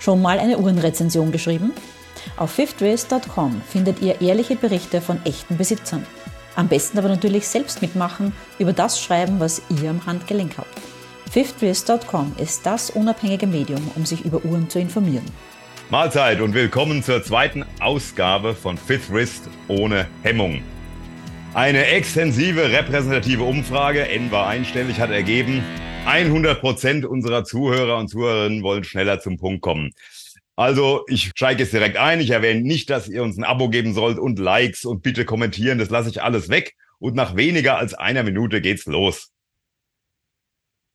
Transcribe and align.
Schon 0.00 0.22
mal 0.22 0.38
eine 0.38 0.58
Uhrenrezension 0.58 1.30
geschrieben? 1.30 1.72
Auf 2.38 2.52
fifthrace.com 2.52 3.60
findet 3.68 4.00
ihr 4.00 4.20
ehrliche 4.22 4.56
Berichte 4.56 5.02
von 5.02 5.20
echten 5.26 5.58
Besitzern. 5.58 6.06
Am 6.56 6.68
besten 6.68 6.98
aber 6.98 7.08
natürlich 7.08 7.46
selbst 7.46 7.82
mitmachen, 7.82 8.32
über 8.58 8.72
das 8.72 9.00
schreiben, 9.00 9.38
was 9.40 9.62
ihr 9.68 9.90
am 9.90 10.04
Handgelenk 10.06 10.56
habt. 10.56 10.74
fifthwrist.com 11.30 12.32
ist 12.38 12.64
das 12.64 12.88
unabhängige 12.88 13.46
Medium, 13.46 13.90
um 13.94 14.06
sich 14.06 14.24
über 14.24 14.42
Uhren 14.42 14.70
zu 14.70 14.80
informieren. 14.80 15.24
Mahlzeit 15.90 16.40
und 16.40 16.54
willkommen 16.54 17.02
zur 17.02 17.22
zweiten 17.22 17.66
Ausgabe 17.80 18.54
von 18.54 18.78
Fifth 18.78 19.12
Wrist 19.12 19.48
ohne 19.68 20.06
Hemmung. 20.22 20.62
Eine 21.52 21.84
extensive 21.86 22.70
repräsentative 22.70 23.42
Umfrage, 23.42 24.08
N 24.08 24.30
war 24.30 24.46
einstellig, 24.46 24.98
hat 24.98 25.10
ergeben, 25.10 25.62
100 26.06 26.60
Prozent 26.60 27.04
unserer 27.04 27.44
Zuhörer 27.44 27.98
und 27.98 28.08
Zuhörerinnen 28.08 28.62
wollen 28.62 28.84
schneller 28.84 29.20
zum 29.20 29.36
Punkt 29.38 29.62
kommen. 29.62 29.92
Also 30.56 31.04
ich 31.08 31.30
steige 31.34 31.62
jetzt 31.62 31.72
direkt 31.72 31.96
ein. 31.96 32.20
Ich 32.20 32.30
erwähne 32.30 32.60
nicht, 32.60 32.90
dass 32.90 33.08
ihr 33.08 33.22
uns 33.22 33.38
ein 33.38 33.44
Abo 33.44 33.68
geben 33.70 33.94
sollt 33.94 34.18
und 34.18 34.38
Likes 34.38 34.84
und 34.84 35.02
bitte 35.02 35.24
kommentieren. 35.24 35.78
Das 35.78 35.90
lasse 35.90 36.10
ich 36.10 36.22
alles 36.22 36.48
weg. 36.48 36.74
Und 36.98 37.14
nach 37.14 37.36
weniger 37.36 37.78
als 37.78 37.94
einer 37.94 38.22
Minute 38.22 38.60
geht's 38.60 38.86
los. 38.86 39.30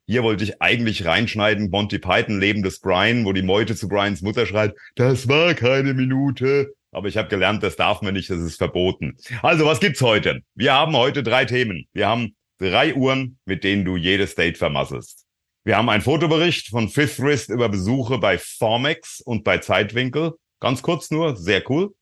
Hier 0.07 0.21
wollte 0.21 0.43
ich 0.43 0.61
eigentlich 0.61 1.05
reinschneiden, 1.05 1.71
Monty 1.71 1.97
Python, 1.97 2.39
Leben 2.39 2.61
des 2.61 2.79
Brian, 2.79 3.25
wo 3.25 3.33
die 3.33 3.41
Meute 3.41 3.75
zu 3.75 3.87
Brians 3.87 4.21
Mutter 4.21 4.45
schreit, 4.45 4.75
das 4.93 5.27
war 5.27 5.55
keine 5.55 5.95
Minute. 5.95 6.75
Aber 6.91 7.07
ich 7.07 7.17
habe 7.17 7.27
gelernt, 7.27 7.63
das 7.63 7.75
darf 7.75 8.03
man 8.03 8.13
nicht, 8.13 8.29
das 8.29 8.37
ist 8.37 8.57
verboten. 8.57 9.17
Also, 9.41 9.65
was 9.65 9.79
gibt's 9.79 10.01
heute? 10.01 10.41
Wir 10.53 10.73
haben 10.73 10.95
heute 10.95 11.23
drei 11.23 11.45
Themen. 11.45 11.87
Wir 11.91 12.07
haben 12.07 12.35
drei 12.59 12.95
Uhren, 12.95 13.37
mit 13.45 13.63
denen 13.63 13.85
du 13.85 13.97
jedes 13.97 14.35
Date 14.35 14.57
vermasselst. 14.57 15.25
Wir 15.63 15.77
haben 15.77 15.89
einen 15.89 16.03
Fotobericht 16.03 16.69
von 16.69 16.89
Fifth 16.89 17.19
Wrist 17.19 17.49
über 17.49 17.69
Besuche 17.69 18.19
bei 18.19 18.37
Formex 18.37 19.21
und 19.21 19.43
bei 19.43 19.57
Zeitwinkel. 19.57 20.33
Ganz 20.59 20.81
kurz 20.81 21.09
nur, 21.11 21.35
sehr 21.35 21.69
cool. 21.69 21.93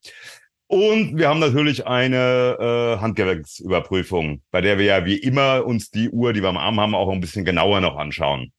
Und 0.68 1.18
wir 1.18 1.30
haben 1.30 1.40
natürlich 1.40 1.86
eine 1.86 2.58
äh, 2.60 3.00
Handgelenksüberprüfung, 3.00 4.42
bei 4.52 4.60
der 4.62 4.78
wir 4.80 4.86
ja 4.86 5.06
wie 5.06 5.18
immer 5.18 5.66
uns 5.66 5.92
die 5.92 6.10
Uhr, 6.10 6.34
die 6.34 6.42
wir 6.42 6.50
am 6.50 6.58
Arm 6.58 6.80
haben, 6.80 6.96
auch 6.96 7.12
ein 7.12 7.22
bisschen 7.22 7.46
genauer 7.46 7.80
noch 7.80 7.96
anschauen. 7.96 8.52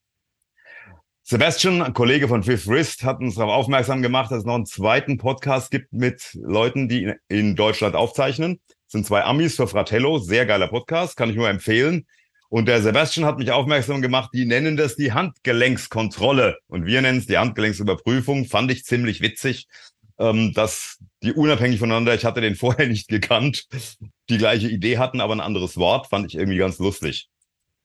Sebastian, 1.23 1.81
ein 1.81 1.95
Kollege 1.95 2.29
von 2.29 2.43
Fifth 2.43 2.67
Wrist, 2.67 3.03
hat 3.03 3.21
uns 3.21 3.37
darauf 3.37 3.53
aufmerksam 3.53 4.03
gemacht, 4.03 4.31
dass 4.31 4.41
es 4.41 4.45
noch 4.45 4.57
einen 4.57 4.67
zweiten 4.67 5.17
Podcast 5.17 5.71
gibt 5.71 5.93
mit 5.93 6.31
Leuten, 6.35 6.89
die 6.89 7.15
in 7.29 7.57
Deutschland 7.57 7.97
aufzeichnen. 7.97 8.61
Sind 8.95 9.07
zwei 9.07 9.25
Amis 9.25 9.57
für 9.57 9.67
Fratello, 9.67 10.19
sehr 10.19 10.47
geiler 10.47 10.69
Podcast, 10.69 11.17
kann 11.17 11.29
ich 11.29 11.35
nur 11.35 11.49
empfehlen. 11.49 12.07
Und 12.49 12.69
der 12.69 12.81
Sebastian 12.81 13.27
hat 13.27 13.39
mich 13.39 13.51
aufmerksam 13.51 14.01
gemacht, 14.01 14.31
die 14.33 14.45
nennen 14.45 14.77
das 14.77 14.95
die 14.95 15.13
Handgelenkskontrolle. 15.13 16.59
Und 16.69 16.87
wir 16.87 17.03
nennen 17.03 17.19
es 17.19 17.27
die 17.27 17.37
Handgelenksüberprüfung. 17.37 18.45
Fand 18.45 18.71
ich 18.71 18.85
ziemlich 18.85 19.21
witzig, 19.21 19.67
ähm, 20.21 20.53
dass 20.55 20.99
die 21.25 21.33
unabhängig 21.33 21.81
voneinander, 21.81 22.15
ich 22.15 22.25
hatte 22.25 22.41
den 22.41 22.55
vorher 22.55 22.87
nicht 22.87 23.09
gekannt, 23.09 23.67
die 24.29 24.39
gleiche 24.39 24.69
Idee 24.69 24.99
hatten, 24.99 25.21
aber 25.21 25.35
ein 25.35 25.41
anderes 25.41 25.77
Wort. 25.77 26.07
Fand 26.07 26.29
ich 26.29 26.37
irgendwie 26.37 26.59
ganz 26.59 26.79
lustig. 26.79 27.27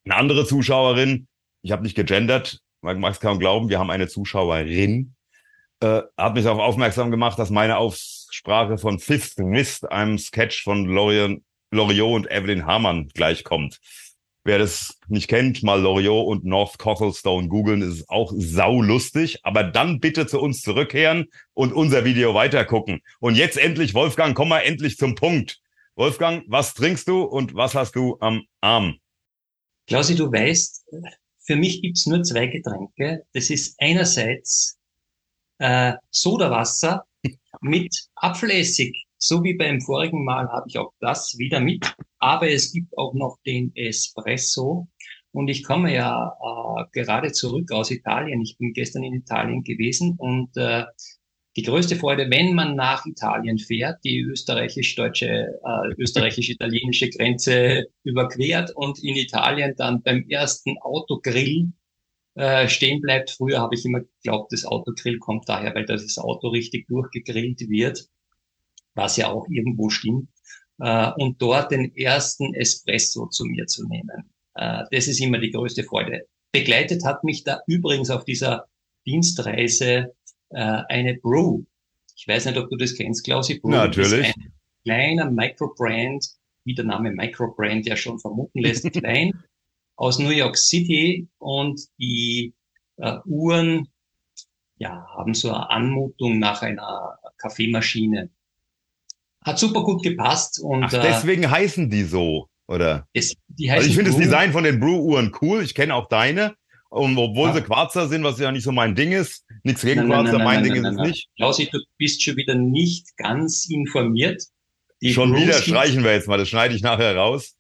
Eine 0.06 0.16
andere 0.16 0.46
Zuschauerin, 0.46 1.28
ich 1.64 1.72
habe 1.72 1.82
nicht 1.82 1.96
gegendert, 1.96 2.60
man 2.82 3.00
mag 3.00 3.14
es 3.14 3.20
kaum 3.20 3.40
glauben, 3.40 3.70
wir 3.70 3.80
haben 3.80 3.90
eine 3.90 4.08
Zuschauerin, 4.08 5.16
äh, 5.80 6.04
hat 6.16 6.36
mich 6.36 6.46
auch 6.46 6.60
aufmerksam 6.60 7.10
gemacht, 7.10 7.40
dass 7.40 7.50
meine 7.50 7.80
Aussprache 8.30 8.78
von 8.78 9.00
Fifth 9.00 9.40
Mist, 9.40 9.92
einem 9.92 10.20
Sketch 10.20 10.64
von 10.64 10.86
Loriot 10.86 11.42
und 11.72 12.32
Evelyn 12.32 12.66
Hamann 12.66 13.08
gleichkommt. 13.10 13.80
Wer 14.44 14.60
das 14.60 14.98
nicht 15.08 15.28
kennt, 15.28 15.64
mal 15.64 15.82
Loriot 15.82 16.28
und 16.28 16.46
North 16.46 16.78
Cottlestone 16.78 17.48
googeln, 17.48 17.82
ist 17.82 18.08
auch 18.08 18.32
saulustig. 18.36 19.40
Aber 19.44 19.64
dann 19.64 20.00
bitte 20.00 20.28
zu 20.28 20.40
uns 20.40 20.62
zurückkehren 20.62 21.26
und 21.54 21.74
unser 21.74 22.06
Video 22.06 22.34
weitergucken. 22.36 23.02
Und 23.20 23.36
jetzt 23.36 23.58
endlich, 23.58 23.94
Wolfgang, 23.96 24.36
komm 24.36 24.50
mal 24.50 24.62
endlich 24.62 24.98
zum 24.98 25.16
Punkt. 25.16 25.60
Wolfgang, 25.96 26.46
was 26.48 26.74
trinkst 26.76 27.08
du 27.08 27.24
und 27.24 27.56
was 27.56 27.74
hast 27.74 27.96
du 27.96 28.18
am 28.22 28.44
Arm? 28.62 29.00
Klausi, 29.88 30.16
du 30.16 30.32
weißt, 30.32 30.86
für 31.40 31.56
mich 31.56 31.82
gibt's 31.82 32.06
nur 32.06 32.22
zwei 32.24 32.46
Getränke. 32.46 33.24
Das 33.34 33.50
ist 33.50 33.76
einerseits 33.80 34.78
äh, 35.58 35.94
Sodawasser 36.12 37.04
mit 37.62 37.96
Apfelessig 38.16 39.08
so 39.20 39.44
wie 39.44 39.54
beim 39.54 39.82
vorigen 39.82 40.24
Mal 40.24 40.48
habe 40.48 40.66
ich 40.70 40.78
auch 40.78 40.94
das 41.00 41.38
wieder 41.38 41.60
mit, 41.60 41.94
aber 42.20 42.50
es 42.50 42.72
gibt 42.72 42.98
auch 42.98 43.14
noch 43.14 43.38
den 43.46 43.72
Espresso. 43.76 44.88
Und 45.32 45.50
ich 45.50 45.64
komme 45.64 45.94
ja 45.94 46.34
äh, 46.42 46.86
gerade 46.92 47.32
zurück 47.32 47.72
aus 47.72 47.92
Italien. 47.92 48.42
Ich 48.42 48.58
bin 48.58 48.74
gestern 48.74 49.04
in 49.04 49.14
Italien 49.14 49.64
gewesen 49.64 50.16
und 50.18 50.56
äh, 50.58 50.86
die 51.56 51.64
größte 51.64 51.98
Freude, 51.98 52.30
wenn 52.32 52.56
man 52.56 52.76
nach 52.76 53.06
Italien 53.06 53.60
fährt, 53.60 54.04
die 54.04 54.22
österreichisch-deutsche, 54.22 55.28
äh, 55.28 55.94
österreichisch-italienische 55.98 57.10
Grenze 57.10 57.88
überquert 58.04 58.72
und 58.76 59.04
in 59.04 59.18
Italien 59.18 59.76
dann 59.76 60.02
beim 60.02 60.26
ersten 60.30 60.78
Autogrill 60.80 61.72
äh, 62.36 62.68
stehen 62.68 63.02
bleibt. 63.02 63.32
Früher 63.32 63.60
habe 63.60 63.76
ich 63.76 63.86
immer 63.86 64.02
geglaubt, 64.02 64.52
das 64.54 64.66
Autogrill 64.66 65.20
kommt 65.20 65.48
daher, 65.48 65.76
weil 65.76 65.86
das 65.86 66.18
Auto 66.18 66.50
richtig 66.50 66.88
durchgegrillt 66.88 67.70
wird 67.70 68.10
was 69.00 69.18
ja 69.18 69.30
auch 69.30 69.48
irgendwo 69.50 69.90
stimmt, 69.90 70.30
äh, 70.80 71.12
und 71.18 71.42
dort 71.42 71.72
den 71.72 71.96
ersten 71.96 72.54
Espresso 72.54 73.28
zu 73.28 73.46
mir 73.46 73.66
zu 73.66 73.88
nehmen. 73.88 74.30
Äh, 74.56 74.84
das 74.92 75.08
ist 75.08 75.20
immer 75.20 75.40
die 75.40 75.52
größte 75.52 75.84
Freude. 75.84 76.28
Begleitet 76.52 77.04
hat 77.06 77.24
mich 77.24 77.44
da 77.44 77.62
übrigens 77.68 78.10
auf 78.10 78.26
dieser 78.26 78.66
Dienstreise 79.06 80.14
äh, 80.50 80.82
eine 80.90 81.16
Brew. 81.16 81.64
Ich 82.16 82.28
weiß 82.28 82.46
nicht, 82.46 82.58
ob 82.58 82.70
du 82.70 82.76
das 82.76 82.96
kennst, 82.96 83.24
Klausi. 83.24 83.60
Brew 83.60 83.70
Natürlich. 83.70 84.30
Ist 84.30 84.38
ein 84.38 84.54
kleiner 84.84 85.32
Microbrand, 85.32 86.28
wie 86.66 86.76
der 86.76 86.86
Name 86.86 87.12
Microbrand 87.12 87.86
ja 87.86 87.96
schon 87.96 88.20
vermuten 88.20 88.60
lässt, 88.60 88.84
klein, 88.92 89.32
aus 90.00 90.18
New 90.18 90.30
York 90.30 90.58
City 90.58 91.28
und 91.40 91.82
die 92.00 92.54
äh, 92.96 93.18
Uhren 93.26 93.90
ja, 94.78 95.06
haben 95.18 95.34
so 95.34 95.50
eine 95.50 95.70
Anmutung 95.70 96.40
nach 96.40 96.62
einer 96.62 97.20
Kaffeemaschine. 97.38 98.30
Hat 99.44 99.60
super 99.60 99.84
gut 99.84 100.02
gepasst. 100.02 100.62
Und, 100.64 100.86
Ach, 100.86 100.94
äh, 100.94 101.02
deswegen 101.02 101.44
äh, 101.44 101.48
heißen 101.48 101.90
die 101.90 102.04
so, 102.04 102.48
oder? 102.68 103.08
Es, 103.12 103.36
die 103.50 103.70
heißen 103.70 103.80
also 103.80 103.90
ich 103.90 103.96
finde 103.96 104.12
das 104.12 104.20
Design 104.20 104.54
von 104.54 104.64
den 104.64 104.80
Brew-Uhren 104.80 105.36
cool. 105.42 105.64
Ich 105.64 105.76
kenne 105.76 105.94
auch 105.94 106.08
deine. 106.08 106.56
Und 106.88 107.18
obwohl 107.18 107.50
ja. 107.50 107.56
sie 107.56 107.62
Quarzer 107.62 108.08
sind, 108.08 108.24
was 108.24 108.40
ja 108.40 108.54
nicht 108.54 108.64
so 108.64 108.72
mein 108.72 108.96
Ding 108.96 109.12
ist, 109.12 109.46
nichts 109.64 109.82
gegen 109.82 110.08
nein, 110.08 110.24
Quarzer, 110.24 110.38
nein, 110.38 110.38
nein, 110.38 110.46
mein 110.46 110.64
Ding 110.64 110.76
ist 110.76 110.92
es 110.92 111.08
nicht. 111.08 111.30
Klausi, 111.36 111.68
du 111.70 111.80
bist 111.98 112.24
schon 112.24 112.38
wieder 112.38 112.56
nicht 112.56 113.18
ganz 113.18 113.70
informiert. 113.70 114.42
Die 115.02 115.12
schon 115.12 115.32
Brews 115.32 115.42
wieder 115.42 115.54
streichen 115.56 116.06
wir 116.06 116.14
jetzt 116.14 116.30
mal, 116.30 116.38
das 116.38 116.48
schneide 116.48 116.74
ich 116.74 116.82
nachher 116.82 117.18
raus. 117.18 117.58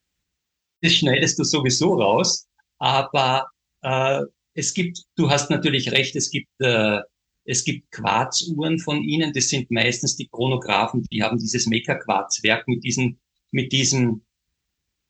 Das 0.81 0.93
schneidest 0.93 1.39
du 1.39 1.43
sowieso 1.43 1.93
raus, 1.95 2.47
aber 2.77 3.47
äh, 3.81 4.21
es 4.53 4.73
gibt, 4.73 5.03
du 5.15 5.29
hast 5.29 5.49
natürlich 5.49 5.91
recht, 5.91 6.15
es 6.15 6.29
gibt 6.29 6.49
äh, 6.59 6.99
es 7.49 7.63
gibt 7.63 7.91
Quarzuhren 7.91 8.77
von 8.77 9.01
ihnen, 9.03 9.33
das 9.33 9.49
sind 9.49 9.71
meistens 9.71 10.15
die 10.15 10.27
Chronographen, 10.27 11.01
die 11.11 11.23
haben 11.23 11.39
dieses 11.39 11.65
Mega-Quarzwerk 11.65 12.67
mit 12.67 12.83
diesem, 12.83 13.17
mit 13.49 13.71
diesem 13.71 14.21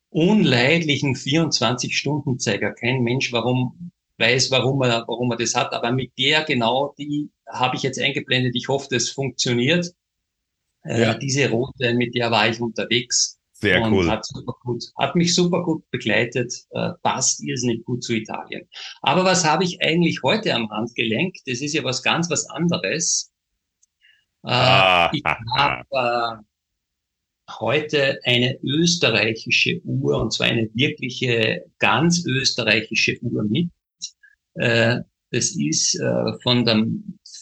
unleidlichen 0.10 1.16
24-Stunden-Zeiger. 1.16 2.72
Kein 2.72 3.04
Mensch, 3.04 3.34
warum 3.34 3.92
weiß, 4.18 4.52
warum 4.52 4.82
er, 4.84 5.06
warum 5.08 5.32
er 5.32 5.38
das 5.38 5.56
hat, 5.56 5.74
aber 5.74 5.92
mit 5.92 6.12
der 6.18 6.44
genau, 6.44 6.94
die 6.98 7.30
habe 7.48 7.76
ich 7.76 7.84
jetzt 7.84 8.00
eingeblendet. 8.00 8.56
Ich 8.56 8.70
hoffe, 8.70 8.88
das 8.90 9.10
funktioniert. 9.10 9.94
Äh, 10.84 11.02
ja. 11.02 11.12
Äh, 11.14 11.20
diese 11.20 11.50
rote, 11.50 11.94
mit 11.94 12.16
der 12.16 12.32
war 12.32 12.50
ich 12.50 12.62
unterwegs. 12.62 13.39
Sehr 13.62 13.82
und 13.82 13.94
cool. 13.94 14.10
Hat, 14.10 14.26
super 14.26 14.54
gut, 14.62 14.86
hat 14.98 15.16
mich 15.16 15.36
super 15.36 15.64
gut 15.64 15.90
begleitet, 15.92 16.54
äh, 16.72 16.92
passt 17.04 17.44
irrsinnig 17.44 17.84
gut 17.84 18.04
zu 18.04 18.14
Italien. 18.14 18.68
Aber 19.02 19.26
was 19.26 19.44
habe 19.44 19.66
ich 19.66 19.82
eigentlich 19.82 20.24
heute 20.24 20.54
am 20.56 20.70
Handgelenk? 20.70 21.36
Das 21.46 21.60
ist 21.60 21.74
ja 21.74 21.84
was 21.84 22.02
ganz 22.02 22.30
was 22.30 22.50
anderes. 22.50 23.32
Äh, 24.44 24.52
ah, 24.52 25.12
ich 25.14 25.24
habe 25.58 25.84
äh, 25.92 26.44
heute 27.60 28.20
eine 28.24 28.58
österreichische 28.64 29.82
Uhr, 29.84 30.22
und 30.22 30.32
zwar 30.32 30.48
eine 30.48 30.70
wirkliche, 30.74 31.66
ganz 31.80 32.26
österreichische 32.26 33.20
Uhr 33.22 33.44
mit. 33.44 33.70
Äh, 34.54 35.02
das 35.32 35.52
ist 35.52 36.00
äh, 36.00 36.40
von, 36.42 36.64
der, 36.64 36.86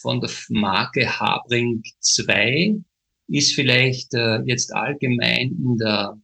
von 0.02 0.20
der 0.20 0.30
Marke 0.48 1.20
Habring 1.20 1.82
2 2.00 2.76
ist 3.28 3.54
vielleicht 3.54 4.14
äh, 4.14 4.40
jetzt 4.44 4.74
allgemein 4.74 5.56
in 5.62 5.76
der 5.78 6.18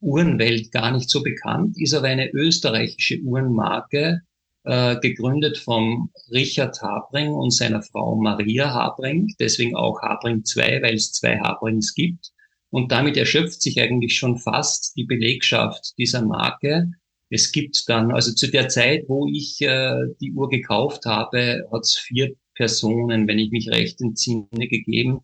Uhrenwelt 0.00 0.72
gar 0.72 0.90
nicht 0.90 1.08
so 1.08 1.22
bekannt, 1.22 1.76
ist 1.80 1.94
aber 1.94 2.08
eine 2.08 2.30
österreichische 2.32 3.20
Uhrenmarke, 3.20 4.22
äh, 4.64 4.96
gegründet 5.00 5.58
vom 5.58 6.10
Richard 6.30 6.80
Habring 6.82 7.30
und 7.30 7.52
seiner 7.52 7.82
Frau 7.82 8.14
Maria 8.16 8.72
Habring, 8.72 9.34
deswegen 9.40 9.74
auch 9.74 10.00
Habring 10.02 10.44
2, 10.44 10.82
weil 10.82 10.94
es 10.94 11.12
zwei 11.12 11.38
Habrings 11.38 11.94
gibt. 11.94 12.30
Und 12.70 12.92
damit 12.92 13.16
erschöpft 13.16 13.60
sich 13.60 13.80
eigentlich 13.80 14.16
schon 14.16 14.38
fast 14.38 14.96
die 14.96 15.04
Belegschaft 15.04 15.94
dieser 15.98 16.24
Marke. 16.24 16.90
Es 17.28 17.50
gibt 17.52 17.88
dann, 17.88 18.12
also 18.12 18.32
zu 18.32 18.46
der 18.50 18.68
Zeit, 18.68 19.04
wo 19.08 19.26
ich 19.26 19.60
äh, 19.62 19.96
die 20.20 20.32
Uhr 20.32 20.48
gekauft 20.48 21.06
habe, 21.06 21.68
hat 21.72 21.82
es 21.82 21.96
vier 21.96 22.34
Personen, 22.54 23.26
wenn 23.26 23.38
ich 23.38 23.50
mich 23.50 23.68
recht 23.68 24.00
entsinne, 24.00 24.68
gegeben. 24.68 25.20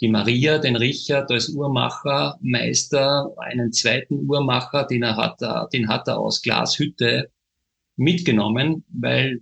Die 0.00 0.08
Maria, 0.08 0.58
den 0.58 0.76
Richard 0.76 1.30
als 1.30 1.48
Uhrmacher, 1.48 2.38
Meister, 2.42 3.30
einen 3.38 3.72
zweiten 3.72 4.28
Uhrmacher, 4.28 4.84
den 4.84 5.02
er 5.02 5.16
hat, 5.16 5.40
den 5.72 5.88
hat 5.88 6.06
er 6.08 6.18
aus 6.18 6.42
Glashütte 6.42 7.30
mitgenommen, 7.96 8.84
weil 8.88 9.40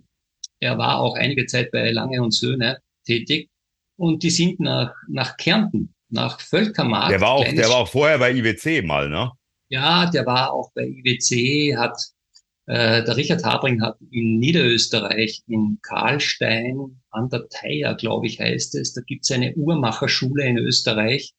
er 0.59 0.77
war 0.77 0.99
auch 0.99 1.15
einige 1.15 1.45
Zeit 1.45 1.71
bei 1.71 1.91
Lange 1.91 2.21
und 2.21 2.33
Söhne 2.33 2.79
tätig. 3.05 3.49
Und 3.97 4.23
die 4.23 4.29
sind 4.29 4.59
nach, 4.59 4.93
nach 5.09 5.37
Kärnten, 5.37 5.93
nach 6.09 6.39
Völkermarkt. 6.39 7.11
Der 7.11 7.21
war 7.21 7.31
auch, 7.31 7.43
der 7.43 7.69
war 7.69 7.77
auch 7.77 7.87
vorher 7.87 8.17
bei 8.17 8.31
IWC 8.31 8.85
mal, 8.85 9.09
ne? 9.09 9.31
Ja, 9.67 10.09
der 10.09 10.25
war 10.25 10.53
auch 10.53 10.71
bei 10.73 10.85
IWC, 10.85 11.75
hat 11.77 11.97
äh, 12.67 13.03
der 13.03 13.15
Richard 13.15 13.43
Habring 13.43 13.81
hat 13.81 13.97
in 14.11 14.39
Niederösterreich, 14.39 15.43
in 15.47 15.77
Karlstein 15.83 17.01
an 17.11 17.29
der 17.29 17.47
Theier, 17.49 17.95
glaube 17.95 18.25
ich, 18.25 18.39
heißt 18.39 18.75
es, 18.75 18.93
da 18.93 19.01
gibt 19.01 19.23
es 19.23 19.31
eine 19.31 19.53
Uhrmacherschule 19.55 20.43
in 20.45 20.57
Österreich. 20.57 21.33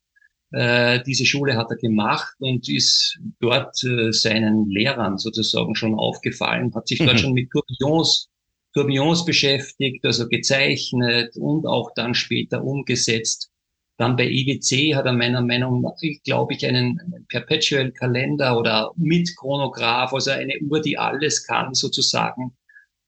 Äh, 0.52 1.02
diese 1.04 1.26
Schule 1.26 1.56
hat 1.56 1.66
er 1.70 1.76
gemacht 1.76 2.34
und 2.38 2.68
ist 2.68 3.18
dort 3.40 3.82
äh, 3.82 4.12
seinen 4.12 4.70
Lehrern 4.70 5.18
sozusagen 5.18 5.74
schon 5.74 5.96
aufgefallen, 5.96 6.72
hat 6.74 6.86
sich 6.86 6.98
dort 6.98 7.14
mhm. 7.14 7.18
schon 7.18 7.32
mit 7.32 7.50
Tourbillons, 7.50 8.28
Tourbillons 8.72 9.24
beschäftigt, 9.24 10.04
also 10.04 10.28
gezeichnet 10.28 11.36
und 11.36 11.66
auch 11.66 11.90
dann 11.96 12.14
später 12.14 12.62
umgesetzt. 12.62 13.50
Dann 13.98 14.16
bei 14.16 14.28
IWC 14.28 14.94
hat 14.94 15.06
er 15.06 15.12
meiner 15.12 15.40
Meinung 15.40 15.80
nach, 15.80 15.94
glaube 16.24 16.54
ich, 16.54 16.66
einen 16.66 17.24
Perpetual 17.28 17.92
Kalender 17.92 18.58
oder 18.58 18.90
mit 18.96 19.34
Chronograph, 19.36 20.12
also 20.12 20.32
eine 20.32 20.58
Uhr, 20.60 20.82
die 20.82 20.98
alles 20.98 21.46
kann, 21.46 21.72
sozusagen. 21.72 22.54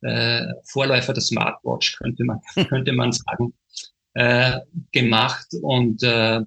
Äh, 0.00 0.46
Vorläufer 0.64 1.12
der 1.12 1.23
Smartwatch, 1.23 1.99
könnte 1.99 2.25
man, 2.25 2.40
könnte 2.69 2.93
man 2.93 3.12
sagen, 3.12 3.52
äh, 4.14 4.61
gemacht. 4.93 5.49
Und 5.61 6.02
äh, 6.02 6.40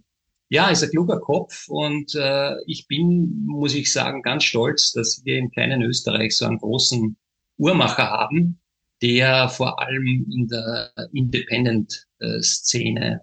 ja, 0.50 0.70
ist 0.70 0.84
ein 0.84 0.90
kluger 0.90 1.20
Kopf 1.20 1.68
und 1.70 2.16
äh, 2.16 2.56
ich 2.66 2.88
bin, 2.88 3.46
muss 3.46 3.74
ich 3.74 3.94
sagen, 3.94 4.22
ganz 4.22 4.44
stolz, 4.44 4.92
dass 4.92 5.22
wir 5.24 5.38
im 5.38 5.50
kleinen 5.52 5.82
Österreich 5.82 6.36
so 6.36 6.46
einen 6.46 6.58
großen 6.58 7.16
Uhrmacher 7.58 8.10
haben, 8.10 8.60
der 9.02 9.48
vor 9.50 9.82
allem 9.82 10.26
in 10.30 10.48
der 10.48 10.92
Independent-Szene 11.14 13.22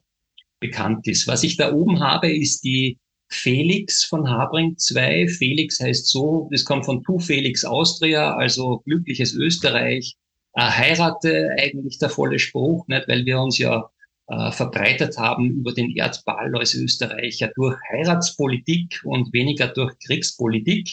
bekannt 0.60 1.06
ist. 1.06 1.26
Was 1.26 1.42
ich 1.42 1.56
da 1.56 1.72
oben 1.72 2.00
habe, 2.00 2.32
ist 2.32 2.64
die 2.64 2.98
Felix 3.30 4.04
von 4.04 4.28
Habring 4.28 4.76
2. 4.76 5.28
Felix 5.28 5.80
heißt 5.80 6.08
so, 6.08 6.48
das 6.50 6.64
kommt 6.64 6.86
von 6.86 7.02
Tu 7.02 7.18
Felix 7.18 7.64
Austria, 7.64 8.34
also 8.34 8.78
glückliches 8.86 9.34
Österreich. 9.34 10.16
Äh, 10.54 10.62
heirate 10.62 11.50
eigentlich 11.58 11.98
der 11.98 12.08
volle 12.08 12.38
Spruch, 12.38 12.86
nicht, 12.88 13.06
weil 13.06 13.26
wir 13.26 13.40
uns 13.40 13.58
ja 13.58 13.90
äh, 14.28 14.50
verbreitet 14.50 15.18
haben 15.18 15.50
über 15.50 15.72
den 15.72 15.94
Erdball 15.94 16.54
als 16.56 16.74
Österreicher 16.74 17.50
durch 17.54 17.76
Heiratspolitik 17.90 19.00
und 19.04 19.32
weniger 19.32 19.68
durch 19.68 19.94
Kriegspolitik. 20.04 20.90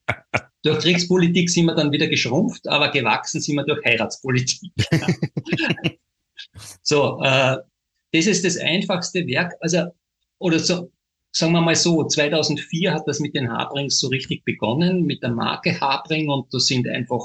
durch 0.62 0.78
Kriegspolitik 0.80 1.50
sind 1.50 1.66
wir 1.66 1.74
dann 1.74 1.92
wieder 1.92 2.06
geschrumpft, 2.06 2.66
aber 2.68 2.90
gewachsen 2.90 3.40
sind 3.40 3.56
wir 3.56 3.64
durch 3.64 3.84
Heiratspolitik. 3.84 4.72
so, 6.82 7.22
äh, 7.22 7.58
das 8.16 8.26
ist 8.26 8.44
das 8.44 8.56
einfachste 8.56 9.26
Werk. 9.26 9.52
Also, 9.60 9.86
oder 10.38 10.58
so, 10.58 10.90
sagen 11.32 11.52
wir 11.52 11.60
mal 11.60 11.76
so, 11.76 12.04
2004 12.04 12.94
hat 12.94 13.06
das 13.06 13.20
mit 13.20 13.34
den 13.34 13.50
Habrings 13.50 13.98
so 13.98 14.08
richtig 14.08 14.44
begonnen, 14.44 15.04
mit 15.04 15.22
der 15.22 15.30
Marke 15.30 15.80
Habring 15.80 16.28
und 16.28 16.52
da 16.52 16.58
sind 16.58 16.88
einfach 16.88 17.22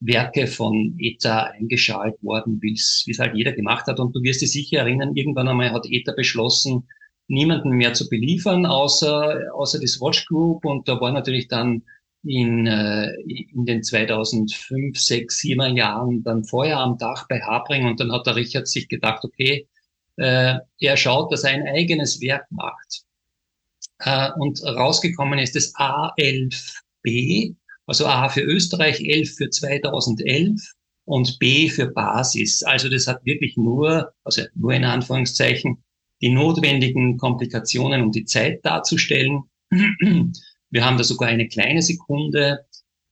Werke 0.00 0.46
von 0.46 0.96
ETA 0.98 1.44
eingeschaltet 1.58 2.22
worden, 2.22 2.58
wie 2.60 2.72
es 2.74 3.18
halt 3.18 3.34
jeder 3.34 3.52
gemacht 3.52 3.86
hat. 3.86 4.00
Und 4.00 4.14
du 4.14 4.22
wirst 4.22 4.42
dich 4.42 4.52
sicher 4.52 4.80
erinnern, 4.80 5.16
irgendwann 5.16 5.48
einmal 5.48 5.72
hat 5.72 5.86
ETA 5.88 6.12
beschlossen, 6.12 6.86
niemanden 7.26 7.70
mehr 7.70 7.94
zu 7.94 8.08
beliefern, 8.08 8.66
außer, 8.66 9.54
außer 9.54 9.78
die 9.78 9.86
Swatch 9.86 10.26
Group. 10.26 10.64
Und 10.64 10.88
da 10.88 11.00
war 11.00 11.12
natürlich 11.12 11.48
dann 11.48 11.82
in, 12.22 12.66
äh, 12.66 13.14
in 13.24 13.64
den 13.64 13.82
2005, 13.82 14.98
6, 14.98 15.38
7 15.38 15.76
Jahren 15.76 16.22
dann 16.22 16.44
Feuer 16.44 16.78
am 16.78 16.98
Dach 16.98 17.26
bei 17.28 17.40
Habring. 17.40 17.86
Und 17.86 18.00
dann 18.00 18.12
hat 18.12 18.26
der 18.26 18.36
Richard 18.36 18.68
sich 18.68 18.88
gedacht, 18.88 19.24
okay, 19.24 19.68
äh, 20.16 20.56
er 20.78 20.96
schaut, 20.96 21.32
dass 21.32 21.44
er 21.44 21.50
ein 21.50 21.66
eigenes 21.66 22.20
Werk 22.20 22.46
macht. 22.50 23.04
Äh, 24.00 24.30
und 24.38 24.62
rausgekommen 24.62 25.38
ist 25.38 25.56
das 25.56 25.74
A11B, 25.74 27.54
also 27.86 28.06
A 28.06 28.28
für 28.28 28.42
Österreich, 28.42 29.00
11 29.00 29.36
für 29.36 29.50
2011 29.50 30.60
und 31.04 31.38
B 31.38 31.68
für 31.68 31.86
Basis. 31.86 32.62
Also 32.62 32.88
das 32.88 33.06
hat 33.06 33.24
wirklich 33.24 33.56
nur, 33.56 34.12
also 34.24 34.42
nur 34.54 34.72
in 34.72 34.84
Anführungszeichen, 34.84 35.82
die 36.20 36.30
notwendigen 36.30 37.18
Komplikationen, 37.18 38.02
um 38.02 38.12
die 38.12 38.24
Zeit 38.24 38.64
darzustellen. 38.64 39.42
Wir 39.70 40.84
haben 40.84 40.96
da 40.96 41.04
sogar 41.04 41.28
eine 41.28 41.48
kleine 41.48 41.82
Sekunde 41.82 42.64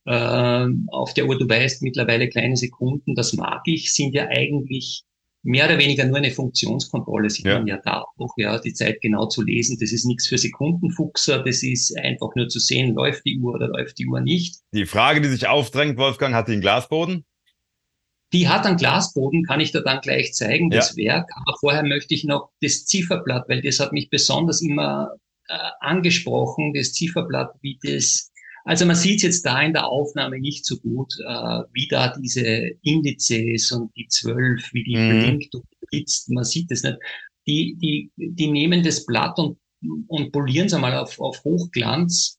äh, 0.07 0.67
auf 0.89 1.15
der 1.15 1.27
Uhr. 1.27 1.39
Du 1.39 1.49
weißt 1.49 1.83
mittlerweile 1.83 2.29
kleine 2.29 2.57
Sekunden, 2.57 3.15
das 3.15 3.35
mag 3.35 3.63
ich, 3.67 3.93
sind 3.93 4.15
ja 4.15 4.29
eigentlich 4.29 5.05
mehr 5.43 5.67
oder 5.67 5.79
weniger 5.79 6.05
nur 6.05 6.19
eine 6.19 6.31
Funktionskontrolle, 6.31 7.29
sieht 7.29 7.47
ja. 7.47 7.59
man 7.59 7.67
ja 7.67 7.79
da 7.85 8.05
auch, 8.17 8.33
ja, 8.37 8.59
die 8.59 8.75
Zeit 8.75 9.01
genau 9.01 9.27
zu 9.27 9.43
lesen. 9.43 9.77
Das 9.81 9.93
ist 9.93 10.05
nichts 10.05 10.29
für 10.29 10.39
Sekundenfuchser, 10.39 11.43
das 11.43 11.63
ist 11.63 11.97
einfach 11.99 12.35
nur 12.37 12.49
zu 12.49 12.59
sehen, 12.59 12.95
läuft 12.95 13.25
die 13.25 13.39
Uhr 13.39 13.55
oder 13.55 13.69
läuft 13.69 13.99
die 13.99 14.07
Uhr 14.07 14.21
nicht. 14.21 14.61
Die 14.73 14.87
Frage, 14.87 15.21
die 15.21 15.29
sich 15.29 15.47
aufdrängt, 15.47 15.99
Wolfgang, 15.99 16.35
hat 16.35 16.49
die 16.49 16.53
einen 16.53 16.61
Glasboden? 16.61 17.25
Die 18.33 18.49
hat 18.49 18.65
einen 18.65 18.79
Glasboden, 18.79 19.45
kann 19.45 19.61
ich 19.61 19.73
da 19.73 19.81
dann 19.81 20.01
gleich 20.01 20.33
zeigen, 20.33 20.71
das 20.71 20.97
ja. 20.97 21.05
Werk. 21.05 21.31
Aber 21.35 21.57
vorher 21.61 21.83
möchte 21.83 22.15
ich 22.15 22.25
noch 22.25 22.51
das 22.63 22.87
Zifferblatt, 22.87 23.49
weil 23.49 23.61
das 23.61 23.79
hat 23.79 23.93
mich 23.93 24.09
besonders 24.09 24.63
immer 24.63 25.11
äh, 25.49 25.59
angesprochen, 25.81 26.73
das 26.73 26.93
Zifferblatt, 26.93 27.55
wie 27.61 27.79
das 27.83 28.32
also 28.65 28.87
man 28.87 28.97
sieht 28.97 29.23
jetzt 29.23 29.45
da 29.45 29.61
in 29.63 29.73
der 29.73 29.87
Aufnahme 29.87 30.39
nicht 30.39 30.65
so 30.65 30.79
gut, 30.79 31.13
äh, 31.27 31.63
wie 31.73 31.89
da 31.89 32.17
diese 32.17 32.45
Indizes 32.83 33.73
und 33.73 33.95
die 33.97 34.07
zwölf, 34.09 34.73
wie 34.73 34.85
die 34.85 34.97
mhm. 34.97 35.21
blinkt 35.21 35.55
und 35.55 35.65
blitzt. 35.91 36.31
Man 36.31 36.45
sieht 36.45 36.71
es 36.71 36.83
nicht. 36.83 36.99
Die, 37.47 37.77
die, 37.81 38.11
die 38.17 38.51
nehmen 38.51 38.83
das 38.83 39.05
Blatt 39.05 39.39
und, 39.39 39.59
und 40.07 40.31
polieren 40.31 40.67
es 40.67 40.75
einmal 40.75 40.97
auf, 40.97 41.19
auf 41.19 41.43
Hochglanz, 41.43 42.39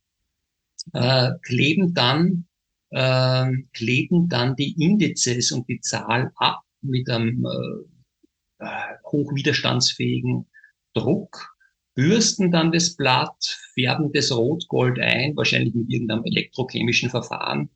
äh, 0.94 1.32
kleben 1.42 1.94
dann 1.94 2.46
äh, 2.94 3.52
kleben 3.74 4.30
dann 4.30 4.56
die 4.56 4.80
Indizes 4.82 5.52
und 5.52 5.68
die 5.68 5.82
Zahl 5.82 6.32
ab 6.36 6.62
mit 6.82 7.10
einem 7.10 7.46
äh, 7.46 8.66
äh 8.66 8.96
hochwiderstandsfähigen 9.12 10.48
Druck 10.94 11.53
bürsten 11.96 12.52
dann 12.52 12.72
das 12.72 12.96
Blatt, 12.96 13.60
färben 13.74 14.12
das 14.14 14.32
Rotgold 14.32 15.00
ein, 15.00 15.36
wahrscheinlich 15.36 15.74
mit 15.74 15.90
irgendeinem 15.90 16.24
elektrochemischen 16.26 17.10
Verfahren, 17.10 17.70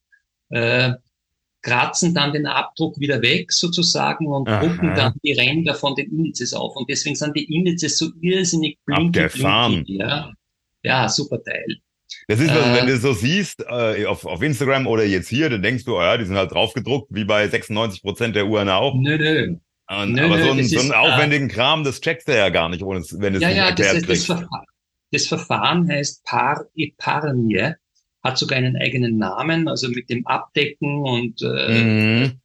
äh, 0.50 0.94
kratzen 1.62 2.14
dann 2.14 2.34
den 2.34 2.46
Abdruck 2.46 3.00
wieder 3.00 3.22
weg 3.22 3.52
sozusagen 3.52 4.28
und 4.28 4.48
Aha. 4.48 4.62
drucken 4.62 4.96
dann 4.96 5.14
die 5.24 5.34
Ränder 5.34 5.76
von 5.76 5.96
den 5.96 6.10
Indizes 6.10 6.54
auf. 6.54 6.76
Und 6.76 6.90
deswegen 6.90 7.16
sind 7.16 7.36
die 7.36 7.54
Indizes 7.54 7.98
so 7.98 8.10
irrsinnig 8.22 8.78
blinky, 8.86 9.28
blinky 9.28 9.98
ja. 9.98 10.32
ja, 10.84 11.10
super 11.10 11.44
Teil. 11.44 11.66
Das 12.30 12.40
ist, 12.40 12.50
also, 12.50 12.74
wenn 12.74 12.88
du 12.88 12.98
so 12.98 13.14
siehst, 13.14 13.66
äh, 13.68 14.06
auf, 14.06 14.26
auf 14.26 14.42
Instagram 14.42 14.88
oder 14.88 15.04
jetzt 15.04 15.28
hier, 15.28 15.50
dann 15.50 15.62
denkst 15.62 15.84
du, 15.84 15.98
oh 15.98 16.02
ja, 16.02 16.18
die 16.18 16.26
sind 16.26 16.38
halt 16.38 16.52
draufgedruckt, 16.52 17.14
wie 17.14 17.26
bei 17.26 17.48
96 17.48 18.02
Prozent 18.02 18.36
der 18.36 18.48
Uhren 18.48 18.70
auch. 18.70 18.96
Nö, 18.96 19.18
nö. 19.18 19.58
Und, 19.90 20.14
nö, 20.14 20.26
aber 20.26 20.44
so, 20.44 20.52
einen, 20.52 20.68
so 20.68 20.80
einen 20.80 20.92
aufwendigen 20.92 21.50
äh, 21.50 21.54
Kram, 21.54 21.84
das 21.84 22.02
checkst 22.02 22.28
du 22.28 22.36
ja 22.36 22.50
gar 22.50 22.68
nicht, 22.68 22.84
ohne 22.84 23.00
wenn 23.00 23.36
es 23.36 23.42
ja, 23.42 23.48
nicht 23.48 23.58
ja, 23.58 23.70
erklärt 23.70 23.96
das, 23.96 24.04
das, 24.04 24.26
Verfahren, 24.26 24.66
das 25.12 25.28
Verfahren 25.28 25.90
heißt 25.90 26.26
Par 26.26 26.66
Epargne, 26.76 27.78
hat 28.22 28.38
sogar 28.38 28.58
einen 28.58 28.76
eigenen 28.76 29.18
Namen, 29.18 29.70
also 29.70 29.88
mit 29.90 30.10
dem 30.10 30.28
Abdecken 30.28 31.04
und 31.04 31.42
äh, 31.42 31.84
mhm. 31.84 32.42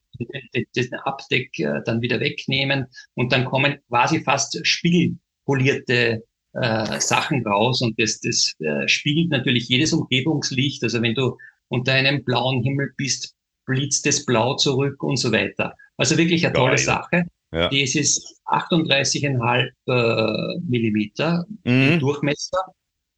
den 0.76 0.94
Abdeck 1.04 1.58
äh, 1.58 1.80
dann 1.84 2.00
wieder 2.00 2.20
wegnehmen 2.20 2.86
und 3.14 3.32
dann 3.32 3.44
kommen 3.44 3.78
quasi 3.88 4.22
fast 4.22 4.64
spiegelpolierte 4.64 6.22
äh, 6.52 7.00
Sachen 7.00 7.44
raus 7.44 7.80
und 7.82 7.98
das, 7.98 8.20
das 8.20 8.54
äh, 8.60 8.86
spiegelt 8.86 9.30
natürlich 9.30 9.68
jedes 9.68 9.92
Umgebungslicht. 9.92 10.84
Also 10.84 11.02
wenn 11.02 11.14
du 11.14 11.38
unter 11.68 11.94
einem 11.94 12.24
blauen 12.24 12.62
Himmel 12.62 12.92
bist, 12.96 13.34
blitzt 13.66 14.06
das 14.06 14.24
Blau 14.24 14.56
zurück 14.56 15.02
und 15.02 15.16
so 15.16 15.32
weiter. 15.32 15.74
Also 15.96 16.16
wirklich 16.16 16.44
eine 16.44 16.54
tolle 16.54 16.76
Geil. 16.76 16.78
Sache. 16.78 17.24
Ja. 17.52 17.68
Das 17.68 17.94
ist 17.94 18.40
38,5 18.46 19.70
äh, 19.86 20.60
Millimeter 20.66 21.44
mhm. 21.64 22.00
Durchmesser. 22.00 22.58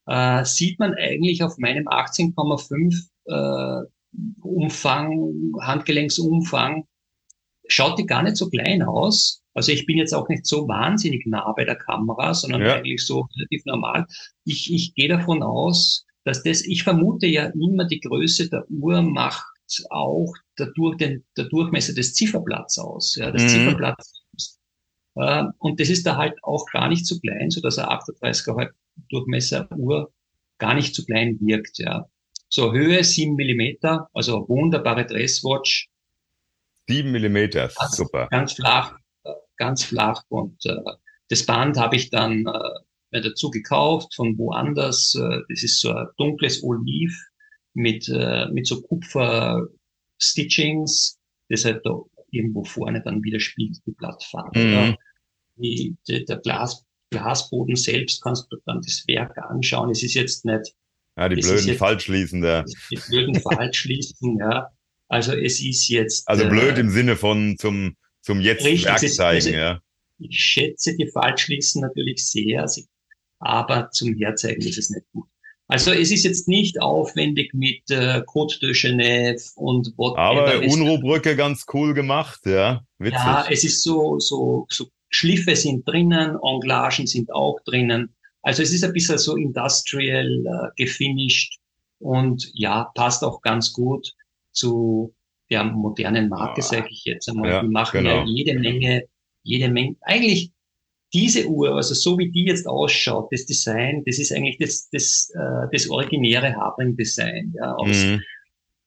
Äh, 0.07 0.45
sieht 0.45 0.79
man 0.79 0.95
eigentlich 0.95 1.43
auf 1.43 1.57
meinem 1.59 1.87
18,5 1.87 3.09
äh, 3.27 3.87
Umfang, 4.43 5.53
Handgelenksumfang, 5.61 6.85
schaut 7.69 7.99
die 7.99 8.07
gar 8.07 8.23
nicht 8.23 8.37
so 8.37 8.49
klein 8.49 8.83
aus. 8.83 9.43
Also 9.55 9.73
ich 9.73 9.87
bin 9.87 9.99
jetzt 9.99 10.13
auch 10.13 10.29
nicht 10.29 10.47
so 10.47 10.69
wahnsinnig 10.69 11.27
nah 11.27 11.53
bei 11.53 11.65
der 11.65 11.77
Kamera, 11.77 12.35
sondern 12.35 12.63
ja. 12.63 12.75
eigentlich 12.75 13.07
so 13.07 13.29
relativ 13.37 13.65
normal. 13.65 14.07
Ich, 14.45 14.73
ich 14.73 14.95
gehe 14.95 15.09
davon 15.09 15.43
aus, 15.43 16.05
dass 16.25 16.43
das, 16.43 16.63
ich 16.63 16.83
vermute 16.83 17.27
ja 17.27 17.47
immer, 17.47 17.85
die 17.85 18.01
Größe 18.01 18.51
der 18.51 18.69
Uhr 18.71 19.03
macht 19.03 19.54
auch 19.91 20.33
der, 20.59 20.73
der, 20.99 21.19
der 21.37 21.45
Durchmesser 21.47 21.95
des 21.95 22.15
Zifferblatts 22.15 22.79
aus. 22.79 23.17
Ja, 23.17 23.31
das 23.31 23.43
mhm. 23.43 23.49
Zifferblatt 23.49 23.97
Äh, 25.17 25.45
und 25.59 25.79
das 25.81 25.91
ist 25.91 26.07
da 26.07 26.17
halt 26.17 26.35
auch 26.43 26.67
gar 26.73 26.89
nicht 26.89 27.07
zu 27.07 27.21
klein, 27.21 27.51
so 27.51 27.61
dass 27.61 27.79
er 27.79 27.91
38er 27.91 28.57
halt 28.57 28.73
Durchmesser 29.11 29.69
Uhr 29.77 30.13
gar 30.59 30.75
nicht 30.75 30.95
zu 30.95 31.05
klein 31.05 31.39
wirkt. 31.41 31.79
Ja. 31.79 32.07
So 32.49 32.73
Höhe 32.73 33.03
sieben 33.05 33.35
Millimeter, 33.35 34.09
also 34.13 34.49
wunderbare 34.49 35.07
Dresswatch. 35.07 35.89
Sieben 36.89 37.13
Millimeter, 37.13 37.71
super. 37.89 38.29
Ganz 38.31 38.53
flach, 38.53 38.97
ganz 39.57 39.85
flach. 39.85 40.23
Und 40.29 40.65
äh, 40.67 40.77
das 41.29 41.47
Band 41.47 41.79
habe 41.79 41.97
ich 41.97 42.11
dann 42.11 42.47
äh, 43.11 43.21
dazu 43.21 43.51
gekauft 43.51 44.15
von 44.15 44.37
woanders. 44.39 45.15
Äh, 45.15 45.41
das 45.49 45.63
ist 45.63 45.81
so 45.81 45.93
ein 45.93 46.07
dunkles 46.19 46.63
Oliv 46.63 47.17
mit, 47.75 48.09
äh, 48.09 48.47
mit 48.53 48.67
so 48.67 48.81
Kupfer-Stitchings, 48.83 51.19
das 51.49 51.65
halt 51.65 51.81
da 51.85 52.01
irgendwo 52.31 52.65
vorne 52.65 53.03
dann 53.03 53.23
wieder 53.23 53.41
spiegelt, 53.41 53.81
die 53.87 53.93
Blattfarbe. 53.93 54.59
Mhm. 54.59 54.73
Ja. 54.73 54.97
Die, 55.57 55.97
die, 56.09 56.25
der 56.25 56.39
Glas, 56.39 56.85
Glasboden 57.11 57.77
selbst 57.77 58.23
kannst 58.23 58.51
du 58.51 58.57
dann 58.67 58.81
das 58.81 59.05
Werk 59.07 59.39
anschauen. 59.39 59.91
Es 59.91 60.03
ist 60.03 60.15
jetzt 60.15 60.45
nicht. 60.45 60.75
Ja, 61.17 61.29
die 61.29 61.37
blöden 61.37 61.77
Falschschließende. 61.77 62.65
Die 62.91 62.99
blöden 63.09 63.41
Falschschließen, 63.41 64.37
ja. 64.39 64.69
Also 65.09 65.33
es 65.33 65.61
ist 65.61 65.87
jetzt. 65.89 66.29
Also 66.29 66.49
blöd 66.49 66.77
äh, 66.77 66.81
im 66.81 66.91
Sinne 66.91 67.15
von 67.15 67.57
zum, 67.59 67.97
zum 68.21 68.41
jetzt 68.41 68.65
richtig, 68.65 68.87
Werk 68.87 68.99
zeigen, 68.99 69.47
also, 69.47 69.51
ja. 69.51 69.81
Ich 70.19 70.41
schätze 70.41 70.97
die 70.97 71.09
Falschschließen 71.09 71.83
natürlich 71.83 72.27
sehr, 72.27 72.67
aber 73.39 73.91
zum 73.91 74.17
Herzeigen 74.17 74.63
ist 74.63 74.79
es 74.79 74.91
nicht 74.91 75.07
gut. 75.13 75.29
Also 75.67 75.93
es 75.93 76.11
ist 76.11 76.25
jetzt 76.25 76.47
nicht 76.47 76.81
aufwendig 76.83 77.55
mit 77.55 77.91
äh, 77.91 78.23
Côte 78.27 78.61
de 78.61 78.73
Genève 78.73 79.53
und 79.57 79.95
whatever. 79.97 80.19
Aber 80.19 80.61
Unruhbrücke 80.61 81.37
ganz 81.37 81.65
cool 81.73 81.95
gemacht, 81.95 82.41
ja. 82.45 82.85
Witzig. 82.99 83.19
Ja, 83.19 83.47
es 83.49 83.65
ist 83.65 83.83
so, 83.83 84.19
so, 84.19 84.67
so 84.69 84.87
Schliffe 85.09 85.57
sind 85.57 85.89
drinnen, 85.89 86.37
Englagen 86.43 87.07
sind 87.07 87.33
auch 87.33 87.59
drinnen. 87.65 88.15
Also 88.43 88.63
es 88.63 88.73
ist 88.73 88.85
ein 88.85 88.93
bisschen 88.93 89.17
so 89.17 89.37
industrial 89.37 90.27
äh, 90.29 90.83
gefinisht 90.83 91.59
und 91.99 92.51
ja, 92.53 92.91
passt 92.95 93.25
auch 93.25 93.41
ganz 93.41 93.73
gut 93.73 94.13
zu 94.53 95.15
der 95.51 95.65
modernen 95.65 96.29
Marke, 96.29 96.61
ah, 96.61 96.63
sage 96.63 96.89
ich 96.91 97.05
jetzt 97.05 97.29
einmal. 97.29 97.51
Ja, 97.51 97.63
die 97.63 97.69
machen 97.69 98.03
genau. 98.03 98.17
ja 98.17 98.25
jede 98.27 98.59
Menge, 98.59 99.05
jede 99.43 99.69
Menge, 99.69 99.97
eigentlich 100.03 100.53
diese 101.15 101.49
Uhr, 101.49 101.77
also 101.77 101.95
so 101.95 102.19
wie 102.19 102.31
die 102.31 102.45
jetzt 102.45 102.67
ausschaut, 102.67 103.29
das 103.31 103.47
Design, 103.47 104.03
das 104.05 104.19
ist 104.19 104.33
eigentlich 104.33 104.59
das, 104.59 104.91
das, 104.91 105.31
äh, 105.35 105.69
das 105.73 105.89
originäre 105.89 106.57
Habring-Design. 106.57 107.55
Ja, 107.57 107.75
aus, 107.77 108.05
mhm. 108.05 108.21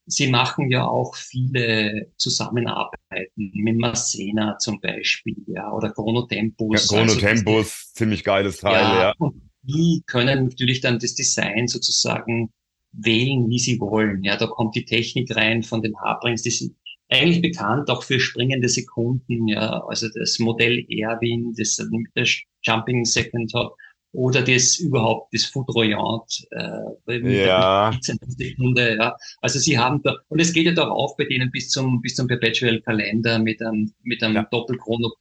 Sie 0.10 0.28
machen 0.28 0.70
ja 0.70 0.86
auch 0.88 1.16
viele 1.16 2.12
Zusammenarbeiten 2.18 3.52
mit 3.54 3.78
Masena 3.78 4.58
zum 4.58 4.80
Beispiel, 4.80 5.36
ja, 5.48 5.72
oder 5.72 5.92
Chronotempus. 5.92 6.90
Ja, 6.90 6.98
Chronotempus, 6.98 7.56
also 7.56 7.94
ziemlich 7.94 8.24
geiles 8.24 8.58
Teil, 8.58 8.74
ja. 8.74 9.00
ja. 9.00 9.14
Und 9.18 9.42
die 9.64 10.04
können 10.06 10.46
natürlich 10.46 10.82
dann 10.82 11.00
das 11.00 11.16
Design 11.16 11.68
sozusagen 11.68 12.52
wählen, 12.94 13.50
wie 13.50 13.60
sie 13.60 13.80
wollen. 13.80 14.24
Ja, 14.24 14.38
da 14.38 14.48
kommt 14.48 14.76
die 14.76 14.86
Technik 14.86 15.36
rein 15.36 15.64
von 15.64 15.82
den 15.82 15.98
Habrings, 16.00 16.42
die 16.42 16.52
sind 16.52 16.76
eigentlich 17.10 17.42
bekannt 17.42 17.90
auch 17.90 18.04
für 18.04 18.20
springende 18.20 18.70
Sekunden, 18.70 19.48
ja, 19.48 19.84
also 19.88 20.08
das 20.14 20.40
Modell 20.40 20.86
Erwin, 20.90 21.54
das 21.56 22.42
Jumping 22.64 23.06
Second 23.06 23.54
hat, 23.54 23.72
oder 24.14 24.42
das 24.42 24.78
überhaupt 24.78 25.34
das 25.34 25.46
Foudroyant, 25.46 26.48
äh, 26.52 27.46
ja. 27.46 27.92
Sekunde, 28.02 28.98
ja. 28.98 29.16
Also 29.42 29.60
sie 29.60 29.78
haben 29.78 30.02
da, 30.04 30.16
und 30.30 30.40
es 30.40 30.54
geht 30.54 30.66
ja 30.66 30.74
doch 30.74 30.90
auch 30.90 31.16
bei 31.18 31.26
denen 31.26 31.52
bis 31.52 31.70
zum, 31.70 32.02
bis 32.02 32.16
zum 32.16 32.28
Perpetual 32.28 32.82
Kalender 32.82 33.40
mit 33.40 33.62
einem, 33.62 33.94
mit 34.04 34.24
einem 34.24 34.36
ja. 34.36 34.48
Doppelchrono, 34.50 35.12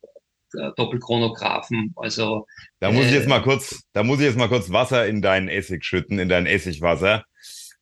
äh, 0.54 0.70
Doppelchronographen, 0.76 1.92
also. 1.96 2.46
Da 2.80 2.90
muss 2.90 3.04
äh, 3.04 3.08
ich 3.08 3.14
jetzt 3.14 3.28
mal 3.28 3.42
kurz, 3.42 3.84
da 3.92 4.02
muss 4.02 4.18
ich 4.18 4.26
jetzt 4.26 4.38
mal 4.38 4.48
kurz 4.48 4.72
Wasser 4.72 5.06
in 5.06 5.20
deinen 5.20 5.48
Essig 5.48 5.84
schütten, 5.84 6.18
in 6.18 6.28
dein 6.28 6.46
Essigwasser. 6.46 7.24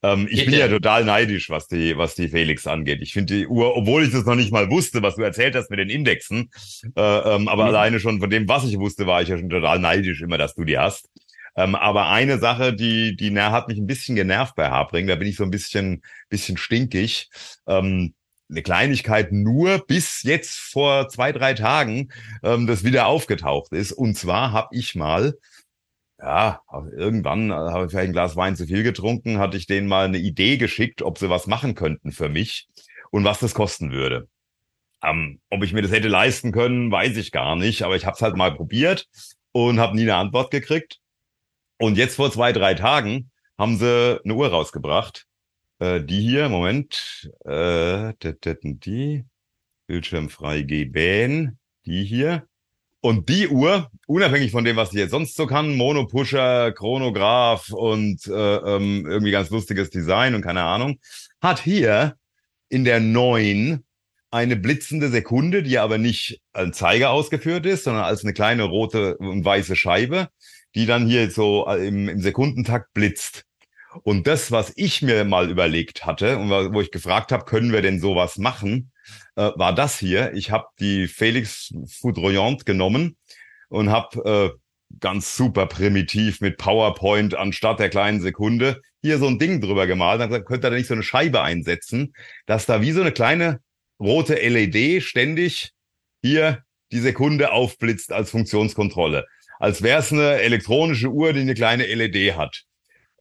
Ähm, 0.04 0.28
ich 0.30 0.44
bin 0.44 0.52
ja 0.54 0.68
total 0.68 1.04
neidisch, 1.04 1.49
was 1.49 1.66
die, 1.66 1.96
was 1.96 2.14
die 2.14 2.28
Felix 2.28 2.66
angeht. 2.66 3.00
Ich 3.00 3.14
finde 3.14 3.34
die 3.34 3.46
Uhr, 3.46 3.75
obwohl 3.75 4.04
ich 4.04 4.12
das 4.12 4.26
noch 4.26 4.34
nicht 4.34 4.52
mal 4.52 4.70
wusste, 4.70 5.02
was 5.02 5.16
du 5.16 5.23
erzählt 5.23 5.54
hast 5.54 5.70
mit 5.70 5.78
den 5.78 5.88
Indexen, 5.88 6.50
äh, 6.94 7.00
ähm, 7.00 7.49
aber 7.49 7.62
mhm. 7.62 7.68
alleine 7.70 8.00
schon 8.00 8.20
von 8.20 8.28
dem, 8.28 8.46
was 8.46 8.64
ich 8.64 8.78
wusste, 8.78 9.06
war 9.06 9.23
ich 9.23 9.28
ja 9.28 9.38
schon 9.38 9.49
total 9.49 9.78
neidisch 9.78 10.20
immer, 10.20 10.37
dass 10.37 10.54
du 10.54 10.64
die 10.64 10.76
hast. 10.76 11.08
Ähm, 11.56 11.75
aber 11.75 12.08
eine 12.08 12.38
Sache, 12.38 12.75
die, 12.75 13.16
die 13.16 13.30
na, 13.30 13.50
hat 13.50 13.68
mich 13.68 13.78
ein 13.78 13.87
bisschen 13.87 14.14
genervt 14.14 14.56
bei 14.56 14.68
Habring, 14.68 15.06
da 15.06 15.14
bin 15.14 15.28
ich 15.28 15.37
so 15.37 15.44
ein 15.44 15.50
bisschen, 15.50 16.02
bisschen 16.28 16.58
stinkig. 16.58 17.30
Ähm, 17.66 18.12
eine 18.50 18.62
Kleinigkeit 18.62 19.32
nur 19.32 19.78
bis 19.87 20.23
jetzt 20.23 20.58
vor 20.58 21.08
zwei, 21.08 21.32
drei 21.32 21.54
Tagen 21.54 22.11
ähm, 22.42 22.66
das 22.66 22.84
wieder 22.84 23.06
aufgetaucht 23.06 23.73
ist. 23.73 23.92
Und 23.92 24.18
zwar 24.18 24.52
habe 24.52 24.68
ich 24.73 24.94
mal 24.94 25.34
ja, 26.21 26.61
irgendwann 26.97 27.50
äh, 27.50 27.54
habe 27.54 27.87
ich 27.87 27.90
vielleicht 27.90 28.09
ein 28.09 28.12
Glas 28.12 28.37
Wein 28.37 28.56
zu 28.56 28.66
viel 28.66 28.83
getrunken, 28.83 29.38
hatte 29.38 29.56
ich 29.56 29.66
denen 29.66 29.88
mal 29.88 30.06
eine 30.06 30.18
Idee 30.18 30.56
geschickt, 30.56 31.02
ob 31.02 31.18
sie 31.18 31.30
was 31.30 31.47
machen 31.47 31.75
könnten 31.75 32.12
für 32.12 32.28
mich 32.28 32.68
und 33.11 33.25
was 33.25 33.40
das 33.40 33.54
kosten 33.54 33.90
würde. 33.92 34.28
Ähm, 35.02 35.40
ob 35.50 35.62
ich 35.62 35.73
mir 35.73 35.83
das 35.83 35.90
hätte 35.92 36.09
leisten 36.09 36.52
können, 36.52 36.90
weiß 36.90 37.16
ich 37.16 37.30
gar 37.30 37.56
nicht, 37.56 37.83
aber 37.83 37.97
ich 37.97 38.06
habe 38.06 38.14
es 38.14 38.23
halt 38.23 38.37
mal 38.37 38.54
probiert 38.54 39.06
und 39.52 39.78
habe 39.78 39.97
nie 39.97 40.02
eine 40.02 40.16
Antwort 40.16 40.50
gekriegt. 40.50 40.99
Und 41.78 41.99
jetzt 41.99 42.16
vor 42.16 42.30
zwei, 42.33 42.52
drei 42.52 42.75
Tagen 42.75 43.30
haben 43.59 43.76
sie 43.76 44.21
eine 44.25 44.35
Uhr 44.35 44.49
rausgebracht. 44.49 45.26
Äh, 45.78 46.02
die 46.02 46.21
hier, 46.21 46.49
Moment, 46.49 47.30
äh, 47.44 48.14
die, 48.23 49.25
bildschirmfrei 49.87 50.62
geben, 50.62 51.59
die 51.85 52.04
hier. 52.04 52.47
Und 53.04 53.28
die 53.28 53.49
Uhr, 53.49 53.90
unabhängig 54.06 54.50
von 54.50 54.64
dem, 54.64 54.76
was 54.76 54.94
ich 54.94 54.99
jetzt 54.99 55.11
sonst 55.11 55.37
so 55.37 55.44
kann, 55.44 55.76
Monopusher, 55.76 56.73
Chronograph 56.73 57.70
und 57.70 58.26
äh, 58.26 58.32
ähm, 58.32 59.04
irgendwie 59.06 59.30
ganz 59.30 59.50
lustiges 59.50 59.90
Design 59.90 60.34
und 60.34 60.40
keine 60.40 60.62
Ahnung, 60.62 60.99
hat 61.42 61.61
hier 61.61 62.16
in 62.70 62.82
der 62.84 63.00
neuen 63.00 63.84
eine 64.30 64.56
blitzende 64.56 65.11
Sekunde, 65.11 65.62
die 65.62 65.78
aber 65.78 65.99
nicht 65.99 66.40
als 66.54 66.78
Zeiger 66.78 67.11
ausgeführt 67.11 67.66
ist, 67.66 67.84
sondern 67.84 68.04
als 68.04 68.25
eine 68.25 68.32
kleine 68.32 68.62
rote 68.62 69.18
und 69.18 69.44
weiße 69.44 69.76
Scheibe, 69.76 70.30
die 70.75 70.87
dann 70.87 71.06
hier 71.06 71.30
so 71.30 71.70
im, 71.70 72.08
im 72.08 72.23
Sekundentakt 72.23 72.94
blitzt. 72.94 73.44
Und 74.02 74.26
das, 74.26 74.50
was 74.50 74.73
ich 74.76 75.02
mir 75.02 75.26
mal 75.26 75.50
überlegt 75.50 76.06
hatte 76.06 76.38
und 76.38 76.49
wo 76.49 76.80
ich 76.80 76.90
gefragt 76.90 77.32
habe, 77.32 77.44
können 77.44 77.70
wir 77.70 77.82
denn 77.82 78.00
sowas 78.00 78.38
machen, 78.38 78.92
äh, 79.37 79.50
war 79.54 79.75
das 79.75 79.99
hier. 79.99 80.32
Ich 80.34 80.50
habe 80.50 80.66
die 80.80 81.08
Felix 81.08 81.73
Foudroyant 81.87 82.66
genommen 82.66 83.16
und 83.68 83.90
habe 83.90 84.54
äh, 84.54 84.58
ganz 85.00 85.37
super 85.37 85.66
primitiv 85.66 86.40
mit 86.40 86.58
PowerPoint 86.58 87.34
anstatt 87.34 87.80
der 87.80 87.90
kleinen 87.90 88.20
Sekunde 88.20 88.80
hier 89.02 89.18
so 89.18 89.26
ein 89.26 89.38
Ding 89.38 89.61
drüber 89.61 89.87
gemalt. 89.87 90.20
Dann 90.20 90.28
gesagt, 90.28 90.46
könnt 90.46 90.64
ihr 90.64 90.70
da 90.70 90.76
nicht 90.76 90.87
so 90.87 90.94
eine 90.94 91.02
Scheibe 91.02 91.42
einsetzen, 91.42 92.14
dass 92.46 92.66
da 92.66 92.80
wie 92.80 92.92
so 92.92 93.00
eine 93.00 93.12
kleine 93.12 93.61
rote 94.00 94.34
LED 94.34 95.02
ständig 95.02 95.73
hier 96.23 96.62
die 96.90 97.00
Sekunde 97.00 97.52
aufblitzt 97.52 98.12
als 98.12 98.30
Funktionskontrolle. 98.30 99.26
Als 99.58 99.82
wäre 99.82 100.00
es 100.00 100.12
eine 100.12 100.40
elektronische 100.40 101.08
Uhr, 101.08 101.32
die 101.32 101.40
eine 101.40 101.54
kleine 101.54 101.87
LED 101.87 102.37
hat. 102.37 102.64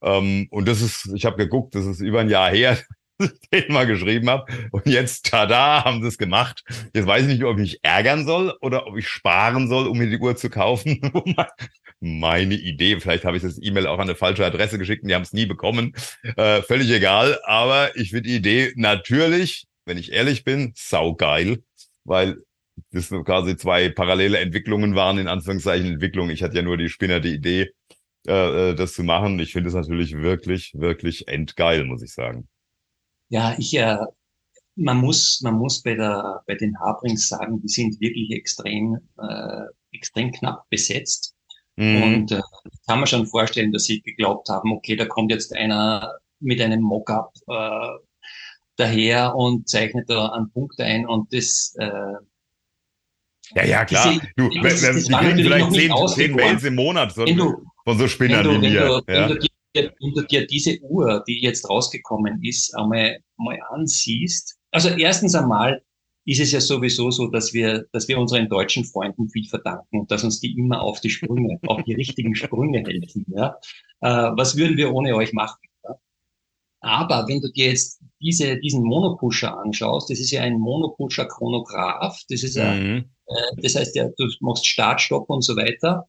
Ähm, 0.01 0.47
und 0.51 0.67
das 0.67 0.81
ist, 0.81 1.11
ich 1.15 1.25
habe 1.25 1.37
geguckt, 1.37 1.75
das 1.75 1.85
ist 1.85 1.99
über 1.99 2.21
ein 2.21 2.29
Jahr 2.29 2.49
her. 2.49 2.77
den 3.53 3.71
mal 3.71 3.85
geschrieben 3.85 4.29
habe. 4.29 4.51
Und 4.71 4.85
jetzt, 4.87 5.29
tada, 5.29 5.83
haben 5.83 6.01
sie 6.01 6.07
es 6.07 6.17
gemacht. 6.17 6.63
Jetzt 6.93 7.07
weiß 7.07 7.23
ich 7.23 7.27
nicht, 7.27 7.43
ob 7.43 7.57
ich 7.57 7.61
mich 7.61 7.79
ärgern 7.83 8.25
soll 8.25 8.55
oder 8.61 8.87
ob 8.87 8.97
ich 8.97 9.07
sparen 9.07 9.67
soll, 9.67 9.87
um 9.87 9.97
mir 9.97 10.09
die 10.09 10.17
Uhr 10.17 10.35
zu 10.35 10.49
kaufen. 10.49 10.99
Meine 11.99 12.55
Idee, 12.55 12.99
vielleicht 12.99 13.23
habe 13.23 13.37
ich 13.37 13.43
das 13.43 13.59
E-Mail 13.61 13.87
auch 13.87 13.99
an 13.99 14.09
eine 14.09 14.15
falsche 14.15 14.45
Adresse 14.45 14.77
geschickt 14.77 15.03
und 15.03 15.09
die 15.09 15.15
haben 15.15 15.21
es 15.21 15.33
nie 15.33 15.45
bekommen. 15.45 15.93
Äh, 16.35 16.61
völlig 16.61 16.89
egal. 16.91 17.39
Aber 17.45 17.95
ich 17.95 18.09
finde 18.09 18.29
die 18.29 18.35
Idee 18.35 18.73
natürlich, 18.75 19.67
wenn 19.85 19.97
ich 19.97 20.11
ehrlich 20.11 20.43
bin, 20.43 20.73
saugeil, 20.75 21.63
weil 22.03 22.37
das 22.91 23.09
quasi 23.09 23.55
zwei 23.55 23.89
parallele 23.89 24.39
Entwicklungen 24.39 24.95
waren, 24.95 25.17
in 25.17 25.27
Anführungszeichen 25.27 25.93
Entwicklung. 25.93 26.29
Ich 26.29 26.43
hatte 26.43 26.55
ja 26.55 26.61
nur 26.61 26.77
die 26.77 26.89
Spinner 26.89 27.19
die 27.19 27.35
Idee, 27.35 27.71
äh, 28.27 28.71
äh 28.71 28.75
das 28.75 28.93
zu 28.93 29.03
machen. 29.03 29.39
Ich 29.39 29.53
finde 29.53 29.69
es 29.69 29.75
natürlich 29.75 30.17
wirklich, 30.17 30.73
wirklich 30.75 31.27
endgeil, 31.27 31.85
muss 31.85 32.01
ich 32.01 32.13
sagen. 32.13 32.47
Ja, 33.33 33.55
ich, 33.57 33.75
äh, 33.75 33.97
man 34.75 34.97
muss, 34.97 35.41
man 35.41 35.55
muss 35.55 35.81
bei 35.81 35.95
der, 35.95 36.43
bei 36.45 36.53
den 36.53 36.79
Habrings 36.79 37.27
sagen, 37.27 37.59
die 37.63 37.67
sind 37.67 37.99
wirklich 37.99 38.29
extrem, 38.29 38.99
äh, 39.19 39.63
extrem 39.91 40.31
knapp 40.31 40.69
besetzt. 40.69 41.33
Mhm. 41.75 42.03
Und 42.03 42.31
äh, 42.31 42.41
kann 42.87 42.99
man 42.99 43.07
schon 43.07 43.25
vorstellen, 43.25 43.71
dass 43.71 43.85
sie 43.85 44.01
geglaubt 44.01 44.49
haben, 44.49 44.71
okay, 44.71 44.95
da 44.95 45.05
kommt 45.05 45.31
jetzt 45.31 45.51
einer 45.55 46.13
mit 46.39 46.61
einem 46.61 46.81
Mockup 46.81 47.33
äh, 47.47 47.89
daher 48.75 49.35
und 49.35 49.67
zeichnet 49.67 50.11
da 50.11 50.27
einen 50.27 50.51
Punkt 50.51 50.79
ein 50.79 51.07
und 51.07 51.33
das 51.33 51.75
äh, 51.79 52.13
ja, 53.55 53.65
ja, 53.65 53.85
klar. 53.85 54.19
Du, 54.35 54.49
das, 54.61 54.81
das 54.81 55.03
die 55.05 55.11
kriegen 55.11 55.37
vielleicht 55.37 55.71
zehn, 55.73 55.91
zehn 56.07 56.35
Mails 56.35 56.63
im 56.63 56.75
Monat 56.75 57.13
so, 57.13 57.25
du, 57.25 57.65
von 57.83 57.97
so 57.97 58.07
Spinnern 58.07 58.49
wie 58.49 58.57
mir. 58.59 58.73
ja. 58.73 59.01
wenn 59.07 59.29
du 59.29 59.47
wenn 59.73 60.13
du 60.13 60.21
dir 60.21 60.45
diese 60.45 60.79
Uhr, 60.81 61.23
die 61.27 61.41
jetzt 61.41 61.69
rausgekommen 61.69 62.41
ist, 62.43 62.75
einmal, 62.75 63.19
mal 63.37 63.59
ansiehst, 63.71 64.57
also 64.71 64.89
erstens 64.89 65.35
einmal, 65.35 65.81
ist 66.25 66.39
es 66.39 66.51
ja 66.51 66.61
sowieso 66.61 67.11
so, 67.11 67.27
dass 67.27 67.53
wir, 67.53 67.85
dass 67.91 68.07
wir 68.07 68.17
unseren 68.17 68.47
deutschen 68.47 68.85
Freunden 68.85 69.29
viel 69.29 69.47
verdanken 69.47 69.99
und 69.99 70.11
dass 70.11 70.23
uns 70.23 70.39
die 70.39 70.57
immer 70.57 70.81
auf 70.81 71.01
die 71.01 71.09
Sprünge, 71.09 71.59
auf 71.67 71.83
die 71.83 71.93
richtigen 71.93 72.33
Sprünge 72.35 72.79
helfen. 72.79 73.25
Ja? 73.35 73.57
Äh, 74.01 74.31
was 74.35 74.55
würden 74.55 74.77
wir 74.77 74.93
ohne 74.93 75.15
euch 75.15 75.33
machen? 75.33 75.59
Ja? 75.83 75.95
Aber 76.79 77.27
wenn 77.27 77.41
du 77.41 77.51
dir 77.51 77.67
jetzt 77.67 78.01
diese, 78.21 78.57
diesen 78.59 78.83
Monopusher 78.83 79.57
anschaust, 79.57 80.09
das 80.09 80.19
ist 80.19 80.31
ja 80.31 80.41
ein 80.41 80.59
Monopusher 80.59 81.27
Chronograph, 81.27 82.21
das 82.29 82.43
ist 82.43 82.55
ja, 82.55 82.73
mhm. 82.73 83.05
äh, 83.27 83.61
das 83.61 83.75
heißt 83.75 83.95
ja, 83.95 84.07
du 84.17 84.27
machst 84.39 84.65
Start, 84.65 85.01
Stopp 85.01 85.29
und 85.29 85.41
so 85.41 85.57
weiter. 85.57 86.07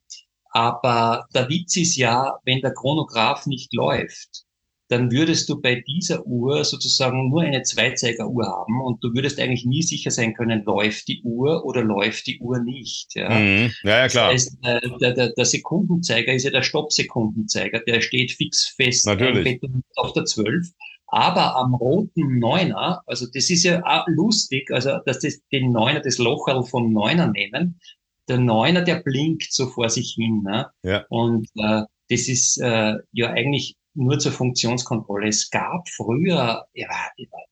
Aber 0.55 1.27
der 1.35 1.49
Witz 1.49 1.77
ist 1.77 1.97
ja, 1.97 2.39
wenn 2.45 2.61
der 2.61 2.73
Chronograph 2.73 3.45
nicht 3.47 3.75
läuft, 3.75 4.45
dann 4.87 5.11
würdest 5.11 5.49
du 5.49 5.61
bei 5.61 5.83
dieser 5.85 6.25
Uhr 6.27 6.63
sozusagen 6.65 7.29
nur 7.31 7.43
eine 7.43 7.63
Zweizeigeruhr 7.63 8.47
haben 8.47 8.81
und 8.81 9.03
du 9.03 9.13
würdest 9.15 9.41
eigentlich 9.41 9.65
nie 9.65 9.83
sicher 9.83 10.13
sein 10.13 10.33
können, 10.33 10.63
läuft 10.65 11.09
die 11.09 11.23
Uhr 11.23 11.65
oder 11.65 11.83
läuft 11.83 12.29
die 12.29 12.39
Uhr 12.39 12.61
nicht. 12.61 13.17
Ja, 13.17 13.31
mhm. 13.31 13.73
ja, 13.83 13.99
ja, 13.99 14.09
klar. 14.09 14.33
Das 14.33 14.45
heißt, 14.45 14.59
äh, 14.63 14.99
der, 15.01 15.13
der, 15.15 15.29
der 15.31 15.45
Sekundenzeiger 15.45 16.33
ist 16.33 16.45
ja 16.45 16.53
der 16.53 16.63
Stoppsekundenzeiger, 16.63 17.81
der 17.81 18.01
steht 18.01 18.31
fix 18.31 18.75
fest 18.77 19.07
Natürlich. 19.07 19.61
auf 19.97 20.13
der 20.13 20.25
12. 20.25 20.69
Aber 21.09 21.57
am 21.57 21.75
roten 21.75 22.39
Neuner, 22.39 23.03
also 23.07 23.27
das 23.27 23.51
ist 23.51 23.65
ja 23.65 23.85
auch 23.85 24.07
lustig, 24.07 24.71
also 24.71 24.99
dass 25.05 25.19
das 25.19 25.41
den 25.51 25.73
Neuner, 25.73 26.01
das 26.01 26.19
Locherl 26.19 26.63
vom 26.63 26.93
Neuner 26.93 27.27
nehmen, 27.29 27.81
der 28.29 28.39
Neuner, 28.39 28.83
der 28.83 29.03
blinkt 29.03 29.53
so 29.53 29.69
vor 29.69 29.89
sich 29.89 30.15
hin. 30.15 30.43
Ne? 30.43 30.67
Ja. 30.83 31.05
Und 31.09 31.49
äh, 31.57 31.83
das 32.09 32.29
ist 32.29 32.59
äh, 32.61 32.95
ja 33.13 33.31
eigentlich 33.31 33.77
nur 33.95 34.19
zur 34.19 34.33
Funktionskontrolle. 34.33 35.29
Es 35.29 35.51
gab 35.51 35.89
früher, 35.89 36.67
ja, 36.75 36.89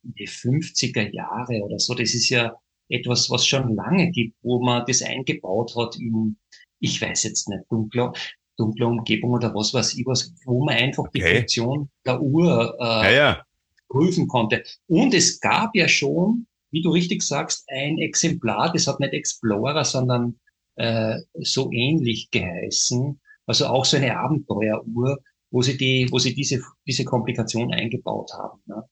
die 0.02 0.28
50er 0.28 1.12
Jahre 1.12 1.62
oder 1.62 1.78
so, 1.78 1.94
das 1.94 2.14
ist 2.14 2.28
ja 2.30 2.54
etwas, 2.88 3.30
was 3.30 3.46
schon 3.46 3.74
lange 3.74 4.10
gibt, 4.10 4.36
wo 4.42 4.62
man 4.62 4.84
das 4.86 5.02
eingebaut 5.02 5.74
hat 5.76 5.96
in, 5.96 6.36
ich 6.80 7.00
weiß 7.00 7.24
jetzt 7.24 7.48
nicht, 7.48 7.62
dunkler, 7.70 8.12
dunkler 8.56 8.88
Umgebung 8.88 9.30
oder 9.30 9.54
was 9.54 9.72
weiß 9.72 9.94
ich 9.94 10.04
was, 10.04 10.34
wo 10.44 10.64
man 10.64 10.76
einfach 10.76 11.04
okay. 11.04 11.20
die 11.20 11.36
Funktion 11.36 11.90
der 12.04 12.20
Uhr 12.20 12.76
äh, 12.78 12.84
ja, 12.84 13.10
ja. 13.10 13.42
prüfen 13.88 14.28
konnte. 14.28 14.62
Und 14.88 15.14
es 15.14 15.40
gab 15.40 15.74
ja 15.74 15.88
schon, 15.88 16.46
wie 16.70 16.82
du 16.82 16.90
richtig 16.90 17.22
sagst, 17.22 17.64
ein 17.68 17.98
Exemplar, 17.98 18.72
das 18.72 18.86
hat 18.86 19.00
nicht 19.00 19.12
Explorer, 19.12 19.84
sondern 19.84 20.38
äh, 20.76 21.20
so 21.34 21.70
ähnlich 21.72 22.30
geheißen. 22.30 23.20
Also 23.46 23.66
auch 23.66 23.84
so 23.84 23.96
eine 23.96 24.16
Abenteueruhr, 24.16 25.18
wo 25.50 25.62
sie 25.62 25.76
die, 25.76 26.08
wo 26.10 26.18
sie 26.18 26.34
diese, 26.34 26.62
diese 26.86 27.04
Komplikation 27.04 27.72
eingebaut 27.72 28.32
haben. 28.32 28.60
Ne? 28.66 28.84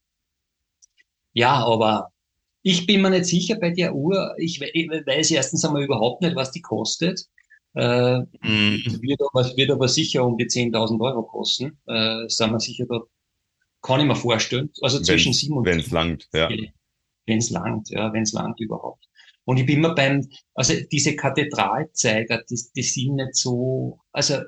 Ja, 1.33 1.65
aber 1.65 2.13
ich 2.63 2.87
bin 2.87 3.03
mir 3.03 3.11
nicht 3.11 3.27
sicher 3.27 3.57
bei 3.57 3.71
der 3.71 3.95
Uhr. 3.95 4.35
Ich, 4.39 4.61
ich 4.61 4.89
weiß 4.89 5.31
erstens 5.31 5.65
einmal 5.65 5.85
überhaupt 5.85 6.23
nicht, 6.23 6.37
was 6.37 6.51
die 6.51 6.61
kostet. 6.61 7.27
Äh, 7.75 8.19
mhm. 8.19 8.99
wird, 9.01 9.21
aber, 9.23 9.57
wird 9.57 9.71
aber 9.71 9.89
sicher 9.89 10.25
um 10.27 10.37
die 10.37 10.47
10.000 10.47 11.01
Euro 11.01 11.23
kosten. 11.23 11.79
Äh, 11.87 12.29
sind 12.29 12.51
wir 12.51 12.61
sicher 12.61 12.85
da, 12.89 13.01
kann 13.81 14.01
ich 14.01 14.07
mir 14.07 14.17
vorstellen. 14.17 14.71
Also 14.83 15.01
zwischen 15.01 15.33
sieben 15.33 15.57
und 15.57 15.65
Wenn 15.65 15.79
es 15.79 15.91
langt, 15.91 16.29
ja. 16.33 16.49
Wenn 17.27 17.39
es 17.39 17.51
langt, 17.51 17.91
ja, 17.91 18.13
wenn 18.13 18.23
es 18.23 18.33
langt 18.33 18.61
überhaupt. 18.61 19.07
Und 19.45 19.57
ich 19.57 19.67
bin 19.67 19.79
immer 19.79 19.95
beim, 19.95 20.29
also 20.55 20.75
diese 20.93 21.17
Kathedralzeiger, 21.17 22.43
die, 22.49 22.61
die 22.75 22.83
sind 22.83 23.17
nicht 23.17 23.35
so, 23.35 23.99
also 24.13 24.41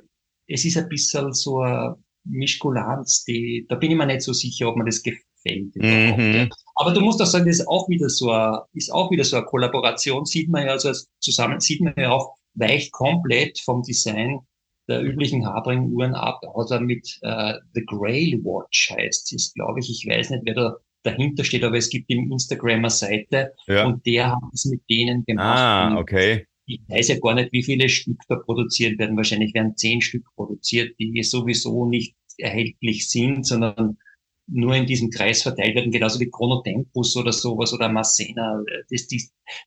es 0.46 0.64
ist 0.64 0.76
ein 0.76 0.88
bisschen 0.88 1.32
so 1.32 1.60
eine 1.60 1.96
Mischkulanz, 2.24 3.24
die, 3.24 3.66
da 3.68 3.76
bin 3.76 3.90
ich 3.90 3.96
mir 3.96 4.06
nicht 4.06 4.22
so 4.22 4.32
sicher, 4.32 4.68
ob 4.68 4.76
mir 4.76 4.84
das 4.84 5.02
gefällt. 5.02 5.74
Mhm. 5.74 6.50
Aber 6.76 6.92
du 6.92 7.00
musst 7.00 7.20
auch 7.20 7.26
sagen, 7.26 7.46
das 7.46 7.60
ist 7.60 7.68
auch 7.68 7.88
wieder 7.88 8.08
so 8.08 8.30
eine, 8.30 8.62
ist 8.74 8.92
auch 8.92 9.10
wieder 9.10 9.24
so 9.24 9.36
eine 9.36 9.46
Kollaboration, 9.46 10.24
sieht 10.24 10.48
man 10.48 10.66
ja, 10.66 10.72
also 10.72 10.92
zusammen 11.20 11.60
sieht 11.60 11.80
man 11.80 11.94
ja 11.96 12.10
auch, 12.10 12.36
weicht 12.54 12.92
komplett 12.92 13.58
vom 13.60 13.82
Design 13.82 14.40
der 14.88 15.02
üblichen 15.02 15.46
Habring-Uhren 15.46 16.14
ab, 16.14 16.40
außer 16.44 16.80
mit 16.80 17.18
äh, 17.22 17.54
The 17.74 17.84
Grail 17.86 18.40
Watch 18.44 18.90
heißt 18.90 19.32
es, 19.32 19.54
glaube 19.54 19.80
ich. 19.80 19.90
Ich 19.90 20.06
weiß 20.06 20.30
nicht, 20.30 20.42
wer 20.44 20.54
da 20.54 20.76
dahinter 21.02 21.44
steht, 21.44 21.64
aber 21.64 21.76
es 21.76 21.90
gibt 21.90 22.10
im 22.10 22.30
Instagram 22.30 22.78
eine 22.78 22.90
Seite 22.90 23.54
ja. 23.66 23.86
und 23.86 24.04
der 24.06 24.32
hat 24.32 24.42
es 24.52 24.64
mit 24.66 24.82
denen 24.88 25.24
gemacht. 25.24 25.58
Ah, 25.58 25.98
okay. 25.98 26.46
Ich 26.66 26.80
weiß 26.88 27.08
ja 27.08 27.18
gar 27.18 27.34
nicht, 27.34 27.52
wie 27.52 27.62
viele 27.62 27.88
Stück 27.88 28.18
da 28.28 28.36
produziert 28.36 28.98
werden. 28.98 29.16
Wahrscheinlich 29.16 29.52
werden 29.52 29.76
zehn 29.76 30.00
Stück 30.00 30.24
produziert, 30.36 30.94
die 30.98 31.22
sowieso 31.22 31.86
nicht 31.86 32.14
erhältlich 32.38 33.08
sind, 33.10 33.46
sondern 33.46 33.98
nur 34.46 34.74
in 34.74 34.86
diesem 34.86 35.10
Kreis 35.10 35.42
verteilt 35.42 35.74
werden, 35.74 35.92
genauso 35.92 36.20
wie 36.20 36.30
Chronotempus 36.30 37.16
oder 37.16 37.32
sowas 37.32 37.72
oder 37.72 37.88
Massena. 37.88 38.62
Das, 38.90 39.06
die, 39.06 39.22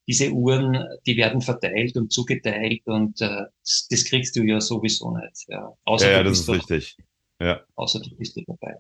diese 0.08 0.32
Uhren, 0.32 0.78
die 1.06 1.18
werden 1.18 1.42
verteilt 1.42 1.96
und 1.98 2.12
zugeteilt 2.12 2.82
und 2.86 3.20
äh, 3.22 3.46
das, 3.62 3.88
das 3.90 4.06
kriegst 4.06 4.36
du 4.36 4.44
ja 4.44 4.60
sowieso 4.60 5.16
nicht. 5.18 5.46
Ja, 5.48 5.74
außer 5.86 6.12
ja, 6.12 6.18
ja 6.18 6.24
das 6.24 6.40
ist 6.40 6.50
richtig. 6.50 6.98
Ja. 7.42 7.62
Außer 7.76 8.00
du 8.00 8.16
bist 8.16 8.40
dabei. 8.48 8.76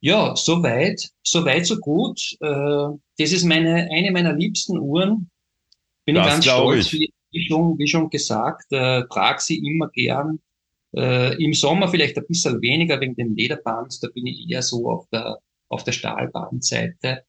Ja, 0.00 0.36
soweit, 0.36 1.10
soweit 1.22 1.66
so 1.66 1.78
gut. 1.78 2.20
Äh, 2.40 2.88
das 3.18 3.32
ist 3.32 3.44
meine, 3.44 3.88
eine 3.90 4.10
meiner 4.12 4.32
liebsten 4.32 4.78
Uhren. 4.78 5.30
Bin 6.04 6.14
das 6.14 6.26
ich 6.26 6.32
ganz 6.32 6.44
stolz, 6.44 6.92
ich. 6.92 7.12
Wie, 7.30 7.46
schon, 7.46 7.78
wie 7.78 7.86
schon 7.86 8.08
gesagt, 8.08 8.72
äh, 8.72 9.02
trage 9.08 9.40
sie 9.40 9.58
immer 9.58 9.88
gern. 9.88 10.40
Äh, 10.94 11.42
Im 11.42 11.52
Sommer 11.52 11.88
vielleicht 11.88 12.16
ein 12.16 12.26
bisschen 12.26 12.60
weniger 12.62 13.00
wegen 13.00 13.14
den 13.14 13.36
Lederbands, 13.36 14.00
da 14.00 14.08
bin 14.08 14.26
ich 14.26 14.48
eher 14.48 14.62
so 14.62 14.88
auf 14.90 15.06
der, 15.12 15.38
auf 15.68 15.84
der 15.84 15.92
Stahlbandseite. 15.92 17.24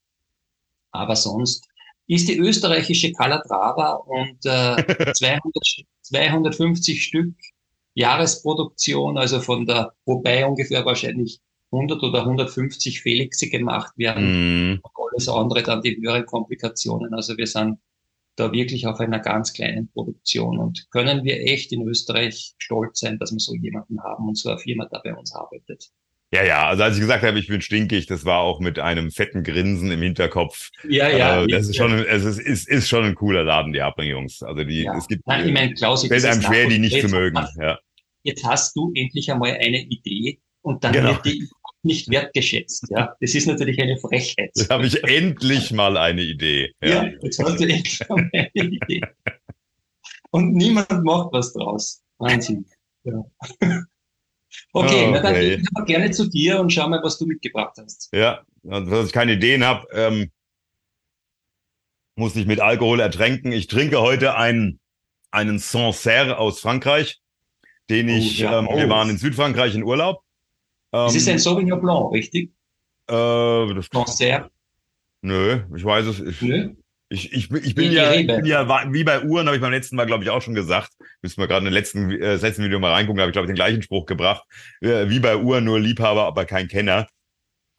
Aber 0.91 1.15
sonst 1.15 1.67
ist 2.07 2.29
die 2.29 2.37
österreichische 2.37 3.11
Calatrava 3.11 3.93
und 3.95 4.45
äh, 4.45 5.13
200, 5.13 5.41
250 6.01 7.03
Stück 7.03 7.35
Jahresproduktion, 7.95 9.17
also 9.17 9.41
von 9.41 9.65
der, 9.65 9.93
wobei 10.05 10.45
ungefähr 10.45 10.85
wahrscheinlich 10.85 11.39
100 11.71 12.01
oder 12.03 12.19
150 12.21 13.01
Felixe 13.01 13.49
gemacht 13.49 13.93
werden. 13.97 14.73
Mm. 14.73 14.81
alles 15.11 15.29
andere 15.29 15.63
dann 15.63 15.81
die 15.81 15.97
höheren 15.97 16.25
Komplikationen. 16.25 17.13
Also 17.13 17.37
wir 17.37 17.47
sind 17.47 17.77
da 18.35 18.51
wirklich 18.51 18.87
auf 18.87 18.99
einer 18.99 19.19
ganz 19.19 19.53
kleinen 19.53 19.91
Produktion 19.91 20.59
und 20.59 20.87
können 20.91 21.23
wir 21.25 21.41
echt 21.45 21.71
in 21.71 21.87
Österreich 21.87 22.53
stolz 22.57 22.99
sein, 22.99 23.19
dass 23.19 23.31
wir 23.31 23.39
so 23.39 23.53
jemanden 23.55 24.01
haben 24.01 24.27
und 24.27 24.37
so 24.37 24.49
eine 24.49 24.59
Firma 24.59 24.87
da 24.89 25.01
bei 25.03 25.13
uns 25.13 25.33
arbeitet. 25.35 25.89
Ja, 26.31 26.43
ja, 26.43 26.67
also 26.67 26.83
als 26.83 26.95
ich 26.95 27.01
gesagt 27.01 27.23
habe, 27.23 27.39
ich 27.39 27.47
bin 27.47 27.59
stinkig, 27.59 28.05
das 28.05 28.23
war 28.23 28.39
auch 28.41 28.59
mit 28.59 28.77
einem 28.77 29.09
fetten 29.09 29.43
Grinsen 29.43 29.89
im 29.89 30.01
Hinterkopf. 30.01 30.69
Ja, 30.87 31.09
ja. 31.09 31.43
Äh, 31.43 31.47
das 31.47 31.67
ist 31.67 31.75
schon, 31.75 31.91
es 31.91 32.23
ist, 32.23 32.39
ist, 32.39 32.69
ist 32.69 32.87
schon 32.87 33.03
ein 33.03 33.15
cooler 33.15 33.43
Laden, 33.43 33.73
die 33.73 33.81
Abring 33.81 34.11
Jungs. 34.11 34.43
Also 34.43 34.63
die, 34.63 34.83
ja. 34.83 34.95
es 34.95 35.07
gibt, 35.07 35.25
Nein, 35.25 35.47
ich 35.47 35.53
meine, 35.53 35.73
Klaus, 35.73 36.05
fällt 36.05 36.25
einem 36.25 36.43
schwer, 36.43 36.67
die 36.67 36.77
nicht 36.77 37.01
zu 37.01 37.07
mögen. 37.09 37.39
ja. 37.59 37.79
Jetzt 38.21 38.45
hast 38.45 38.75
du 38.75 38.91
endlich 38.93 39.31
einmal 39.31 39.53
eine 39.53 39.79
Idee 39.79 40.39
und 40.61 40.83
dann 40.83 40.93
genau. 40.93 41.09
wird 41.13 41.25
die 41.25 41.49
nicht 41.83 42.09
wertgeschätzt. 42.09 42.85
Ja, 42.89 43.15
das 43.19 43.35
ist 43.35 43.47
natürlich 43.47 43.81
eine 43.81 43.97
Frechheit. 43.97 44.51
Jetzt 44.55 44.69
habe 44.69 44.85
ich 44.85 45.03
endlich 45.03 45.71
mal 45.71 45.97
eine 45.97 46.21
Idee. 46.21 46.73
Ja, 46.81 47.03
ja 47.03 47.11
jetzt 47.21 47.39
hast 47.39 47.59
du 47.59 47.63
endlich 47.63 47.99
mal 48.09 48.29
eine 48.33 48.49
Idee. 48.53 49.01
Und 50.31 50.53
niemand 50.53 51.03
macht 51.03 51.29
was 51.31 51.53
draus. 51.53 52.03
Wahnsinn. 52.17 52.65
Ja. 53.03 53.23
Okay, 54.73 55.05
oh, 55.07 55.11
na 55.11 55.21
dann 55.21 55.33
okay. 55.33 55.61
ich 55.61 55.85
gerne 55.85 56.11
zu 56.11 56.27
dir 56.29 56.59
und 56.59 56.71
schau 56.71 56.87
mal, 56.89 57.01
was 57.03 57.17
du 57.17 57.25
mitgebracht 57.25 57.77
hast. 57.79 58.09
Ja, 58.13 58.43
also, 58.67 58.89
dass 58.89 59.07
ich 59.07 59.13
keine 59.13 59.33
Ideen 59.33 59.63
habe, 59.63 59.87
ähm, 59.93 60.31
muss 62.15 62.35
ich 62.35 62.45
mit 62.45 62.59
Alkohol 62.59 62.99
ertränken. 62.99 63.51
Ich 63.51 63.67
trinke 63.67 64.01
heute 64.01 64.35
einen, 64.35 64.79
einen 65.31 65.59
Sancerre 65.59 66.37
aus 66.37 66.59
Frankreich, 66.59 67.19
den 67.89 68.09
oh, 68.09 68.13
ich, 68.13 68.41
oh, 68.41 68.43
ja. 68.43 68.59
ähm, 68.59 68.65
wir 68.65 68.87
oh. 68.87 68.89
waren 68.89 69.09
in 69.09 69.17
Südfrankreich 69.17 69.75
in 69.75 69.83
Urlaub 69.83 70.23
es 70.91 71.15
ist 71.15 71.27
ein 71.27 71.33
ähm, 71.33 71.39
Sauvignon 71.39 71.81
Blanc, 71.81 72.11
richtig? 72.11 72.51
Äh, 73.07 73.73
das 73.73 73.89
Concert? 73.89 74.49
Nö, 75.21 75.61
ich 75.75 75.83
weiß 75.83 76.05
es. 76.07 76.19
Ich, 76.19 76.41
nö? 76.41 76.75
Ich, 77.11 77.33
ich, 77.33 77.51
ich, 77.51 77.73
bin, 77.73 77.91
ja, 77.91 78.13
ich 78.13 78.27
bin 78.27 78.45
ja, 78.45 78.67
wie 78.93 79.03
bei 79.03 79.23
Uhren, 79.23 79.47
habe 79.47 79.55
ich 79.55 79.61
beim 79.61 79.71
letzten 79.71 79.95
Mal, 79.95 80.05
glaube 80.05 80.23
ich, 80.23 80.29
auch 80.29 80.43
schon 80.43 80.53
gesagt. 80.53 80.91
Müssen 81.23 81.41
wir 81.41 81.47
gerade 81.47 81.59
in 81.59 81.65
den 81.65 81.73
letzten, 81.73 82.11
äh, 82.11 82.35
letzten 82.35 82.63
Video 82.63 82.79
mal 82.79 82.91
reingucken, 82.91 83.19
habe 83.19 83.31
ich, 83.31 83.33
glaube 83.33 83.45
ich, 83.45 83.49
den 83.49 83.55
gleichen 83.55 83.81
Spruch 83.81 84.05
gebracht. 84.05 84.43
Äh, 84.81 85.09
wie 85.09 85.19
bei 85.19 85.35
Uhren, 85.35 85.63
nur 85.63 85.79
Liebhaber, 85.79 86.25
aber 86.25 86.45
kein 86.45 86.67
Kenner. 86.67 87.07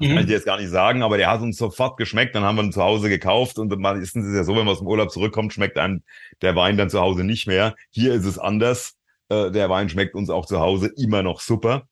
Mhm. 0.00 0.08
kann 0.08 0.18
ich 0.20 0.26
dir 0.26 0.32
jetzt 0.32 0.46
gar 0.46 0.58
nicht 0.58 0.70
sagen, 0.70 1.02
aber 1.02 1.18
der 1.18 1.30
hat 1.30 1.42
uns 1.42 1.58
sofort 1.58 1.98
geschmeckt, 1.98 2.34
dann 2.34 2.42
haben 2.42 2.56
wir 2.56 2.64
ihn 2.64 2.72
zu 2.72 2.82
Hause 2.82 3.10
gekauft 3.10 3.58
und 3.58 3.70
meistens 3.78 4.24
ist 4.24 4.30
es 4.30 4.36
ja 4.36 4.44
so, 4.44 4.56
wenn 4.56 4.64
man 4.64 4.72
aus 4.72 4.78
dem 4.78 4.86
Urlaub 4.86 5.10
zurückkommt, 5.10 5.52
schmeckt 5.52 5.76
einem 5.76 6.02
der 6.40 6.56
Wein 6.56 6.78
dann 6.78 6.88
zu 6.88 7.00
Hause 7.00 7.22
nicht 7.22 7.46
mehr. 7.46 7.74
Hier 7.90 8.14
ist 8.14 8.24
es 8.24 8.38
anders. 8.38 8.96
Äh, 9.28 9.50
der 9.50 9.68
Wein 9.68 9.90
schmeckt 9.90 10.14
uns 10.14 10.30
auch 10.30 10.46
zu 10.46 10.58
Hause 10.58 10.90
immer 10.96 11.22
noch 11.22 11.40
super. 11.40 11.86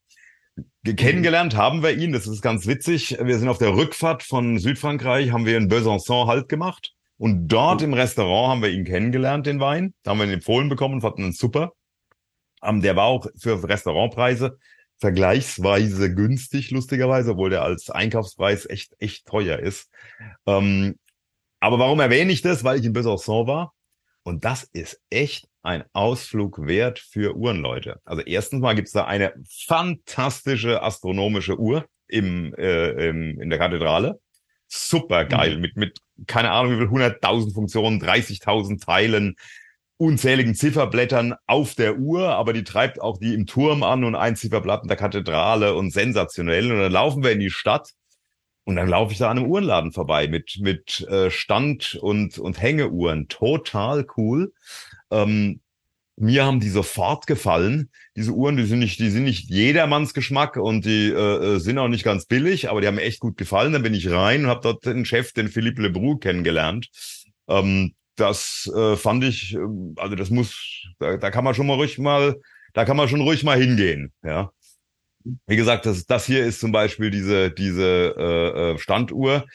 Kennengelernt 0.84 1.56
haben 1.56 1.82
wir 1.82 1.92
ihn, 1.96 2.12
das 2.12 2.26
ist 2.26 2.42
ganz 2.42 2.66
witzig. 2.66 3.18
Wir 3.20 3.38
sind 3.38 3.48
auf 3.48 3.58
der 3.58 3.74
Rückfahrt 3.74 4.22
von 4.22 4.58
Südfrankreich, 4.58 5.32
haben 5.32 5.46
wir 5.46 5.56
in 5.56 5.70
Besançon 5.70 6.26
Halt 6.26 6.48
gemacht. 6.48 6.94
Und 7.16 7.48
dort 7.48 7.82
im 7.82 7.94
Restaurant 7.94 8.50
haben 8.50 8.62
wir 8.62 8.70
ihn 8.70 8.84
kennengelernt, 8.84 9.46
den 9.46 9.60
Wein. 9.60 9.94
Da 10.02 10.12
haben 10.12 10.18
wir 10.18 10.26
ihn 10.26 10.32
empfohlen 10.32 10.68
bekommen 10.68 10.94
und 10.94 11.00
fanden 11.00 11.24
ihn 11.24 11.32
super. 11.32 11.72
Ähm, 12.62 12.80
der 12.80 12.96
war 12.96 13.04
auch 13.04 13.26
für 13.36 13.62
Restaurantpreise 13.62 14.58
vergleichsweise 14.98 16.12
günstig, 16.12 16.70
lustigerweise, 16.70 17.32
obwohl 17.32 17.50
der 17.50 17.62
als 17.62 17.90
Einkaufspreis 17.90 18.66
echt, 18.68 18.94
echt 18.98 19.26
teuer 19.26 19.58
ist. 19.58 19.90
Ähm, 20.46 20.98
Aber 21.60 21.78
warum 21.78 22.00
erwähne 22.00 22.32
ich 22.32 22.42
das? 22.42 22.64
Weil 22.64 22.78
ich 22.78 22.84
in 22.84 22.94
Besançon 22.94 23.46
war. 23.46 23.74
Und 24.22 24.44
das 24.44 24.64
ist 24.72 25.00
echt 25.10 25.48
ein 25.62 25.84
Ausflug 25.92 26.66
wert 26.66 26.98
für 26.98 27.36
Uhrenleute. 27.36 28.00
Also 28.04 28.22
erstens 28.22 28.60
mal 28.60 28.74
gibt's 28.74 28.92
da 28.92 29.04
eine 29.04 29.32
fantastische 29.66 30.82
astronomische 30.82 31.58
Uhr 31.58 31.86
im, 32.06 32.54
äh, 32.54 33.08
im, 33.08 33.40
in 33.40 33.50
der 33.50 33.58
Kathedrale. 33.58 34.20
Super 34.66 35.24
geil, 35.24 35.56
mhm. 35.56 35.60
mit, 35.62 35.76
mit, 35.76 35.98
keine 36.26 36.50
Ahnung, 36.50 36.72
wie 36.72 36.76
viel, 36.76 36.88
100.000 36.88 37.54
Funktionen, 37.54 38.00
30.000 38.00 38.84
Teilen, 38.84 39.36
unzähligen 39.96 40.54
Zifferblättern 40.54 41.34
auf 41.46 41.74
der 41.74 41.98
Uhr, 41.98 42.34
aber 42.34 42.52
die 42.52 42.64
treibt 42.64 43.00
auch 43.00 43.18
die 43.18 43.34
im 43.34 43.46
Turm 43.46 43.82
an 43.82 44.04
und 44.04 44.14
ein 44.14 44.36
Zifferblatt 44.36 44.82
in 44.82 44.88
der 44.88 44.96
Kathedrale 44.96 45.74
und 45.74 45.92
sensationell. 45.92 46.70
Und 46.70 46.78
dann 46.78 46.92
laufen 46.92 47.24
wir 47.24 47.32
in 47.32 47.40
die 47.40 47.50
Stadt 47.50 47.90
und 48.64 48.76
dann 48.76 48.88
laufe 48.88 49.12
ich 49.12 49.18
da 49.18 49.30
an 49.30 49.38
einem 49.38 49.50
Uhrenladen 49.50 49.92
vorbei 49.92 50.28
mit, 50.28 50.58
mit 50.60 51.00
äh, 51.08 51.30
Stand 51.30 51.98
und, 52.00 52.38
und 52.38 52.60
Hängeuhren. 52.60 53.26
Total 53.28 54.06
cool. 54.16 54.52
Ähm, 55.10 55.60
mir 56.20 56.44
haben 56.44 56.58
die 56.60 56.68
sofort 56.68 57.26
gefallen. 57.26 57.90
Diese 58.16 58.32
Uhren, 58.32 58.56
die 58.56 58.64
sind 58.64 58.80
nicht, 58.80 58.98
die 58.98 59.10
sind 59.10 59.24
nicht 59.24 59.48
jedermanns 59.48 60.14
Geschmack 60.14 60.56
und 60.56 60.84
die 60.84 61.10
äh, 61.10 61.54
äh, 61.54 61.58
sind 61.60 61.78
auch 61.78 61.88
nicht 61.88 62.04
ganz 62.04 62.26
billig, 62.26 62.68
aber 62.68 62.80
die 62.80 62.88
haben 62.88 62.96
mir 62.96 63.02
echt 63.02 63.20
gut 63.20 63.36
gefallen. 63.36 63.72
Dann 63.72 63.82
bin 63.84 63.94
ich 63.94 64.10
rein 64.10 64.44
und 64.44 64.50
habe 64.50 64.60
dort 64.62 64.84
den 64.84 65.04
Chef, 65.04 65.32
den 65.32 65.48
Philippe 65.48 65.82
Lebrou, 65.82 66.16
kennengelernt. 66.16 66.88
Ähm, 67.48 67.94
das 68.16 68.68
äh, 68.74 68.96
fand 68.96 69.22
ich, 69.24 69.54
äh, 69.54 69.58
also 69.96 70.16
das 70.16 70.30
muss, 70.30 70.88
da, 70.98 71.16
da 71.16 71.30
kann 71.30 71.44
man 71.44 71.54
schon 71.54 71.68
mal 71.68 71.74
ruhig 71.74 71.98
mal, 71.98 72.36
da 72.74 72.84
kann 72.84 72.96
man 72.96 73.08
schon 73.08 73.20
ruhig 73.20 73.44
mal 73.44 73.58
hingehen, 73.58 74.12
ja. 74.24 74.50
Wie 75.46 75.56
gesagt, 75.56 75.84
das, 75.86 76.06
das 76.06 76.26
hier 76.26 76.44
ist 76.44 76.60
zum 76.60 76.72
Beispiel 76.72 77.10
diese, 77.10 77.50
diese 77.50 78.14
äh, 78.16 78.72
äh 78.72 78.78
Standuhr, 78.78 79.46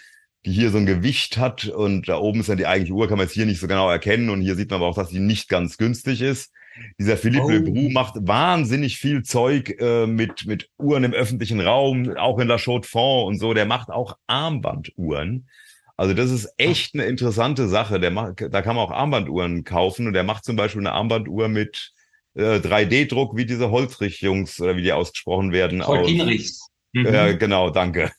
die 0.45 0.51
hier 0.51 0.71
so 0.71 0.77
ein 0.77 0.86
Gewicht 0.86 1.38
hat 1.38 1.65
und 1.65 2.10
da 2.10 2.17
oben 2.17 2.41
ist 2.41 2.49
dann 2.49 2.58
die 2.58 2.67
eigentliche 2.67 2.93
Uhr, 2.93 3.08
kann 3.08 3.17
man 3.17 3.27
jetzt 3.27 3.34
hier 3.34 3.45
nicht 3.45 3.60
so 3.60 3.67
genau 3.67 3.89
erkennen 3.89 4.29
und 4.29 4.41
hier 4.41 4.56
sieht 4.56 4.69
man 4.69 4.82
aber 4.82 4.89
auch, 4.89 4.95
dass 4.95 5.10
die 5.10 5.19
nicht 5.19 5.47
ganz 5.47 5.77
günstig 5.77 6.21
ist. 6.21 6.51
Dieser 6.99 7.17
Philippe 7.17 7.45
oh. 7.45 7.49
Lebrou 7.49 7.89
macht 7.91 8.15
wahnsinnig 8.19 8.97
viel 8.97 9.23
Zeug 9.23 9.75
äh, 9.79 10.08
mit, 10.08 10.45
mit 10.45 10.69
Uhren 10.77 11.03
im 11.03 11.13
öffentlichen 11.13 11.60
Raum, 11.60 12.15
auch 12.17 12.39
in 12.39 12.47
La 12.47 12.58
Chaux-de-Fonds 12.58 13.27
und 13.27 13.39
so. 13.39 13.53
Der 13.53 13.65
macht 13.65 13.89
auch 13.89 14.17
Armbanduhren. 14.27 15.47
Also 15.95 16.13
das 16.15 16.32
ist 16.32 16.51
echt 16.58 16.95
eine 16.95 17.06
interessante 17.06 17.67
Sache. 17.67 17.99
Der 17.99 18.12
macht, 18.12 18.41
da 18.49 18.62
kann 18.62 18.75
man 18.75 18.86
auch 18.86 18.91
Armbanduhren 18.91 19.63
kaufen 19.63 20.08
und 20.08 20.13
der 20.13 20.23
macht 20.23 20.45
zum 20.45 20.56
Beispiel 20.56 20.82
eine 20.82 20.93
Armbanduhr 20.93 21.47
mit 21.47 21.93
äh, 22.34 22.58
3D-Druck, 22.58 23.38
wie 23.38 23.45
diese 23.45 23.69
Holzrich-Jungs 23.69 24.60
oder 24.60 24.75
wie 24.75 24.82
die 24.82 24.93
ausgesprochen 24.93 25.51
werden. 25.51 25.86
Holtinrichs. 25.86 26.67
Mhm. 26.93 27.06
Äh, 27.06 27.38
genau, 27.38 27.69
danke. 27.69 28.12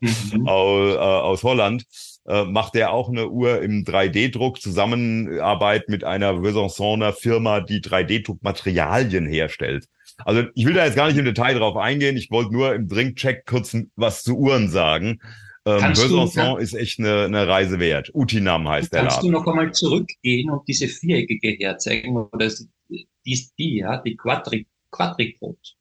Mhm. 0.00 0.48
aus, 0.48 0.94
äh, 0.94 0.98
aus 0.98 1.42
Holland 1.42 1.84
äh, 2.26 2.44
macht 2.44 2.74
er 2.74 2.92
auch 2.92 3.08
eine 3.08 3.28
Uhr 3.28 3.62
im 3.62 3.84
3D-Druck, 3.84 4.60
Zusammenarbeit 4.60 5.88
mit 5.88 6.04
einer 6.04 6.32
Besançoner 6.32 7.12
Firma, 7.12 7.60
die 7.60 7.80
3D-Druckmaterialien 7.80 9.26
herstellt. 9.26 9.86
Also 10.24 10.44
ich 10.54 10.64
will 10.64 10.74
da 10.74 10.84
jetzt 10.84 10.96
gar 10.96 11.08
nicht 11.08 11.18
im 11.18 11.24
Detail 11.24 11.54
drauf 11.54 11.76
eingehen. 11.76 12.16
Ich 12.16 12.30
wollte 12.30 12.52
nur 12.52 12.74
im 12.74 12.88
Drinkcheck 12.88 13.44
kurz 13.46 13.76
was 13.96 14.22
zu 14.22 14.36
Uhren 14.36 14.68
sagen. 14.68 15.20
Ähm, 15.66 15.82
Besançon 15.82 16.58
ist 16.58 16.74
echt 16.74 16.98
eine, 16.98 17.24
eine 17.24 17.46
Reise 17.48 17.80
wert. 17.80 18.10
Utinam 18.14 18.68
heißt 18.68 18.92
der 18.92 19.02
Laden. 19.02 19.10
Kannst 19.10 19.26
du 19.26 19.30
noch 19.30 19.46
einmal 19.46 19.72
zurückgehen 19.72 20.50
und 20.50 20.66
diese 20.68 20.88
viereckige 20.88 21.56
herzeigen? 21.58 22.16
Oder 22.16 22.50
die 22.88 23.32
ist 23.32 23.54
die, 23.58 23.78
ja, 23.78 23.98
die 23.98 24.16
Quadri, 24.16 24.66
Quadripod. 24.90 25.75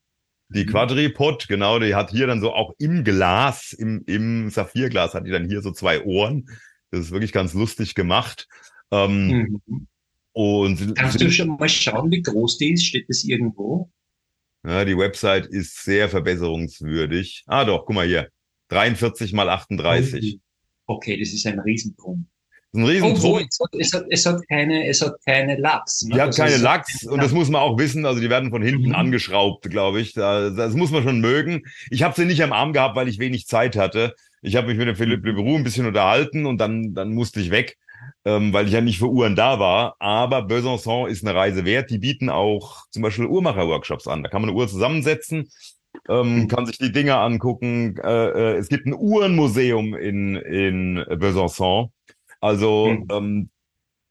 Die 0.55 0.65
Quadripod, 0.65 1.49
genau, 1.49 1.79
die 1.79 1.95
hat 1.95 2.11
hier 2.11 2.27
dann 2.27 2.39
so 2.39 2.53
auch 2.53 2.73
im 2.77 3.03
Glas, 3.03 3.73
im, 3.73 4.03
im 4.07 4.49
Saphirglas 4.49 5.13
hat 5.13 5.27
die 5.27 5.31
dann 5.31 5.49
hier 5.49 5.61
so 5.61 5.71
zwei 5.71 6.03
Ohren. 6.05 6.49
Das 6.91 7.01
ist 7.01 7.11
wirklich 7.11 7.33
ganz 7.33 7.53
lustig 7.53 7.93
gemacht. 7.93 8.47
Ähm, 8.89 9.61
mhm. 9.65 9.87
und 10.31 10.95
Kannst 10.95 11.19
du 11.19 11.29
schon 11.29 11.49
mal 11.57 11.67
schauen, 11.67 12.09
wie 12.09 12.21
groß 12.21 12.57
die 12.57 12.71
ist? 12.71 12.85
Steht 12.85 13.09
das 13.09 13.25
irgendwo? 13.25 13.91
Ja, 14.65 14.85
die 14.85 14.97
Website 14.97 15.45
ist 15.45 15.83
sehr 15.83 16.07
verbesserungswürdig. 16.07 17.43
Ah, 17.47 17.65
doch, 17.65 17.85
guck 17.85 17.95
mal 17.95 18.07
hier. 18.07 18.29
43 18.69 19.33
mal 19.33 19.49
38. 19.49 20.39
Okay, 20.87 21.19
das 21.19 21.33
ist 21.33 21.45
ein 21.45 21.59
Riesenpunkt. 21.59 22.29
Ein 22.75 22.85
Riesenpunkt. 22.85 23.55
Oh, 23.59 23.67
es, 23.77 23.93
hat, 23.93 24.05
es, 24.09 24.25
hat, 24.25 24.47
keine, 24.47 24.87
es 24.87 25.01
hat 25.01 25.13
keine 25.25 25.57
Lachs. 25.57 26.03
Ne? 26.03 26.15
Die 26.15 26.21
hat 26.21 26.27
also 26.27 26.43
keine 26.43 26.57
Lachs 26.57 27.03
und 27.05 27.21
das 27.21 27.31
muss 27.31 27.49
man 27.49 27.61
auch 27.61 27.77
wissen. 27.77 28.05
Also 28.05 28.21
die 28.21 28.29
werden 28.29 28.49
von 28.49 28.61
hinten 28.61 28.89
mhm. 28.89 28.95
angeschraubt, 28.95 29.69
glaube 29.69 30.01
ich. 30.01 30.13
das 30.13 30.73
muss 30.73 30.91
man 30.91 31.03
schon 31.03 31.21
mögen. 31.21 31.63
Ich 31.89 32.03
habe 32.03 32.15
sie 32.15 32.25
nicht 32.25 32.43
am 32.43 32.53
Arm 32.53 32.73
gehabt, 32.73 32.95
weil 32.95 33.07
ich 33.07 33.19
wenig 33.19 33.47
Zeit 33.47 33.75
hatte. 33.75 34.15
Ich 34.41 34.55
habe 34.55 34.67
mich 34.67 34.77
mit 34.77 34.87
dem 34.87 34.95
Philipp. 34.95 35.25
Leberoux 35.25 35.55
ein 35.55 35.63
bisschen 35.63 35.87
unterhalten 35.87 36.45
und 36.45 36.59
dann, 36.59 36.93
dann 36.93 37.13
musste 37.13 37.39
ich 37.39 37.49
weg, 37.49 37.77
ähm, 38.25 38.53
weil 38.53 38.67
ich 38.67 38.73
ja 38.73 38.81
nicht 38.81 38.99
für 38.99 39.09
Uhren 39.09 39.35
da 39.35 39.59
war. 39.59 39.95
Aber 39.99 40.39
Besançon 40.39 41.07
ist 41.07 41.25
eine 41.25 41.35
Reise 41.35 41.65
wert. 41.65 41.89
Die 41.89 41.97
bieten 41.97 42.29
auch 42.29 42.83
zum 42.91 43.01
Beispiel 43.01 43.25
Uhrmacher-Workshops 43.25 44.07
an. 44.07 44.23
Da 44.23 44.29
kann 44.29 44.41
man 44.41 44.49
eine 44.49 44.57
Uhr 44.57 44.67
zusammensetzen 44.67 45.49
ähm, 46.09 46.41
mhm. 46.41 46.47
kann 46.47 46.65
sich 46.65 46.77
die 46.77 46.91
Dinge 46.91 47.17
angucken. 47.17 47.97
Äh, 47.97 48.27
äh, 48.29 48.57
es 48.57 48.67
gibt 48.67 48.85
ein 48.85 48.93
Uhrenmuseum 48.93 49.95
in, 49.95 50.35
in 50.35 50.97
Besançon. 50.97 51.89
Also 52.45 52.89
mhm. 52.89 53.07
ähm, 53.09 53.49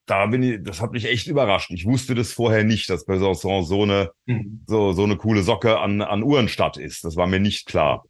da 0.07 0.27
bin 0.27 0.43
ich, 0.43 0.63
das 0.65 0.81
hat 0.81 0.91
mich 0.91 1.05
echt 1.05 1.29
überrascht. 1.29 1.71
Ich 1.71 1.87
wusste 1.87 2.17
das 2.17 2.33
vorher 2.33 2.65
nicht, 2.65 2.91
dass 2.91 3.07
Besançon 3.07 3.63
so 3.63 3.85
eine, 3.85 4.11
mhm. 4.27 4.65
so, 4.67 4.93
so 4.93 5.05
eine 5.05 5.17
coole 5.17 5.45
Socke 5.45 5.79
an, 5.79 6.03
an 6.03 6.25
Uhrenstadt 6.25 6.77
ist. 6.77 7.05
Das 7.05 7.15
war 7.15 7.29
mir 7.29 7.39
nicht 7.39 7.67
klar. 7.67 8.05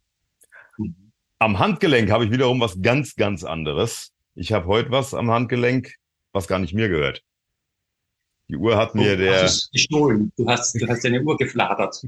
Mhm. 0.79 1.11
Am 1.37 1.59
Handgelenk 1.59 2.09
habe 2.09 2.25
ich 2.25 2.31
wiederum 2.31 2.59
was 2.59 2.81
ganz, 2.81 3.13
ganz 3.15 3.43
anderes. 3.43 4.13
Ich 4.33 4.51
habe 4.51 4.65
heute 4.65 4.89
was 4.89 5.13
am 5.13 5.29
Handgelenk, 5.29 5.93
was 6.33 6.47
gar 6.47 6.57
nicht 6.57 6.73
mir 6.73 6.89
gehört. 6.89 7.21
Die 8.49 8.55
Uhr 8.55 8.77
hat 8.77 8.95
mir 8.95 9.13
oh, 9.13 9.17
der. 9.17 9.43
Hast 9.43 9.71
gestohlen. 9.71 10.31
Du 10.37 10.47
hast, 10.47 10.73
du 10.73 10.87
hast 10.87 11.05
deine 11.05 11.21
Uhr 11.21 11.37
gefladert. 11.37 12.01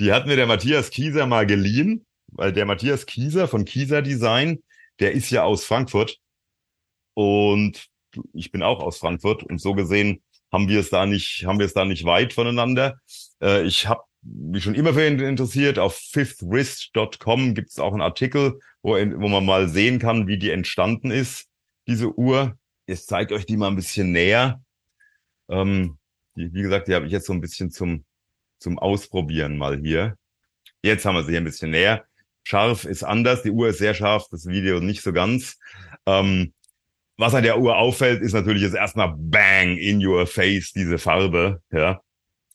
Die 0.00 0.10
hat 0.10 0.26
mir 0.26 0.36
der 0.36 0.46
Matthias 0.46 0.88
Kieser 0.88 1.26
mal 1.26 1.46
geliehen, 1.46 2.06
weil 2.28 2.54
der 2.54 2.64
Matthias 2.64 3.04
Kieser 3.04 3.46
von 3.46 3.66
Kieser 3.66 4.00
Design, 4.00 4.62
der 5.00 5.12
ist 5.12 5.30
ja 5.30 5.42
aus 5.42 5.66
Frankfurt. 5.66 6.18
Und 7.14 7.88
ich 8.32 8.50
bin 8.50 8.62
auch 8.62 8.80
aus 8.80 8.98
Frankfurt. 8.98 9.42
Und 9.42 9.60
so 9.60 9.74
gesehen 9.74 10.22
haben 10.50 10.68
wir 10.68 10.80
es 10.80 10.90
da 10.90 11.06
nicht, 11.06 11.44
haben 11.46 11.58
wir 11.58 11.66
es 11.66 11.74
da 11.74 11.84
nicht 11.84 12.04
weit 12.04 12.32
voneinander. 12.32 13.00
Äh, 13.40 13.62
ich 13.62 13.86
habe 13.88 14.02
mich 14.22 14.64
schon 14.64 14.74
immer 14.74 14.94
für 14.94 15.06
ihn 15.06 15.18
interessiert. 15.18 15.78
Auf 15.78 15.96
fifthwrist.com 15.96 17.54
gibt 17.54 17.70
es 17.70 17.78
auch 17.78 17.92
einen 17.92 18.02
Artikel, 18.02 18.60
wo, 18.82 18.92
wo 18.92 19.28
man 19.28 19.44
mal 19.44 19.68
sehen 19.68 19.98
kann, 19.98 20.26
wie 20.26 20.38
die 20.38 20.50
entstanden 20.50 21.10
ist, 21.10 21.48
diese 21.86 22.16
Uhr. 22.16 22.56
Ich 22.86 23.04
zeige 23.06 23.34
euch 23.34 23.46
die 23.46 23.56
mal 23.56 23.68
ein 23.68 23.76
bisschen 23.76 24.12
näher. 24.12 24.62
Ähm, 25.48 25.98
die, 26.36 26.52
wie 26.52 26.62
gesagt, 26.62 26.88
die 26.88 26.94
habe 26.94 27.06
ich 27.06 27.12
jetzt 27.12 27.26
so 27.26 27.32
ein 27.32 27.40
bisschen 27.40 27.70
zum, 27.70 28.04
zum 28.58 28.78
Ausprobieren 28.78 29.56
mal 29.56 29.78
hier. 29.78 30.16
Jetzt 30.82 31.04
haben 31.04 31.14
wir 31.14 31.24
sie 31.24 31.30
hier 31.30 31.40
ein 31.40 31.44
bisschen 31.44 31.70
näher. 31.70 32.04
Scharf 32.44 32.84
ist 32.84 33.04
anders, 33.04 33.42
die 33.42 33.50
Uhr 33.50 33.68
ist 33.68 33.78
sehr 33.78 33.94
scharf, 33.94 34.26
das 34.30 34.46
Video 34.46 34.80
nicht 34.80 35.02
so 35.02 35.12
ganz. 35.12 35.58
Ähm, 36.06 36.52
was 37.16 37.34
an 37.34 37.42
der 37.42 37.58
Uhr 37.58 37.76
auffällt, 37.76 38.22
ist 38.22 38.32
natürlich 38.32 38.62
jetzt 38.62 38.74
erstmal 38.74 39.14
bang 39.16 39.76
in 39.76 40.04
your 40.04 40.26
face, 40.26 40.72
diese 40.72 40.98
Farbe, 40.98 41.62
ja. 41.70 42.00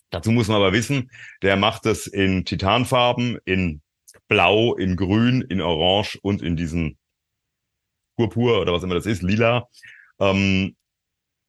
Dazu 0.10 0.32
muss 0.32 0.48
man 0.48 0.58
aber 0.58 0.72
wissen, 0.72 1.12
der 1.42 1.58
macht 1.58 1.86
es 1.86 2.08
in 2.08 2.46
Titanfarben, 2.46 3.40
in 3.44 3.82
Blau, 4.30 4.76
in 4.76 4.96
Grün, 4.96 5.42
in 5.42 5.62
Orange 5.62 6.18
und 6.22 6.42
in 6.42 6.56
diesen 6.56 6.98
Purpur 8.16 8.62
oder 8.62 8.74
was 8.74 8.84
immer 8.84 8.96
das 8.96 9.06
ist, 9.06 9.22
Lila. 9.22 9.68
Ähm, 10.20 10.76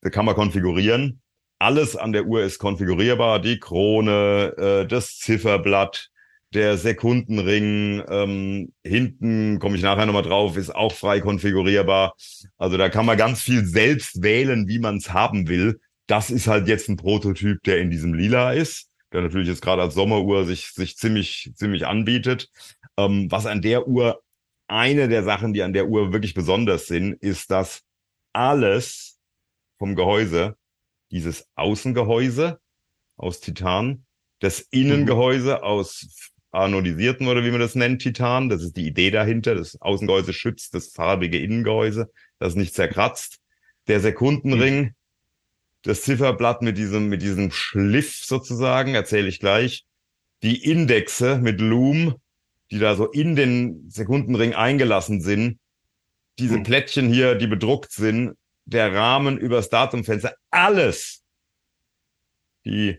da 0.02 0.10
kann 0.10 0.24
man 0.24 0.34
konfigurieren 0.34 1.22
alles 1.58 1.96
an 1.96 2.12
der 2.12 2.26
Uhr 2.26 2.42
ist 2.42 2.58
konfigurierbar. 2.58 3.40
Die 3.40 3.58
Krone, 3.58 4.54
äh, 4.56 4.86
das 4.86 5.18
Zifferblatt, 5.18 6.10
der 6.54 6.78
Sekundenring, 6.78 8.02
ähm, 8.08 8.72
hinten 8.82 9.58
komme 9.58 9.76
ich 9.76 9.82
nachher 9.82 10.06
nochmal 10.06 10.22
drauf, 10.22 10.56
ist 10.56 10.74
auch 10.74 10.92
frei 10.92 11.20
konfigurierbar. 11.20 12.14
Also 12.56 12.76
da 12.76 12.88
kann 12.88 13.06
man 13.06 13.18
ganz 13.18 13.42
viel 13.42 13.64
selbst 13.64 14.22
wählen, 14.22 14.66
wie 14.66 14.78
man 14.78 14.96
es 14.96 15.12
haben 15.12 15.48
will. 15.48 15.80
Das 16.06 16.30
ist 16.30 16.46
halt 16.46 16.66
jetzt 16.66 16.88
ein 16.88 16.96
Prototyp, 16.96 17.62
der 17.64 17.78
in 17.78 17.90
diesem 17.90 18.14
Lila 18.14 18.52
ist, 18.52 18.88
der 19.12 19.22
natürlich 19.22 19.48
jetzt 19.48 19.60
gerade 19.60 19.82
als 19.82 19.94
Sommeruhr 19.94 20.46
sich, 20.46 20.72
sich 20.72 20.96
ziemlich, 20.96 21.52
ziemlich 21.54 21.86
anbietet. 21.86 22.50
Ähm, 22.96 23.30
was 23.30 23.44
an 23.44 23.60
der 23.60 23.86
Uhr, 23.86 24.22
eine 24.68 25.08
der 25.08 25.24
Sachen, 25.24 25.52
die 25.52 25.62
an 25.62 25.74
der 25.74 25.88
Uhr 25.88 26.12
wirklich 26.12 26.32
besonders 26.32 26.86
sind, 26.86 27.12
ist, 27.22 27.50
dass 27.50 27.82
alles 28.32 29.18
vom 29.78 29.94
Gehäuse 29.94 30.56
dieses 31.10 31.46
Außengehäuse 31.56 32.58
aus 33.16 33.40
Titan, 33.40 34.06
das 34.40 34.60
Innengehäuse 34.60 35.56
mhm. 35.56 35.62
aus 35.62 36.32
anodisierten 36.50 37.28
oder 37.28 37.44
wie 37.44 37.50
man 37.50 37.60
das 37.60 37.74
nennt, 37.74 38.02
Titan. 38.02 38.48
Das 38.48 38.62
ist 38.62 38.76
die 38.76 38.86
Idee 38.86 39.10
dahinter. 39.10 39.54
Das 39.54 39.80
Außengehäuse 39.80 40.32
schützt 40.32 40.74
das 40.74 40.88
farbige 40.88 41.38
Innengehäuse, 41.38 42.10
das 42.38 42.54
nicht 42.54 42.74
zerkratzt. 42.74 43.38
Der 43.86 44.00
Sekundenring, 44.00 44.80
mhm. 44.80 44.94
das 45.82 46.02
Zifferblatt 46.02 46.62
mit 46.62 46.78
diesem, 46.78 47.08
mit 47.08 47.22
diesem 47.22 47.50
Schliff 47.50 48.24
sozusagen, 48.24 48.94
erzähle 48.94 49.28
ich 49.28 49.40
gleich. 49.40 49.84
Die 50.42 50.64
Indexe 50.64 51.38
mit 51.38 51.60
Loom, 51.60 52.16
die 52.70 52.78
da 52.78 52.94
so 52.94 53.06
in 53.10 53.34
den 53.34 53.88
Sekundenring 53.90 54.54
eingelassen 54.54 55.20
sind, 55.20 55.58
diese 56.38 56.56
Hm. 56.56 56.62
Plättchen 56.62 57.12
hier, 57.12 57.34
die 57.34 57.46
bedruckt 57.46 57.92
sind, 57.92 58.36
der 58.64 58.94
Rahmen 58.94 59.38
übers 59.38 59.70
Datumfenster, 59.70 60.36
alles. 60.50 61.22
Die 62.64 62.98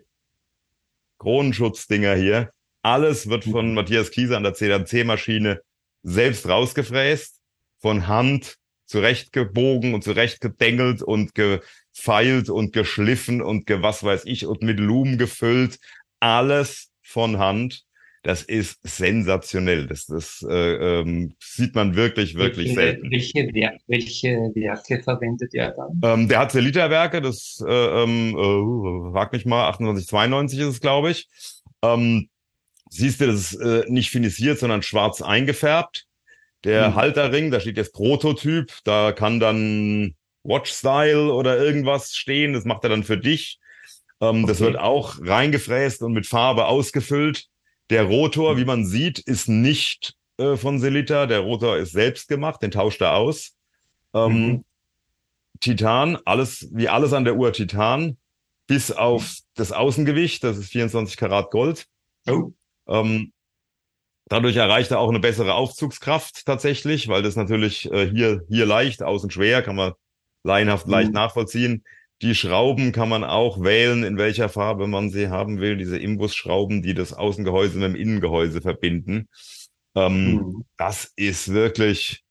Kronenschutzdinger 1.20 2.16
hier, 2.16 2.52
alles 2.82 3.30
wird 3.30 3.46
von 3.46 3.70
Mhm. 3.70 3.74
Matthias 3.76 4.12
Kieser 4.12 4.38
an 4.38 4.44
der 4.44 4.54
CNC-Maschine 4.54 5.62
selbst 6.04 6.48
rausgefräst, 6.48 7.42
von 7.80 8.08
Hand 8.08 8.58
zurechtgebogen 8.86 9.94
und 9.94 10.04
zurechtgedengelt 10.04 11.04
und 11.04 11.36
gefeilt 11.36 12.50
und 12.50 12.74
geschliffen 12.74 13.42
und 13.42 13.66
ge 13.68 13.82
was 13.82 14.04
weiß 14.04 14.26
ich 14.26 14.46
und 14.46 14.64
mit 14.64 14.80
Lumen 14.80 15.18
gefüllt. 15.18 15.80
Alles 16.20 16.90
von 17.02 17.38
Hand. 17.38 17.86
Das 18.24 18.42
ist 18.44 18.80
sensationell. 18.84 19.88
Das, 19.88 20.06
das 20.06 20.46
äh, 20.48 21.00
ähm, 21.00 21.36
sieht 21.40 21.74
man 21.74 21.96
wirklich, 21.96 22.36
wirklich 22.36 22.76
welche, 22.76 22.82
selten. 22.82 23.12
Welche, 23.12 23.50
Wer 23.54 23.78
welche 23.88 24.30
Werke 24.56 25.02
verwendet 25.02 25.54
er 25.54 25.72
dann? 25.72 26.02
Ähm, 26.04 26.28
der 26.28 26.40
hat 26.40 26.52
Selita-Werke, 26.52 27.22
das 27.22 27.64
äh, 27.66 28.04
ähm, 28.04 28.36
äh, 28.36 29.12
frag 29.14 29.32
mich 29.32 29.46
mal, 29.46 29.72
2892 29.72 30.60
ist 30.60 30.68
es, 30.68 30.82
glaube 30.82 31.12
ich. 31.12 31.30
Ähm, 31.82 32.30
siehst 32.90 33.22
du, 33.22 33.28
das 33.28 33.54
ist 33.54 33.62
äh, 33.62 33.86
nicht 33.88 34.10
finisiert, 34.10 34.60
sondern 34.60 34.82
schwarz 34.84 35.22
eingefärbt. 35.22 36.06
Der 36.64 36.90
Mhm. 36.92 36.96
Halterring, 36.96 37.52
da 37.52 37.60
steht 37.60 37.78
jetzt 37.78 37.94
Prototyp, 37.94 38.74
da 38.84 39.12
kann 39.14 39.40
dann 39.40 40.16
Watch 40.44 40.72
Style 40.72 41.32
oder 41.34 41.58
irgendwas 41.58 42.14
stehen, 42.16 42.54
das 42.54 42.66
macht 42.66 42.84
er 42.84 42.90
dann 42.90 43.04
für 43.04 43.18
dich. 43.18 43.60
Ähm, 44.22 44.46
Das 44.46 44.58
Okay. 44.62 44.74
wird 44.74 44.80
auch 44.80 45.18
reingefräst 45.22 46.02
und 46.02 46.14
mit 46.14 46.26
Farbe 46.28 46.66
ausgefüllt. 46.66 47.46
Der 47.90 48.04
Rotor, 48.04 48.58
wie 48.58 48.66
man 48.66 48.86
sieht, 48.86 49.20
ist 49.20 49.48
nicht 49.48 50.16
äh, 50.38 50.58
von 50.58 50.80
Selita. 50.80 51.26
Der 51.26 51.40
Rotor 51.40 51.78
ist 51.78 51.92
selbst 51.92 52.28
gemacht, 52.28 52.62
den 52.62 52.72
tauscht 52.72 53.02
er 53.02 53.16
aus. 53.16 53.56
Ähm, 54.14 54.48
Mhm. 54.48 54.66
Titan, 55.62 56.18
alles, 56.26 56.68
wie 56.72 56.88
alles 56.90 57.14
an 57.14 57.26
der 57.26 57.36
Uhr 57.36 57.52
Titan, 57.52 58.18
bis 58.68 58.92
auf 58.92 59.38
das 59.56 59.72
Außengewicht, 59.72 60.44
das 60.44 60.58
ist 60.58 60.70
24 60.72 61.18
Karat 61.18 61.52
Gold. 61.52 61.86
Oh, 62.28 62.52
Ähm, 62.90 63.32
dadurch 64.28 64.56
erreicht 64.56 64.92
er 64.92 65.00
auch 65.00 65.10
eine 65.10 65.20
bessere 65.20 65.54
Aufzugskraft 65.54 66.46
tatsächlich, 66.46 67.08
weil 67.08 67.22
das 67.24 67.36
natürlich 67.36 67.92
äh, 67.92 68.10
hier, 68.10 68.42
hier 68.50 68.66
leicht, 68.66 69.04
außen 69.04 69.32
schwer, 69.32 69.62
kann 69.62 69.76
man 69.76 69.94
laienhaft 70.44 70.86
Mhm. 70.88 70.92
leicht 70.92 71.12
nachvollziehen. 71.14 71.84
Die 72.22 72.36
Schrauben 72.36 72.92
kann 72.92 73.08
man 73.08 73.24
auch 73.24 73.62
wählen, 73.64 74.04
in 74.04 74.18
welcher 74.18 74.50
Farbe 74.50 74.88
man 74.88 75.10
sie 75.10 75.30
haben 75.30 75.60
will. 75.62 75.78
Diese 75.78 75.98
Imbusschrauben, 75.98 76.82
die 76.82 76.94
das 76.94 77.14
Außengehäuse 77.14 77.78
mit 77.78 77.90
dem 77.90 77.96
Innengehäuse 77.96 78.62
verbinden. 78.62 79.30
Ähm, 79.96 80.34
mhm. 80.34 80.64
Das 80.78 81.12
ist 81.16 81.54
wirklich, 81.54 82.24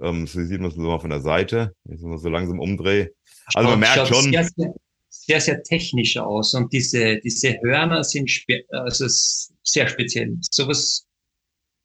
ähm, 0.00 0.26
so 0.28 0.44
sieht 0.44 0.60
man 0.60 0.70
es 0.70 0.76
so 0.76 0.80
mal 0.82 1.00
von 1.00 1.10
der 1.10 1.20
Seite, 1.20 1.74
wenn 1.84 1.96
ich 1.96 2.00
es 2.02 2.06
mal 2.06 2.18
so 2.18 2.28
langsam 2.28 2.60
umdrehe. 2.60 3.12
Also 3.54 3.68
man 3.68 3.82
Schaut- 3.82 3.96
merkt 3.96 4.14
schon, 4.14 4.32
Sehr, 4.32 4.44
sehr, 4.44 4.74
sehr, 5.10 5.40
sehr 5.40 5.62
technisch 5.64 6.16
aus 6.16 6.54
und 6.54 6.72
diese, 6.72 7.18
diese 7.20 7.60
Hörner 7.62 8.04
sind 8.04 8.30
also 8.70 9.04
s- 9.06 9.51
sehr 9.62 9.88
speziell. 9.88 10.36
Sowas 10.50 11.06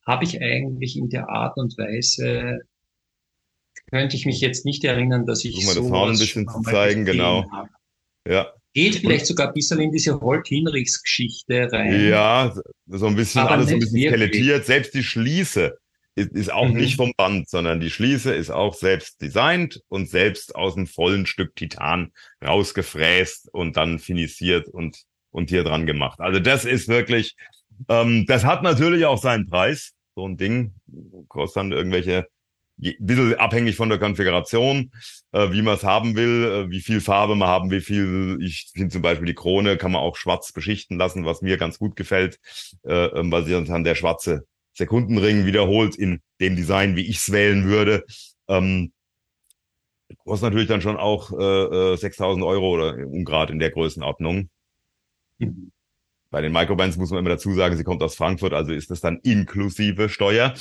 habe 0.05 0.23
ich 0.23 0.41
eigentlich 0.41 0.95
in 0.97 1.09
der 1.09 1.29
Art 1.29 1.57
und 1.57 1.77
Weise, 1.77 2.59
könnte 3.91 4.15
ich 4.15 4.25
mich 4.25 4.41
jetzt 4.41 4.65
nicht 4.65 4.83
erinnern, 4.83 5.25
dass 5.25 5.45
ich 5.45 5.65
mal 5.65 5.75
das 5.75 5.89
Horn 5.89 6.11
ein 6.11 6.17
bisschen 6.19 6.47
zu 6.47 6.61
zeigen, 6.61 7.05
genau. 7.05 7.49
habe. 7.51 7.69
ja, 8.27 8.51
Geht 8.73 8.95
vielleicht 8.97 9.25
sogar 9.25 9.47
ein 9.47 9.53
bisschen 9.53 9.79
in 9.79 9.91
diese 9.91 10.19
Holt-Hinrichs-Geschichte 10.19 11.71
rein. 11.71 12.09
ja, 12.09 12.53
so 12.87 13.07
ein 13.07 13.15
bisschen 13.15 13.41
Aber 13.41 13.51
alles 13.51 13.69
so 13.69 13.73
ein 13.75 13.79
bisschen 13.79 14.09
skelettiert. 14.09 14.65
Selbst 14.65 14.93
die 14.93 15.03
Schließe 15.03 15.77
ist, 16.15 16.31
ist 16.31 16.51
auch 16.51 16.67
Mhm. 16.67 16.77
nicht 16.77 16.95
vom 16.95 17.11
Band, 17.17 17.49
sondern 17.49 17.79
die 17.79 17.89
Schließe 17.89 18.33
ist 18.33 18.49
auch 18.49 18.73
selbst 18.75 19.21
designt 19.21 19.81
und 19.87 20.09
selbst 20.09 20.55
aus 20.55 20.75
einem 20.75 20.87
vollen 20.87 21.25
Stück 21.25 21.55
Titan 21.55 22.11
rausgefräst 22.45 23.49
und 23.53 23.77
dann 23.77 23.99
finisiert 23.99 24.67
und, 24.67 25.03
und 25.31 25.49
hier 25.49 25.63
dran 25.63 25.85
gemacht. 25.85 26.19
Also 26.19 26.39
das 26.39 26.65
ist 26.65 26.87
wirklich, 26.87 27.35
ähm, 27.89 28.25
das 28.27 28.43
hat 28.45 28.63
natürlich 28.63 29.05
auch 29.05 29.21
seinen 29.21 29.47
Preis. 29.47 29.93
So 30.15 30.27
ein 30.27 30.37
Ding 30.37 30.73
kostet 31.27 31.57
dann 31.61 31.71
irgendwelche, 31.71 32.27
je- 32.77 32.95
bisschen 32.99 33.35
abhängig 33.35 33.75
von 33.75 33.89
der 33.89 33.99
Konfiguration, 33.99 34.91
äh, 35.31 35.51
wie 35.51 35.61
man 35.61 35.75
es 35.75 35.83
haben 35.83 36.15
will, 36.15 36.67
äh, 36.67 36.71
wie 36.71 36.81
viel 36.81 37.01
Farbe 37.01 37.35
man 37.35 37.47
haben, 37.47 37.71
wie 37.71 37.81
viel, 37.81 38.37
ich 38.41 38.71
finde 38.73 38.89
zum 38.89 39.01
Beispiel 39.01 39.27
die 39.27 39.35
Krone 39.35 39.77
kann 39.77 39.91
man 39.91 40.01
auch 40.01 40.15
schwarz 40.15 40.51
beschichten 40.53 40.97
lassen, 40.97 41.25
was 41.25 41.41
mir 41.41 41.57
ganz 41.57 41.79
gut 41.79 41.95
gefällt, 41.95 42.39
äh, 42.85 42.93
ähm, 43.07 43.31
weil 43.31 43.45
sich 43.45 43.67
dann 43.67 43.83
der 43.83 43.95
schwarze 43.95 44.45
Sekundenring 44.73 45.45
wiederholt 45.45 45.95
in 45.95 46.21
dem 46.41 46.55
Design, 46.55 46.95
wie 46.95 47.07
ich 47.07 47.17
es 47.17 47.31
wählen 47.31 47.65
würde. 47.65 48.05
Ähm, 48.47 48.91
kostet 50.25 50.49
natürlich 50.49 50.67
dann 50.67 50.81
schon 50.81 50.97
auch 50.97 51.31
äh, 51.31 51.93
äh, 51.93 51.97
6.000 51.97 52.43
Euro 52.45 52.69
oder 52.71 52.95
ungrad 53.07 53.49
in 53.49 53.59
der 53.59 53.71
Größenordnung. 53.71 54.49
Mhm. 55.39 55.71
Bei 56.37 56.41
den 56.41 56.51
Microbands 56.51 56.97
muss 56.97 57.09
man 57.09 57.21
immer 57.21 57.31
dazu 57.31 57.51
sagen, 57.55 57.75
sie 57.77 57.83
kommt 57.83 58.03
aus 58.03 58.13
Frankfurt, 58.13 58.53
also 58.53 58.71
ist 58.71 58.91
das 58.91 59.01
dann 59.01 59.17
inklusive 59.23 60.07
Steuer. 60.07 60.53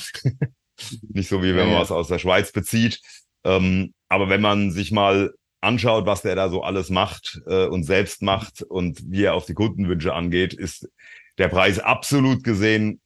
Nicht 1.13 1.29
so 1.29 1.43
wie 1.43 1.49
wenn 1.49 1.67
man 1.67 1.75
ja. 1.75 1.81
was 1.81 1.91
aus 1.91 2.07
der 2.07 2.17
Schweiz 2.17 2.51
bezieht. 2.51 2.99
Ähm, 3.43 3.93
aber 4.09 4.27
wenn 4.27 4.41
man 4.41 4.71
sich 4.71 4.91
mal 4.91 5.35
anschaut, 5.61 6.07
was 6.07 6.23
der 6.23 6.33
da 6.33 6.49
so 6.49 6.63
alles 6.63 6.89
macht 6.89 7.43
äh, 7.45 7.67
und 7.67 7.83
selbst 7.83 8.23
macht 8.23 8.63
und 8.63 9.03
wie 9.05 9.25
er 9.25 9.35
auf 9.35 9.45
die 9.45 9.53
Kundenwünsche 9.53 10.15
angeht, 10.15 10.55
ist 10.55 10.89
der 11.37 11.47
Preis 11.49 11.77
absolut 11.77 12.43
gesehen, 12.43 12.99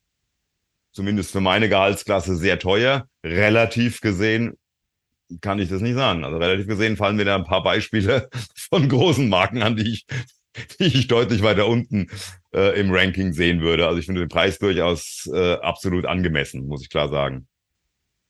zumindest 0.94 1.34
für 1.34 1.42
meine 1.42 1.68
Gehaltsklasse, 1.68 2.38
sehr 2.38 2.58
teuer. 2.58 3.06
Relativ 3.22 4.00
gesehen 4.00 4.58
kann 5.42 5.60
ich 5.60 5.68
das 5.68 5.82
nicht 5.82 5.96
sagen. 5.96 6.24
Also 6.24 6.38
relativ 6.38 6.68
gesehen 6.68 6.96
fallen 6.96 7.18
mir 7.18 7.26
da 7.26 7.36
ein 7.36 7.44
paar 7.44 7.64
Beispiele 7.64 8.30
von 8.56 8.88
großen 8.88 9.28
Marken 9.28 9.62
an, 9.62 9.76
die 9.76 9.92
ich, 9.92 10.06
die 10.80 10.86
ich 10.86 11.08
deutlich 11.08 11.44
weiter 11.44 11.68
unten 11.68 12.08
äh, 12.54 12.80
im 12.80 12.92
Ranking 12.92 13.34
sehen 13.34 13.62
würde. 13.62 13.88
Also 13.88 14.00
ich 14.00 14.06
finde 14.06 14.22
den 14.22 14.30
Preis 14.30 14.60
durchaus 14.60 15.30
äh, 15.34 15.54
absolut 15.56 16.06
angemessen, 16.06 16.68
muss 16.68 16.82
ich 16.84 16.90
klar 16.90 17.10
sagen. 17.10 17.48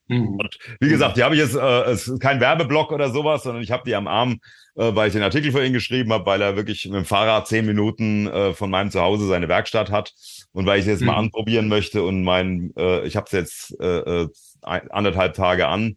Mhm. 0.08 0.38
Wie 0.80 0.88
gesagt, 0.88 1.16
die 1.16 1.22
habe 1.22 1.34
ich 1.34 1.40
jetzt, 1.40 1.54
äh, 1.54 1.82
es 1.84 2.08
ist 2.08 2.20
kein 2.20 2.40
Werbeblock 2.40 2.92
oder 2.92 3.10
sowas, 3.10 3.44
sondern 3.44 3.62
ich 3.62 3.70
habe 3.70 3.84
die 3.86 3.94
am 3.94 4.08
Arm, 4.08 4.40
äh, 4.74 4.94
weil 4.94 5.08
ich 5.08 5.14
den 5.14 5.22
Artikel 5.22 5.52
für 5.52 5.64
ihn 5.64 5.72
geschrieben 5.72 6.12
habe, 6.12 6.26
weil 6.26 6.42
er 6.42 6.56
wirklich 6.56 6.84
mit 6.86 6.94
dem 6.94 7.04
Fahrrad 7.04 7.46
zehn 7.46 7.64
Minuten 7.64 8.26
äh, 8.26 8.52
von 8.52 8.68
meinem 8.70 8.90
Zuhause 8.90 9.26
seine 9.26 9.48
Werkstatt 9.48 9.90
hat 9.90 10.12
und 10.52 10.66
weil 10.66 10.80
ich 10.80 10.86
es 10.86 10.92
jetzt 10.92 11.02
mal 11.02 11.12
Mhm. 11.12 11.18
anprobieren 11.18 11.68
möchte 11.68 12.02
und 12.02 12.24
mein, 12.24 12.72
äh, 12.76 13.06
ich 13.06 13.16
habe 13.16 13.26
es 13.26 13.32
jetzt 13.32 13.80
äh, 13.80 14.22
äh, 14.22 14.28
anderthalb 14.60 15.34
Tage 15.34 15.68
an, 15.68 15.96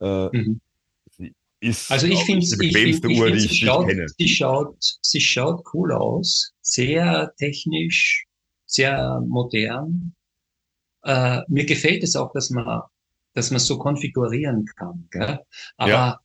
äh, 0.00 0.28
Mhm. 0.32 0.60
ist 1.60 1.90
Also 1.90 2.06
ich 2.06 2.24
finde, 2.24 2.46
die 2.46 2.56
bequemste 2.56 3.08
ich, 3.08 3.18
Uhr, 3.18 3.26
find, 3.26 3.36
ich, 3.38 3.48
die 3.48 3.54
ich 3.54 3.60
schaut, 3.60 3.88
kenne. 3.88 4.06
sie 4.08 4.28
schaut, 4.28 4.76
sie 5.02 5.20
schaut 5.20 5.64
cool 5.74 5.92
aus, 5.92 6.51
sehr 6.62 7.34
technisch, 7.38 8.26
sehr 8.66 9.20
modern. 9.26 10.14
Äh, 11.04 11.42
mir 11.48 11.66
gefällt 11.66 12.02
es 12.04 12.16
auch, 12.16 12.32
dass 12.32 12.50
man, 12.50 12.82
dass 13.34 13.50
man 13.50 13.60
so 13.60 13.78
konfigurieren 13.78 14.64
kann. 14.76 15.08
Gell? 15.10 15.40
Aber 15.76 15.90
Ja. 15.90 16.20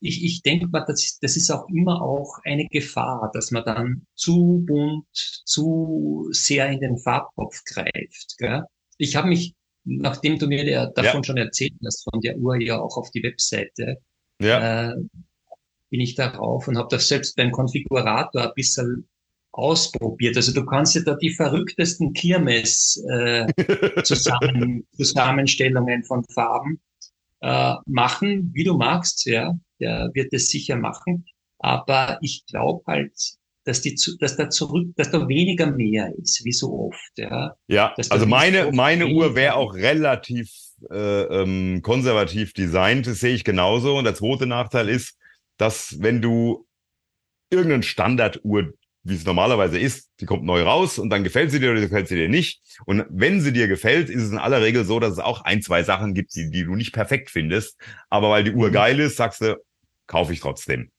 ich, 0.00 0.24
ich 0.24 0.42
denke 0.42 0.68
mal, 0.68 0.84
das 0.86 1.04
ist, 1.04 1.22
das 1.22 1.36
ist 1.36 1.50
auch 1.50 1.68
immer 1.68 2.02
auch 2.02 2.38
eine 2.44 2.66
Gefahr, 2.66 3.30
dass 3.32 3.50
man 3.50 3.64
dann 3.64 4.06
zu 4.14 4.64
bunt, 4.66 5.06
zu 5.12 6.28
sehr 6.32 6.68
in 6.70 6.80
den 6.80 6.98
Farbtopf 6.98 7.62
greift. 7.64 8.36
Gell? 8.38 8.64
Ich 8.98 9.16
habe 9.16 9.28
mich, 9.28 9.54
nachdem 9.84 10.38
du 10.38 10.46
mir 10.48 10.64
der, 10.64 10.88
davon 10.88 11.24
schon 11.24 11.36
erzählt 11.36 11.74
hast, 11.84 12.04
von 12.10 12.20
der 12.20 12.36
Uhr 12.38 12.60
ja 12.60 12.80
auch 12.80 12.96
auf 12.96 13.10
die 13.12 13.22
Webseite, 13.22 13.98
Ja, 14.40 14.90
äh, 14.90 14.96
bin 15.90 16.00
ich 16.00 16.14
darauf 16.14 16.68
und 16.68 16.76
habe 16.78 16.88
das 16.90 17.08
selbst 17.08 17.36
beim 17.36 17.52
Konfigurator 17.52 18.42
ein 18.44 18.54
bisschen 18.54 19.08
ausprobiert. 19.56 20.36
Also 20.36 20.52
du 20.52 20.64
kannst 20.66 20.94
ja 20.94 21.02
da 21.02 21.14
die 21.14 21.30
verrücktesten 21.32 22.12
Kirmes 22.12 23.02
äh, 23.10 23.46
zusammen, 24.04 24.86
Zusammenstellungen 24.96 26.04
von 26.04 26.24
Farben 26.32 26.80
äh, 27.40 27.74
machen, 27.86 28.50
wie 28.54 28.64
du 28.64 28.76
magst, 28.76 29.26
ja. 29.26 29.54
Der 29.80 30.10
wird 30.14 30.32
es 30.32 30.48
sicher 30.50 30.76
machen. 30.76 31.26
Aber 31.58 32.18
ich 32.22 32.44
glaube 32.46 32.82
halt, 32.86 33.12
dass 33.64 33.80
die, 33.82 33.94
zu- 33.94 34.16
dass 34.18 34.36
da 34.36 34.48
zurück, 34.48 34.88
dass 34.96 35.10
da 35.10 35.26
weniger 35.28 35.70
mehr 35.70 36.12
ist, 36.16 36.44
wie 36.44 36.52
so 36.52 36.88
oft, 36.88 37.12
ja. 37.16 37.56
ja. 37.68 37.94
Also 38.10 38.24
meine, 38.26 38.64
so 38.64 38.72
meine 38.72 39.06
Uhr 39.08 39.34
wäre 39.34 39.54
auch 39.54 39.74
relativ 39.74 40.50
äh, 40.90 41.22
ähm, 41.22 41.80
konservativ 41.82 42.52
designt, 42.52 43.06
das 43.06 43.20
sehe 43.20 43.34
ich 43.34 43.44
genauso. 43.44 43.96
Und 43.96 44.04
der 44.04 44.14
zweite 44.14 44.46
Nachteil 44.46 44.88
ist, 44.88 45.18
dass 45.56 45.96
wenn 46.00 46.20
du 46.22 46.66
irgendeine 47.50 47.82
Standarduhr, 47.82 48.72
wie 49.08 49.14
es 49.14 49.24
normalerweise 49.24 49.78
ist, 49.78 50.10
die 50.20 50.26
kommt 50.26 50.44
neu 50.44 50.62
raus 50.62 50.98
und 50.98 51.10
dann 51.10 51.22
gefällt 51.22 51.50
sie 51.52 51.60
dir 51.60 51.70
oder 51.70 51.80
gefällt 51.80 52.08
sie 52.08 52.16
dir 52.16 52.28
nicht. 52.28 52.60
Und 52.86 53.04
wenn 53.08 53.40
sie 53.40 53.52
dir 53.52 53.68
gefällt, 53.68 54.10
ist 54.10 54.22
es 54.24 54.30
in 54.32 54.38
aller 54.38 54.60
Regel 54.62 54.84
so, 54.84 54.98
dass 54.98 55.12
es 55.12 55.18
auch 55.20 55.42
ein, 55.42 55.62
zwei 55.62 55.82
Sachen 55.84 56.12
gibt, 56.12 56.34
die, 56.34 56.50
die 56.50 56.64
du 56.64 56.74
nicht 56.74 56.92
perfekt 56.92 57.30
findest. 57.30 57.78
Aber 58.10 58.30
weil 58.30 58.42
die 58.44 58.52
Uhr 58.52 58.68
Mhm. 58.68 58.72
geil 58.72 59.00
ist, 59.00 59.16
sagst 59.16 59.40
du, 59.42 59.56
kaufe 60.06 60.32
ich 60.32 60.40
trotzdem. 60.40 60.90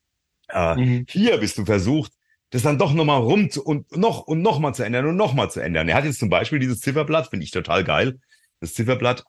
Äh, 0.50 0.76
Mhm. 0.78 1.06
hier 1.10 1.38
bist 1.40 1.58
du 1.58 1.66
versucht, 1.66 2.14
das 2.52 2.62
dann 2.62 2.78
doch 2.78 2.94
nochmal 2.94 3.22
rum 3.22 3.50
zu, 3.50 3.64
und 3.64 3.96
noch 3.98 4.22
und 4.22 4.42
noch 4.42 4.60
mal 4.60 4.74
zu 4.74 4.84
ändern 4.84 5.06
und 5.08 5.18
noch 5.18 5.34
mal 5.34 5.50
zu 5.50 5.60
ändern. 5.60 5.90
Er 5.90 5.96
hat 5.96 6.06
jetzt 6.06 6.20
zum 6.20 6.30
Beispiel 6.30 6.60
dieses 6.60 6.80
Zifferblatt, 6.80 7.30
finde 7.30 7.44
ich 7.44 7.52
total 7.52 7.84
geil. 7.84 8.20
Das 8.62 8.74
Zifferblatt, 8.74 9.26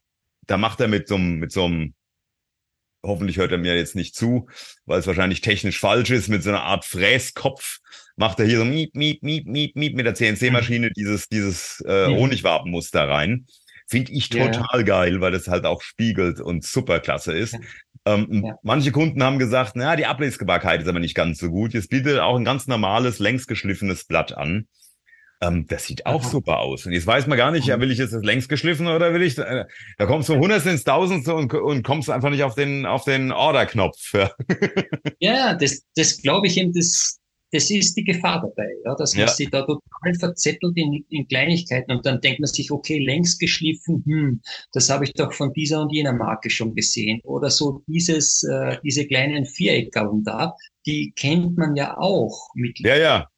da 0.46 0.56
macht 0.56 0.80
er 0.80 0.88
mit 0.88 1.08
so 1.08 1.16
einem, 1.16 1.38
mit 1.40 1.50
so 1.52 1.64
einem 1.64 1.94
hoffentlich 3.02 3.36
hört 3.38 3.52
er 3.52 3.58
mir 3.58 3.76
jetzt 3.76 3.94
nicht 3.96 4.14
zu, 4.14 4.48
weil 4.86 5.00
es 5.00 5.06
wahrscheinlich 5.06 5.40
technisch 5.40 5.78
falsch 5.78 6.10
ist, 6.10 6.28
mit 6.28 6.42
so 6.42 6.50
einer 6.50 6.62
Art 6.62 6.84
Fräskopf 6.84 7.78
macht 8.18 8.40
er 8.40 8.46
hier 8.46 8.58
so 8.58 8.64
miep, 8.64 8.94
miep, 8.94 9.22
miep, 9.22 9.46
miep, 9.46 9.76
miep 9.76 9.94
mit 9.94 10.04
der 10.04 10.14
CNC-Maschine 10.14 10.90
dieses, 10.90 11.28
dieses 11.28 11.82
äh, 11.86 12.08
mhm. 12.08 12.16
Honigwabenmuster 12.16 13.08
rein. 13.08 13.46
Finde 13.86 14.12
ich 14.12 14.28
total 14.28 14.80
ja. 14.80 14.82
geil, 14.82 15.20
weil 15.20 15.32
das 15.32 15.48
halt 15.48 15.64
auch 15.64 15.80
spiegelt 15.80 16.40
und 16.40 16.64
super 16.64 17.00
klasse 17.00 17.32
ist. 17.32 17.56
Ähm, 18.04 18.42
ja. 18.44 18.54
Manche 18.62 18.92
Kunden 18.92 19.22
haben 19.22 19.38
gesagt, 19.38 19.72
na, 19.76 19.96
die 19.96 20.04
Ablesbarkeit 20.04 20.82
ist 20.82 20.88
aber 20.88 21.00
nicht 21.00 21.14
ganz 21.14 21.38
so 21.38 21.48
gut. 21.48 21.72
Jetzt 21.72 21.88
bietet 21.88 22.18
auch 22.18 22.36
ein 22.36 22.44
ganz 22.44 22.66
normales, 22.66 23.18
längst 23.18 23.48
geschliffenes 23.48 24.04
Blatt 24.04 24.36
an. 24.36 24.66
Ähm, 25.40 25.66
das 25.68 25.84
sieht 25.84 26.04
auch 26.04 26.22
Aha. 26.22 26.28
super 26.28 26.58
aus. 26.58 26.84
Und 26.84 26.92
jetzt 26.92 27.06
weiß 27.06 27.28
man 27.28 27.38
gar 27.38 27.52
nicht, 27.52 27.66
ja, 27.66 27.80
will 27.80 27.92
ich 27.92 27.98
jetzt 27.98 28.12
das 28.12 28.24
längst 28.24 28.48
geschliffen 28.48 28.88
oder 28.88 29.14
will 29.14 29.22
ich, 29.22 29.38
äh, 29.38 29.64
da 29.96 30.06
kommst 30.06 30.28
du 30.28 30.32
von 30.32 30.42
Hundertstel 30.42 30.72
ins 30.72 30.84
Tausendste 30.84 31.34
und, 31.34 31.54
und 31.54 31.84
kommst 31.84 32.10
einfach 32.10 32.30
nicht 32.30 32.42
auf 32.42 32.56
den, 32.56 32.84
auf 32.84 33.04
den 33.04 33.30
Order-Knopf. 33.30 34.14
ja, 35.20 35.54
das, 35.54 35.82
das 35.94 36.20
glaube 36.20 36.48
ich 36.48 36.58
eben, 36.58 36.72
das, 36.72 37.17
das 37.50 37.70
ist 37.70 37.96
die 37.96 38.04
Gefahr 38.04 38.42
dabei, 38.42 38.68
ja, 38.84 38.94
dass 38.94 39.14
man 39.14 39.26
ja. 39.26 39.28
sich 39.28 39.48
da 39.50 39.62
total 39.62 40.14
verzettelt 40.18 40.76
in, 40.76 41.04
in 41.08 41.26
Kleinigkeiten 41.28 41.92
und 41.92 42.04
dann 42.04 42.20
denkt 42.20 42.40
man 42.40 42.48
sich, 42.48 42.70
okay, 42.70 42.98
längst 42.98 43.40
geschliffen, 43.40 44.02
hm, 44.04 44.40
das 44.72 44.90
habe 44.90 45.04
ich 45.04 45.14
doch 45.14 45.32
von 45.32 45.52
dieser 45.52 45.80
und 45.80 45.92
jener 45.92 46.12
Marke 46.12 46.50
schon 46.50 46.74
gesehen. 46.74 47.20
Oder 47.24 47.50
so 47.50 47.82
dieses, 47.86 48.42
äh, 48.42 48.78
diese 48.84 49.06
kleinen 49.06 49.46
Vierecker 49.46 50.10
da, 50.24 50.54
die 50.86 51.12
kennt 51.16 51.56
man 51.56 51.74
ja 51.74 51.96
auch 51.96 52.50
mit. 52.54 52.78
Ja, 52.80 52.96
ja. 52.96 53.28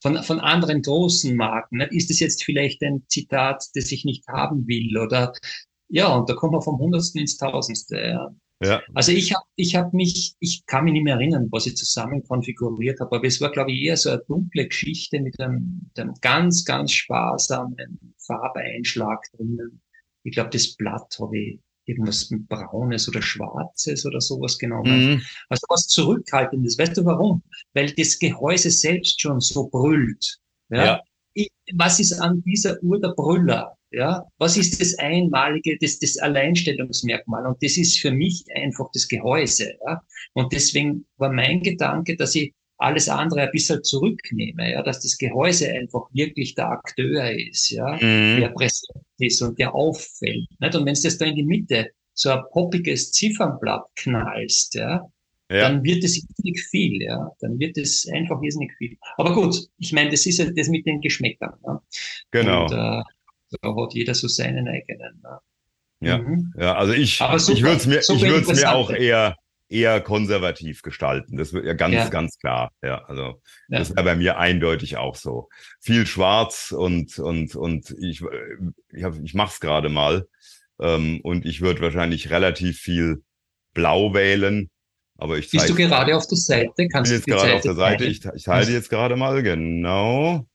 Von, 0.00 0.22
von 0.22 0.38
anderen 0.38 0.82
großen 0.82 1.34
Marken. 1.34 1.78
Ne? 1.78 1.88
Ist 1.90 2.10
es 2.10 2.20
jetzt 2.20 2.44
vielleicht 2.44 2.82
ein 2.82 3.04
Zitat, 3.08 3.64
das 3.74 3.90
ich 3.90 4.04
nicht 4.04 4.26
haben 4.28 4.66
will? 4.68 4.96
Oder 4.96 5.32
ja, 5.88 6.14
und 6.14 6.28
da 6.28 6.34
kommt 6.34 6.52
man 6.52 6.62
vom 6.62 6.78
Hundertsten 6.78 7.20
ins 7.20 7.36
Tausendste. 7.36 7.98
Ja. 7.98 8.30
Ja. 8.60 8.82
Also 8.94 9.12
ich 9.12 9.32
habe 9.32 9.44
ich 9.54 9.76
hab 9.76 9.94
mich, 9.94 10.34
ich 10.40 10.66
kann 10.66 10.84
mich 10.84 10.92
nicht 10.92 11.04
mehr 11.04 11.14
erinnern, 11.14 11.48
was 11.52 11.66
ich 11.66 11.76
zusammen 11.76 12.24
konfiguriert 12.24 12.98
habe, 12.98 13.16
aber 13.16 13.26
es 13.26 13.40
war, 13.40 13.52
glaube 13.52 13.70
ich, 13.70 13.82
eher 13.82 13.96
so 13.96 14.10
eine 14.10 14.22
dunkle 14.26 14.66
Geschichte 14.66 15.20
mit 15.20 15.38
einem, 15.40 15.82
mit 15.84 15.98
einem 15.98 16.14
ganz, 16.20 16.64
ganz 16.64 16.92
sparsamen 16.92 18.14
Farbeinschlag 18.18 19.22
drinnen. 19.36 19.80
Ich 20.24 20.32
glaube, 20.32 20.50
das 20.50 20.74
Blatt 20.74 21.16
habe 21.20 21.38
ich 21.38 21.60
irgendwas 21.84 22.28
Braunes 22.48 23.08
oder 23.08 23.22
Schwarzes 23.22 24.04
oder 24.04 24.20
sowas 24.20 24.58
genommen. 24.58 25.14
Mhm. 25.14 25.22
Also 25.48 25.64
was 25.68 25.86
Zurückhaltendes. 25.86 26.78
Weißt 26.78 26.96
du 26.96 27.04
warum? 27.04 27.42
Weil 27.74 27.92
das 27.92 28.18
Gehäuse 28.18 28.70
selbst 28.70 29.20
schon 29.20 29.40
so 29.40 29.68
brüllt. 29.68 30.38
Ja? 30.68 30.84
ja. 30.84 31.02
Ich, 31.32 31.50
was 31.74 32.00
ist 32.00 32.12
an 32.12 32.42
dieser 32.42 32.82
Uhr 32.82 33.00
der 33.00 33.14
Brüller? 33.14 33.77
Ja, 33.90 34.22
was 34.36 34.56
ist 34.56 34.80
das 34.80 34.98
Einmalige, 34.98 35.78
das, 35.80 35.98
das 35.98 36.18
Alleinstellungsmerkmal? 36.18 37.46
Und 37.46 37.62
das 37.62 37.76
ist 37.78 37.98
für 37.98 38.10
mich 38.10 38.44
einfach 38.54 38.90
das 38.92 39.08
Gehäuse. 39.08 39.74
Ja? 39.86 40.02
Und 40.34 40.52
deswegen 40.52 41.06
war 41.16 41.32
mein 41.32 41.62
Gedanke, 41.62 42.16
dass 42.16 42.34
ich 42.34 42.52
alles 42.78 43.08
andere 43.08 43.42
ein 43.42 43.50
bisschen 43.50 43.82
zurücknehme, 43.82 44.70
ja, 44.70 44.82
dass 44.82 45.00
das 45.00 45.18
Gehäuse 45.18 45.68
einfach 45.68 46.08
wirklich 46.12 46.54
der 46.54 46.68
Akteur 46.68 47.32
ist, 47.32 47.70
ja, 47.70 47.94
mhm. 47.96 48.40
der 48.40 48.50
präsent 48.50 49.04
ist 49.18 49.42
und 49.42 49.58
der 49.58 49.74
auffällt. 49.74 50.46
Nicht? 50.60 50.74
Und 50.74 50.86
wenn 50.86 50.94
du 50.94 51.02
das 51.02 51.18
da 51.18 51.24
in 51.24 51.34
die 51.34 51.44
Mitte 51.44 51.90
so 52.14 52.30
ein 52.30 52.42
poppiges 52.52 53.10
Ziffernblatt 53.12 53.84
knallst, 53.96 54.74
ja, 54.74 55.02
ja. 55.50 55.60
dann 55.60 55.82
wird 55.82 56.04
es 56.04 56.18
irrsinnig 56.18 56.62
viel, 56.70 57.02
ja. 57.02 57.30
Dann 57.40 57.58
wird 57.58 57.76
es 57.78 58.06
einfach 58.08 58.40
irrsinnig 58.42 58.72
viel. 58.78 58.96
Aber 59.16 59.34
gut, 59.34 59.56
ich 59.78 59.92
meine, 59.92 60.10
das 60.10 60.26
ist 60.26 60.38
ja 60.38 60.48
das 60.50 60.68
mit 60.68 60.86
den 60.86 61.00
Geschmäckern. 61.00 61.54
Ja? 61.64 61.82
Genau. 62.30 62.62
Und, 62.66 62.72
äh, 62.72 63.02
da 63.50 63.74
hat 63.74 63.94
jeder 63.94 64.14
so 64.14 64.28
seinen 64.28 64.68
eigenen. 64.68 65.20
Ne? 65.22 65.38
Ja, 66.00 66.18
mhm. 66.18 66.52
ja, 66.56 66.76
also 66.76 66.92
ich, 66.92 67.18
super, 67.18 67.36
ich 67.36 67.62
würde 67.62 67.76
es 67.76 67.86
mir, 67.86 67.98
ich 67.98 68.22
würde 68.22 68.52
es 68.52 68.60
mir 68.60 68.72
auch 68.72 68.90
eher, 68.90 69.36
eher 69.68 70.00
konservativ 70.00 70.82
gestalten. 70.82 71.36
Das 71.36 71.52
wird 71.52 71.66
ja 71.66 71.74
ganz, 71.74 71.94
ja. 71.94 72.08
ganz 72.08 72.38
klar. 72.38 72.70
Ja, 72.82 73.04
also 73.04 73.40
ja. 73.68 73.78
das 73.78 73.90
wäre 73.90 74.04
bei 74.04 74.16
mir 74.16 74.38
eindeutig 74.38 74.96
auch 74.96 75.16
so. 75.16 75.48
Viel 75.80 76.06
Schwarz 76.06 76.72
und 76.72 77.18
und 77.18 77.54
und 77.56 77.90
ich 78.00 78.22
ich, 78.92 79.04
hab, 79.04 79.14
ich 79.22 79.34
mach's 79.34 79.60
gerade 79.60 79.88
mal 79.88 80.26
ähm, 80.80 81.20
und 81.22 81.44
ich 81.44 81.60
würde 81.60 81.80
wahrscheinlich 81.80 82.30
relativ 82.30 82.78
viel 82.78 83.22
Blau 83.74 84.14
wählen. 84.14 84.70
Aber 85.16 85.36
ich 85.36 85.50
Bist 85.50 85.68
du 85.68 85.74
gerade 85.74 86.16
auf 86.16 86.28
der 86.28 86.38
Seite? 86.38 86.88
Kannst 86.88 87.10
ich 87.10 87.24
bin 87.24 87.34
jetzt 87.34 87.42
gerade 87.42 87.56
auf 87.56 87.62
der 87.62 87.74
Seite. 87.74 88.04
Ich, 88.04 88.24
ich 88.24 88.46
halte 88.46 88.70
jetzt 88.70 88.88
gerade 88.88 89.16
mal 89.16 89.42
genau. 89.42 90.46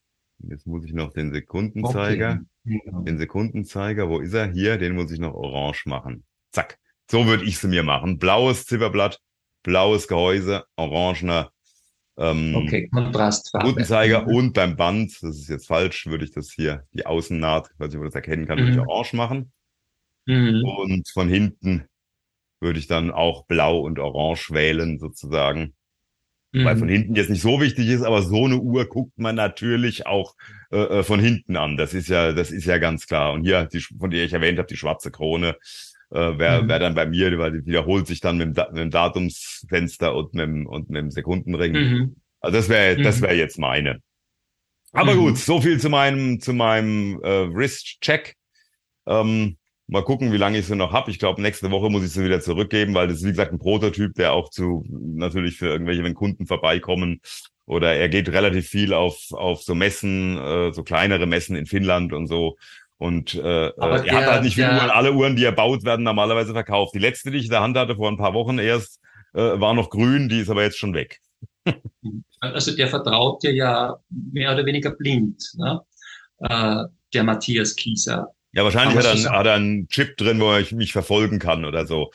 Jetzt 0.49 0.67
muss 0.67 0.85
ich 0.85 0.93
noch 0.93 1.13
den 1.13 1.33
Sekundenzeiger. 1.33 2.41
Okay. 2.65 2.81
Den 3.05 3.17
Sekundenzeiger, 3.17 4.09
wo 4.09 4.19
ist 4.19 4.33
er? 4.33 4.51
Hier, 4.51 4.77
den 4.77 4.95
muss 4.95 5.11
ich 5.11 5.19
noch 5.19 5.33
orange 5.33 5.83
machen. 5.85 6.23
Zack. 6.51 6.79
So 7.09 7.25
würde 7.25 7.43
ich 7.43 7.57
sie 7.57 7.67
mir 7.67 7.83
machen. 7.83 8.17
Blaues 8.17 8.65
Zifferblatt, 8.65 9.19
blaues 9.63 10.07
Gehäuse, 10.07 10.65
orangener 10.75 11.51
ähm, 12.17 12.55
okay, 12.55 12.87
Kontrastfarbe. 12.89 13.67
Sekundenzeiger 13.67 14.21
mhm. 14.23 14.35
und 14.35 14.53
beim 14.53 14.75
Band, 14.75 15.11
das 15.21 15.37
ist 15.37 15.49
jetzt 15.49 15.67
falsch, 15.67 16.05
würde 16.05 16.25
ich 16.25 16.31
das 16.31 16.51
hier, 16.51 16.85
die 16.93 17.05
Außennaht, 17.05 17.71
weiß 17.77 17.93
ich, 17.93 17.99
wo 17.99 18.03
das 18.03 18.15
erkennen 18.15 18.45
kann, 18.45 18.59
mhm. 18.59 18.63
würde 18.63 18.73
ich 18.73 18.87
orange 18.87 19.13
machen. 19.15 19.51
Mhm. 20.25 20.63
Und 20.63 21.09
von 21.09 21.27
hinten 21.27 21.85
würde 22.61 22.79
ich 22.79 22.87
dann 22.87 23.11
auch 23.11 23.45
blau 23.45 23.79
und 23.79 23.99
orange 23.99 24.51
wählen, 24.51 24.99
sozusagen 24.99 25.73
mhm. 26.53 26.65
weil 26.65 26.77
von 26.77 26.89
hinten 26.89 27.15
jetzt 27.15 27.29
nicht 27.29 27.41
so 27.41 27.59
wichtig 27.59 27.89
ist, 27.89 28.03
aber 28.03 28.21
so 28.21 28.45
eine 28.45 28.57
Uhr 28.57 28.85
guckt 28.85 29.17
man 29.17 29.35
natürlich 29.35 30.05
auch 30.05 30.35
äh, 30.71 30.99
äh, 30.99 31.03
von 31.03 31.19
hinten 31.19 31.57
an. 31.57 31.77
Das 31.77 31.93
ist 31.93 32.09
ja, 32.09 32.31
das 32.31 32.51
ist 32.51 32.65
ja 32.65 32.77
ganz 32.77 33.07
klar. 33.07 33.33
Und 33.33 33.43
hier, 33.43 33.65
die, 33.65 33.79
von 33.79 34.09
der 34.09 34.23
ich 34.23 34.33
erwähnt 34.33 34.57
habe, 34.59 34.67
die 34.67 34.77
schwarze 34.77 35.11
Krone, 35.11 35.57
äh, 36.11 36.37
wäre 36.37 36.63
mhm. 36.63 36.69
wär 36.69 36.79
dann 36.79 36.95
bei 36.95 37.05
mir, 37.05 37.37
weil 37.37 37.51
die 37.51 37.65
wiederholt 37.65 38.07
sich 38.07 38.21
dann 38.21 38.37
mit 38.37 38.55
dem, 38.55 38.65
mit 38.71 38.77
dem 38.77 38.91
Datumsfenster 38.91 40.15
und 40.15 40.33
mit 40.33 40.43
dem, 40.45 40.67
und 40.67 40.89
mit 40.89 40.99
dem 40.99 41.11
Sekundenring. 41.11 41.73
Mhm. 41.73 42.15
Also 42.39 42.57
das 42.57 42.69
wäre, 42.69 43.01
das 43.01 43.17
mhm. 43.17 43.23
wäre 43.23 43.35
jetzt 43.35 43.57
meine. 43.57 44.01
Aber 44.91 45.15
mhm. 45.15 45.19
gut, 45.19 45.37
so 45.37 45.59
viel 45.59 45.79
zu 45.79 45.89
meinem, 45.89 46.39
zu 46.39 46.53
meinem 46.53 47.19
äh, 47.23 47.53
Wrist-Check. 47.53 48.35
Ähm, 49.07 49.57
Mal 49.87 50.03
gucken, 50.03 50.31
wie 50.31 50.37
lange 50.37 50.57
ich 50.57 50.65
sie 50.65 50.75
noch 50.75 50.93
habe. 50.93 51.11
Ich 51.11 51.19
glaube, 51.19 51.41
nächste 51.41 51.69
Woche 51.69 51.89
muss 51.89 52.03
ich 52.03 52.11
sie 52.11 52.23
wieder 52.23 52.39
zurückgeben, 52.39 52.93
weil 52.93 53.07
das 53.07 53.17
ist, 53.17 53.25
wie 53.25 53.31
gesagt, 53.31 53.51
ein 53.51 53.59
Prototyp, 53.59 54.13
der 54.15 54.31
auch 54.31 54.49
zu 54.49 54.85
natürlich 54.89 55.57
für 55.57 55.67
irgendwelche, 55.67 56.03
wenn 56.03 56.13
Kunden 56.13 56.47
vorbeikommen. 56.47 57.19
Oder 57.65 57.93
er 57.93 58.09
geht 58.09 58.29
relativ 58.29 58.67
viel 58.67 58.93
auf, 58.93 59.31
auf 59.31 59.61
so 59.61 59.75
Messen, 59.75 60.37
äh, 60.37 60.73
so 60.73 60.83
kleinere 60.83 61.25
Messen 61.25 61.55
in 61.55 61.65
Finnland 61.65 62.13
und 62.13 62.27
so. 62.27 62.57
Und 62.97 63.35
äh, 63.35 63.67
äh 63.67 63.73
er 63.77 64.01
der, 64.01 64.15
hat 64.15 64.25
halt 64.27 64.43
nicht 64.43 64.55
viele 64.55 64.69
Uhren. 64.69 64.89
Alle 64.89 65.13
Uhren, 65.13 65.35
die 65.35 65.43
er 65.43 65.51
baut, 65.51 65.83
werden 65.83 66.03
normalerweise 66.03 66.53
verkauft. 66.53 66.95
Die 66.95 66.99
letzte, 66.99 67.31
die 67.31 67.37
ich 67.37 67.45
in 67.45 67.51
der 67.51 67.61
Hand 67.61 67.77
hatte 67.77 67.95
vor 67.95 68.09
ein 68.09 68.17
paar 68.17 68.33
Wochen 68.33 68.59
erst, 68.59 68.99
äh, 69.33 69.59
war 69.59 69.73
noch 69.73 69.89
grün, 69.89 70.29
die 70.29 70.39
ist 70.39 70.49
aber 70.49 70.63
jetzt 70.63 70.77
schon 70.77 70.93
weg. 70.93 71.19
also 72.39 72.75
der 72.75 72.87
vertraut 72.87 73.43
dir 73.43 73.53
ja 73.53 73.97
mehr 74.09 74.53
oder 74.53 74.65
weniger 74.65 74.91
blind, 74.91 75.43
ne? 75.55 75.81
äh, 76.39 76.83
der 77.13 77.23
Matthias 77.23 77.75
Kieser. 77.75 78.27
Ja, 78.53 78.63
wahrscheinlich 78.63 78.97
hat 78.97 79.05
er, 79.05 79.11
einen, 79.11 79.29
hat 79.29 79.45
er 79.47 79.53
einen 79.53 79.87
Chip 79.87 80.15
drin, 80.15 80.39
wo 80.39 80.55
ich 80.55 80.71
mich 80.71 80.93
verfolgen 80.93 81.39
kann 81.39 81.65
oder 81.65 81.87
so. 81.87 82.11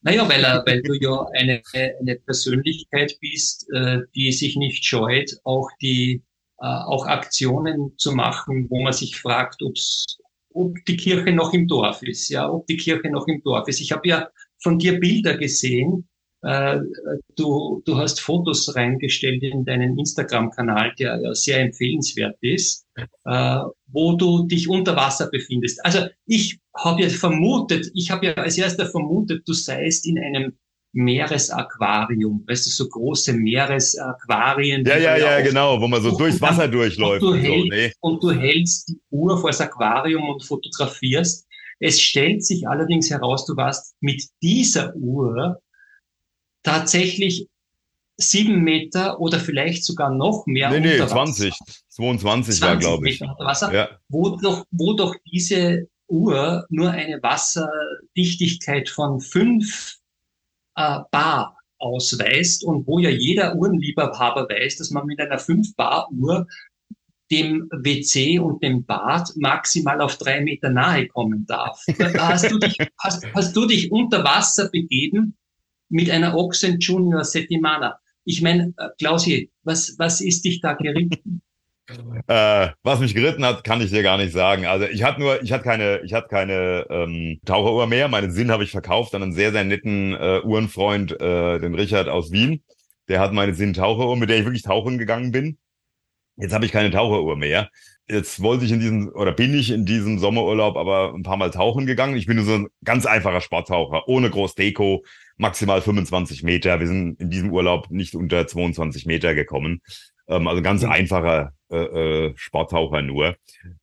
Naja, 0.00 0.28
weil, 0.28 0.44
er, 0.44 0.62
weil 0.66 0.82
du 0.82 0.94
ja 0.94 1.26
eine, 1.34 1.62
eine 1.72 2.16
Persönlichkeit 2.16 3.16
bist, 3.20 3.66
äh, 3.72 4.00
die 4.14 4.32
sich 4.32 4.56
nicht 4.56 4.84
scheut, 4.84 5.30
auch 5.44 5.68
die 5.80 6.22
äh, 6.58 6.66
auch 6.66 7.06
Aktionen 7.06 7.92
zu 7.98 8.12
machen, 8.12 8.66
wo 8.70 8.82
man 8.82 8.92
sich 8.92 9.16
fragt, 9.16 9.62
ob's, 9.62 10.18
ob 10.54 10.76
die 10.86 10.96
Kirche 10.96 11.32
noch 11.32 11.52
im 11.52 11.68
Dorf 11.68 12.02
ist, 12.02 12.28
ja, 12.28 12.48
ob 12.50 12.66
die 12.66 12.76
Kirche 12.76 13.10
noch 13.10 13.26
im 13.28 13.42
Dorf 13.42 13.68
ist. 13.68 13.80
Ich 13.80 13.92
habe 13.92 14.08
ja 14.08 14.28
von 14.62 14.78
dir 14.78 14.98
Bilder 14.98 15.36
gesehen, 15.36 16.08
äh, 16.44 16.80
du, 17.36 17.82
du 17.86 17.96
hast 17.96 18.20
Fotos 18.20 18.74
reingestellt 18.76 19.42
in 19.42 19.64
deinen 19.64 19.98
Instagram-Kanal, 19.98 20.92
der 20.98 21.20
ja 21.22 21.34
sehr 21.34 21.60
empfehlenswert 21.60 22.36
ist, 22.42 22.84
äh, 23.24 23.60
wo 23.86 24.14
du 24.16 24.46
dich 24.46 24.68
unter 24.68 24.94
Wasser 24.94 25.30
befindest. 25.30 25.84
Also 25.84 26.06
ich 26.26 26.58
habe 26.76 27.02
ja 27.02 27.08
vermutet, 27.08 27.90
ich 27.94 28.10
habe 28.10 28.26
ja 28.26 28.34
als 28.34 28.58
erster 28.58 28.86
vermutet, 28.86 29.48
du 29.48 29.54
seist 29.54 30.06
in 30.06 30.18
einem 30.18 30.52
Meeresaquarium, 30.92 32.44
weißt 32.46 32.66
du, 32.66 32.70
so 32.70 32.88
große 32.88 33.32
Meeresaquarien. 33.32 34.84
Ja, 34.84 34.98
ja, 34.98 35.16
ja, 35.16 35.40
genau, 35.40 35.80
wo 35.80 35.88
man 35.88 36.02
so 36.02 36.16
durchs 36.16 36.40
Wasser 36.40 36.68
durchläuft. 36.68 37.22
Und 37.22 37.32
du, 37.32 37.42
hältst, 37.42 37.70
so, 37.70 37.76
nee. 37.76 37.92
und 38.00 38.22
du 38.22 38.30
hältst 38.30 38.88
die 38.88 39.00
Uhr 39.10 39.38
vor 39.38 39.50
das 39.50 39.60
Aquarium 39.60 40.28
und 40.28 40.44
fotografierst. 40.44 41.46
Es 41.80 42.00
stellt 42.00 42.44
sich 42.44 42.68
allerdings 42.68 43.10
heraus, 43.10 43.44
du 43.46 43.56
warst 43.56 43.96
mit 44.00 44.22
dieser 44.40 44.94
Uhr 44.94 45.58
tatsächlich 46.64 47.48
sieben 48.16 48.62
Meter 48.62 49.20
oder 49.20 49.38
vielleicht 49.38 49.84
sogar 49.84 50.10
noch 50.10 50.46
mehr. 50.46 50.70
Nee, 50.70 50.80
nee, 50.80 51.06
20, 51.06 51.54
22 51.88 52.60
war, 52.62 52.76
glaube 52.76 53.08
ich. 53.08 53.20
Meter 53.20 53.36
Wasser, 53.38 53.72
ja. 53.72 53.88
wo, 54.08 54.30
doch, 54.30 54.64
wo 54.70 54.94
doch 54.94 55.14
diese 55.30 55.88
Uhr 56.08 56.66
nur 56.68 56.90
eine 56.90 57.22
Wasserdichtigkeit 57.22 58.88
von 58.88 59.20
fünf 59.20 59.98
äh, 60.76 61.00
Bar 61.10 61.56
ausweist 61.78 62.64
und 62.64 62.86
wo 62.86 62.98
ja 62.98 63.10
jeder 63.10 63.56
Uhrenliebhaber 63.56 64.48
weiß, 64.48 64.78
dass 64.78 64.90
man 64.90 65.06
mit 65.06 65.20
einer 65.20 65.38
5 65.38 65.76
Bar 65.76 66.08
Uhr 66.10 66.46
dem 67.30 67.68
WC 67.70 68.38
und 68.38 68.62
dem 68.62 68.84
Bad 68.84 69.32
maximal 69.36 70.00
auf 70.00 70.16
drei 70.16 70.40
Meter 70.40 70.70
nahe 70.70 71.08
kommen 71.08 71.46
darf. 71.46 71.82
Hast 72.18 72.50
du 72.50 72.58
dich, 72.58 72.76
hast, 72.98 73.26
hast 73.34 73.56
du 73.56 73.66
dich 73.66 73.90
unter 73.90 74.24
Wasser 74.24 74.68
begeben 74.70 75.36
mit 75.88 76.10
einer 76.10 76.36
Oxen 76.36 76.78
Junior 76.78 77.24
Settimana? 77.24 77.98
Ich 78.24 78.42
meine, 78.42 78.72
äh, 78.76 78.88
Klausi, 78.98 79.50
was, 79.62 79.94
was 79.98 80.20
ist 80.20 80.44
dich 80.44 80.60
da 80.60 80.74
geritten? 80.74 81.42
Äh, 82.26 82.68
was 82.82 83.00
mich 83.00 83.14
geritten 83.14 83.44
hat, 83.44 83.62
kann 83.62 83.82
ich 83.82 83.90
dir 83.90 84.02
gar 84.02 84.16
nicht 84.16 84.32
sagen. 84.32 84.64
Also 84.64 84.86
ich 84.86 85.02
hatte 85.02 85.20
nur, 85.20 85.42
ich 85.42 85.52
hatte 85.52 85.64
keine, 85.64 86.00
ich 86.02 86.14
hatte 86.14 86.28
keine 86.28 86.86
ähm, 86.88 87.40
Taucheruhr 87.44 87.86
mehr. 87.86 88.08
Meinen 88.08 88.30
Sinn 88.30 88.50
habe 88.50 88.64
ich 88.64 88.70
verkauft 88.70 89.14
an 89.14 89.22
einen 89.22 89.32
sehr, 89.34 89.52
sehr 89.52 89.64
netten 89.64 90.14
äh, 90.14 90.40
Uhrenfreund, 90.42 91.20
äh, 91.20 91.58
den 91.58 91.74
Richard 91.74 92.08
aus 92.08 92.32
Wien. 92.32 92.62
Der 93.08 93.20
hat 93.20 93.34
meine 93.34 93.54
Sinn 93.54 93.74
Taucheruhr, 93.74 94.16
mit 94.16 94.30
der 94.30 94.38
ich 94.38 94.44
wirklich 94.44 94.62
tauchen 94.62 94.96
gegangen 94.96 95.30
bin. 95.30 95.58
Jetzt 96.36 96.54
habe 96.54 96.64
ich 96.64 96.72
keine 96.72 96.90
Taucheruhr 96.90 97.36
mehr. 97.36 97.68
Jetzt 98.08 98.42
wollte 98.42 98.64
ich 98.64 98.72
in 98.72 98.80
diesem, 98.80 99.08
oder 99.14 99.32
bin 99.32 99.54
ich 99.54 99.70
in 99.70 99.84
diesem 99.84 100.18
Sommerurlaub 100.18 100.76
aber 100.76 101.14
ein 101.14 101.22
paar 101.22 101.36
Mal 101.36 101.50
tauchen 101.50 101.86
gegangen. 101.86 102.16
Ich 102.16 102.26
bin 102.26 102.36
nur 102.36 102.46
so 102.46 102.54
ein 102.54 102.68
ganz 102.82 103.04
einfacher 103.04 103.42
Sporttaucher, 103.42 104.08
ohne 104.08 104.30
groß 104.30 104.54
Deko, 104.54 105.04
maximal 105.36 105.80
25 105.80 106.42
Meter. 106.42 106.80
Wir 106.80 106.86
sind 106.86 107.20
in 107.20 107.30
diesem 107.30 107.52
Urlaub 107.52 107.90
nicht 107.90 108.14
unter 108.14 108.46
22 108.46 109.06
Meter 109.06 109.34
gekommen. 109.34 109.80
Ähm, 110.28 110.48
also 110.48 110.62
ganz 110.62 110.82
mhm. 110.82 110.90
einfacher 110.90 111.52
äh, 111.70 111.76
äh, 111.76 112.32
Sporttaucher 112.36 113.02
nur. 113.02 113.36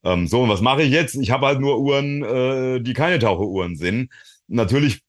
Ähm, 0.03 0.27
so, 0.27 0.43
und 0.43 0.49
was 0.49 0.61
mache 0.61 0.83
ich 0.83 0.91
jetzt? 0.91 1.15
Ich 1.15 1.31
habe 1.31 1.47
halt 1.47 1.59
nur 1.59 1.79
Uhren, 1.79 2.23
äh, 2.23 2.81
die 2.81 2.93
keine 2.93 3.19
Taucheruhren 3.19 3.75
sind. 3.75 4.11
Natürlich 4.47 5.01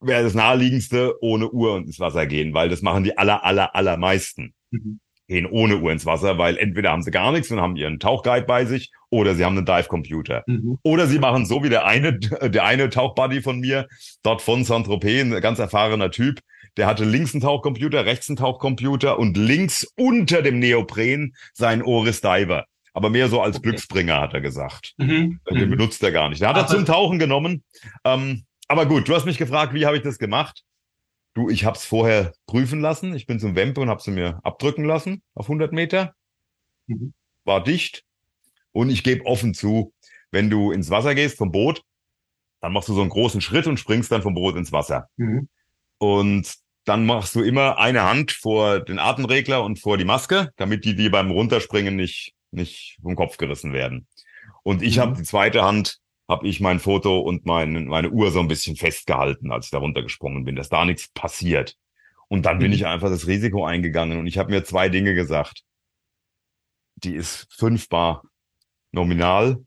wäre 0.00 0.22
das 0.22 0.34
naheliegendste, 0.34 1.14
ohne 1.20 1.50
Uhr 1.50 1.78
ins 1.78 2.00
Wasser 2.00 2.26
gehen, 2.26 2.54
weil 2.54 2.68
das 2.68 2.82
machen 2.82 3.04
die 3.04 3.16
aller, 3.16 3.44
aller, 3.44 3.74
allermeisten. 3.74 4.54
Mhm. 4.70 5.00
Gehen 5.28 5.46
ohne 5.46 5.78
Uhr 5.78 5.90
ins 5.90 6.06
Wasser, 6.06 6.38
weil 6.38 6.56
entweder 6.56 6.92
haben 6.92 7.02
sie 7.02 7.10
gar 7.10 7.32
nichts 7.32 7.50
und 7.50 7.60
haben 7.60 7.76
ihren 7.76 7.98
Tauchguide 7.98 8.46
bei 8.46 8.64
sich 8.64 8.92
oder 9.10 9.34
sie 9.34 9.44
haben 9.44 9.56
einen 9.56 9.66
Dive-Computer. 9.66 10.44
Mhm. 10.46 10.78
Oder 10.82 11.06
sie 11.06 11.18
machen 11.18 11.46
so 11.46 11.64
wie 11.64 11.68
der 11.68 11.84
eine, 11.84 12.18
der 12.18 12.64
eine 12.64 12.90
Tauchbuddy 12.90 13.42
von 13.42 13.58
mir, 13.58 13.88
dort 14.22 14.42
von 14.42 14.64
Saint-Tropez, 14.64 15.22
ein 15.22 15.40
ganz 15.40 15.58
erfahrener 15.58 16.10
Typ, 16.10 16.40
der 16.76 16.86
hatte 16.86 17.04
links 17.04 17.34
einen 17.34 17.40
Tauchcomputer, 17.40 18.04
rechts 18.04 18.28
einen 18.28 18.36
Tauchcomputer 18.36 19.18
und 19.18 19.36
links 19.36 19.86
unter 19.96 20.42
dem 20.42 20.58
Neopren 20.58 21.34
sein 21.54 21.82
Oris 21.82 22.20
Diver. 22.20 22.66
Aber 22.92 23.10
mehr 23.10 23.28
so 23.28 23.40
als 23.40 23.56
okay. 23.56 23.68
Glücksbringer, 23.68 24.20
hat 24.20 24.34
er 24.34 24.40
gesagt. 24.40 24.94
Mhm. 24.96 25.40
Den 25.50 25.66
mhm. 25.66 25.70
benutzt 25.70 26.02
er 26.02 26.12
gar 26.12 26.28
nicht. 26.28 26.40
Der 26.40 26.48
hat 26.48 26.56
er 26.56 26.66
zum 26.66 26.86
Tauchen 26.86 27.18
genommen. 27.18 27.62
Ähm, 28.04 28.44
aber 28.68 28.86
gut, 28.86 29.08
du 29.08 29.14
hast 29.14 29.26
mich 29.26 29.38
gefragt, 29.38 29.74
wie 29.74 29.86
habe 29.86 29.96
ich 29.96 30.02
das 30.02 30.18
gemacht? 30.18 30.62
Du, 31.36 31.50
ich 31.50 31.66
habe 31.66 31.76
es 31.76 31.84
vorher 31.84 32.32
prüfen 32.46 32.80
lassen. 32.80 33.14
Ich 33.14 33.26
bin 33.26 33.38
zum 33.38 33.54
Wempe 33.56 33.82
und 33.82 33.90
habe 33.90 34.00
sie 34.00 34.10
mir 34.10 34.40
abdrücken 34.42 34.86
lassen 34.86 35.22
auf 35.34 35.44
100 35.44 35.70
Meter. 35.70 36.14
Mhm. 36.86 37.12
War 37.44 37.62
dicht. 37.62 38.04
Und 38.72 38.88
ich 38.88 39.04
gebe 39.04 39.26
offen 39.26 39.52
zu, 39.52 39.92
wenn 40.30 40.48
du 40.48 40.72
ins 40.72 40.88
Wasser 40.88 41.14
gehst 41.14 41.36
vom 41.36 41.52
Boot, 41.52 41.82
dann 42.62 42.72
machst 42.72 42.88
du 42.88 42.94
so 42.94 43.02
einen 43.02 43.10
großen 43.10 43.42
Schritt 43.42 43.66
und 43.66 43.78
springst 43.78 44.10
dann 44.10 44.22
vom 44.22 44.32
Boot 44.32 44.56
ins 44.56 44.72
Wasser. 44.72 45.10
Mhm. 45.18 45.50
Und 45.98 46.54
dann 46.86 47.04
machst 47.04 47.34
du 47.34 47.42
immer 47.42 47.76
eine 47.76 48.04
Hand 48.04 48.32
vor 48.32 48.80
den 48.80 48.98
Atemregler 48.98 49.62
und 49.62 49.78
vor 49.78 49.98
die 49.98 50.06
Maske, 50.06 50.52
damit 50.56 50.86
die, 50.86 50.96
die 50.96 51.10
beim 51.10 51.30
Runterspringen 51.30 51.96
nicht, 51.96 52.32
nicht 52.50 52.96
vom 53.02 53.14
Kopf 53.14 53.36
gerissen 53.36 53.74
werden. 53.74 54.06
Und 54.62 54.80
ich 54.80 54.96
mhm. 54.96 55.00
habe 55.02 55.16
die 55.18 55.24
zweite 55.24 55.64
Hand, 55.64 55.98
habe 56.28 56.46
ich 56.48 56.60
mein 56.60 56.80
Foto 56.80 57.20
und 57.20 57.46
mein, 57.46 57.86
meine 57.86 58.10
Uhr 58.10 58.30
so 58.30 58.40
ein 58.40 58.48
bisschen 58.48 58.76
festgehalten, 58.76 59.52
als 59.52 59.66
ich 59.66 59.70
da 59.70 59.78
runtergesprungen 59.78 60.44
bin, 60.44 60.56
dass 60.56 60.68
da 60.68 60.84
nichts 60.84 61.08
passiert. 61.08 61.76
Und 62.28 62.46
dann 62.46 62.58
bin 62.58 62.68
mhm. 62.68 62.74
ich 62.74 62.86
einfach 62.86 63.08
das 63.08 63.26
Risiko 63.26 63.64
eingegangen 63.64 64.18
und 64.18 64.26
ich 64.26 64.38
habe 64.38 64.50
mir 64.50 64.64
zwei 64.64 64.88
Dinge 64.88 65.14
gesagt. 65.14 65.62
Die 66.96 67.14
ist 67.14 67.46
fünf 67.50 67.88
Bar 67.88 68.22
nominal. 68.90 69.64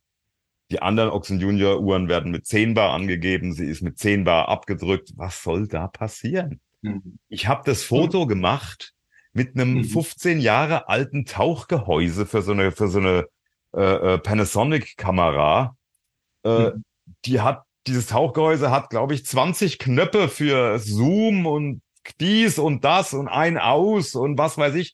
Die 0.72 0.82
anderen 0.82 1.10
Oxen 1.10 1.40
Junior 1.40 1.80
Uhren 1.80 2.10
werden 2.10 2.32
mit 2.32 2.46
zehn 2.46 2.74
Bar 2.74 2.94
angegeben. 2.94 3.54
Sie 3.54 3.66
ist 3.66 3.82
mit 3.82 3.98
zehn 3.98 4.24
Bar 4.24 4.50
abgedrückt. 4.50 5.14
Was 5.16 5.42
soll 5.42 5.68
da 5.68 5.88
passieren? 5.88 6.60
Mhm. 6.82 7.20
Ich 7.30 7.48
habe 7.48 7.62
das 7.66 7.84
Foto 7.84 8.28
gemacht 8.28 8.94
mit 9.32 9.56
einem 9.56 9.84
15 9.84 10.38
mhm. 10.38 10.44
Jahre 10.44 10.90
alten 10.90 11.26
Tauchgehäuse 11.26 12.26
für 12.26 12.42
so 12.42 12.52
eine, 12.52 12.72
für 12.72 12.88
so 12.88 13.00
eine 13.00 13.28
äh, 13.74 14.16
äh, 14.16 14.18
Panasonic-Kamera. 14.18 15.76
Äh, 16.44 16.72
mhm. 16.72 16.84
Die 17.26 17.42
hat, 17.42 17.64
dieses 17.88 18.08
Tauchgehäuse 18.08 18.72
hat, 18.72 18.90
glaube 18.90 19.14
ich, 19.14 19.26
20 19.26 19.80
Knöpfe 19.80 20.30
für 20.30 20.80
Zoom 20.80 21.46
und 21.46 21.82
dies 22.20 22.60
und 22.60 22.84
das 22.84 23.14
und 23.14 23.28
ein 23.28 23.58
aus 23.58 24.16
und 24.16 24.38
was 24.38 24.58
weiß 24.58 24.76
ich. 24.76 24.94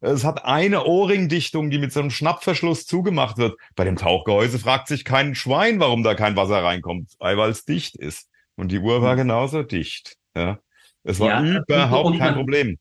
Es 0.00 0.24
hat 0.24 0.44
eine 0.44 0.84
Ohrringdichtung, 0.84 1.70
die 1.70 1.78
mit 1.78 1.92
so 1.92 2.00
einem 2.00 2.10
Schnappverschluss 2.10 2.86
zugemacht 2.86 3.38
wird. 3.38 3.56
Bei 3.76 3.84
dem 3.84 3.96
Tauchgehäuse 3.96 4.58
fragt 4.58 4.88
sich 4.88 5.04
kein 5.04 5.34
Schwein, 5.34 5.78
warum 5.78 6.02
da 6.02 6.14
kein 6.14 6.36
Wasser 6.36 6.62
reinkommt, 6.62 7.12
weil 7.18 7.38
es 7.48 7.64
dicht 7.64 7.96
ist. 7.96 8.28
Und 8.56 8.72
die 8.72 8.80
Uhr 8.80 9.02
war 9.02 9.14
genauso 9.16 9.62
dicht. 9.62 10.16
Ja. 10.34 10.58
Es 11.04 11.20
war 11.20 11.44
ja, 11.44 11.60
überhaupt 11.60 12.18
kein 12.18 12.18
man, 12.18 12.34
Problem. 12.34 12.78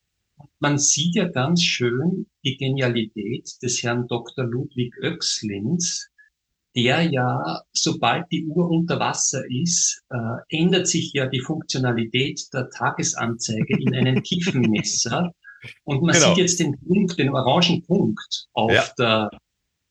Man 0.60 0.80
sieht 0.80 1.16
ja 1.16 1.28
ganz 1.28 1.62
schön 1.62 2.26
die 2.44 2.58
Genialität 2.58 3.52
des 3.62 3.84
Herrn 3.84 4.08
Dr. 4.08 4.46
Ludwig 4.46 4.94
Oechslins, 5.04 6.10
der 6.76 7.04
ja, 7.04 7.62
sobald 7.74 8.26
die 8.32 8.46
Uhr 8.46 8.70
unter 8.70 9.00
Wasser 9.00 9.44
ist, 9.50 10.04
äh, 10.10 10.58
ändert 10.58 10.88
sich 10.88 11.12
ja 11.14 11.28
die 11.28 11.40
Funktionalität 11.40 12.42
der 12.54 12.70
Tagesanzeige 12.70 13.78
in 13.80 13.96
einen 13.96 14.24
Tiefenmesser. 14.24 15.32
Und 15.84 16.04
man 16.04 16.14
genau. 16.14 16.30
sieht 16.30 16.38
jetzt 16.38 16.60
den 16.60 16.78
Punkt, 16.86 17.18
den 17.18 17.30
orangen 17.30 17.84
Punkt 17.86 18.48
auf 18.54 18.72
ja. 18.72 18.86
der 19.00 19.30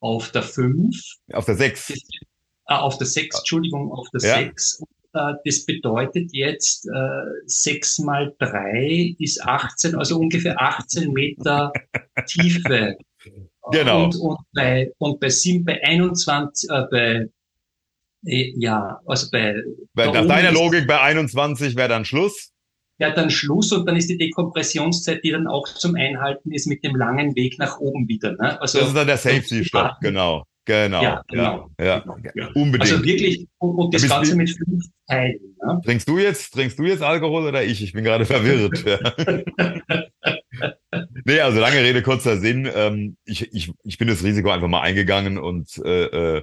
auf 0.01 0.31
der 0.33 0.43
5. 0.43 0.95
Auf 1.33 1.47
der 1.47 1.57
6. 1.57 1.91
Äh, 1.91 2.75
auf 2.75 2.99
der 2.99 3.07
6, 3.07 3.39
Entschuldigung, 3.39 3.91
auf 3.91 4.07
der 4.11 4.21
ja. 4.21 4.35
6. 4.49 4.83
Äh, 5.15 5.33
das 5.45 5.65
bedeutet 5.65 6.31
jetzt, 6.33 6.87
äh, 6.87 7.25
6 7.47 8.01
mal 8.01 8.35
3 8.39 9.17
ist 9.19 9.43
18, 9.43 9.95
also 9.95 10.19
ungefähr 10.19 10.61
18 10.61 11.11
Meter 11.13 11.73
Tiefe. 12.27 12.97
Genau. 13.73 14.05
Und, 14.05 14.17
und 14.17 14.39
bei, 14.53 14.93
und 14.99 15.21
bei 15.21 15.29
7, 15.29 15.65
bei 15.65 15.83
21, 15.83 16.71
äh, 16.71 16.83
bei, 16.91 17.29
äh, 18.27 18.53
ja, 18.57 19.01
also 19.07 19.29
bei. 19.31 19.57
bei 19.95 20.07
nach 20.07 20.27
deiner 20.27 20.53
Logik 20.53 20.87
bei 20.87 21.01
21 21.01 21.77
wäre 21.77 21.89
dann 21.89 22.05
Schluss? 22.05 22.51
Ja, 22.99 23.11
dann 23.11 23.31
Schluss 23.31 23.73
und 23.73 23.87
dann 23.87 23.97
ist 23.97 24.09
die 24.09 24.19
Dekompressionszeit, 24.19 25.25
die 25.25 25.33
dann 25.33 25.49
auch 25.49 25.67
zum 25.67 25.97
Einhalten 25.97 26.53
ist 26.53 26.67
mit 26.67 26.85
dem 26.85 26.95
langen 26.95 27.35
Weg 27.35 27.59
nach 27.59 27.79
oben 27.79 28.07
wieder. 28.07 28.33
Ne? 28.33 28.61
Also, 28.61 28.79
das 28.79 28.89
ist 28.89 28.97
dann 28.97 29.07
der 29.07 29.17
Safety-Stop, 29.17 29.97
genau. 30.01 30.45
Genau. 30.67 31.03
Ja, 31.03 31.23
genau. 31.29 31.71
Ja, 31.79 31.99
genau, 31.99 32.17
ja. 32.35 32.49
Unbedingt. 32.55 32.91
Also 32.91 33.05
wirklich, 33.05 33.47
und, 33.59 33.77
und 33.77 33.95
das 33.95 34.09
Ganze 34.09 34.35
mit 34.35 34.49
fünf 34.49 34.87
Teilen. 35.07 35.55
Ne? 35.63 35.81
Trinkst 35.85 36.09
du 36.09 36.19
jetzt, 36.19 36.53
trinkst 36.53 36.79
du 36.79 36.85
jetzt 36.85 37.03
Alkohol 37.03 37.47
oder 37.47 37.63
ich? 37.63 37.83
Ich 37.83 37.93
bin 37.93 38.03
gerade 38.03 38.25
verwirrt. 38.25 38.83
nee, 41.25 41.41
also 41.41 41.61
lange 41.61 41.83
Rede, 41.83 42.03
kurzer 42.03 42.39
Sinn. 42.39 42.69
Ähm, 42.75 43.17
ich, 43.25 43.53
ich, 43.53 43.73
ich 43.83 43.99
bin 43.99 44.09
das 44.09 44.25
Risiko 44.25 44.51
einfach 44.51 44.69
mal 44.69 44.83
eingegangen 44.83 45.39
und 45.39 45.79
äh, 45.85 46.37
äh, 46.37 46.43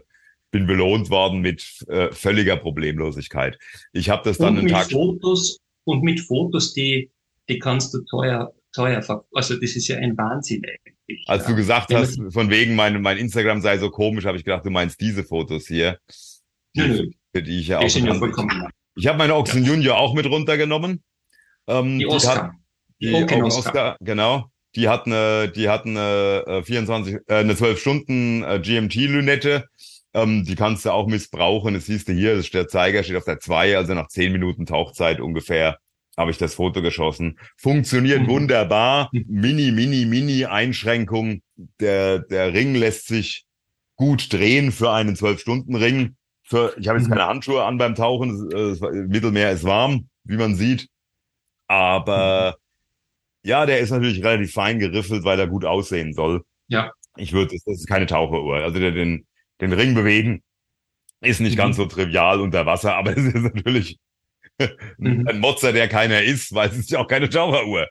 bin 0.52 0.68
belohnt 0.68 1.10
worden 1.10 1.40
mit 1.40 1.86
äh, 1.88 2.12
völliger 2.12 2.58
Problemlosigkeit. 2.58 3.58
Ich 3.94 4.10
habe 4.10 4.24
das 4.24 4.38
dann 4.38 4.50
und 4.50 4.58
einen 4.58 4.66
mit 4.66 4.74
Tag. 4.74 4.92
Fotos, 4.92 5.60
und 5.86 6.04
mit 6.04 6.20
Fotos, 6.20 6.74
die, 6.74 7.12
die 7.50 7.60
kannst 7.60 7.94
du 7.94 8.02
teuer, 8.10 8.54
teuer, 8.74 9.02
also 9.34 9.56
das 9.56 9.76
ist 9.76 9.88
ja 9.88 9.98
ein 9.98 10.18
Wahnsinn 10.18 10.64
eigentlich. 10.66 11.28
Als 11.28 11.44
ja. 11.44 11.50
du 11.50 11.56
gesagt 11.56 11.94
hast, 11.94 12.22
von 12.30 12.50
wegen 12.50 12.76
mein, 12.76 13.02
mein 13.02 13.18
Instagram 13.18 13.62
sei 13.62 13.78
so 13.78 13.90
komisch, 13.90 14.26
habe 14.26 14.38
ich 14.38 14.44
gedacht, 14.44 14.66
du 14.66 14.70
meinst 14.70 15.02
diese 15.02 15.24
Fotos 15.24 15.68
hier. 15.68 16.00
Nö, 16.76 16.88
nö. 16.88 17.12
Für 17.34 17.44
die 17.44 17.60
ich 17.60 17.68
ja 17.68 17.80
auch. 17.80 17.90
Vollkommen. 18.20 18.68
Ich 18.96 19.08
habe 19.08 19.18
meine 19.18 19.36
Oxen 19.36 19.64
ja. 19.64 19.72
Junior 19.72 19.98
auch 19.98 20.14
mit 20.14 20.26
runtergenommen. 20.26 21.04
Ähm, 21.68 22.00
die 22.00 22.06
Oscar. 22.06 22.54
Die, 23.02 23.16
hat, 23.16 23.30
die 23.30 23.42
Oscar. 23.42 23.60
Oscar, 23.60 23.98
genau. 24.00 24.52
Die 24.76 24.88
hat 24.88 25.06
eine, 25.06 25.50
die 25.50 25.70
hat 25.70 25.86
eine 25.86 26.64
24, 26.64 27.16
äh, 27.28 27.36
eine 27.36 27.56
12 27.56 27.80
Stunden 27.80 28.44
äh, 28.44 28.60
GMT-Lünette. 28.60 29.66
Ähm, 30.14 30.44
die 30.46 30.56
kannst 30.56 30.86
du 30.86 30.92
auch 30.92 31.08
missbrauchen. 31.08 31.74
Das 31.74 31.86
siehst 31.86 32.08
du 32.08 32.14
hier, 32.14 32.42
der 32.42 32.68
Zeiger 32.68 33.04
steht 33.04 33.18
auf 33.18 33.26
der 33.26 33.40
2, 33.40 33.78
also 33.78 33.94
nach 33.94 34.08
10 34.08 34.32
Minuten 34.32 34.66
Tauchzeit 34.66 35.20
ungefähr 35.20 35.78
habe 36.18 36.32
ich 36.32 36.38
das 36.38 36.56
Foto 36.56 36.82
geschossen. 36.82 37.40
Funktioniert 37.58 38.24
mhm. 38.24 38.30
wunderbar. 38.30 39.10
Mini, 39.28 39.72
mini, 39.72 40.06
mini 40.06 40.46
Einschränkung. 40.46 41.42
Der, 41.80 42.20
der 42.20 42.54
Ring 42.54 42.76
lässt 42.76 43.08
sich 43.08 43.46
gut 43.96 44.32
drehen 44.34 44.72
für 44.72 44.92
einen 44.92 45.16
12-Stunden-Ring. 45.16 46.16
Für, 46.44 46.74
ich 46.78 46.88
habe 46.88 47.00
jetzt 47.00 47.08
mhm. 47.08 47.14
keine 47.14 47.28
Handschuhe 47.28 47.64
an 47.64 47.78
beim 47.78 47.96
Tauchen. 47.96 48.50
Das, 48.50 48.80
das 48.80 48.92
Mittelmeer 49.08 49.52
ist 49.52 49.64
warm, 49.64 50.10
wie 50.24 50.38
man 50.38 50.56
sieht. 50.56 50.88
Aber 51.68 52.58
mhm. 52.58 52.61
Ja, 53.44 53.66
der 53.66 53.80
ist 53.80 53.92
natürlich 53.92 54.24
relativ 54.24 54.54
fein 54.54 54.80
geriffelt, 54.80 55.24
weil 55.24 55.40
er 55.40 55.48
gut 55.48 55.66
aussehen 55.66 56.14
soll. 56.14 56.44
Ja. 56.68 56.92
Ich 57.18 57.34
würde, 57.34 57.56
das 57.66 57.80
ist 57.80 57.88
keine 57.88 58.06
Taucheruhr. 58.06 58.58
Also 58.58 58.80
der, 58.80 58.92
den, 58.92 59.26
den 59.60 59.74
Ring 59.74 59.94
bewegen 59.94 60.44
ist 61.22 61.40
nicht 61.40 61.54
mhm. 61.54 61.58
ganz 61.58 61.78
so 61.78 61.86
trivial 61.86 62.40
unter 62.40 62.66
Wasser, 62.66 62.96
aber 62.96 63.12
es 63.18 63.26
ist 63.26 63.36
natürlich 63.36 64.00
mhm. 64.98 65.28
ein 65.28 65.40
Motzer, 65.40 65.74
der 65.74 65.88
keiner 65.88 66.22
ist, 66.22 66.54
weil 66.54 66.70
es 66.70 66.78
ist 66.78 66.92
ja 66.92 67.00
auch 67.00 67.08
keine 67.08 67.30
Taucheruhr. 67.30 67.88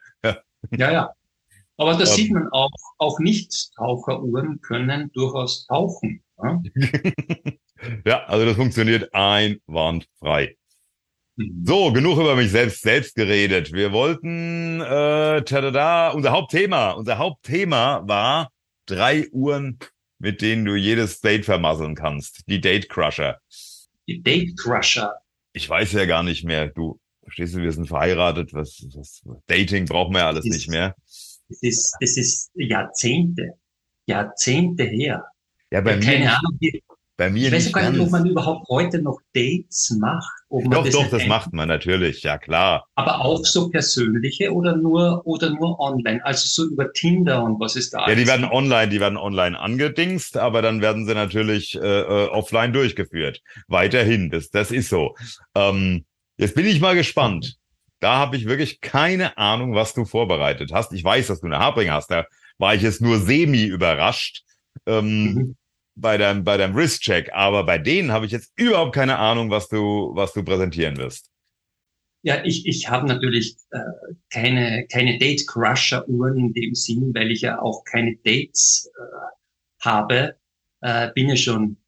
ja, 0.72 0.92
ja. 0.92 1.10
Aber 1.76 1.94
da 1.94 2.00
ähm, 2.00 2.06
sieht 2.06 2.30
man 2.30 2.46
auch, 2.52 2.70
auch 2.98 3.18
Nicht-Taucheruhren 3.20 4.60
können 4.60 5.10
durchaus 5.14 5.66
tauchen. 5.66 6.22
Ja? 6.42 6.62
ja, 8.04 8.24
also 8.24 8.44
das 8.44 8.56
funktioniert 8.56 9.14
einwandfrei. 9.14 10.56
So, 11.64 11.92
genug 11.92 12.18
über 12.18 12.36
mich 12.36 12.50
selbst 12.50 12.82
selbst 12.82 13.14
geredet. 13.14 13.72
Wir 13.72 13.92
wollten, 13.92 14.80
äh, 14.80 15.42
tada, 15.42 16.10
unser 16.10 16.32
Hauptthema, 16.32 16.90
unser 16.92 17.18
Hauptthema 17.18 18.02
war 18.06 18.50
drei 18.86 19.28
Uhren, 19.30 19.78
mit 20.18 20.42
denen 20.42 20.64
du 20.64 20.74
jedes 20.74 21.20
Date 21.20 21.44
vermasseln 21.44 21.94
kannst. 21.94 22.42
Die 22.48 22.60
Date 22.60 22.88
Crusher. 22.88 23.38
Die 24.06 24.20
Date 24.22 24.58
Crusher. 24.58 25.14
Ich 25.52 25.68
weiß 25.68 25.92
ja 25.92 26.04
gar 26.04 26.22
nicht 26.22 26.44
mehr. 26.44 26.68
Du, 26.68 27.00
verstehst 27.22 27.54
du, 27.54 27.62
wir 27.62 27.72
sind 27.72 27.86
verheiratet. 27.86 28.52
Was, 28.52 28.84
was 28.94 29.22
Dating 29.46 29.86
brauchen 29.86 30.12
wir 30.14 30.20
ja 30.20 30.28
alles 30.28 30.44
das 30.44 30.54
nicht 30.54 30.68
mehr. 30.68 30.94
Das 31.48 31.58
ist, 31.62 31.96
das 32.00 32.16
ist 32.16 32.50
Jahrzehnte, 32.54 33.54
Jahrzehnte 34.06 34.84
her. 34.84 35.24
Ja, 35.70 35.80
bei 35.80 35.92
ja, 35.92 35.96
mir. 35.96 36.04
Keine 36.04 36.30
Ahnung, 36.36 36.58
bei 37.16 37.30
mir 37.30 37.48
ich 37.48 37.52
weiß 37.52 37.72
gar 37.72 37.90
nicht, 37.90 38.00
ob 38.00 38.10
man 38.10 38.26
überhaupt 38.26 38.68
heute 38.68 39.02
noch 39.02 39.20
Dates 39.34 39.96
macht. 39.98 40.39
Doch, 40.50 40.84
das 40.84 40.94
doch, 40.94 41.08
das 41.08 41.26
macht 41.26 41.52
man 41.52 41.68
natürlich, 41.68 42.24
ja 42.24 42.36
klar. 42.36 42.88
Aber 42.96 43.24
auch 43.24 43.44
so 43.44 43.70
persönliche 43.70 44.52
oder 44.52 44.76
nur 44.76 45.22
oder 45.24 45.50
nur 45.50 45.78
online, 45.78 46.24
also 46.24 46.48
so 46.48 46.72
über 46.72 46.92
Tinder 46.92 47.44
und 47.44 47.60
was 47.60 47.76
ist 47.76 47.94
da? 47.94 48.08
Ja, 48.08 48.16
die 48.16 48.26
werden 48.26 48.44
online, 48.44 48.88
die 48.88 48.98
werden 48.98 49.16
online 49.16 49.58
angedingst, 49.58 50.36
aber 50.36 50.60
dann 50.60 50.80
werden 50.82 51.06
sie 51.06 51.14
natürlich 51.14 51.76
äh, 51.76 52.00
äh, 52.00 52.28
offline 52.28 52.72
durchgeführt. 52.72 53.42
Weiterhin, 53.68 54.30
das 54.30 54.50
das 54.50 54.72
ist 54.72 54.88
so. 54.88 55.14
Ähm, 55.54 56.04
jetzt 56.36 56.56
bin 56.56 56.66
ich 56.66 56.80
mal 56.80 56.96
gespannt. 56.96 57.56
Da 58.00 58.16
habe 58.16 58.36
ich 58.36 58.46
wirklich 58.46 58.80
keine 58.80 59.38
Ahnung, 59.38 59.74
was 59.74 59.94
du 59.94 60.04
vorbereitet 60.04 60.72
hast. 60.72 60.92
Ich 60.92 61.04
weiß, 61.04 61.28
dass 61.28 61.40
du 61.40 61.46
eine 61.46 61.58
Haarbringer 61.58 61.94
hast. 61.94 62.10
Da 62.10 62.24
war 62.58 62.74
ich 62.74 62.82
jetzt 62.82 63.00
nur 63.00 63.18
semi 63.18 63.64
überrascht. 63.64 64.42
Ähm, 64.86 65.34
mhm 65.34 65.56
bei 65.94 66.16
deinem, 66.16 66.44
bei 66.44 66.56
deinem 66.56 66.74
Wrist-Check, 66.74 67.32
aber 67.32 67.64
bei 67.64 67.78
denen 67.78 68.12
habe 68.12 68.26
ich 68.26 68.32
jetzt 68.32 68.52
überhaupt 68.56 68.94
keine 68.94 69.18
Ahnung, 69.18 69.50
was 69.50 69.68
du, 69.68 70.12
was 70.14 70.32
du 70.32 70.42
präsentieren 70.42 70.96
wirst. 70.96 71.30
Ja, 72.22 72.44
ich, 72.44 72.66
ich 72.66 72.88
habe 72.88 73.06
natürlich 73.06 73.56
äh, 73.70 73.78
keine, 74.28 74.86
keine 74.92 75.18
Date-Crusher-Uhren 75.18 76.38
in 76.38 76.52
dem 76.52 76.74
Sinn, 76.74 77.12
weil 77.14 77.30
ich 77.30 77.40
ja 77.40 77.60
auch 77.60 77.84
keine 77.84 78.16
Dates 78.16 78.90
äh, 78.94 79.84
habe. 79.84 80.36
Äh, 80.82 81.10
bin 81.14 81.30
ja 81.30 81.36
schon 81.36 81.78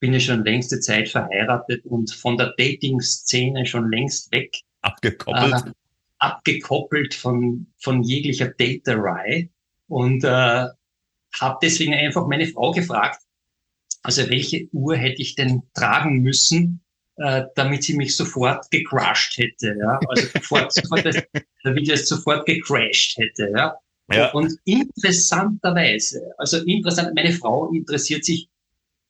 bin 0.00 0.12
ja 0.12 0.20
schon 0.20 0.44
längste 0.44 0.80
Zeit 0.80 1.08
verheiratet 1.08 1.84
und 1.86 2.12
von 2.12 2.36
der 2.36 2.54
Dating-Szene 2.58 3.66
schon 3.66 3.90
längst 3.90 4.30
weg. 4.32 4.54
Abgekoppelt? 4.82 5.66
Äh, 5.66 5.72
abgekoppelt 6.18 7.14
von, 7.14 7.66
von 7.78 8.02
jeglicher 8.02 8.48
Daterei 8.48 9.50
und 9.88 10.24
äh, 10.24 10.66
habe 11.40 11.58
deswegen 11.62 11.94
einfach 11.94 12.26
meine 12.26 12.46
Frau 12.46 12.72
gefragt, 12.72 13.20
also 14.06 14.30
welche 14.30 14.68
Uhr 14.72 14.96
hätte 14.96 15.20
ich 15.20 15.34
denn 15.34 15.62
tragen 15.74 16.20
müssen, 16.22 16.80
äh, 17.16 17.44
damit 17.54 17.82
sie 17.82 17.96
mich 17.96 18.16
sofort 18.16 18.70
gecrashed 18.70 19.36
hätte, 19.38 19.74
ja? 19.78 19.98
Also 20.08 20.26
sofort, 20.34 20.72
sofort 20.72 21.04
Video 21.04 21.94
ist 21.94 22.08
sofort 22.08 22.46
gecrashed 22.46 23.16
hätte, 23.18 23.50
ja? 23.56 23.74
ja. 24.12 24.30
Und 24.32 24.52
interessanterweise, 24.64 26.20
also 26.38 26.58
interessant, 26.58 27.14
meine 27.14 27.32
Frau 27.32 27.70
interessiert 27.72 28.24
sich, 28.24 28.48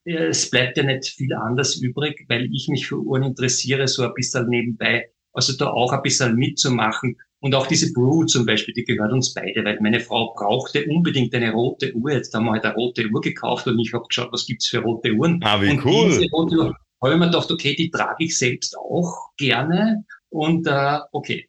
äh, 0.04 0.28
es 0.28 0.48
bleibt 0.48 0.78
ja 0.78 0.84
nicht 0.84 1.08
viel 1.08 1.34
anders 1.34 1.76
übrig, 1.76 2.24
weil 2.28 2.48
ich 2.52 2.68
mich 2.68 2.86
für 2.86 2.98
Uhren 2.98 3.22
interessiere, 3.22 3.86
so 3.88 4.04
ein 4.04 4.14
bisschen 4.14 4.48
nebenbei, 4.48 5.10
also 5.32 5.52
da 5.52 5.66
auch 5.66 5.92
ein 5.92 6.02
bisschen 6.02 6.36
mitzumachen. 6.36 7.18
Und 7.40 7.54
auch 7.54 7.66
diese 7.66 7.92
Brew 7.92 8.24
zum 8.24 8.46
Beispiel, 8.46 8.74
die 8.74 8.84
gehört 8.84 9.12
uns 9.12 9.34
beide, 9.34 9.64
weil 9.64 9.78
meine 9.80 10.00
Frau 10.00 10.32
brauchte 10.34 10.84
unbedingt 10.86 11.34
eine 11.34 11.52
rote 11.52 11.92
Uhr. 11.94 12.12
Jetzt 12.12 12.34
haben 12.34 12.46
wir 12.46 12.52
halt 12.52 12.64
eine 12.64 12.74
rote 12.74 13.06
Uhr 13.08 13.20
gekauft 13.20 13.66
und 13.66 13.78
ich 13.78 13.92
habe 13.92 14.06
geschaut, 14.08 14.32
was 14.32 14.46
gibt's 14.46 14.68
für 14.68 14.78
rote 14.78 15.12
Uhren. 15.12 15.40
Ah, 15.44 15.60
wie 15.60 15.70
und 15.70 15.84
cool. 15.84 16.08
Diese 16.08 16.30
rote 16.30 16.56
Uhr 16.56 16.76
habe 17.02 17.12
ich 17.12 17.18
mir 17.18 17.26
gedacht, 17.26 17.50
okay, 17.50 17.74
die 17.74 17.90
trage 17.90 18.24
ich 18.24 18.38
selbst 18.38 18.76
auch 18.76 19.30
gerne. 19.36 20.04
Und 20.30 20.66
äh, 20.66 20.98
okay. 21.12 21.48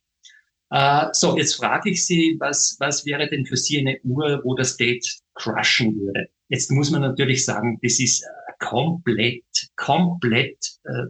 Äh, 0.69 1.07
so, 1.13 1.38
jetzt 1.38 1.55
frage 1.55 1.91
ich 1.91 2.05
Sie, 2.05 2.35
was, 2.39 2.75
was 2.79 3.05
wäre 3.05 3.29
denn 3.29 3.45
für 3.45 3.55
Sie 3.55 3.79
eine 3.79 3.97
Uhr, 4.03 4.41
wo 4.43 4.55
das 4.55 4.75
Date 4.75 5.07
crushen 5.35 5.95
würde? 5.97 6.27
Jetzt 6.49 6.71
muss 6.71 6.91
man 6.91 7.01
natürlich 7.01 7.45
sagen, 7.45 7.79
das 7.81 7.99
ist 7.99 8.23
äh, 8.23 8.27
komplett, 8.59 9.45
komplett 9.77 10.57
äh, 10.83 11.05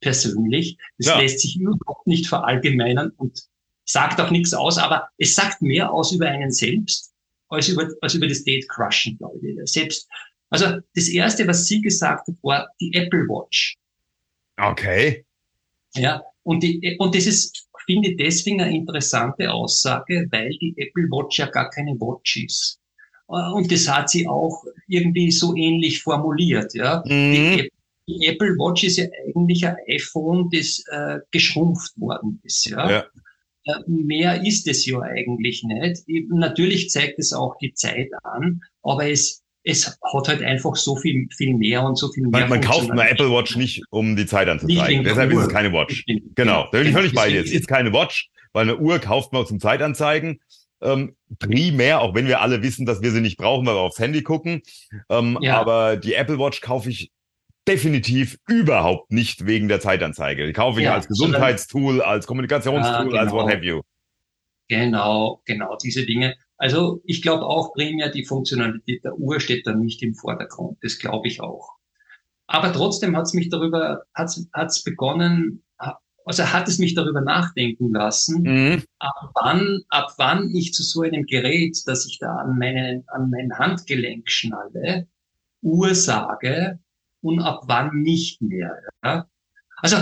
persönlich. 0.00 0.78
Das 0.98 1.08
ja. 1.08 1.20
lässt 1.20 1.40
sich 1.40 1.58
überhaupt 1.58 2.06
nicht 2.06 2.26
verallgemeinern 2.26 3.12
und 3.16 3.38
sagt 3.84 4.20
auch 4.20 4.30
nichts 4.30 4.54
aus, 4.54 4.78
aber 4.78 5.08
es 5.18 5.34
sagt 5.34 5.62
mehr 5.62 5.92
aus 5.92 6.12
über 6.12 6.26
einen 6.26 6.50
selbst 6.50 7.12
als 7.52 7.68
über, 7.68 7.88
als 8.00 8.14
über 8.14 8.26
das 8.26 8.44
Date 8.44 8.68
Crushen, 8.68 9.18
glaube 9.18 9.38
ich. 9.42 9.70
Selbst, 9.70 10.08
also 10.50 10.78
das 10.94 11.08
erste, 11.08 11.46
was 11.46 11.66
sie 11.66 11.80
gesagt 11.80 12.26
hat, 12.26 12.34
war 12.42 12.68
die 12.80 12.92
Apple 12.94 13.26
Watch. 13.28 13.76
Okay. 14.58 15.24
Ja, 15.94 16.22
und, 16.44 16.62
die, 16.62 16.96
und 16.98 17.14
das 17.14 17.26
ist, 17.26 17.68
finde 17.86 18.10
ich, 18.10 18.16
deswegen 18.16 18.60
eine 18.60 18.74
interessante 18.74 19.50
Aussage, 19.52 20.26
weil 20.30 20.50
die 20.60 20.74
Apple 20.78 21.04
Watch 21.04 21.38
ja 21.38 21.46
gar 21.46 21.68
keine 21.70 21.92
Watch 21.92 22.38
ist. 22.38 22.78
Und 23.26 23.70
das 23.72 23.88
hat 23.88 24.10
sie 24.10 24.26
auch 24.26 24.62
irgendwie 24.88 25.30
so 25.30 25.54
ähnlich 25.56 26.02
formuliert, 26.02 26.74
ja. 26.74 27.02
Mhm. 27.06 27.32
Die, 27.32 27.72
die, 28.08 28.26
Apple 28.26 28.56
Watch 28.56 28.84
ist 28.84 28.98
ja 28.98 29.06
eigentlich 29.26 29.66
ein 29.66 29.76
iPhone, 29.88 30.50
das 30.50 30.82
äh, 30.90 31.20
geschrumpft 31.30 31.98
worden 31.98 32.40
ist, 32.42 32.66
ja. 32.66 32.90
ja. 32.90 33.06
Mehr 33.86 34.44
ist 34.44 34.66
es 34.66 34.84
ja 34.86 35.00
eigentlich 35.00 35.62
nicht. 35.62 36.04
Natürlich 36.30 36.90
zeigt 36.90 37.18
es 37.18 37.32
auch 37.32 37.56
die 37.58 37.72
Zeit 37.74 38.08
an, 38.24 38.60
aber 38.82 39.08
es, 39.08 39.42
es 39.62 39.86
hat 39.86 40.28
halt 40.28 40.42
einfach 40.42 40.74
so 40.74 40.96
viel, 40.96 41.28
viel 41.36 41.54
mehr 41.54 41.84
und 41.84 41.96
so 41.96 42.10
viel 42.12 42.26
mehr. 42.26 42.40
Man, 42.40 42.50
man 42.50 42.60
kauft 42.60 42.90
eine 42.90 43.08
Apple 43.08 43.30
Watch 43.30 43.56
nicht, 43.56 43.82
um 43.90 44.16
die 44.16 44.26
Zeit 44.26 44.48
anzuzeigen. 44.48 45.04
Deshalb 45.04 45.30
ist 45.30 45.38
es 45.38 45.48
keine 45.48 45.72
Watch. 45.72 46.04
Genau, 46.34 46.68
da 46.72 46.78
bin 46.78 46.88
ich 46.88 46.94
völlig 46.94 47.14
bei 47.14 47.30
dir. 47.30 47.40
Es 47.40 47.52
ist 47.52 47.68
keine 47.68 47.92
Watch, 47.92 48.30
weil 48.52 48.62
eine 48.62 48.78
Uhr 48.78 48.98
kauft 48.98 49.32
man 49.32 49.46
zum 49.46 49.60
Zeitanzeigen. 49.60 50.40
Ähm, 50.80 51.14
primär, 51.38 52.00
auch 52.00 52.14
wenn 52.16 52.26
wir 52.26 52.40
alle 52.40 52.62
wissen, 52.62 52.86
dass 52.86 53.02
wir 53.02 53.12
sie 53.12 53.20
nicht 53.20 53.36
brauchen, 53.36 53.64
weil 53.66 53.76
wir 53.76 53.80
aufs 53.80 54.00
Handy 54.00 54.22
gucken. 54.22 54.62
Ähm, 55.08 55.38
ja. 55.40 55.60
Aber 55.60 55.96
die 55.96 56.14
Apple 56.14 56.40
Watch 56.40 56.60
kaufe 56.60 56.90
ich 56.90 57.12
definitiv 57.66 58.38
überhaupt 58.48 59.12
nicht 59.12 59.46
wegen 59.46 59.68
der 59.68 59.80
Zeitanzeige. 59.80 60.46
Die 60.46 60.52
kaufe 60.52 60.80
ich 60.80 60.86
ja, 60.86 60.94
als 60.94 61.08
Gesundheitstool, 61.08 62.02
als 62.02 62.26
Kommunikationstool, 62.26 62.92
ja, 62.92 63.02
genau. 63.04 63.18
als 63.18 63.32
what 63.32 63.52
have 63.52 63.64
you. 63.64 63.80
Genau, 64.68 65.42
genau, 65.44 65.76
diese 65.82 66.06
Dinge. 66.06 66.36
Also 66.56 67.02
ich 67.04 67.22
glaube 67.22 67.44
auch 67.44 67.72
primär 67.74 68.10
die 68.10 68.24
Funktionalität 68.24 69.04
der 69.04 69.18
Uhr 69.18 69.40
steht 69.40 69.66
da 69.66 69.74
nicht 69.74 70.02
im 70.02 70.14
Vordergrund. 70.14 70.78
Das 70.82 70.98
glaube 70.98 71.28
ich 71.28 71.40
auch. 71.40 71.76
Aber 72.46 72.72
trotzdem 72.72 73.16
hat 73.16 73.24
es 73.24 73.34
mich 73.34 73.48
darüber, 73.48 74.02
hat 74.14 74.28
es 74.28 74.82
begonnen, 74.82 75.64
also 76.24 76.44
hat 76.44 76.68
es 76.68 76.78
mich 76.78 76.94
darüber 76.94 77.20
nachdenken 77.20 77.92
lassen, 77.92 78.42
mhm. 78.42 78.82
ab 78.98 79.32
wann, 79.34 79.80
ab 79.88 80.12
wann 80.18 80.54
ich 80.54 80.72
zu 80.72 80.82
so 80.82 81.02
einem 81.02 81.26
Gerät, 81.26 81.76
das 81.86 82.06
ich 82.06 82.18
da 82.18 82.36
an 82.36 82.58
meinen, 82.58 83.04
an 83.08 83.30
mein 83.30 83.58
Handgelenk 83.58 84.30
schnalle, 84.30 85.08
Uhr 85.62 85.94
sage, 85.94 86.78
und 87.22 87.40
ab 87.40 87.62
wann 87.66 88.02
nicht 88.02 88.40
mehr. 88.42 88.78
Ja? 89.04 89.26
Also 89.78 89.96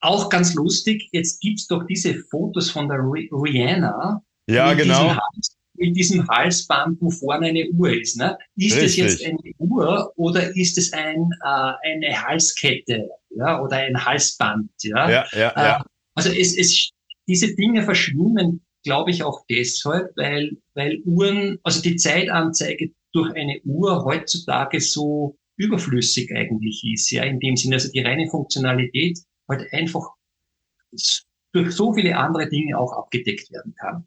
auch 0.00 0.28
ganz 0.28 0.54
lustig, 0.54 1.08
jetzt 1.12 1.40
gibt's 1.40 1.66
doch 1.66 1.86
diese 1.86 2.14
Fotos 2.30 2.70
von 2.70 2.88
der 2.88 2.98
Rihanna. 2.98 4.22
Ja, 4.48 4.70
mit 4.70 4.78
genau. 4.78 5.02
Diesem 5.02 5.16
Hals, 5.16 5.56
mit 5.74 5.96
diesem 5.96 6.28
Halsband, 6.28 7.00
wo 7.00 7.10
vorne 7.10 7.48
eine 7.48 7.68
Uhr 7.70 7.92
ist. 7.92 8.16
Ne? 8.16 8.36
Ist 8.56 8.76
Richtig. 8.76 9.04
es 9.04 9.20
jetzt 9.20 9.24
eine 9.24 9.38
Uhr 9.58 10.12
oder 10.16 10.54
ist 10.56 10.78
es 10.78 10.92
ein, 10.92 11.30
äh, 11.42 11.72
eine 11.82 12.22
Halskette 12.22 13.08
ja? 13.30 13.60
oder 13.60 13.76
ein 13.76 14.04
Halsband? 14.04 14.70
Ja, 14.82 15.10
ja, 15.10 15.26
ja. 15.32 15.50
Äh, 15.50 15.64
ja. 15.64 15.84
Also 16.14 16.30
es, 16.30 16.56
es, 16.56 16.90
diese 17.28 17.54
Dinge 17.54 17.82
verschwimmen, 17.82 18.62
glaube 18.82 19.10
ich, 19.10 19.22
auch 19.22 19.44
deshalb, 19.48 20.16
weil, 20.16 20.56
weil 20.74 21.00
Uhren, 21.04 21.58
also 21.62 21.80
die 21.82 21.96
Zeitanzeige 21.96 22.90
durch 23.12 23.34
eine 23.34 23.60
Uhr 23.64 24.04
heutzutage 24.04 24.80
so 24.80 25.36
überflüssig 25.60 26.32
eigentlich 26.34 26.82
ist, 26.90 27.10
ja, 27.10 27.24
in 27.24 27.38
dem 27.38 27.56
Sinne, 27.56 27.76
also 27.76 27.90
die 27.90 28.00
reine 28.00 28.28
Funktionalität 28.28 29.18
halt 29.48 29.72
einfach 29.72 30.08
durch 31.52 31.72
so 31.72 31.92
viele 31.92 32.16
andere 32.16 32.48
Dinge 32.48 32.78
auch 32.78 32.92
abgedeckt 32.92 33.50
werden 33.50 33.74
kann. 33.78 34.06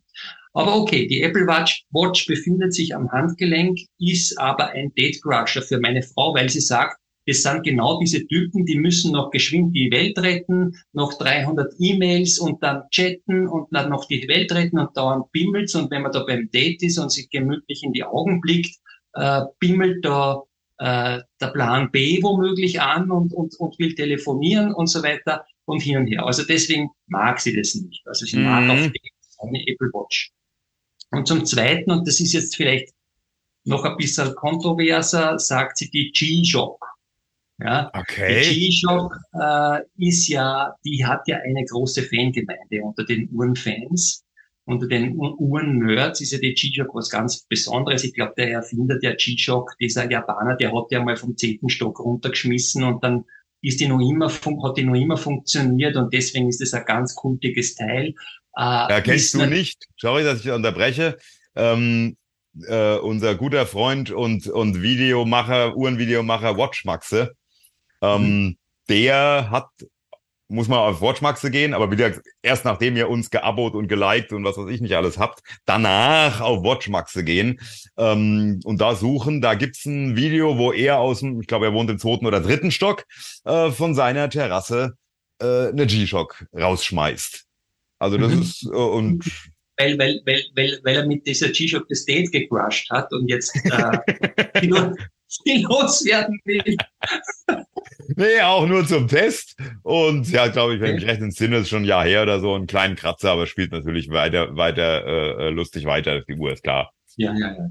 Aber 0.54 0.76
okay, 0.76 1.08
die 1.08 1.22
Apple 1.22 1.48
Watch, 1.48 1.86
Watch 1.92 2.26
befindet 2.26 2.74
sich 2.74 2.96
am 2.96 3.12
Handgelenk, 3.12 3.80
ist 4.00 4.38
aber 4.40 4.70
ein 4.70 4.94
Date 4.96 5.22
Crusher 5.22 5.62
für 5.62 5.80
meine 5.80 6.04
Frau, 6.04 6.34
weil 6.36 6.50
sie 6.50 6.62
sagt, 6.62 6.98
es 7.26 7.42
sind 7.42 7.64
genau 7.64 8.00
diese 8.00 8.26
Typen, 8.28 8.66
die 8.66 8.78
müssen 8.78 9.14
noch 9.14 9.32
geschwind 9.32 9.76
die 9.76 9.90
Welt 9.92 10.20
retten, 10.20 10.76
noch 10.92 11.18
300 11.18 11.74
E-Mails 11.80 12.38
und 12.38 12.62
dann 12.62 12.84
chatten 12.92 13.48
und 13.48 13.68
dann 13.72 13.90
noch 13.90 14.06
die 14.08 14.28
Welt 14.28 14.52
retten 14.52 14.78
und 14.78 14.96
dauernd 14.96 15.32
bimmelt 15.32 15.74
und 15.74 15.90
wenn 15.90 16.02
man 16.02 16.12
da 16.12 16.24
beim 16.24 16.50
Date 16.52 16.84
ist 16.84 16.98
und 16.98 17.12
sich 17.12 17.30
gemütlich 17.30 17.82
in 17.84 17.94
die 17.94 18.04
Augen 18.04 18.42
blickt, 18.42 18.76
äh, 19.14 19.42
bimmelt 19.60 20.04
da 20.04 20.44
äh, 20.78 21.22
der 21.40 21.48
Plan 21.48 21.92
B 21.92 22.22
womöglich 22.22 22.82
an 22.82 23.12
und, 23.12 23.34
und, 23.34 23.56
und 23.60 23.80
will 23.80 23.96
telefonieren 23.96 24.74
und 24.74 24.88
so 24.88 25.04
weiter 25.04 25.46
und 25.66 25.82
hin 25.82 25.98
und 25.98 26.08
her. 26.08 26.26
Also 26.26 26.44
deswegen 26.44 26.90
mag 27.08 27.40
sie 27.40 27.56
das 27.56 27.76
nicht. 27.76 28.02
Also 28.06 28.26
sie 28.26 28.38
mhm. 28.38 28.46
mag 28.46 28.70
auf 28.70 28.92
eine 29.40 29.68
Apple 29.68 29.90
Watch. 29.94 30.32
Und 31.12 31.28
zum 31.28 31.46
Zweiten, 31.46 31.92
und 31.92 32.08
das 32.08 32.20
ist 32.20 32.34
jetzt 32.34 32.56
vielleicht 32.56 32.94
noch 33.66 33.86
ein 33.86 33.98
bisschen 33.98 34.34
kontroverser, 34.36 35.38
sagt 35.40 35.78
sie 35.78 35.90
die 35.90 36.12
G-Shock. 36.12 36.84
Ja, 37.60 37.92
okay. 37.94 38.50
Die 38.50 38.70
G-Shock 38.70 39.16
äh, 39.40 39.80
ist 39.98 40.28
ja, 40.28 40.76
die 40.84 41.06
hat 41.06 41.28
ja 41.28 41.38
eine 41.38 41.64
große 41.66 42.04
Fangemeinde 42.04 42.82
unter 42.82 43.06
den 43.06 43.30
Uhrenfans. 43.32 44.24
Unter 44.66 44.88
den 44.88 45.16
Uhren-Nerds 45.18 46.22
ist 46.22 46.32
ja 46.32 46.38
die 46.38 46.54
G-Shock 46.54 46.96
was 46.96 47.10
ganz 47.10 47.46
Besonderes. 47.50 48.04
Ich 48.06 48.14
glaube, 48.14 48.34
der 48.38 48.52
Erfinder 48.52 48.98
der 48.98 49.16
G-Shock, 49.16 49.76
dieser 49.80 50.10
Japaner, 50.10 50.56
der 50.56 50.74
hat 50.74 50.92
ja 50.92 51.04
mal 51.04 51.18
vom 51.18 51.36
zehnten 51.36 51.70
Stock 51.70 52.00
runtergeschmissen 52.00 52.84
und 52.84 53.04
dann 53.04 53.26
ist 53.62 53.80
die 53.80 53.88
noch 53.88 54.00
immer, 54.00 54.30
hat 54.30 54.78
die 54.78 54.84
noch 54.84 54.96
immer 54.96 55.18
funktioniert 55.18 55.96
und 55.96 56.14
deswegen 56.14 56.48
ist 56.48 56.62
es 56.62 56.74
ein 56.74 56.86
ganz 56.86 57.16
kultiges 57.16 57.76
Teil. 57.76 58.14
Äh, 58.56 58.62
ja, 58.62 59.02
kennst 59.02 59.34
du 59.34 59.46
nicht, 59.46 59.86
sorry, 59.98 60.24
dass 60.24 60.46
ich 60.46 60.52
unterbreche, 60.52 61.18
ähm, 61.56 62.16
äh, 62.68 62.98
unser 62.98 63.36
guter 63.36 63.66
Freund 63.66 64.12
und, 64.12 64.48
und 64.48 64.82
Videomacher, 64.82 65.76
Uhrenvideomacher 65.76 66.58
Watchmaxe, 66.58 67.34
ähm, 68.02 68.22
mhm. 68.22 68.58
der 68.90 69.50
hat 69.50 69.70
muss 70.54 70.68
man 70.68 70.80
auf 70.80 71.02
Watchmaxe 71.02 71.50
gehen, 71.50 71.74
aber 71.74 71.92
wieder 71.92 72.14
erst 72.42 72.64
nachdem 72.64 72.96
ihr 72.96 73.10
uns 73.10 73.30
geabot 73.32 73.74
und 73.74 73.88
geliked 73.88 74.32
und 74.34 74.44
was 74.44 74.58
weiß 74.58 74.70
ich 74.70 74.82
nicht 74.82 74.96
alles 74.96 75.18
habt, 75.18 75.42
danach 75.66 76.42
auf 76.42 76.64
Watchmaxe 76.64 77.24
gehen 77.24 77.60
ähm, 77.98 78.60
und 78.64 78.80
da 78.80 78.96
suchen. 78.96 79.42
Da 79.42 79.56
gibt's 79.56 79.86
ein 79.86 80.16
Video, 80.16 80.58
wo 80.58 80.72
er 80.72 81.00
aus 81.00 81.20
dem, 81.20 81.42
ich 81.42 81.48
glaube, 81.48 81.66
er 81.66 81.74
wohnt 81.74 81.90
im 81.90 81.98
zweiten 81.98 82.26
oder 82.26 82.40
dritten 82.40 82.72
Stock, 82.72 83.06
äh, 83.46 83.72
von 83.72 83.96
seiner 83.96 84.30
Terrasse 84.30 84.94
äh, 85.42 85.70
eine 85.70 85.88
G-Shock 85.88 86.46
rausschmeißt. 86.54 87.46
Also 88.00 88.18
das 88.18 88.34
mhm. 88.34 88.42
ist 88.42 88.64
äh, 88.64 88.70
und 88.70 89.26
weil, 89.78 89.98
weil, 89.98 90.22
weil, 90.26 90.44
weil, 90.56 90.80
weil 90.84 90.96
er 90.96 91.08
mit 91.08 91.26
dieser 91.26 91.50
G-Shock 91.50 91.88
das 91.90 92.06
Date 92.06 92.32
gecrushed 92.32 92.90
hat 92.92 93.12
und 93.12 93.28
jetzt 93.28 93.56
äh, 93.56 93.98
die 95.46 95.64
loswerden 95.64 96.40
will. 96.46 96.78
Nee, 98.16 98.42
auch 98.42 98.68
nur 98.68 98.86
zum 98.86 99.08
Test. 99.08 99.56
Und 99.84 100.30
ja, 100.30 100.48
glaube 100.48 100.76
ich, 100.76 100.82
wenn 100.82 100.98
ich 100.98 101.06
recht 101.06 101.22
entsinne, 101.22 101.58
ist 101.58 101.70
schon 101.70 101.84
ein 101.84 101.88
Jahr 101.88 102.04
her 102.04 102.24
oder 102.24 102.40
so, 102.40 102.54
einen 102.54 102.68
kleinen 102.68 102.96
Kratzer, 102.96 103.32
aber 103.32 103.48
spielt 103.48 103.72
natürlich 103.72 104.10
weiter, 104.10 104.56
weiter 104.56 105.06
äh, 105.06 105.50
lustig 105.50 105.86
weiter. 105.86 106.22
Die 106.22 106.36
Uhr 106.36 106.54
ist 106.54 106.64
klar. 106.64 106.92
Ja, 107.18 107.34
ja, 107.34 107.54
ja. 107.54 107.70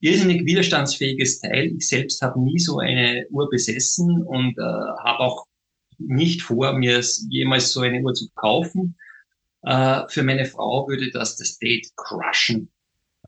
Irrsinnig 0.00 0.46
widerstandsfähiges 0.46 1.40
Teil. 1.40 1.72
Ich 1.76 1.88
selbst 1.88 2.22
habe 2.22 2.40
nie 2.40 2.58
so 2.58 2.78
eine 2.78 3.26
Uhr 3.30 3.50
besessen 3.50 4.22
und 4.22 4.56
äh, 4.58 4.62
habe 4.62 5.20
auch 5.20 5.46
nicht 5.98 6.42
vor, 6.42 6.72
mir 6.72 7.02
jemals 7.28 7.72
so 7.72 7.80
eine 7.80 8.00
Uhr 8.00 8.14
zu 8.14 8.28
kaufen. 8.34 8.96
Äh, 9.62 10.02
für 10.08 10.22
meine 10.22 10.46
Frau 10.46 10.88
würde 10.88 11.10
das 11.10 11.36
das 11.36 11.58
Date 11.58 11.88
crushen. 11.96 12.70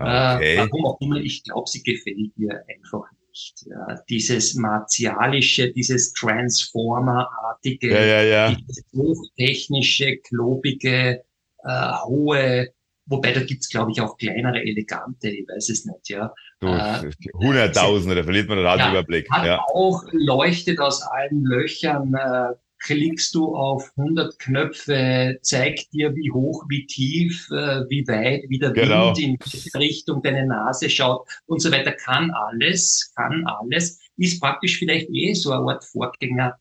Äh, 0.01 0.05
okay. 0.37 0.55
Äh, 0.55 0.59
warum 0.59 0.87
auch 0.87 1.01
immer, 1.01 1.17
ich 1.17 1.45
glaube, 1.45 1.69
sie 1.69 1.83
gefällt 1.83 2.33
ihr 2.37 2.65
einfach 2.69 3.11
nicht. 3.13 3.22
Ja, 3.65 3.99
dieses 4.09 4.55
martialische, 4.55 5.73
dieses 5.73 6.13
Transformer-artige, 6.13 7.91
ja, 7.91 8.05
ja, 8.05 8.23
ja. 8.23 8.55
dieses 8.55 8.85
hochtechnische, 8.95 10.19
klobige, 10.19 11.25
äh, 11.65 11.93
hohe, 12.05 12.73
wobei 13.07 13.33
da 13.33 13.43
gibt's 13.43 13.69
glaube 13.69 13.93
ich, 13.93 14.01
auch 14.01 14.19
kleinere, 14.19 14.63
elegante, 14.63 15.31
ich 15.31 15.49
weiß 15.49 15.71
es 15.71 15.87
nicht, 15.87 16.11
ja. 16.11 16.35
äh, 16.61 17.11
Hunderttausende, 17.35 18.17
da 18.17 18.23
verliert 18.23 18.49
man 18.49 18.59
den 18.59 18.91
Überblick. 18.91 19.31
Hat 19.31 19.47
ja. 19.47 19.61
auch 19.73 20.03
leuchtet 20.13 20.79
aus 20.79 21.03
allen 21.03 21.45
Löchern, 21.45 22.15
äh, 22.15 22.55
klickst 22.83 23.35
du 23.35 23.55
auf 23.55 23.91
100 23.97 24.39
Knöpfe, 24.39 25.39
zeigt 25.43 25.93
dir, 25.93 26.15
wie 26.15 26.31
hoch, 26.31 26.65
wie 26.69 26.87
tief, 26.87 27.49
äh, 27.51 27.85
wie 27.89 28.07
weit, 28.09 28.45
wie 28.49 28.59
der 28.59 28.73
genau. 28.73 29.09
Wind 29.09 29.19
in 29.21 29.39
welche 29.41 29.79
Richtung 29.79 30.23
deine 30.23 30.47
Nase 30.47 30.91
schaut 30.91 31.27
und 31.47 31.61
so 31.61 31.71
weiter. 31.71 31.93
Kann 31.93 32.31
alles, 32.33 33.13
kann 33.17 33.47
alles. 33.47 34.01
Ist 34.17 34.41
praktisch 34.41 34.79
vielleicht 34.79 35.09
eh 35.11 35.33
so 35.35 35.53
eine 35.53 35.63
Art 35.73 35.85
Vorgänger. 35.85 36.57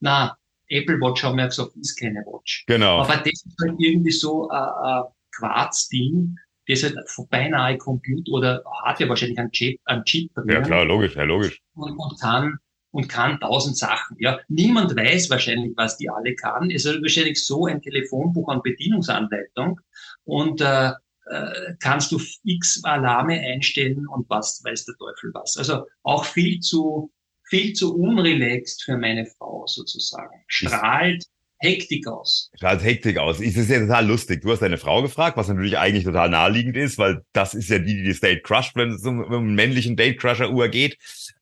Na, 0.00 0.36
Apple 0.68 1.00
Watch 1.00 1.22
haben 1.22 1.36
wir 1.36 1.42
ja 1.42 1.48
gesagt, 1.48 1.76
ist 1.76 1.98
keine 1.98 2.20
Watch. 2.20 2.64
Genau. 2.66 2.98
Aber 2.98 3.16
das 3.16 3.26
ist 3.26 3.56
halt 3.60 3.74
irgendwie 3.78 4.12
so 4.12 4.48
ein, 4.48 4.58
ein 4.58 5.02
Quarz-Ding, 5.36 6.36
das 6.66 6.82
halt 6.82 6.96
beinahe 7.30 7.78
Computer 7.78 8.32
oder 8.32 8.64
hat 8.84 9.00
ja 9.00 9.08
wahrscheinlich 9.08 9.38
einen 9.38 9.50
Chip, 9.50 9.80
einen 9.84 10.04
Chip 10.04 10.32
drin. 10.34 10.48
Ja 10.48 10.60
klar, 10.60 10.84
logisch, 10.84 11.16
ja 11.16 11.24
logisch. 11.24 11.60
Und, 11.74 11.96
und 11.96 12.20
kann 12.20 12.58
und 12.90 13.08
kann 13.08 13.40
tausend 13.40 13.76
Sachen. 13.76 14.16
Ja, 14.20 14.40
niemand 14.48 14.96
weiß 14.96 15.30
wahrscheinlich, 15.30 15.72
was 15.76 15.96
die 15.96 16.10
alle 16.10 16.34
kann. 16.34 16.70
Es 16.70 16.84
ist 16.84 17.02
wahrscheinlich 17.02 17.44
so 17.44 17.66
ein 17.66 17.82
Telefonbuch 17.82 18.48
an 18.48 18.62
Bedienungsanleitung 18.62 19.80
und 20.24 20.60
äh, 20.60 20.92
äh, 21.26 21.74
kannst 21.80 22.10
du 22.12 22.20
x 22.44 22.82
Alarme 22.84 23.38
einstellen 23.40 24.06
und 24.08 24.28
was 24.28 24.62
weiß 24.64 24.84
der 24.86 24.96
Teufel 24.96 25.30
was. 25.34 25.56
Also 25.56 25.86
auch 26.02 26.24
viel 26.24 26.60
zu 26.60 27.10
viel 27.50 27.72
zu 27.72 27.96
unrelaxed 27.96 28.84
für 28.84 28.96
meine 28.96 29.26
Frau 29.26 29.66
sozusagen. 29.66 30.34
Strahlt 30.46 31.26
Hektik 31.58 32.06
aus. 32.06 32.50
Strahlt 32.54 32.82
Hektik 32.82 33.18
aus. 33.18 33.40
Es 33.40 33.56
ist 33.56 33.68
ja 33.68 33.80
total 33.80 34.06
lustig. 34.06 34.40
Du 34.40 34.50
hast 34.50 34.62
deine 34.62 34.78
Frau 34.78 35.02
gefragt, 35.02 35.36
was 35.36 35.48
natürlich 35.48 35.76
eigentlich 35.76 36.04
total 36.04 36.30
naheliegend 36.30 36.76
ist, 36.76 36.96
weil 36.96 37.22
das 37.32 37.54
ist 37.54 37.68
ja 37.68 37.78
die, 37.78 38.02
die 38.02 38.08
das 38.08 38.20
Date 38.20 38.44
crusht, 38.44 38.76
wenn 38.76 38.92
es 38.92 39.04
um, 39.04 39.22
um 39.22 39.32
einen 39.32 39.54
männlichen 39.56 39.96
Date-Crusher-Uhr 39.96 40.68
geht. 40.68 40.96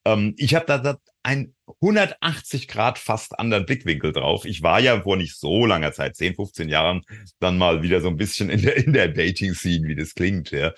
Ähm, 0.04 0.34
ich 0.36 0.54
habe 0.54 0.66
da, 0.66 0.78
da 0.78 0.98
ein 1.22 1.54
180 1.82 2.68
Grad 2.68 2.98
fast 2.98 3.38
anderen 3.38 3.66
Blickwinkel 3.66 4.12
drauf. 4.12 4.44
Ich 4.44 4.62
war 4.62 4.80
ja 4.80 5.02
vor 5.02 5.16
nicht 5.16 5.36
so 5.36 5.66
langer 5.66 5.92
Zeit, 5.92 6.16
10, 6.16 6.34
15 6.34 6.68
Jahren, 6.68 7.02
dann 7.40 7.58
mal 7.58 7.82
wieder 7.82 8.00
so 8.00 8.08
ein 8.08 8.16
bisschen 8.16 8.48
in 8.50 8.62
der, 8.62 8.76
in 8.76 8.92
der 8.92 9.08
Dating-Scene, 9.08 9.86
wie 9.86 9.94
das 9.94 10.14
klingt. 10.14 10.50
Ja. 10.50 10.72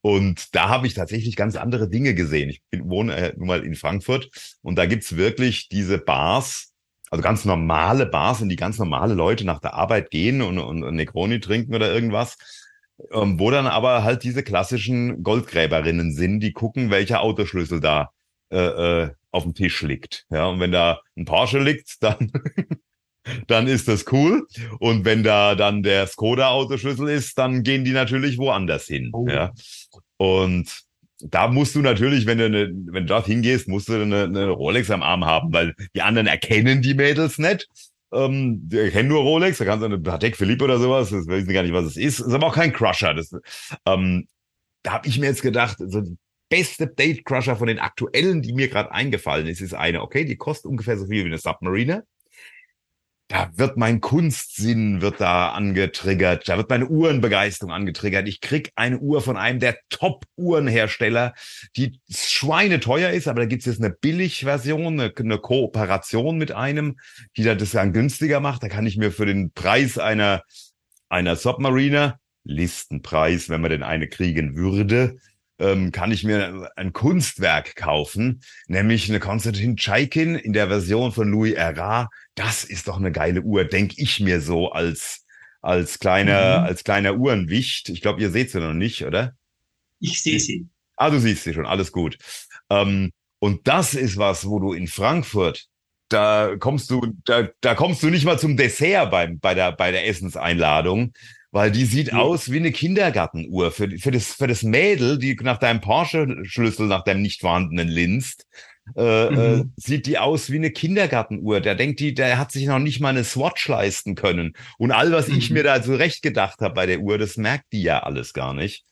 Und 0.00 0.54
da 0.54 0.68
habe 0.68 0.86
ich 0.86 0.94
tatsächlich 0.94 1.36
ganz 1.36 1.56
andere 1.56 1.88
Dinge 1.88 2.14
gesehen. 2.14 2.50
Ich 2.50 2.62
bin, 2.70 2.88
wohne 2.88 3.14
äh, 3.14 3.32
nun 3.36 3.46
mal 3.46 3.64
in 3.64 3.74
Frankfurt 3.74 4.30
und 4.62 4.76
da 4.76 4.86
gibt's 4.86 5.16
wirklich 5.16 5.68
diese 5.68 5.98
Bars, 5.98 6.72
also 7.10 7.22
ganz 7.22 7.44
normale 7.44 8.06
Bars, 8.06 8.40
in 8.40 8.48
die 8.48 8.56
ganz 8.56 8.78
normale 8.78 9.14
Leute 9.14 9.44
nach 9.44 9.60
der 9.60 9.74
Arbeit 9.74 10.10
gehen 10.10 10.42
und, 10.42 10.58
und, 10.58 10.82
und 10.82 10.96
Negroni 10.96 11.40
trinken 11.40 11.74
oder 11.74 11.92
irgendwas. 11.92 12.36
Ähm, 13.10 13.38
wo 13.38 13.50
dann 13.50 13.66
aber 13.66 14.04
halt 14.04 14.22
diese 14.22 14.42
klassischen 14.42 15.22
Goldgräberinnen 15.22 16.12
sind, 16.12 16.40
die 16.40 16.52
gucken, 16.52 16.90
welcher 16.90 17.20
Autoschlüssel 17.20 17.80
da 17.80 18.10
äh, 18.52 18.58
äh, 18.58 19.10
auf 19.32 19.42
dem 19.42 19.54
Tisch 19.54 19.82
liegt. 19.82 20.26
Ja, 20.30 20.46
und 20.46 20.60
wenn 20.60 20.72
da 20.72 21.00
ein 21.16 21.24
Porsche 21.24 21.58
liegt, 21.58 22.02
dann 22.02 22.30
dann 23.46 23.66
ist 23.66 23.88
das 23.88 24.04
cool. 24.12 24.46
Und 24.78 25.04
wenn 25.04 25.22
da 25.22 25.54
dann 25.54 25.82
der 25.82 26.06
Skoda-Autoschlüssel 26.06 27.08
ist, 27.08 27.38
dann 27.38 27.62
gehen 27.62 27.84
die 27.84 27.92
natürlich 27.92 28.38
woanders 28.38 28.86
hin. 28.86 29.10
Oh. 29.12 29.26
Ja. 29.28 29.52
Und 30.16 30.84
da 31.20 31.48
musst 31.48 31.74
du 31.74 31.80
natürlich, 31.80 32.26
wenn 32.26 32.38
du, 32.38 32.46
eine, 32.46 32.68
wenn 32.68 33.06
du 33.06 33.06
dort 33.06 33.26
hingehst, 33.26 33.68
musst 33.68 33.88
du 33.88 33.94
eine, 33.94 34.24
eine 34.24 34.48
Rolex 34.48 34.90
am 34.90 35.02
Arm 35.02 35.24
haben, 35.24 35.52
weil 35.52 35.74
die 35.94 36.02
anderen 36.02 36.26
erkennen 36.26 36.82
die 36.82 36.94
Mädels 36.94 37.38
nicht. 37.38 37.68
Ähm, 38.12 38.60
die 38.68 38.78
erkennen 38.78 39.08
nur 39.08 39.22
Rolex, 39.22 39.58
da 39.58 39.64
kannst 39.64 39.82
du 39.82 39.86
eine 39.86 39.98
Patek 39.98 40.36
Philippe 40.36 40.64
oder 40.64 40.78
sowas, 40.78 41.10
das 41.10 41.26
wissen 41.26 41.52
gar 41.52 41.62
nicht, 41.62 41.72
was 41.72 41.86
es 41.86 41.96
ist. 41.96 42.20
Ist 42.20 42.34
aber 42.34 42.48
auch 42.48 42.54
kein 42.54 42.72
Crusher. 42.72 43.14
Das, 43.14 43.32
ähm, 43.86 44.26
da 44.82 44.92
habe 44.92 45.08
ich 45.08 45.18
mir 45.18 45.26
jetzt 45.26 45.42
gedacht, 45.42 45.76
so 45.78 46.02
beste 46.52 46.86
Date 46.86 47.24
Crusher 47.24 47.56
von 47.56 47.66
den 47.66 47.78
aktuellen, 47.78 48.42
die 48.42 48.52
mir 48.52 48.68
gerade 48.68 48.92
eingefallen 48.92 49.46
ist, 49.46 49.62
ist 49.62 49.72
eine, 49.72 50.02
okay, 50.02 50.26
die 50.26 50.36
kostet 50.36 50.66
ungefähr 50.66 50.98
so 50.98 51.06
viel 51.06 51.24
wie 51.24 51.28
eine 51.28 51.38
Submariner. 51.38 52.02
Da 53.28 53.50
wird 53.56 53.78
mein 53.78 54.02
Kunstsinn 54.02 55.00
wird 55.00 55.18
da 55.22 55.52
angetriggert, 55.52 56.46
da 56.50 56.58
wird 56.58 56.68
meine 56.68 56.86
Uhrenbegeisterung 56.86 57.72
angetriggert. 57.72 58.28
Ich 58.28 58.42
krieg 58.42 58.70
eine 58.76 58.98
Uhr 58.98 59.22
von 59.22 59.38
einem 59.38 59.60
der 59.60 59.78
Top-Uhrenhersteller, 59.88 61.32
die 61.78 61.98
schweineteuer 62.10 63.12
ist, 63.12 63.28
aber 63.28 63.40
da 63.40 63.46
gibt 63.46 63.62
es 63.62 63.66
jetzt 63.72 63.82
eine 63.82 63.94
Billigversion, 63.94 65.00
eine, 65.00 65.10
eine 65.16 65.38
Kooperation 65.38 66.36
mit 66.36 66.52
einem, 66.52 66.98
die 67.38 67.44
das 67.44 67.70
dann 67.70 67.94
günstiger 67.94 68.40
macht. 68.40 68.62
Da 68.62 68.68
kann 68.68 68.84
ich 68.84 68.98
mir 68.98 69.10
für 69.10 69.24
den 69.24 69.52
Preis 69.52 69.96
einer, 69.96 70.42
einer 71.08 71.36
Submariner, 71.36 72.18
Listenpreis, 72.44 73.48
wenn 73.48 73.62
man 73.62 73.70
denn 73.70 73.82
eine 73.82 74.08
kriegen 74.08 74.54
würde, 74.54 75.16
ähm, 75.62 75.92
kann 75.92 76.10
ich 76.10 76.24
mir 76.24 76.70
ein 76.76 76.92
Kunstwerk 76.92 77.76
kaufen, 77.76 78.42
nämlich 78.66 79.08
eine 79.08 79.20
Konstantin 79.20 79.76
Tschaikin 79.76 80.34
in 80.34 80.52
der 80.52 80.68
Version 80.68 81.12
von 81.12 81.30
Louis 81.30 81.54
Erard. 81.54 82.08
Das 82.34 82.64
ist 82.64 82.88
doch 82.88 82.98
eine 82.98 83.12
geile 83.12 83.42
Uhr, 83.42 83.64
denke 83.64 83.94
ich 83.98 84.20
mir 84.20 84.40
so 84.40 84.70
als 84.70 85.24
als 85.60 86.00
kleiner 86.00 86.60
mhm. 86.60 86.66
als 86.66 86.84
kleiner 86.84 87.14
Uhrenwicht. 87.14 87.88
Ich 87.88 88.00
glaube, 88.00 88.20
ihr 88.20 88.30
seht 88.30 88.50
sie 88.50 88.60
noch 88.60 88.74
nicht, 88.74 89.04
oder? 89.04 89.34
Ich 90.00 90.20
sehe 90.20 90.40
sie. 90.40 90.66
Ah, 90.96 91.10
du 91.10 91.20
siehst 91.20 91.44
sie 91.44 91.54
schon, 91.54 91.66
alles 91.66 91.92
gut. 91.92 92.18
Ähm, 92.68 93.12
und 93.38 93.68
das 93.68 93.94
ist 93.94 94.16
was, 94.16 94.46
wo 94.46 94.58
du 94.58 94.72
in 94.72 94.88
Frankfurt 94.88 95.68
da 96.12 96.56
kommst 96.58 96.90
du, 96.90 97.14
da, 97.24 97.48
da 97.60 97.74
kommst 97.74 98.02
du 98.02 98.10
nicht 98.10 98.24
mal 98.24 98.38
zum 98.38 98.56
Dessert 98.56 99.10
beim, 99.10 99.38
bei 99.38 99.54
der, 99.54 99.72
bei 99.72 99.90
der 99.90 100.06
Essenseinladung, 100.06 101.12
weil 101.52 101.70
die 101.70 101.84
sieht 101.84 102.08
ja. 102.08 102.18
aus 102.18 102.50
wie 102.50 102.56
eine 102.56 102.72
Kindergartenuhr 102.72 103.70
für, 103.70 103.88
für, 103.98 104.10
das, 104.10 104.32
für 104.32 104.46
das 104.46 104.62
Mädel, 104.62 105.18
die 105.18 105.36
nach 105.42 105.58
deinem 105.58 105.80
Porsche-Schlüssel, 105.80 106.88
nach 106.88 107.04
deinem 107.04 107.22
nicht 107.22 107.42
vorhandenen 107.42 107.88
linst, 107.88 108.46
äh, 108.96 109.30
mhm. 109.30 109.38
äh, 109.38 109.64
sieht 109.76 110.06
die 110.06 110.18
aus 110.18 110.50
wie 110.50 110.56
eine 110.56 110.70
Kindergartenuhr. 110.70 111.60
Der 111.60 111.74
denkt, 111.74 112.00
die, 112.00 112.14
der 112.14 112.38
hat 112.38 112.50
sich 112.50 112.66
noch 112.66 112.78
nicht 112.78 113.00
mal 113.00 113.10
eine 113.10 113.22
Swatch 113.22 113.68
leisten 113.68 114.14
können. 114.14 114.54
Und 114.78 114.90
all, 114.90 115.12
was 115.12 115.28
mhm. 115.28 115.38
ich 115.38 115.50
mir 115.50 115.62
da 115.62 115.82
zurecht 115.82 116.22
gedacht 116.22 116.60
habe 116.60 116.74
bei 116.74 116.86
der 116.86 117.00
Uhr, 117.00 117.18
das 117.18 117.36
merkt 117.36 117.72
die 117.72 117.82
ja 117.82 118.02
alles 118.02 118.32
gar 118.32 118.54
nicht. 118.54 118.84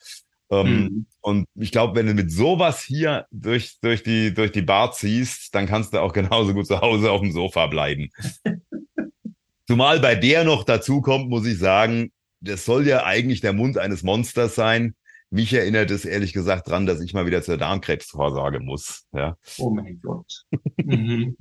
Ähm, 0.50 0.66
mhm. 0.66 1.06
Und 1.20 1.46
ich 1.54 1.72
glaube, 1.72 1.98
wenn 1.98 2.06
du 2.06 2.14
mit 2.14 2.30
sowas 2.30 2.82
hier 2.82 3.26
durch, 3.30 3.78
durch, 3.80 4.02
die, 4.02 4.34
durch 4.34 4.52
die 4.52 4.62
Bar 4.62 4.92
ziehst, 4.92 5.54
dann 5.54 5.66
kannst 5.66 5.94
du 5.94 5.98
auch 5.98 6.12
genauso 6.12 6.52
gut 6.52 6.66
zu 6.66 6.80
Hause 6.80 7.10
auf 7.10 7.22
dem 7.22 7.32
Sofa 7.32 7.66
bleiben. 7.68 8.10
Zumal 9.66 10.00
bei 10.00 10.14
der 10.14 10.44
noch 10.44 10.64
dazu 10.64 11.00
kommt, 11.00 11.30
muss 11.30 11.46
ich 11.46 11.56
sagen, 11.58 12.10
das 12.40 12.64
soll 12.64 12.86
ja 12.86 13.04
eigentlich 13.04 13.40
der 13.40 13.52
Mund 13.52 13.78
eines 13.78 14.02
Monsters 14.02 14.54
sein. 14.54 14.94
Mich 15.30 15.52
erinnert 15.52 15.90
es 15.90 16.04
ehrlich 16.04 16.32
gesagt 16.32 16.68
dran, 16.68 16.86
dass 16.86 17.00
ich 17.00 17.14
mal 17.14 17.26
wieder 17.26 17.42
zur 17.42 17.56
Darmkrebsvorsorge 17.56 18.60
muss. 18.60 19.04
Ja. 19.12 19.36
Oh 19.58 19.70
mein 19.70 20.00
Gott. 20.00 20.44
mhm. 20.76 21.36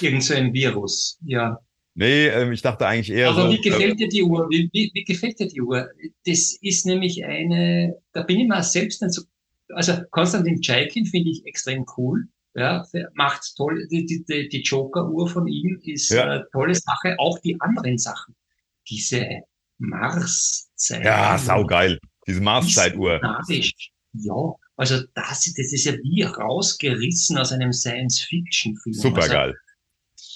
Irgend 0.00 0.24
so 0.24 0.34
ein 0.34 0.52
Virus, 0.52 1.18
ja. 1.24 1.58
Nee, 1.94 2.26
ähm, 2.26 2.52
ich 2.52 2.60
dachte 2.60 2.86
eigentlich 2.86 3.10
eher. 3.10 3.30
Aber 3.30 3.42
so, 3.42 3.50
wie 3.50 3.60
gefällt 3.60 4.00
dir 4.00 4.08
die 4.08 4.22
Uhr? 4.22 4.48
Wie, 4.50 4.68
wie, 4.72 4.90
wie 4.92 5.04
gefällt 5.04 5.38
dir 5.38 5.46
die 5.46 5.62
Uhr? 5.62 5.88
Das 6.26 6.58
ist 6.60 6.86
nämlich 6.86 7.24
eine, 7.24 7.96
da 8.12 8.22
bin 8.22 8.40
ich 8.40 8.48
mal 8.48 8.62
selbst 8.62 9.00
nicht 9.00 9.14
so, 9.14 9.22
also 9.68 9.94
Konstantin 10.10 10.60
Tschaikin 10.60 11.06
finde 11.06 11.30
ich 11.30 11.46
extrem 11.46 11.86
cool. 11.96 12.26
Ja, 12.56 12.86
macht 13.14 13.56
toll, 13.56 13.88
die, 13.90 14.06
die, 14.06 14.48
die 14.48 14.62
Joker-Uhr 14.62 15.28
von 15.28 15.48
ihm 15.48 15.80
ist 15.82 16.10
ja. 16.10 16.24
eine 16.24 16.46
tolle 16.52 16.74
Sache. 16.74 17.16
Auch 17.18 17.38
die 17.40 17.60
anderen 17.60 17.98
Sachen. 17.98 18.36
Diese 18.88 19.42
Mars-Zeit. 19.78 21.04
Ja, 21.04 21.38
saugeil. 21.38 21.98
Diese 22.26 22.40
Mars-Zeituhr. 22.40 23.20
Ja, 24.12 24.54
also 24.76 25.02
das, 25.14 25.52
das 25.56 25.72
ist 25.72 25.84
ja 25.84 25.92
wie 25.92 26.22
rausgerissen 26.22 27.38
aus 27.38 27.52
einem 27.52 27.72
Science-Fiction-Film. 27.72 28.94
Supergeil. 28.94 29.50
Also, 29.50 29.58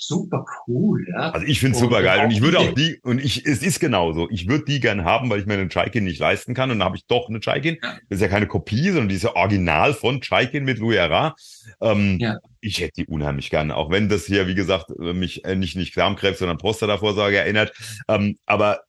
super 0.09 0.45
cool, 0.66 1.05
ja. 1.09 1.30
Also 1.30 1.47
ich 1.47 1.61
finde 1.61 1.76
es 1.76 1.80
super 1.82 2.03
geil 2.03 2.24
und 2.24 2.30
ich 2.30 2.41
würde 2.41 2.59
auch 2.59 2.72
die, 2.72 2.99
und 3.03 3.22
ich, 3.22 3.45
es 3.45 3.62
ist 3.62 3.78
genauso, 3.78 4.28
ich 4.30 4.49
würde 4.49 4.64
die 4.64 4.80
gern 4.80 5.05
haben, 5.05 5.28
weil 5.28 5.41
ich 5.41 5.47
mir 5.47 5.55
eine 5.55 5.68
Chaikin 5.68 6.05
nicht 6.05 6.18
leisten 6.18 6.55
kann 6.55 6.70
und 6.70 6.78
dann 6.78 6.86
habe 6.86 6.97
ich 6.97 7.05
doch 7.07 7.28
eine 7.28 7.41
Chaikin. 7.41 7.76
Ja. 7.82 7.99
Das 8.09 8.16
ist 8.16 8.20
ja 8.22 8.28
keine 8.28 8.47
Kopie, 8.47 8.89
sondern 8.91 9.09
diese 9.09 9.36
Original 9.36 9.93
von 9.93 10.20
Chaikin 10.20 10.64
mit 10.64 10.78
Louis 10.78 10.97
Erra. 10.97 11.34
Ähm, 11.80 12.18
ja. 12.20 12.39
Ich 12.61 12.80
hätte 12.80 13.03
die 13.03 13.07
unheimlich 13.07 13.51
gern, 13.51 13.70
auch 13.70 13.91
wenn 13.91 14.09
das 14.09 14.24
hier, 14.24 14.47
wie 14.47 14.55
gesagt, 14.55 14.91
mich 14.99 15.45
äh, 15.45 15.55
nicht, 15.55 15.76
nicht 15.76 15.97
Darmkrebs, 15.97 16.39
sondern 16.39 16.59
Prostatavorsorge 16.59 17.36
erinnert. 17.36 17.72
Ähm, 18.09 18.39
aber 18.47 18.80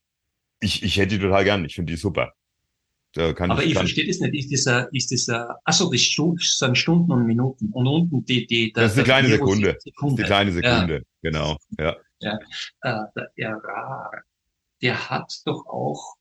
ich, 0.60 0.84
ich 0.84 0.98
hätte 0.98 1.18
die 1.18 1.20
total 1.20 1.44
gern, 1.44 1.66
ich 1.66 1.76
finde 1.76 1.94
die 1.94 1.98
super. 1.98 2.34
Da 3.14 3.34
kann 3.34 3.50
Aber 3.50 3.64
ich, 3.64 3.72
ich 3.72 3.78
verstehe 3.78 4.06
das 4.06 4.20
nicht. 4.20 4.52
Ist 4.52 4.68
das, 4.68 4.88
ist 4.92 5.28
das, 5.28 5.48
achso, 5.64 5.92
das 5.92 6.58
sind 6.58 6.78
Stunden 6.78 7.12
und 7.12 7.26
Minuten. 7.26 7.70
Und 7.72 7.88
unten 7.88 8.24
die, 8.26 8.46
die, 8.46 8.72
der, 8.72 8.84
das 8.84 8.92
ist 8.92 9.00
die 9.00 9.04
kleine 9.04 9.30
Sekunde. 9.30 9.78
Sekunde. 9.80 10.22
Die 10.22 10.28
kleine 10.28 10.52
Sekunde, 10.52 10.96
ja. 10.96 11.02
genau, 11.22 11.58
ja. 11.80 11.96
ja. 12.20 12.40
Äh, 12.82 13.06
der 13.16 13.32
Erar, 13.36 14.12
der 14.82 15.10
hat 15.10 15.34
doch 15.46 15.66
auch 15.66 16.16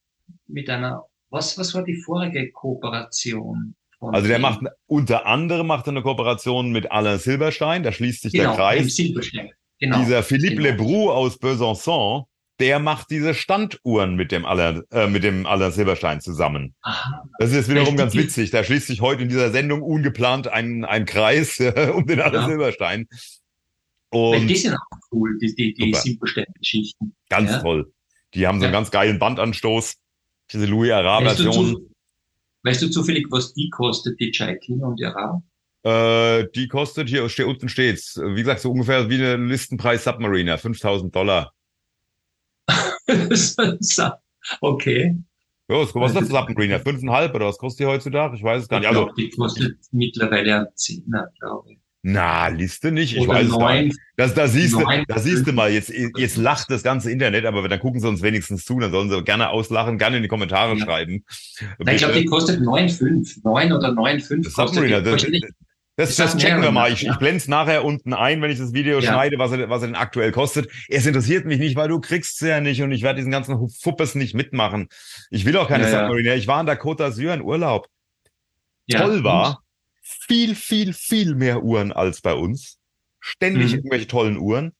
mit 0.46 0.70
einer, 0.70 1.04
was, 1.28 1.58
was 1.58 1.74
war 1.74 1.84
die 1.84 2.00
vorige 2.00 2.50
Kooperation? 2.52 3.74
Also 4.00 4.28
der 4.28 4.38
macht, 4.38 4.60
unter 4.86 5.26
anderem 5.26 5.66
macht 5.66 5.86
er 5.86 5.90
eine 5.90 6.02
Kooperation 6.02 6.70
mit 6.70 6.90
Alain 6.90 7.18
Silberstein, 7.18 7.82
da 7.82 7.92
schließt 7.92 8.22
sich 8.22 8.32
genau, 8.32 8.50
der 8.50 8.56
Kreis. 8.56 8.94
Silberstein. 8.94 9.50
Genau. 9.80 9.98
Dieser 9.98 10.22
Philippe 10.22 10.56
genau. 10.56 10.68
Lebrou 10.68 11.10
aus 11.10 11.38
Besançon, 11.38 12.24
der 12.60 12.78
macht 12.78 13.10
diese 13.10 13.34
Standuhren 13.34 14.16
mit 14.16 14.32
dem 14.32 14.44
Aller, 14.44 14.82
äh, 14.90 15.06
mit 15.06 15.22
dem 15.22 15.46
Aller 15.46 15.70
Silberstein 15.70 16.20
zusammen. 16.20 16.74
Aha. 16.82 17.24
Das 17.38 17.52
ist 17.52 17.68
wiederum 17.68 17.96
ganz 17.96 18.14
witzig. 18.14 18.50
Da 18.50 18.64
schließt 18.64 18.88
sich 18.88 19.00
heute 19.00 19.22
in 19.22 19.28
dieser 19.28 19.50
Sendung 19.50 19.82
ungeplant 19.82 20.48
ein, 20.48 20.84
ein 20.84 21.04
Kreis 21.04 21.60
äh, 21.60 21.92
um 21.94 22.06
den 22.06 22.20
Aller 22.20 22.40
ja. 22.40 22.46
Silberstein. 22.46 23.08
Und 24.10 24.46
die 24.46 24.56
sind 24.56 24.74
auch 24.74 24.98
cool, 25.12 25.38
die, 25.38 25.54
die, 25.54 25.74
die 25.74 25.94
Silberstein-Geschichten. 25.94 27.14
Ganz 27.28 27.50
ja. 27.50 27.58
toll. 27.60 27.92
Die 28.34 28.46
haben 28.46 28.58
so 28.58 28.64
einen 28.64 28.72
ganz 28.72 28.90
geilen 28.90 29.18
Bandanstoß. 29.18 29.96
Diese 30.50 30.66
Louis 30.66 30.92
Ara-Version. 30.92 31.74
Weißt, 31.74 31.82
weißt, 32.62 32.82
du 32.82 32.90
zufällig, 32.90 33.26
was 33.30 33.52
die 33.52 33.68
kostet, 33.70 34.18
die 34.18 34.32
Chaikin 34.32 34.82
und 34.82 35.02
Ara? 35.04 35.42
Äh, 35.84 36.48
die 36.54 36.68
kostet, 36.68 37.08
hier 37.08 37.28
steht 37.28 37.46
unten 37.46 37.68
steht's, 37.68 38.16
wie 38.16 38.40
gesagt, 38.40 38.60
so 38.60 38.70
ungefähr 38.70 39.08
wie 39.08 39.14
eine 39.14 39.36
Listenpreis 39.36 40.04
Submariner, 40.04 40.58
5000 40.58 41.14
Dollar. 41.14 41.52
okay. 44.60 45.16
Ja, 45.70 45.76
was 45.76 45.92
kostet 45.92 46.22
das 46.22 46.30
Lappengreener? 46.30 46.80
Fünfeinhalb 46.80 47.34
oder 47.34 47.46
was 47.46 47.58
kostet 47.58 47.80
die 47.80 47.86
heutzutage? 47.86 48.36
Ich 48.36 48.42
weiß 48.42 48.62
es 48.62 48.68
gar 48.68 48.80
nicht. 48.80 48.88
Also, 48.88 49.10
die 49.16 49.28
kostet 49.30 49.76
mittlerweile 49.92 50.60
ein 50.60 50.66
Zehner, 50.74 51.30
glaube 51.38 51.72
ich. 51.72 51.78
Na, 52.02 52.48
Liste 52.48 52.92
nicht. 52.92 53.16
Ich 53.16 53.28
oder 53.28 53.40
weiß 53.40 53.48
neun, 53.48 53.76
es 53.76 53.84
nicht. 53.84 53.98
Das, 54.16 54.34
da 54.34 54.46
siehst 54.48 54.74
du, 54.74 54.84
da 55.08 55.18
siehst 55.18 55.46
du 55.46 55.52
mal, 55.52 55.70
jetzt, 55.70 55.92
jetzt 56.16 56.36
lacht 56.36 56.70
das 56.70 56.82
ganze 56.82 57.10
Internet, 57.10 57.44
aber 57.44 57.68
dann 57.68 57.80
gucken 57.80 58.00
sie 58.00 58.08
uns 58.08 58.22
wenigstens 58.22 58.64
zu, 58.64 58.78
dann 58.78 58.92
sollen 58.92 59.10
sie 59.10 59.22
gerne 59.24 59.50
auslachen, 59.50 59.98
gerne 59.98 60.16
in 60.16 60.22
die 60.22 60.28
Kommentare 60.28 60.76
ja. 60.76 60.84
schreiben. 60.84 61.24
Na, 61.78 61.92
ich 61.92 61.98
glaube, 61.98 62.14
die 62.14 62.24
kostet 62.24 62.60
9,5. 62.60 63.40
9 63.42 63.72
oder 63.72 63.88
9,5 63.88 64.54
kostet 64.54 64.84
die. 64.84 64.90
Das, 64.90 65.26
das, 65.98 66.14
das 66.14 66.36
checken 66.36 66.62
wir 66.62 66.70
mal. 66.70 66.92
Ich, 66.92 67.02
ja. 67.02 67.12
ich 67.12 67.18
blende 67.18 67.38
es 67.38 67.48
nachher 67.48 67.84
unten 67.84 68.14
ein, 68.14 68.40
wenn 68.40 68.52
ich 68.52 68.58
das 68.58 68.72
Video 68.72 69.00
ja. 69.00 69.10
schneide, 69.10 69.36
was 69.36 69.50
er, 69.50 69.68
was 69.68 69.82
er 69.82 69.88
denn 69.88 69.96
aktuell 69.96 70.30
kostet. 70.30 70.70
Es 70.88 71.04
interessiert 71.06 71.44
mich 71.44 71.58
nicht, 71.58 71.74
weil 71.74 71.88
du 71.88 72.00
kriegst 72.00 72.40
es 72.40 72.48
ja 72.48 72.60
nicht 72.60 72.82
und 72.82 72.92
ich 72.92 73.02
werde 73.02 73.16
diesen 73.16 73.32
ganzen 73.32 73.68
Fuppes 73.68 74.14
nicht 74.14 74.32
mitmachen. 74.32 74.86
Ich 75.30 75.44
will 75.44 75.56
auch 75.56 75.66
keine 75.66 75.90
ja, 75.90 75.90
Submarine. 75.90 76.36
Ich 76.36 76.46
war 76.46 76.60
in 76.60 76.66
der 76.66 76.80
Côte 76.80 77.02
d'Azur 77.02 77.34
in 77.34 77.42
Urlaub. 77.42 77.88
Ja. 78.86 79.00
Toll 79.00 79.24
war, 79.24 79.64
viel, 80.00 80.54
viel, 80.54 80.92
viel 80.92 81.34
mehr 81.34 81.64
Uhren 81.64 81.90
als 81.90 82.20
bei 82.20 82.32
uns. 82.32 82.78
Ständig 83.18 83.72
mhm. 83.72 83.78
irgendwelche 83.78 84.06
tollen 84.06 84.38
Uhren. 84.38 84.74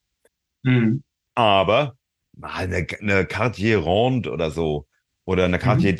Mhm. 0.62 1.03
Aber 1.35 1.97
mal 2.37 2.55
eine, 2.55 2.87
eine 3.01 3.27
Cartier 3.27 3.79
Ronde 3.79 4.31
oder 4.31 4.53
so 4.53 4.87
oder 5.25 5.47
eine 5.47 5.59
Cartier 5.59 5.95
mhm. 5.95 5.97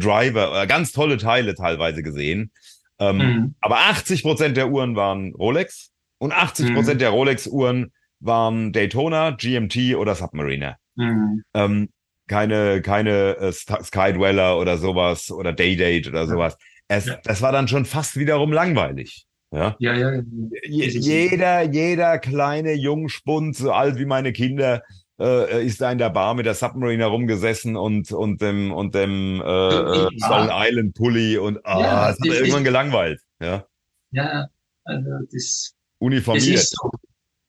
Driver, 0.00 0.50
oder 0.50 0.66
ganz 0.66 0.90
tolle 0.90 1.18
Teile 1.18 1.54
teilweise 1.54 2.02
gesehen. 2.02 2.50
Ähm, 2.98 3.16
mhm. 3.18 3.54
Aber 3.60 3.76
80 3.78 4.22
Prozent 4.22 4.56
der 4.56 4.70
Uhren 4.70 4.96
waren 4.96 5.34
Rolex 5.34 5.90
und 6.18 6.32
80 6.32 6.74
Prozent 6.74 6.96
mhm. 6.96 7.00
der 7.00 7.10
Rolex-Uhren 7.10 7.92
waren 8.20 8.72
Daytona, 8.72 9.30
GMT 9.30 9.96
oder 9.96 10.14
Submariner. 10.14 10.76
Mhm. 10.96 11.42
Ähm, 11.54 11.88
keine, 12.26 12.82
keine 12.82 13.36
äh, 13.36 13.52
Skydweller 13.52 14.58
oder 14.58 14.78
sowas 14.78 15.30
oder 15.30 15.52
Daydate 15.52 16.08
oder 16.08 16.26
sowas. 16.26 16.56
Es, 16.88 17.06
ja. 17.06 17.18
Das 17.24 17.42
war 17.42 17.52
dann 17.52 17.68
schon 17.68 17.84
fast 17.84 18.16
wiederum 18.16 18.52
langweilig. 18.52 19.26
Ja, 19.52 19.76
ja, 19.78 19.94
ja. 19.94 20.22
jeder, 20.64 21.62
jeder 21.62 22.18
kleine 22.18 22.72
Jungspund, 22.72 23.56
so 23.56 23.72
alt 23.72 23.96
wie 23.98 24.04
meine 24.04 24.32
Kinder, 24.32 24.82
äh, 25.18 25.64
ist 25.64 25.80
da 25.80 25.90
in 25.90 25.98
der 25.98 26.10
Bar 26.10 26.34
mit 26.34 26.46
der 26.46 26.54
Submarine 26.54 27.04
herumgesessen 27.04 27.76
und, 27.76 28.12
und 28.12 28.40
dem, 28.40 28.72
und 28.72 28.94
dem 28.94 29.40
äh, 29.40 29.44
äh 29.44 30.08
Stone 30.24 30.50
Island 30.52 30.94
Pulli 30.94 31.38
und 31.38 31.64
ah, 31.64 31.80
ja, 31.80 32.08
das 32.08 32.20
hat 32.20 32.26
er 32.26 32.34
irgendwann 32.40 32.64
gelangweilt. 32.64 33.20
Ja, 33.40 33.66
ja 34.10 34.48
also 34.84 35.10
das, 35.32 35.74
uniformiert. 35.98 36.54
Das 36.54 36.62
ist 36.62 36.76
so. 36.76 36.90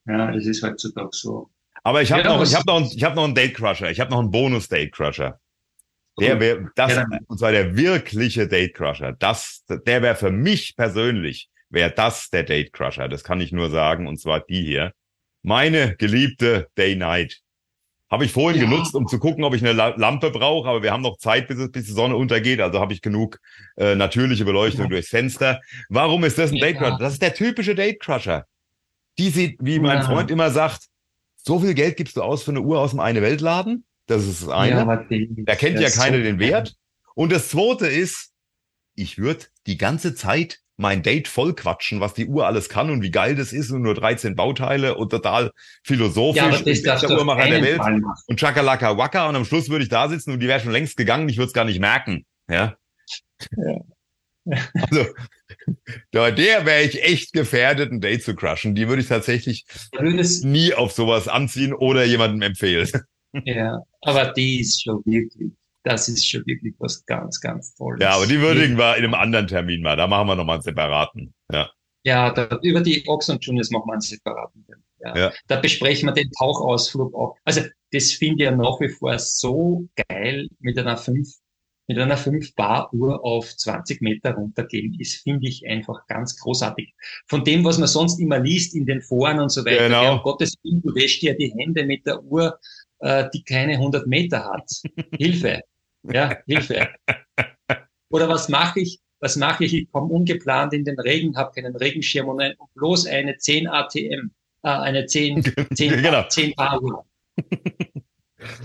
Ja, 0.07 0.31
das 0.31 0.45
ist 0.45 0.63
heutzutage 0.63 1.09
so. 1.11 1.49
Aber 1.83 2.01
ich 2.01 2.11
habe 2.11 2.23
ja, 2.23 2.35
noch, 2.35 2.43
ich 2.43 2.55
habe 2.55 2.65
noch, 2.65 2.91
ich 2.91 3.03
habe 3.03 3.15
noch 3.15 3.25
einen 3.25 3.35
Date 3.35 3.55
Crusher. 3.55 3.91
Ich 3.91 3.99
habe 3.99 4.11
noch 4.11 4.19
einen 4.19 4.31
Bonus 4.31 4.67
Date 4.67 4.91
Crusher. 4.91 5.39
Der 6.19 6.39
wäre, 6.39 6.71
das, 6.75 6.95
ja, 6.95 7.05
und 7.27 7.37
zwar 7.37 7.51
der 7.51 7.77
wirkliche 7.77 8.47
Date 8.47 8.73
Crusher. 8.73 9.13
Das, 9.13 9.63
der 9.67 10.01
wäre 10.01 10.15
für 10.15 10.31
mich 10.31 10.75
persönlich, 10.75 11.49
wäre 11.69 11.91
das 11.91 12.29
der 12.31 12.43
Date 12.43 12.73
Crusher. 12.73 13.07
Das 13.07 13.23
kann 13.23 13.39
ich 13.39 13.51
nur 13.51 13.69
sagen. 13.69 14.07
Und 14.07 14.19
zwar 14.19 14.39
die 14.39 14.63
hier. 14.63 14.93
Meine 15.43 15.95
geliebte 15.95 16.67
Day 16.77 16.95
Night. 16.95 17.41
Habe 18.09 18.23
ich 18.23 18.31
vorhin 18.31 18.61
ja. 18.61 18.69
genutzt, 18.69 18.95
um 18.95 19.07
zu 19.07 19.19
gucken, 19.19 19.43
ob 19.43 19.53
ich 19.53 19.61
eine 19.61 19.73
Lampe 19.73 20.31
brauche, 20.31 20.69
aber 20.69 20.81
wir 20.81 20.91
haben 20.91 21.01
noch 21.01 21.17
Zeit, 21.17 21.47
bis, 21.47 21.57
bis 21.71 21.85
die 21.85 21.91
Sonne 21.91 22.15
untergeht, 22.15 22.61
also 22.61 22.79
habe 22.79 22.93
ich 22.93 23.01
genug 23.01 23.39
äh, 23.75 23.95
natürliche 23.95 24.45
Beleuchtung 24.45 24.85
ja. 24.85 24.89
durchs 24.89 25.09
Fenster. 25.09 25.59
Warum 25.89 26.23
ist 26.23 26.37
das 26.37 26.51
ein 26.51 26.57
ja. 26.57 26.67
Datecrusher? 26.67 26.97
Das 26.99 27.13
ist 27.13 27.21
der 27.21 27.33
typische 27.33 27.75
Datecrusher. 27.75 28.45
Die 29.17 29.29
sieht, 29.29 29.57
wie 29.59 29.79
mein 29.79 30.03
Freund 30.03 30.31
immer 30.31 30.51
sagt, 30.51 30.85
so 31.35 31.59
viel 31.59 31.73
Geld 31.73 31.97
gibst 31.97 32.17
du 32.17 32.21
aus 32.21 32.43
für 32.43 32.51
eine 32.51 32.61
Uhr 32.61 32.79
aus 32.79 32.91
dem 32.91 32.99
eine 32.99 33.21
Weltladen. 33.21 33.85
Das 34.05 34.25
ist 34.25 34.43
das 34.43 34.49
eine. 34.49 34.85
da 35.45 35.55
kennt 35.55 35.79
ja 35.79 35.89
keiner 35.89 36.17
so 36.17 36.23
den 36.23 36.39
Wert. 36.39 36.75
Und 37.15 37.31
das 37.31 37.49
zweite 37.49 37.87
ist, 37.87 38.31
ich 38.95 39.17
würde 39.17 39.45
die 39.65 39.77
ganze 39.77 40.15
Zeit 40.15 40.59
mein 40.77 41.01
Date 41.01 41.27
voll 41.27 41.55
quatschen, 41.55 41.99
was 41.99 42.13
die 42.13 42.27
Uhr 42.27 42.45
alles 42.45 42.69
kann 42.69 42.89
und 42.91 43.01
wie 43.01 43.11
geil 43.11 43.35
das 43.35 43.51
ist 43.51 43.71
und 43.71 43.81
nur 43.81 43.95
13 43.95 44.35
Bauteile 44.35 44.95
und 44.95 45.09
total 45.09 45.51
philosophisch. 45.83 46.41
Ja, 46.41 46.51
das 46.51 46.61
ist 46.61 46.85
der 46.85 47.17
Uhrmacher 47.17 47.49
der 47.49 47.61
Welt 47.63 47.81
und 48.27 48.39
Chakalaka 48.39 48.97
Waka 48.97 49.27
und 49.27 49.35
am 49.35 49.45
Schluss 49.45 49.69
würde 49.69 49.83
ich 49.83 49.89
da 49.89 50.07
sitzen 50.07 50.31
und 50.31 50.39
die 50.39 50.47
wäre 50.47 50.59
schon 50.59 50.71
längst 50.71 50.95
gegangen, 50.95 51.27
ich 51.29 51.37
würde 51.37 51.47
es 51.47 51.53
gar 51.53 51.65
nicht 51.65 51.79
merken. 51.79 52.25
Ja. 52.49 52.75
ja. 53.57 53.81
Also, 54.73 55.05
da 56.11 56.31
der 56.31 56.65
wäre 56.65 56.83
ich 56.83 57.03
echt 57.03 57.33
gefährdet, 57.33 57.91
ein 57.91 57.99
Date 57.99 58.23
zu 58.23 58.33
crushen. 58.35 58.75
Die 58.75 58.87
würde 58.87 59.01
ich 59.01 59.09
tatsächlich 59.09 59.65
nie 60.43 60.73
auf 60.73 60.93
sowas 60.93 61.27
anziehen 61.27 61.73
oder 61.73 62.05
jemandem 62.05 62.41
empfehlen. 62.41 62.89
Ja, 63.43 63.81
aber 64.01 64.31
die 64.31 64.61
ist 64.61 64.83
schon 64.83 65.01
wirklich 65.05 65.51
das 65.87 66.09
ist 66.09 66.27
schon 66.27 66.45
wirklich 66.45 66.75
was 66.79 67.05
ganz, 67.05 67.39
ganz 67.39 67.73
Tolles. 67.75 68.01
Ja, 68.01 68.15
aber 68.15 68.27
die 68.27 68.39
würdigen 68.39 68.77
wir 68.77 68.97
in 68.97 69.05
einem 69.05 69.13
anderen 69.13 69.47
Termin 69.47 69.81
mal. 69.81 69.95
Da 69.95 70.07
machen 70.07 70.27
wir 70.27 70.35
nochmal 70.35 70.55
einen 70.55 70.63
separaten. 70.63 71.33
Ja, 71.51 71.69
ja 72.03 72.31
da, 72.31 72.59
über 72.61 72.81
die 72.81 73.03
Ox 73.07 73.29
und 73.29 73.43
Juniors 73.43 73.71
machen 73.71 73.87
wir 73.87 73.93
einen 73.93 74.01
separaten. 74.01 74.65
Ja. 74.99 75.15
ja. 75.15 75.33
Da 75.47 75.59
besprechen 75.59 76.09
wir 76.09 76.13
den 76.13 76.29
Tauchausflug 76.31 77.13
auch. 77.15 77.37
Also, 77.45 77.61
das 77.91 78.11
finde 78.11 78.43
ich 78.43 78.49
ja 78.49 78.55
nach 78.55 78.79
wie 78.81 78.89
vor 78.89 79.17
so 79.17 79.87
geil 80.09 80.49
mit 80.59 80.77
einer 80.77 80.97
5 80.97 81.27
mit 81.89 81.97
einer 81.97 82.17
5 82.17 82.53
Bar 82.55 82.93
Uhr 82.93 83.23
auf 83.23 83.55
20 83.55 84.01
Meter 84.01 84.33
runtergehen, 84.33 84.99
ist, 84.99 85.23
finde 85.23 85.47
ich, 85.47 85.65
einfach 85.65 86.05
ganz 86.07 86.37
großartig. 86.37 86.93
Von 87.27 87.45
dem, 87.45 87.63
was 87.63 87.77
man 87.77 87.87
sonst 87.87 88.19
immer 88.19 88.39
liest 88.39 88.75
in 88.75 88.85
den 88.85 89.01
Foren 89.01 89.39
und 89.39 89.49
so 89.49 89.63
weiter. 89.63 89.87
Genau. 89.87 90.03
Ja, 90.03 90.13
um 90.15 90.21
Gottes 90.21 90.55
Willen, 90.63 90.81
du 90.81 90.93
wäschst 90.93 91.21
dir 91.21 91.37
die 91.37 91.53
Hände 91.57 91.85
mit 91.85 92.05
der 92.05 92.21
Uhr, 92.21 92.59
äh, 92.99 93.29
die 93.33 93.41
keine 93.41 93.73
100 93.73 94.05
Meter 94.05 94.43
hat. 94.43 94.69
Hilfe. 95.17 95.61
Ja, 96.11 96.37
Hilfe. 96.45 96.89
Oder 98.09 98.29
was 98.29 98.49
mache 98.49 98.81
ich? 98.81 98.99
Was 99.19 99.35
mache 99.35 99.65
ich? 99.65 99.73
Ich 99.73 99.91
komme 99.91 100.13
ungeplant 100.13 100.73
in 100.73 100.85
den 100.85 100.99
Regen, 100.99 101.35
habe 101.35 101.51
keinen 101.53 101.75
Regenschirm 101.75 102.29
und, 102.29 102.41
ein, 102.41 102.53
bloß 102.75 103.07
eine 103.07 103.37
10 103.37 103.67
ATM, 103.67 104.31
äh, 104.63 104.69
eine 104.69 105.05
10, 105.05 105.43
10, 105.73 106.01
genau. 106.01 106.27
10 106.27 106.53
Paar 106.53 106.81
Uhr. 106.81 107.05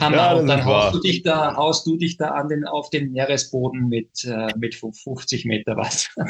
Hammer. 0.00 0.16
Ja, 0.16 0.32
und 0.34 0.46
dann 0.46 0.64
haust 0.64 0.94
du 0.94 1.00
dich 1.00 1.22
da, 1.22 1.56
haust 1.56 1.86
du 1.86 1.96
dich 1.96 2.16
da 2.16 2.28
an 2.32 2.48
den, 2.48 2.64
auf 2.64 2.90
den 2.90 3.12
Meeresboden 3.12 3.88
mit, 3.88 4.24
äh, 4.24 4.48
mit 4.56 4.74
50 4.74 5.44
Meter 5.44 5.76
Wasser. 5.76 6.10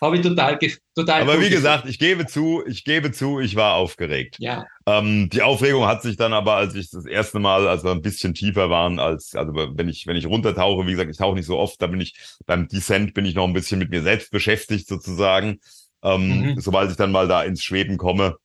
Habe 0.00 0.16
ich 0.16 0.22
total, 0.22 0.58
total. 0.94 1.22
Aber 1.22 1.40
wie 1.40 1.50
gesagt, 1.50 1.86
ich 1.88 1.98
gebe 1.98 2.26
zu, 2.26 2.62
ich 2.66 2.84
gebe 2.84 3.12
zu, 3.12 3.40
ich 3.40 3.54
war 3.54 3.74
aufgeregt. 3.74 4.36
Ja. 4.38 4.64
Ähm, 4.86 5.28
die 5.30 5.42
Aufregung 5.42 5.86
hat 5.86 6.02
sich 6.02 6.16
dann 6.16 6.32
aber, 6.32 6.54
als 6.54 6.74
ich 6.74 6.90
das 6.90 7.06
erste 7.06 7.38
Mal, 7.38 7.68
als 7.68 7.84
wir 7.84 7.92
ein 7.92 8.02
bisschen 8.02 8.34
tiefer 8.34 8.70
waren, 8.70 8.98
als, 8.98 9.34
also 9.34 9.52
wenn 9.54 9.88
ich, 9.88 10.06
wenn 10.06 10.16
ich 10.16 10.26
runtertauche, 10.26 10.86
wie 10.86 10.92
gesagt, 10.92 11.10
ich 11.10 11.18
tauche 11.18 11.36
nicht 11.36 11.46
so 11.46 11.58
oft, 11.58 11.80
da 11.80 11.86
bin 11.86 12.00
ich, 12.00 12.14
beim 12.46 12.68
Descent 12.68 13.14
bin 13.14 13.26
ich 13.26 13.34
noch 13.34 13.46
ein 13.46 13.52
bisschen 13.52 13.78
mit 13.78 13.90
mir 13.90 14.02
selbst 14.02 14.30
beschäftigt 14.30 14.88
sozusagen. 14.88 15.60
Ähm, 16.02 16.40
mhm. 16.40 16.60
Sobald 16.60 16.90
ich 16.90 16.96
dann 16.96 17.12
mal 17.12 17.28
da 17.28 17.42
ins 17.42 17.62
Schweben 17.62 17.96
komme, 17.96 18.36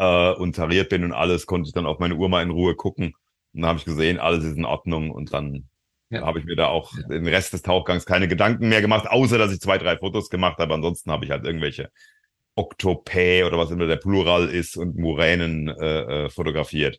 äh, 0.00 0.32
und 0.32 0.56
tariert 0.56 0.88
bin 0.88 1.04
und 1.04 1.12
alles, 1.12 1.46
konnte 1.46 1.68
ich 1.68 1.74
dann 1.74 1.86
auf 1.86 1.98
meine 1.98 2.16
Uhr 2.16 2.28
mal 2.30 2.42
in 2.42 2.50
Ruhe 2.50 2.74
gucken. 2.74 3.12
Und 3.52 3.60
dann 3.60 3.68
habe 3.68 3.78
ich 3.78 3.84
gesehen, 3.84 4.18
alles 4.18 4.44
ist 4.44 4.56
in 4.56 4.64
Ordnung 4.64 5.10
und 5.10 5.32
dann 5.34 5.68
ja. 6.08 6.22
habe 6.22 6.38
ich 6.38 6.46
mir 6.46 6.56
da 6.56 6.68
auch 6.68 6.92
ja. 6.96 7.06
den 7.08 7.28
Rest 7.28 7.52
des 7.52 7.62
Tauchgangs 7.62 8.06
keine 8.06 8.26
Gedanken 8.26 8.70
mehr 8.70 8.80
gemacht, 8.80 9.06
außer 9.08 9.36
dass 9.36 9.52
ich 9.52 9.60
zwei, 9.60 9.76
drei 9.76 9.98
Fotos 9.98 10.30
gemacht 10.30 10.58
habe. 10.58 10.72
Ansonsten 10.72 11.10
habe 11.12 11.26
ich 11.26 11.30
halt 11.30 11.44
irgendwelche 11.44 11.90
Oktopä 12.54 13.44
oder 13.44 13.58
was 13.58 13.70
immer 13.70 13.86
der 13.86 13.96
Plural 13.96 14.48
ist 14.48 14.76
und 14.76 14.96
Muränen 14.96 15.68
äh, 15.68 16.24
äh, 16.24 16.30
fotografiert. 16.30 16.98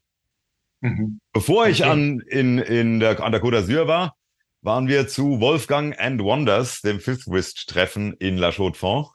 Mhm. 0.82 1.20
Bevor 1.34 1.68
ich 1.68 1.82
okay. 1.82 1.90
an, 1.90 2.20
in, 2.28 2.60
in 2.60 3.00
der, 3.00 3.20
an 3.20 3.32
der 3.32 3.42
Côte 3.42 3.58
d'Azur 3.58 3.88
war, 3.88 4.16
waren 4.62 4.88
wir 4.88 5.08
zu 5.08 5.40
Wolfgang 5.40 6.00
and 6.00 6.22
Wonders, 6.22 6.82
dem 6.82 7.00
Fifth 7.00 7.28
Wrist 7.28 7.68
Treffen 7.68 8.14
in 8.14 8.38
La 8.38 8.52
Chaux-de-Fonds. 8.52 9.10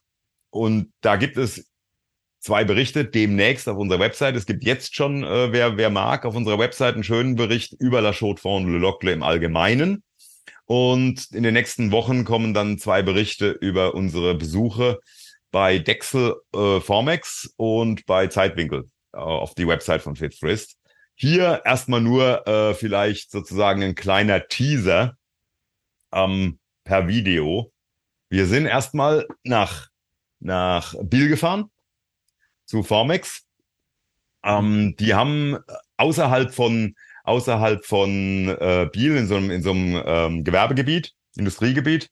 Und 0.50 0.92
da 1.02 1.16
gibt 1.16 1.36
es 1.36 1.70
zwei 2.46 2.64
Berichte 2.64 3.04
demnächst 3.04 3.68
auf 3.68 3.76
unserer 3.76 3.98
Website. 3.98 4.36
Es 4.36 4.46
gibt 4.46 4.62
jetzt 4.62 4.94
schon, 4.94 5.24
äh, 5.24 5.50
wer, 5.50 5.76
wer 5.76 5.90
mag, 5.90 6.24
auf 6.24 6.36
unserer 6.36 6.60
Website 6.60 6.94
einen 6.94 7.02
schönen 7.02 7.34
Bericht 7.34 7.72
über 7.80 8.00
La 8.00 8.12
Chaux-de-Fonds 8.12 8.66
und 8.66 8.72
Le 8.72 8.78
Locle 8.78 9.12
im 9.12 9.24
Allgemeinen. 9.24 10.04
Und 10.64 11.32
in 11.32 11.42
den 11.42 11.54
nächsten 11.54 11.90
Wochen 11.90 12.24
kommen 12.24 12.54
dann 12.54 12.78
zwei 12.78 13.02
Berichte 13.02 13.50
über 13.50 13.94
unsere 13.94 14.36
Besuche 14.36 15.00
bei 15.50 15.78
Dexel 15.78 16.36
äh, 16.54 16.78
Formex 16.78 17.52
und 17.56 18.06
bei 18.06 18.28
Zeitwinkel 18.28 18.84
äh, 19.12 19.18
auf 19.18 19.54
die 19.54 19.66
Website 19.66 20.02
von 20.02 20.14
Fitfrist. 20.14 20.76
Hier 21.16 21.62
erstmal 21.64 22.00
nur 22.00 22.46
äh, 22.46 22.74
vielleicht 22.74 23.32
sozusagen 23.32 23.82
ein 23.82 23.96
kleiner 23.96 24.46
Teaser 24.46 25.16
ähm, 26.12 26.60
per 26.84 27.08
Video. 27.08 27.72
Wir 28.28 28.46
sind 28.46 28.66
erstmal 28.66 29.26
nach, 29.42 29.88
nach 30.38 30.94
Biel 31.02 31.28
gefahren 31.28 31.70
zu 32.66 32.82
Formex. 32.82 33.44
Ähm, 34.44 34.94
die 34.98 35.14
haben 35.14 35.58
außerhalb 35.96 36.54
von 36.54 36.94
außerhalb 37.24 37.84
von 37.84 38.48
äh, 38.48 38.88
Biel 38.92 39.16
in 39.16 39.26
so 39.26 39.36
einem, 39.36 39.50
in 39.50 39.62
so 39.62 39.72
einem 39.72 40.02
ähm, 40.04 40.44
Gewerbegebiet, 40.44 41.12
Industriegebiet. 41.36 42.08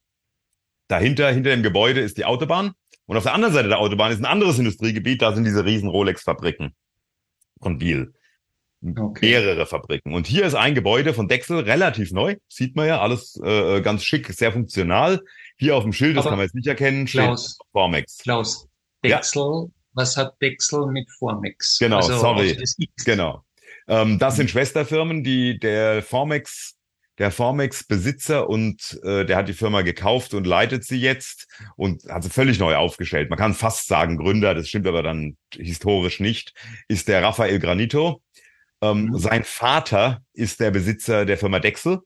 Dahinter, 0.89 1.31
hinter 1.31 1.51
dem 1.51 1.63
Gebäude 1.63 2.01
ist 2.01 2.19
die 2.19 2.25
Autobahn. 2.25 2.73
Und 3.07 3.17
auf 3.17 3.23
der 3.23 3.35
anderen 3.35 3.55
Seite 3.55 3.69
der 3.69 3.79
Autobahn 3.79 4.11
ist 4.11 4.19
ein 4.19 4.25
anderes 4.25 4.59
Industriegebiet, 4.59 5.23
da 5.23 5.33
sind 5.33 5.45
diese 5.45 5.65
riesen 5.65 5.89
Rolex-Fabriken 5.89 6.75
von 7.61 7.79
Biel. 7.79 8.13
Okay. 8.83 9.27
Mehrere 9.27 9.67
Fabriken. 9.67 10.13
Und 10.13 10.27
hier 10.27 10.45
ist 10.45 10.55
ein 10.55 10.75
Gebäude 10.75 11.15
von 11.15 11.29
Dexel, 11.29 11.61
relativ 11.61 12.13
neu, 12.13 12.37
sieht 12.49 12.77
man 12.77 12.87
ja, 12.87 13.01
alles 13.01 13.41
äh, 13.43 13.81
ganz 13.81 14.05
schick, 14.05 14.27
sehr 14.29 14.53
funktional. 14.53 15.23
Hier 15.57 15.77
auf 15.77 15.85
dem 15.85 15.93
Schild, 15.93 16.17
das 16.17 16.25
Aber 16.25 16.33
kann 16.33 16.39
man 16.39 16.47
jetzt 16.47 16.55
nicht 16.55 16.67
erkennen, 16.67 17.07
Klaus, 17.07 17.59
Formex. 17.73 18.19
Klaus, 18.19 18.69
Dexel 19.03 19.43
ja 19.43 19.69
was 19.95 20.17
hat 20.17 20.41
Dexel 20.43 20.87
mit 20.87 21.11
Formex? 21.19 21.79
Genau, 21.79 21.97
also, 21.97 22.19
sorry. 22.19 22.57
Genau. 23.05 23.45
Ähm, 23.87 24.19
das 24.19 24.37
sind 24.37 24.51
Schwesterfirmen, 24.51 25.25
die 25.25 25.59
der 25.59 26.03
Formex, 26.03 26.77
der 27.19 27.31
Formex-Besitzer 27.31 28.49
und 28.49 28.99
äh, 29.05 29.25
der 29.25 29.37
hat 29.37 29.49
die 29.49 29.53
Firma 29.53 29.83
gekauft 29.83 30.35
und 30.35 30.47
leitet 30.47 30.85
sie 30.85 30.99
jetzt 30.99 31.47
und 31.77 32.03
hat 32.09 32.25
sie 32.25 32.31
völlig 32.31 32.59
neu 32.59 32.75
aufgestellt. 32.75 33.31
Man 33.31 33.39
kann 33.39 33.55
fast 33.55 33.87
sagen 33.87 34.17
Gründer, 34.17 34.55
das 34.55 34.69
stimmt 34.69 34.87
aber 34.87 35.03
dann 35.03 35.37
historisch 35.53 36.19
nicht, 36.19 36.55
ist 36.89 37.09
der 37.09 37.23
Rafael 37.23 37.59
Granito. 37.59 38.23
Ähm, 38.81 39.07
mhm. 39.07 39.19
Sein 39.19 39.45
Vater 39.45 40.23
ist 40.33 40.61
der 40.61 40.71
Besitzer 40.71 41.25
der 41.25 41.39
Firma 41.39 41.61
Dexel 41.61 42.01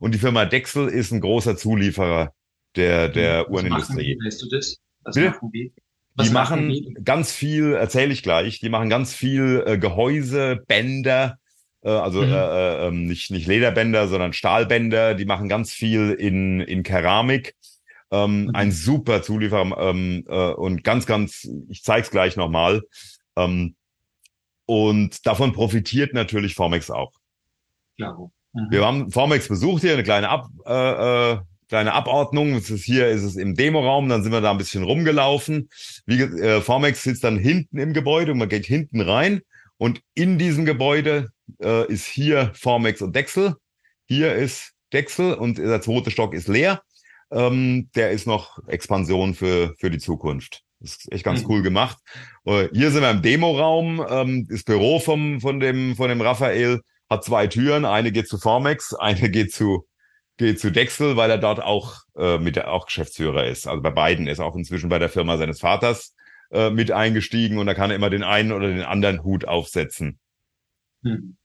und 0.00 0.12
die 0.12 0.18
Firma 0.18 0.44
Dexel 0.44 0.88
ist 0.88 1.12
ein 1.12 1.20
großer 1.20 1.56
Zulieferer 1.56 2.34
der, 2.74 3.08
der 3.08 3.46
mhm. 3.46 3.54
Uhrenindustrie. 3.54 4.18
Weißt 4.24 4.42
du 4.42 4.48
das? 4.48 4.78
Was 5.04 5.16
machen 5.16 5.50
die? 5.52 5.72
Was 6.14 6.28
die 6.28 6.32
machen 6.32 6.68
die? 6.68 6.94
ganz 7.04 7.32
viel, 7.32 7.74
erzähle 7.74 8.12
ich 8.12 8.22
gleich, 8.22 8.60
die 8.60 8.68
machen 8.68 8.90
ganz 8.90 9.14
viel 9.14 9.64
äh, 9.66 9.78
Gehäuse, 9.78 10.62
Bänder, 10.66 11.38
äh, 11.82 11.90
also 11.90 12.22
mhm. 12.22 12.32
äh, 12.32 12.36
äh, 12.36 12.86
ähm, 12.88 13.06
nicht, 13.06 13.30
nicht 13.30 13.46
Lederbänder, 13.46 14.08
sondern 14.08 14.32
Stahlbänder, 14.32 15.14
die 15.14 15.24
machen 15.24 15.48
ganz 15.48 15.72
viel 15.72 16.12
in, 16.12 16.60
in 16.60 16.82
Keramik. 16.82 17.54
Ähm, 18.10 18.44
mhm. 18.44 18.50
Ein 18.54 18.72
super 18.72 19.22
Zulieferer 19.22 19.76
ähm, 19.78 20.24
äh, 20.28 20.52
und 20.52 20.84
ganz, 20.84 21.06
ganz, 21.06 21.48
ich 21.68 21.82
zeige 21.82 22.02
es 22.02 22.10
gleich 22.10 22.36
nochmal. 22.36 22.82
Ähm, 23.36 23.74
und 24.66 25.26
davon 25.26 25.52
profitiert 25.52 26.12
natürlich 26.12 26.54
Formex 26.54 26.90
auch. 26.90 27.12
Klar. 27.96 28.30
Mhm. 28.52 28.66
Wir 28.70 28.84
haben 28.84 29.10
Formex 29.10 29.48
besucht 29.48 29.82
hier, 29.82 29.94
eine 29.94 30.02
kleine 30.02 30.28
Ab, 30.28 30.48
äh, 30.66 31.32
äh, 31.32 31.40
kleine 31.72 31.94
Abordnung. 31.94 32.52
Das 32.52 32.68
ist 32.68 32.84
hier 32.84 33.08
ist 33.08 33.22
es 33.22 33.36
im 33.36 33.54
Demoraum, 33.54 34.06
dann 34.10 34.22
sind 34.22 34.30
wir 34.30 34.42
da 34.42 34.50
ein 34.50 34.58
bisschen 34.58 34.82
rumgelaufen. 34.82 35.70
Wie 36.04 36.20
äh, 36.20 36.60
Formex 36.60 37.02
sitzt 37.02 37.24
dann 37.24 37.38
hinten 37.38 37.78
im 37.78 37.94
Gebäude 37.94 38.32
und 38.32 38.38
man 38.38 38.50
geht 38.50 38.66
hinten 38.66 39.00
rein 39.00 39.40
und 39.78 40.02
in 40.12 40.36
diesem 40.36 40.66
Gebäude 40.66 41.30
äh, 41.62 41.90
ist 41.90 42.06
hier 42.06 42.52
Formex 42.54 43.00
und 43.00 43.16
Dexel. 43.16 43.54
Hier 44.04 44.34
ist 44.34 44.72
Dexel 44.92 45.32
und 45.32 45.56
der 45.56 45.80
zweite 45.80 46.10
Stock 46.10 46.34
ist 46.34 46.46
leer. 46.46 46.82
Ähm, 47.30 47.88
der 47.94 48.10
ist 48.10 48.26
noch 48.26 48.58
Expansion 48.68 49.32
für 49.32 49.74
für 49.78 49.88
die 49.88 49.98
Zukunft. 49.98 50.64
Das 50.78 50.96
ist 50.96 51.10
echt 51.10 51.24
ganz 51.24 51.40
mhm. 51.40 51.46
cool 51.48 51.62
gemacht. 51.62 51.96
Uh, 52.46 52.68
hier 52.74 52.90
sind 52.90 53.00
wir 53.00 53.10
im 53.10 53.22
Demoraum. 53.22 54.04
Ähm, 54.10 54.46
das 54.46 54.62
Büro 54.62 54.98
vom, 54.98 55.40
von, 55.40 55.58
dem, 55.58 55.96
von 55.96 56.10
dem 56.10 56.20
Raphael 56.20 56.82
hat 57.08 57.24
zwei 57.24 57.46
Türen. 57.46 57.86
Eine 57.86 58.12
geht 58.12 58.28
zu 58.28 58.36
Formex, 58.36 58.92
eine 58.92 59.30
geht 59.30 59.54
zu 59.54 59.86
geht 60.42 60.60
zu 60.60 60.70
Dexel, 60.70 61.16
weil 61.16 61.30
er 61.30 61.38
dort 61.38 61.62
auch 61.62 62.02
äh, 62.16 62.38
mit 62.38 62.62
auch 62.62 62.86
Geschäftsführer 62.86 63.46
ist. 63.46 63.66
Also 63.66 63.82
bei 63.82 63.90
beiden 63.90 64.26
ist 64.26 64.40
auch 64.40 64.56
inzwischen 64.56 64.88
bei 64.88 64.98
der 64.98 65.08
Firma 65.08 65.36
seines 65.36 65.60
Vaters 65.60 66.14
äh, 66.50 66.70
mit 66.70 66.90
eingestiegen 66.90 67.58
und 67.58 67.66
da 67.66 67.74
kann 67.74 67.90
er 67.90 67.96
immer 67.96 68.10
den 68.10 68.22
einen 68.22 68.52
oder 68.52 68.68
den 68.68 68.82
anderen 68.82 69.22
Hut 69.22 69.46
aufsetzen. 69.46 70.18
Hm. 71.02 71.36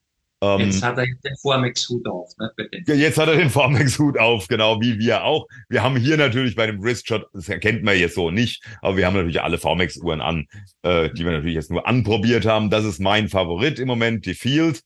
Ähm, 0.41 0.59
jetzt 0.59 0.83
hat 0.83 0.97
er 0.99 1.05
den 1.05 1.35
Formex-Hut 1.41 2.05
auf, 2.07 2.29
ne? 2.37 2.51
Jetzt 2.85 3.17
hat 3.17 3.27
er 3.27 3.37
den 3.37 3.49
Formex-Hut 3.49 4.19
auf, 4.19 4.47
genau 4.47 4.79
wie 4.81 4.99
wir 4.99 5.23
auch. 5.23 5.47
Wir 5.67 5.81
haben 5.81 5.95
hier 5.95 6.15
natürlich 6.15 6.55
bei 6.55 6.67
dem 6.67 6.83
Wristshot, 6.83 7.27
das 7.33 7.49
erkennt 7.49 7.83
man 7.83 7.97
jetzt 7.97 8.13
so 8.13 8.29
nicht, 8.29 8.63
aber 8.81 8.97
wir 8.97 9.07
haben 9.07 9.15
natürlich 9.15 9.41
alle 9.41 9.57
Formex-Uhren 9.57 10.21
an, 10.21 10.45
äh, 10.83 11.09
die 11.09 11.25
wir 11.25 11.31
natürlich 11.31 11.55
jetzt 11.55 11.71
nur 11.71 11.87
anprobiert 11.87 12.45
haben. 12.45 12.69
Das 12.69 12.85
ist 12.85 12.99
mein 12.99 13.29
Favorit 13.29 13.79
im 13.79 13.87
Moment, 13.87 14.27
die 14.27 14.35
Field 14.35 14.83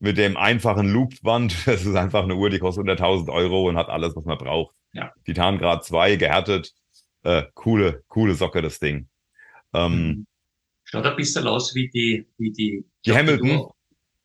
mit 0.00 0.18
dem 0.18 0.36
einfachen 0.36 0.88
Loopband. 0.88 1.54
Das 1.66 1.84
ist 1.84 1.96
einfach 1.96 2.24
eine 2.24 2.34
Uhr, 2.36 2.50
die 2.50 2.58
kostet 2.58 2.86
100.000 2.86 3.32
Euro 3.32 3.68
und 3.68 3.76
hat 3.76 3.88
alles, 3.88 4.14
was 4.16 4.24
man 4.24 4.38
braucht. 4.38 4.74
Ja. 4.92 5.12
Titangrad 5.24 5.84
2, 5.84 6.16
gehärtet. 6.16 6.72
Äh, 7.24 7.44
coole, 7.54 8.02
coole 8.08 8.34
Socke, 8.34 8.62
das 8.62 8.78
Ding. 8.78 9.08
Ähm. 9.74 10.26
Schaut 10.84 11.04
ein 11.04 11.16
bisschen 11.16 11.46
aus 11.46 11.74
wie 11.74 11.88
die, 11.88 12.26
wie 12.38 12.50
die, 12.50 12.84
die 13.04 13.12
Hamilton. 13.12 13.70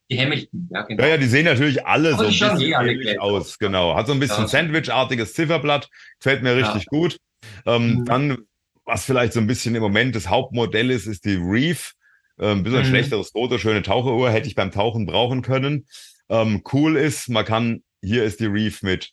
Die 0.09 0.19
Hamilton, 0.19 0.69
ja, 0.71 0.81
genau. 0.83 1.03
Ja, 1.03 1.09
ja, 1.09 1.17
die 1.17 1.25
sehen 1.25 1.45
natürlich 1.45 1.85
alle 1.85 2.13
Aber 2.13 2.31
so 2.31 2.45
ein 2.45 2.57
bisschen 2.57 2.61
eh 2.61 2.91
ähnlich 2.91 3.19
aus, 3.19 3.57
genau. 3.57 3.95
Hat 3.95 4.07
so 4.07 4.13
ein 4.13 4.19
bisschen 4.19 4.43
ja. 4.43 4.47
Sandwich-artiges 4.47 5.33
Zifferblatt. 5.33 5.89
Gefällt 6.19 6.43
mir 6.43 6.55
richtig 6.55 6.83
ja. 6.83 6.97
gut. 6.97 7.17
Ähm, 7.65 7.95
mhm. 7.95 8.05
Dann, 8.05 8.37
was 8.85 9.05
vielleicht 9.05 9.33
so 9.33 9.39
ein 9.39 9.47
bisschen 9.47 9.75
im 9.75 9.81
Moment 9.81 10.15
das 10.15 10.29
Hauptmodell 10.29 10.91
ist, 10.91 11.07
ist 11.07 11.25
die 11.25 11.35
Reef. 11.35 11.93
Ein 12.37 12.57
ähm, 12.57 12.63
bisschen 12.63 12.79
mhm. 12.79 12.85
schlechteres 12.85 13.29
Foto, 13.29 13.57
schöne 13.57 13.83
Taucheruhr, 13.83 14.31
hätte 14.31 14.47
ich 14.47 14.55
beim 14.55 14.71
Tauchen 14.71 15.05
brauchen 15.05 15.41
können. 15.41 15.87
Ähm, 16.29 16.63
cool 16.73 16.97
ist, 16.97 17.29
man 17.29 17.45
kann, 17.45 17.83
hier 18.01 18.23
ist 18.23 18.39
die 18.39 18.47
Reef 18.47 18.81
mit 18.81 19.11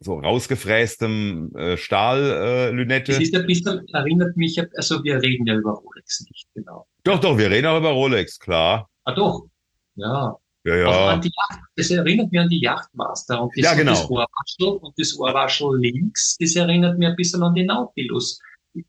so 0.00 0.18
rausgefrästem 0.18 1.54
äh, 1.54 1.76
Stahl-Lünette. 1.76 3.12
Äh, 3.12 3.14
das 3.16 3.24
ist 3.24 3.34
ein 3.34 3.46
bisschen, 3.46 3.86
erinnert 3.92 4.36
mich, 4.36 4.60
also 4.76 5.04
wir 5.04 5.22
reden 5.22 5.46
ja 5.46 5.54
über 5.54 5.72
Rolex 5.72 6.24
nicht, 6.28 6.46
genau. 6.54 6.86
Doch, 7.04 7.20
doch, 7.20 7.36
wir 7.36 7.50
reden 7.50 7.66
auch 7.66 7.78
über 7.78 7.90
Rolex, 7.90 8.38
klar. 8.38 8.88
Ah, 9.04 9.12
doch. 9.12 9.46
Ja. 9.96 10.36
Ja, 10.64 10.76
ja. 10.76 10.86
Also 10.88 11.00
an 11.00 11.20
die 11.22 11.32
Yacht, 11.34 11.60
das 11.76 11.90
erinnert 11.90 12.30
mich 12.32 12.40
an 12.40 12.48
die 12.48 12.60
Yachtmaster 12.60 13.42
und 13.42 13.56
das, 13.56 13.64
Ja, 13.64 13.74
genau. 13.74 13.92
das 13.92 14.10
Ohrwaschel 14.10 14.78
und 14.82 14.98
das 14.98 15.18
Ohrwaschel 15.18 15.78
links, 15.78 16.36
das 16.38 16.54
erinnert 16.54 16.98
mich 16.98 17.08
ein 17.08 17.16
bisschen 17.16 17.42
an 17.42 17.54
die 17.54 17.64
Nautilus. 17.64 18.38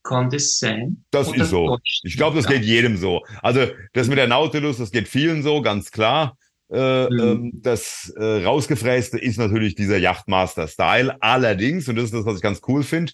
Kann 0.04 0.30
das 0.30 0.60
sein? 0.60 1.04
Das 1.12 1.28
Oder 1.28 1.44
ist 1.44 1.50
so. 1.50 1.80
Ich 2.04 2.16
glaube, 2.16 2.36
das 2.38 2.48
geht 2.48 2.64
jedem 2.64 2.98
so. 2.98 3.24
Also 3.42 3.68
das 3.94 4.08
mit 4.08 4.18
der 4.18 4.28
Nautilus, 4.28 4.78
das 4.78 4.92
geht 4.92 5.08
vielen 5.08 5.42
so, 5.44 5.62
ganz 5.62 5.92
klar. 5.92 6.38
Äh, 6.72 7.10
Mhm. 7.10 7.20
ähm, 7.20 7.52
das 7.56 8.14
äh, 8.16 8.44
rausgefräste 8.44 9.18
ist 9.18 9.38
natürlich 9.38 9.76
dieser 9.76 9.98
Yachtmaster-Style. 9.98 11.22
Allerdings, 11.22 11.88
und 11.90 11.96
das 11.96 12.06
ist 12.06 12.14
das, 12.14 12.26
was 12.26 12.38
ich 12.38 12.42
ganz 12.42 12.62
cool 12.68 12.84
finde, 12.84 13.12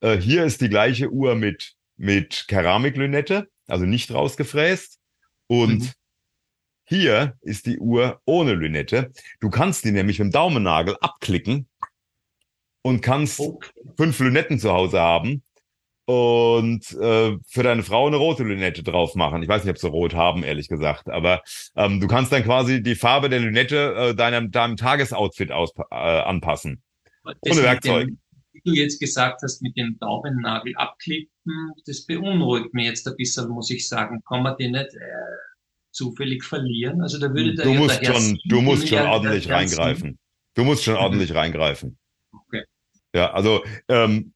äh, 0.00 0.16
hier 0.18 0.44
ist 0.44 0.60
die 0.60 0.68
gleiche 0.68 1.10
Uhr 1.10 1.34
mit, 1.34 1.74
mit 1.96 2.44
Keramiklünette, 2.48 3.48
also 3.68 3.86
nicht 3.86 4.12
rausgefräst. 4.12 4.98
Und 5.46 5.78
Mhm. 5.80 5.90
hier 6.84 7.38
ist 7.40 7.66
die 7.66 7.78
Uhr 7.78 8.20
ohne 8.24 8.52
Lünette. 8.54 9.12
Du 9.40 9.48
kannst 9.48 9.84
die 9.84 9.92
nämlich 9.92 10.18
mit 10.18 10.26
dem 10.26 10.32
Daumennagel 10.32 10.96
abklicken 11.00 11.68
und 12.82 13.00
kannst 13.00 13.40
Okay. 13.40 13.70
fünf 13.96 14.18
Lünetten 14.18 14.58
zu 14.58 14.72
Hause 14.72 15.00
haben 15.00 15.42
und 16.10 16.90
äh, 17.00 17.38
für 17.46 17.62
deine 17.62 17.84
Frau 17.84 18.08
eine 18.08 18.16
rote 18.16 18.42
Lünette 18.42 18.82
drauf 18.82 19.14
machen. 19.14 19.44
Ich 19.44 19.48
weiß 19.48 19.62
nicht, 19.62 19.70
ob 19.70 19.78
sie 19.78 19.86
rot 19.86 20.12
haben, 20.12 20.42
ehrlich 20.42 20.68
gesagt, 20.68 21.08
aber 21.08 21.42
ähm, 21.76 22.00
du 22.00 22.08
kannst 22.08 22.32
dann 22.32 22.42
quasi 22.42 22.82
die 22.82 22.96
Farbe 22.96 23.28
der 23.28 23.38
Lünette 23.38 23.94
äh, 23.94 24.14
deinem, 24.16 24.50
deinem 24.50 24.76
Tagesoutfit 24.76 25.52
aus, 25.52 25.72
äh, 25.92 25.94
anpassen. 25.94 26.82
Das 27.42 27.56
Ohne 27.56 27.62
Werkzeug. 27.62 28.08
Dem, 28.08 28.18
wie 28.52 28.60
du 28.64 28.72
jetzt 28.72 28.98
gesagt 28.98 29.42
hast, 29.42 29.62
mit 29.62 29.76
dem 29.76 29.98
Daumennagel 30.00 30.74
abklippen, 30.74 31.30
das 31.86 32.04
beunruhigt 32.06 32.74
mich 32.74 32.86
jetzt 32.86 33.06
ein 33.06 33.14
bisschen, 33.16 33.48
muss 33.48 33.70
ich 33.70 33.86
sagen. 33.86 34.20
Kann 34.28 34.42
man 34.42 34.56
den 34.56 34.72
nicht 34.72 34.92
äh, 34.92 35.36
zufällig 35.92 36.42
verlieren? 36.42 37.02
Also 37.02 37.20
da 37.20 37.32
würde 37.32 37.54
der 37.54 37.66
Du 37.66 37.74
musst 37.74 38.04
schon, 38.04 38.36
du 38.46 38.60
musst 38.62 38.88
schon 38.88 39.06
ordentlich 39.06 39.48
reingreifen. 39.48 40.18
Du 40.54 40.64
musst 40.64 40.82
schon 40.82 40.94
Mhm. 40.94 41.00
ordentlich 41.00 41.34
reingreifen. 41.36 41.96
Okay. 42.32 42.64
Ja, 43.14 43.30
also 43.32 43.62
ähm, 43.88 44.32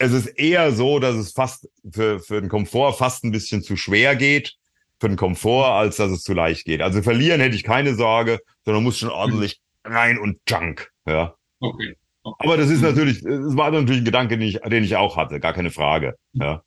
es 0.00 0.12
ist 0.12 0.26
eher 0.26 0.72
so, 0.72 0.98
dass 0.98 1.14
es 1.14 1.32
fast 1.32 1.68
für, 1.92 2.20
für 2.20 2.40
den 2.40 2.48
Komfort 2.48 2.94
fast 2.94 3.22
ein 3.22 3.32
bisschen 3.32 3.62
zu 3.62 3.76
schwer 3.76 4.16
geht, 4.16 4.54
für 4.98 5.08
den 5.08 5.16
Komfort, 5.16 5.66
als 5.66 5.96
dass 5.96 6.10
es 6.10 6.22
zu 6.22 6.32
leicht 6.32 6.64
geht. 6.64 6.80
Also 6.80 7.02
verlieren 7.02 7.40
hätte 7.40 7.54
ich 7.54 7.64
keine 7.64 7.94
Sorge, 7.94 8.40
sondern 8.64 8.82
muss 8.82 8.98
schon 8.98 9.10
ordentlich 9.10 9.60
rein 9.84 10.18
und 10.18 10.38
junk. 10.48 10.90
Ja. 11.06 11.34
Okay. 11.60 11.96
okay. 12.22 12.44
Aber 12.46 12.56
das 12.56 12.70
ist 12.70 12.80
Mhm. 12.80 12.88
natürlich, 12.88 13.22
es 13.22 13.56
war 13.56 13.70
natürlich 13.70 14.00
ein 14.00 14.06
Gedanke, 14.06 14.38
den 14.38 14.48
ich, 14.48 14.58
den 14.60 14.84
ich 14.84 14.96
auch 14.96 15.18
hatte, 15.18 15.38
gar 15.38 15.52
keine 15.52 15.70
Frage. 15.70 16.16
Ja. 16.32 16.62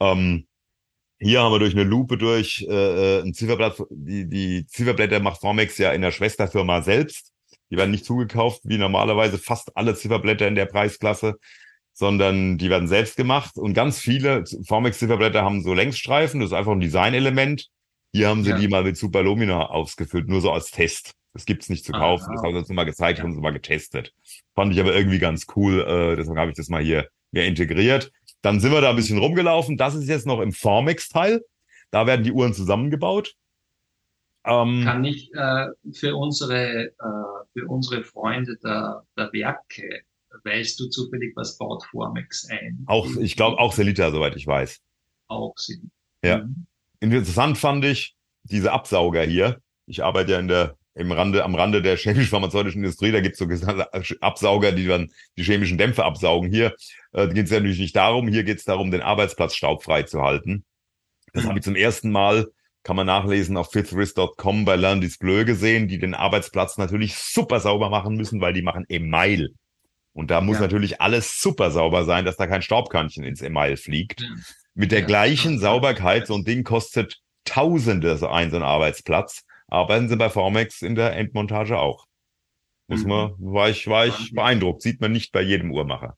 Ähm, 0.00 0.46
hier 1.18 1.40
haben 1.40 1.52
wir 1.52 1.58
durch 1.58 1.72
eine 1.72 1.84
Lupe 1.84 2.18
durch 2.18 2.66
äh, 2.68 3.20
ein 3.22 3.32
Zifferblatt, 3.32 3.82
die, 3.88 4.28
die 4.28 4.66
Zifferblätter 4.66 5.20
macht 5.20 5.40
Formex 5.40 5.78
ja 5.78 5.92
in 5.92 6.02
der 6.02 6.12
Schwesterfirma 6.12 6.82
selbst. 6.82 7.32
Die 7.70 7.78
werden 7.78 7.90
nicht 7.90 8.04
zugekauft, 8.04 8.60
wie 8.64 8.76
normalerweise 8.76 9.38
fast 9.38 9.74
alle 9.76 9.94
Zifferblätter 9.94 10.46
in 10.46 10.54
der 10.54 10.66
Preisklasse, 10.66 11.36
sondern 11.98 12.58
die 12.58 12.68
werden 12.68 12.88
selbst 12.88 13.16
gemacht. 13.16 13.56
Und 13.56 13.72
ganz 13.72 13.98
viele 13.98 14.44
Formex-Zifferblätter 14.66 15.42
haben 15.42 15.62
so 15.62 15.72
Längsstreifen, 15.72 16.40
das 16.40 16.50
ist 16.50 16.52
einfach 16.56 16.72
ein 16.72 16.80
Designelement. 16.80 17.68
Hier 18.12 18.28
haben 18.28 18.44
sie 18.44 18.50
Ja. 18.50 18.58
die 18.58 18.68
mal 18.68 18.84
mit 18.84 18.98
Superlumina 18.98 19.66
ausgefüllt, 19.70 20.28
nur 20.28 20.42
so 20.42 20.52
als 20.52 20.70
Test. 20.70 21.14
Das 21.32 21.46
gibt's 21.46 21.70
nicht 21.70 21.84
zu 21.86 21.94
Ah, 21.94 21.98
kaufen, 21.98 22.26
ah, 22.28 22.32
das 22.34 22.42
haben 22.42 22.52
sie 22.52 22.58
uns 22.58 22.68
mal 22.68 22.84
gezeigt, 22.84 23.18
Ja. 23.18 23.24
haben 23.24 23.32
sie 23.34 23.40
mal 23.40 23.52
getestet. 23.52 24.12
Fand 24.54 24.74
ich 24.74 24.80
aber 24.80 24.94
irgendwie 24.94 25.18
ganz 25.18 25.46
cool, 25.56 25.80
äh, 25.80 26.16
deswegen 26.16 26.38
habe 26.38 26.50
ich 26.50 26.56
das 26.56 26.68
mal 26.68 26.82
hier 26.82 27.08
mir 27.32 27.44
integriert. 27.46 28.12
Dann 28.42 28.60
sind 28.60 28.72
wir 28.72 28.80
da 28.82 28.90
ein 28.90 28.96
bisschen 28.96 29.18
rumgelaufen. 29.18 29.76
Das 29.78 29.94
ist 29.94 30.06
jetzt 30.08 30.26
noch 30.26 30.40
im 30.40 30.52
Formex-Teil. 30.52 31.42
Da 31.90 32.06
werden 32.06 32.24
die 32.24 32.32
Uhren 32.32 32.52
zusammengebaut. 32.52 33.34
Ähm, 34.44 34.82
Kann 34.84 35.04
ich 35.04 35.32
äh, 35.34 35.66
für 35.92 36.14
unsere 36.14 36.84
äh, 36.86 36.90
für 37.52 37.66
unsere 37.68 38.04
Freunde 38.04 38.56
der, 38.62 39.02
der 39.16 39.32
Werke, 39.32 40.02
weißt 40.44 40.78
du 40.80 40.88
zufällig, 40.88 41.32
was 41.36 41.56
baut 41.58 41.84
Formex 41.90 42.48
ein? 42.50 42.84
auch, 42.86 43.08
ich 43.16 43.36
glaube, 43.36 43.58
auch 43.58 43.72
Selita, 43.72 44.10
soweit 44.10 44.36
ich 44.36 44.46
weiß. 44.46 44.80
auch 45.28 45.54
sind. 45.56 45.90
Ja. 46.24 46.38
Mhm. 46.44 46.66
Interessant 47.00 47.58
fand 47.58 47.84
ich 47.84 48.14
diese 48.44 48.72
Absauger 48.72 49.22
hier. 49.22 49.60
Ich 49.86 50.02
arbeite 50.02 50.32
ja 50.32 50.38
in 50.38 50.48
der, 50.48 50.76
im 50.94 51.12
Rande, 51.12 51.44
am 51.44 51.54
Rande 51.54 51.82
der 51.82 51.96
chemisch-pharmazeutischen 51.96 52.82
Industrie. 52.82 53.12
Da 53.12 53.20
gibt's 53.20 53.38
so 53.38 53.46
Absauger, 54.20 54.72
die 54.72 54.86
dann 54.86 55.10
die 55.36 55.42
chemischen 55.44 55.78
Dämpfe 55.78 56.04
absaugen. 56.04 56.50
Hier 56.50 56.74
äh, 57.12 57.28
geht 57.28 57.44
es 57.46 57.50
ja 57.50 57.58
natürlich 57.58 57.78
nicht 57.80 57.94
darum. 57.96 58.28
Hier 58.28 58.44
geht 58.44 58.58
es 58.58 58.64
darum, 58.64 58.90
den 58.90 59.02
Arbeitsplatz 59.02 59.54
staubfrei 59.54 60.04
zu 60.04 60.22
halten. 60.22 60.64
Das 61.32 61.44
Mhm. 61.44 61.48
habe 61.48 61.58
ich 61.58 61.64
zum 61.64 61.76
ersten 61.76 62.10
Mal, 62.10 62.46
kann 62.82 62.96
man 62.96 63.06
nachlesen, 63.06 63.56
auf 63.56 63.70
fifthwrist.com 63.72 64.64
bei 64.64 64.76
Learn 64.76 65.00
Display 65.00 65.44
gesehen, 65.44 65.86
die 65.88 65.98
den 65.98 66.14
Arbeitsplatz 66.14 66.78
natürlich 66.78 67.16
super 67.16 67.60
sauber 67.60 67.90
machen 67.90 68.16
müssen, 68.16 68.40
weil 68.40 68.54
die 68.54 68.62
machen 68.62 68.86
Email. 68.88 69.50
Und 70.16 70.30
da 70.30 70.40
muss 70.40 70.56
Ja. 70.56 70.62
natürlich 70.62 71.02
alles 71.02 71.38
super 71.42 71.70
sauber 71.70 72.06
sein, 72.06 72.24
dass 72.24 72.38
da 72.38 72.46
kein 72.46 72.62
Staubkörnchen 72.62 73.22
ins 73.22 73.42
Email 73.42 73.76
fliegt. 73.76 74.22
Ja. 74.22 74.28
Mit 74.74 74.90
der 74.90 75.00
Ja. 75.00 75.06
gleichen 75.06 75.54
Ja. 75.54 75.58
Sauberkeit, 75.60 76.26
so 76.26 76.34
ein 76.34 76.44
Ding 76.44 76.64
kostet 76.64 77.20
Tausende 77.44 78.16
so 78.16 78.26
ein, 78.28 78.50
so 78.50 78.56
ein 78.56 78.62
Arbeitsplatz. 78.62 79.44
Arbeiten 79.68 80.08
sie 80.08 80.16
bei 80.16 80.30
Formex 80.30 80.82
in 80.82 80.94
der 80.94 81.14
Endmontage 81.16 81.78
auch. 81.78 82.06
Muss 82.88 83.02
Mhm. 83.02 83.08
man, 83.08 83.34
war 83.38 83.68
ich, 83.68 83.86
war 83.88 84.06
ich 84.06 84.32
beeindruckt. 84.32 84.82
Sieht 84.82 85.00
man 85.00 85.12
nicht 85.12 85.32
bei 85.32 85.42
jedem 85.42 85.70
Uhrmacher. 85.70 86.16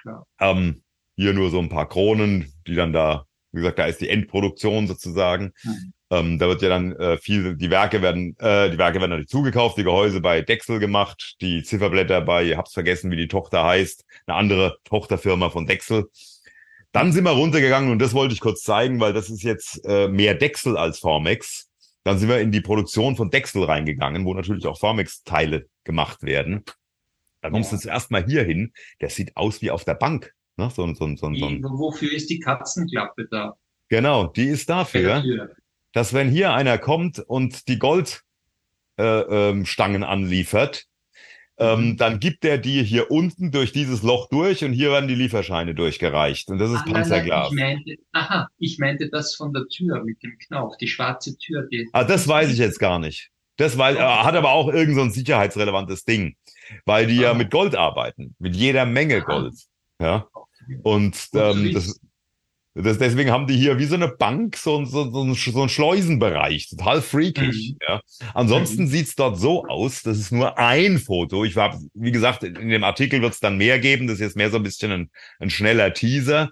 Klar. 0.00 0.26
Ähm, 0.38 0.82
hier 1.16 1.34
nur 1.34 1.50
so 1.50 1.58
ein 1.58 1.68
paar 1.68 1.88
Kronen, 1.88 2.52
die 2.68 2.76
dann 2.76 2.92
da, 2.92 3.26
wie 3.50 3.58
gesagt, 3.58 3.80
da 3.80 3.86
ist 3.86 4.00
die 4.00 4.08
Endproduktion 4.08 4.86
sozusagen. 4.86 5.52
Mhm. 5.64 5.92
Ähm, 6.10 6.38
da 6.38 6.48
wird 6.48 6.62
ja 6.62 6.70
dann 6.70 6.92
äh, 6.96 7.18
viel, 7.18 7.54
die 7.56 7.70
Werke 7.70 8.00
werden, 8.00 8.34
äh, 8.38 8.70
die 8.70 8.78
Werke 8.78 8.98
werden 9.00 9.10
natürlich 9.10 9.28
zugekauft, 9.28 9.76
die 9.76 9.84
Gehäuse 9.84 10.20
bei 10.22 10.40
Dexel 10.40 10.78
gemacht, 10.78 11.36
die 11.42 11.62
Zifferblätter 11.62 12.22
bei, 12.22 12.56
hab's 12.56 12.72
vergessen, 12.72 13.10
wie 13.10 13.16
die 13.16 13.28
Tochter 13.28 13.64
heißt, 13.64 14.04
eine 14.26 14.36
andere 14.36 14.78
Tochterfirma 14.84 15.50
von 15.50 15.66
Dexel. 15.66 16.06
Dann 16.92 17.12
sind 17.12 17.24
wir 17.24 17.32
runtergegangen 17.32 17.90
und 17.92 17.98
das 17.98 18.14
wollte 18.14 18.32
ich 18.32 18.40
kurz 18.40 18.62
zeigen, 18.62 19.00
weil 19.00 19.12
das 19.12 19.28
ist 19.28 19.42
jetzt 19.42 19.84
äh, 19.84 20.08
mehr 20.08 20.34
Dexel 20.34 20.78
als 20.78 20.98
Formex. 20.98 21.68
Dann 22.04 22.18
sind 22.18 22.30
wir 22.30 22.40
in 22.40 22.52
die 22.52 22.62
Produktion 22.62 23.14
von 23.16 23.28
Dexel 23.30 23.64
reingegangen, 23.64 24.24
wo 24.24 24.32
natürlich 24.32 24.66
auch 24.66 24.78
Formex-Teile 24.78 25.66
gemacht 25.84 26.22
werden. 26.22 26.64
Da 27.42 27.50
kommst 27.50 27.70
du 27.70 27.76
Ja. 27.76 27.82
zuerst 27.82 28.10
mal 28.10 28.24
hier 28.24 28.44
hin. 28.44 28.72
Der 29.02 29.10
sieht 29.10 29.36
aus 29.36 29.60
wie 29.60 29.70
auf 29.70 29.84
der 29.84 29.94
Bank. 29.94 30.32
Ne? 30.56 30.70
So, 30.74 30.86
so, 30.94 30.94
so, 30.94 31.16
so, 31.16 31.26
ein- 31.26 31.62
wofür 31.62 32.10
ist 32.10 32.30
die 32.30 32.40
Katzenklappe 32.40 33.28
da? 33.30 33.54
genau, 33.90 34.26
die 34.26 34.46
ist 34.48 34.68
dafür 34.70 35.02
der 35.02 35.22
Tür. 35.22 35.50
Dass 35.92 36.12
wenn 36.14 36.28
hier 36.30 36.52
einer 36.52 36.78
kommt 36.78 37.18
und 37.18 37.68
die 37.68 37.78
Goldstangen 37.78 38.22
äh, 38.98 39.50
ähm, 39.50 40.02
anliefert, 40.04 40.84
ähm, 41.60 41.90
Mhm. 41.90 41.96
dann 41.96 42.20
gibt 42.20 42.44
er 42.44 42.56
die 42.58 42.84
hier 42.84 43.10
unten 43.10 43.50
durch 43.50 43.72
dieses 43.72 44.02
Loch 44.02 44.28
durch 44.28 44.62
und 44.64 44.72
hier 44.72 44.92
werden 44.92 45.08
die 45.08 45.16
Lieferscheine 45.16 45.74
durchgereicht. 45.74 46.48
Und 46.50 46.58
das 46.58 46.70
ist 46.70 46.76
Ah, 46.76 46.82
nein, 46.84 46.92
nein, 46.92 47.02
Panzerglas. 47.02 47.48
ich 47.50 47.56
meinte, 47.58 47.94
aha, 48.12 48.48
ich 48.58 48.78
meinte 48.78 49.08
das 49.10 49.34
von 49.34 49.52
der 49.52 49.66
Tür 49.66 50.04
mit 50.04 50.22
dem 50.22 50.38
Knauf, 50.38 50.76
die 50.76 50.86
schwarze 50.86 51.36
Tür. 51.36 51.66
Die, 51.72 51.88
Ah, 51.92 52.04
das 52.04 52.28
weiß 52.28 52.52
ich 52.52 52.58
jetzt 52.58 52.78
gar 52.78 53.00
nicht. 53.00 53.30
Das 53.56 53.76
weiß, 53.76 53.96
äh, 53.96 54.00
hat 54.00 54.36
aber 54.36 54.52
auch 54.52 54.68
irgend 54.72 54.94
so 54.94 55.00
ein 55.02 55.10
sicherheitsrelevantes 55.10 56.04
Ding, 56.04 56.36
weil 56.84 57.08
die 57.08 57.16
ja 57.16 57.32
Ah. 57.32 57.34
mit 57.34 57.50
Gold 57.50 57.74
arbeiten, 57.74 58.36
mit 58.38 58.54
jeder 58.54 58.86
Menge 58.86 59.16
Ah. 59.16 59.24
Gold. 59.24 59.54
Ja. 60.00 60.28
Und 60.84 61.16
ähm, 61.34 61.72
das. 61.72 61.98
Das, 62.74 62.98
deswegen 62.98 63.30
haben 63.30 63.46
die 63.46 63.56
hier 63.56 63.78
wie 63.78 63.86
so 63.86 63.94
eine 63.96 64.08
Bank 64.08 64.56
so, 64.56 64.78
ein- 64.78 64.86
so, 64.86 65.10
so, 65.10 65.34
so 65.34 65.62
ein 65.62 65.68
Schleusenbereich, 65.68 66.68
total 66.68 67.02
freakig. 67.02 67.74
Mhm. 67.74 67.78
Ja. 67.88 68.00
Ansonsten 68.34 68.82
Mhm. 68.84 68.88
sieht's 68.88 69.14
dort 69.16 69.38
so 69.38 69.64
aus, 69.66 70.02
das 70.02 70.18
ist 70.18 70.30
nur 70.32 70.58
ein 70.58 70.98
Foto. 70.98 71.44
Ich 71.44 71.56
war, 71.56 71.80
wie 71.94 72.12
gesagt, 72.12 72.44
in 72.44 72.68
dem 72.68 72.84
Artikel 72.84 73.20
wird's 73.20 73.40
dann 73.40 73.56
mehr 73.56 73.78
geben. 73.80 74.06
Das 74.06 74.14
ist 74.16 74.20
jetzt 74.20 74.36
mehr 74.36 74.50
so 74.50 74.58
ein 74.58 74.62
bisschen 74.62 74.92
ein, 74.92 75.10
ein 75.40 75.50
schneller 75.50 75.92
Teaser. 75.92 76.50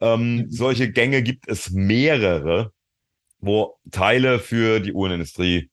Ähm, 0.00 0.36
Mhm. 0.36 0.50
Solche 0.50 0.90
Gänge 0.92 1.22
gibt 1.22 1.48
es 1.48 1.70
mehrere, 1.70 2.70
wo 3.40 3.74
Teile 3.90 4.38
für 4.38 4.80
die 4.80 4.92
Uhrenindustrie 4.92 5.70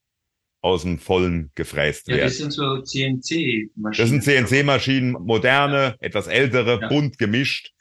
aus 0.64 0.84
dem 0.84 1.00
Vollen 1.00 1.52
gefräst 1.56 2.08
ja, 2.08 2.16
werden. 2.16 2.28
das 2.28 2.38
sind 2.38 2.52
so 2.54 2.82
CNC-Maschinen. 2.82 3.94
Das 3.98 4.10
sind 4.10 4.24
CNC-Maschinen, 4.24 5.12
moderne, 5.14 5.96
etwas 6.00 6.28
ältere, 6.28 6.80
Ja. 6.82 6.88
bunt 6.88 7.18
gemischt. 7.18 7.72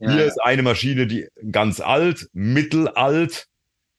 Ja, 0.00 0.10
Hier 0.12 0.24
ist 0.24 0.38
eine 0.42 0.62
Maschine, 0.62 1.06
die 1.06 1.28
ganz 1.50 1.80
alt, 1.80 2.28
mittelalt. 2.32 3.46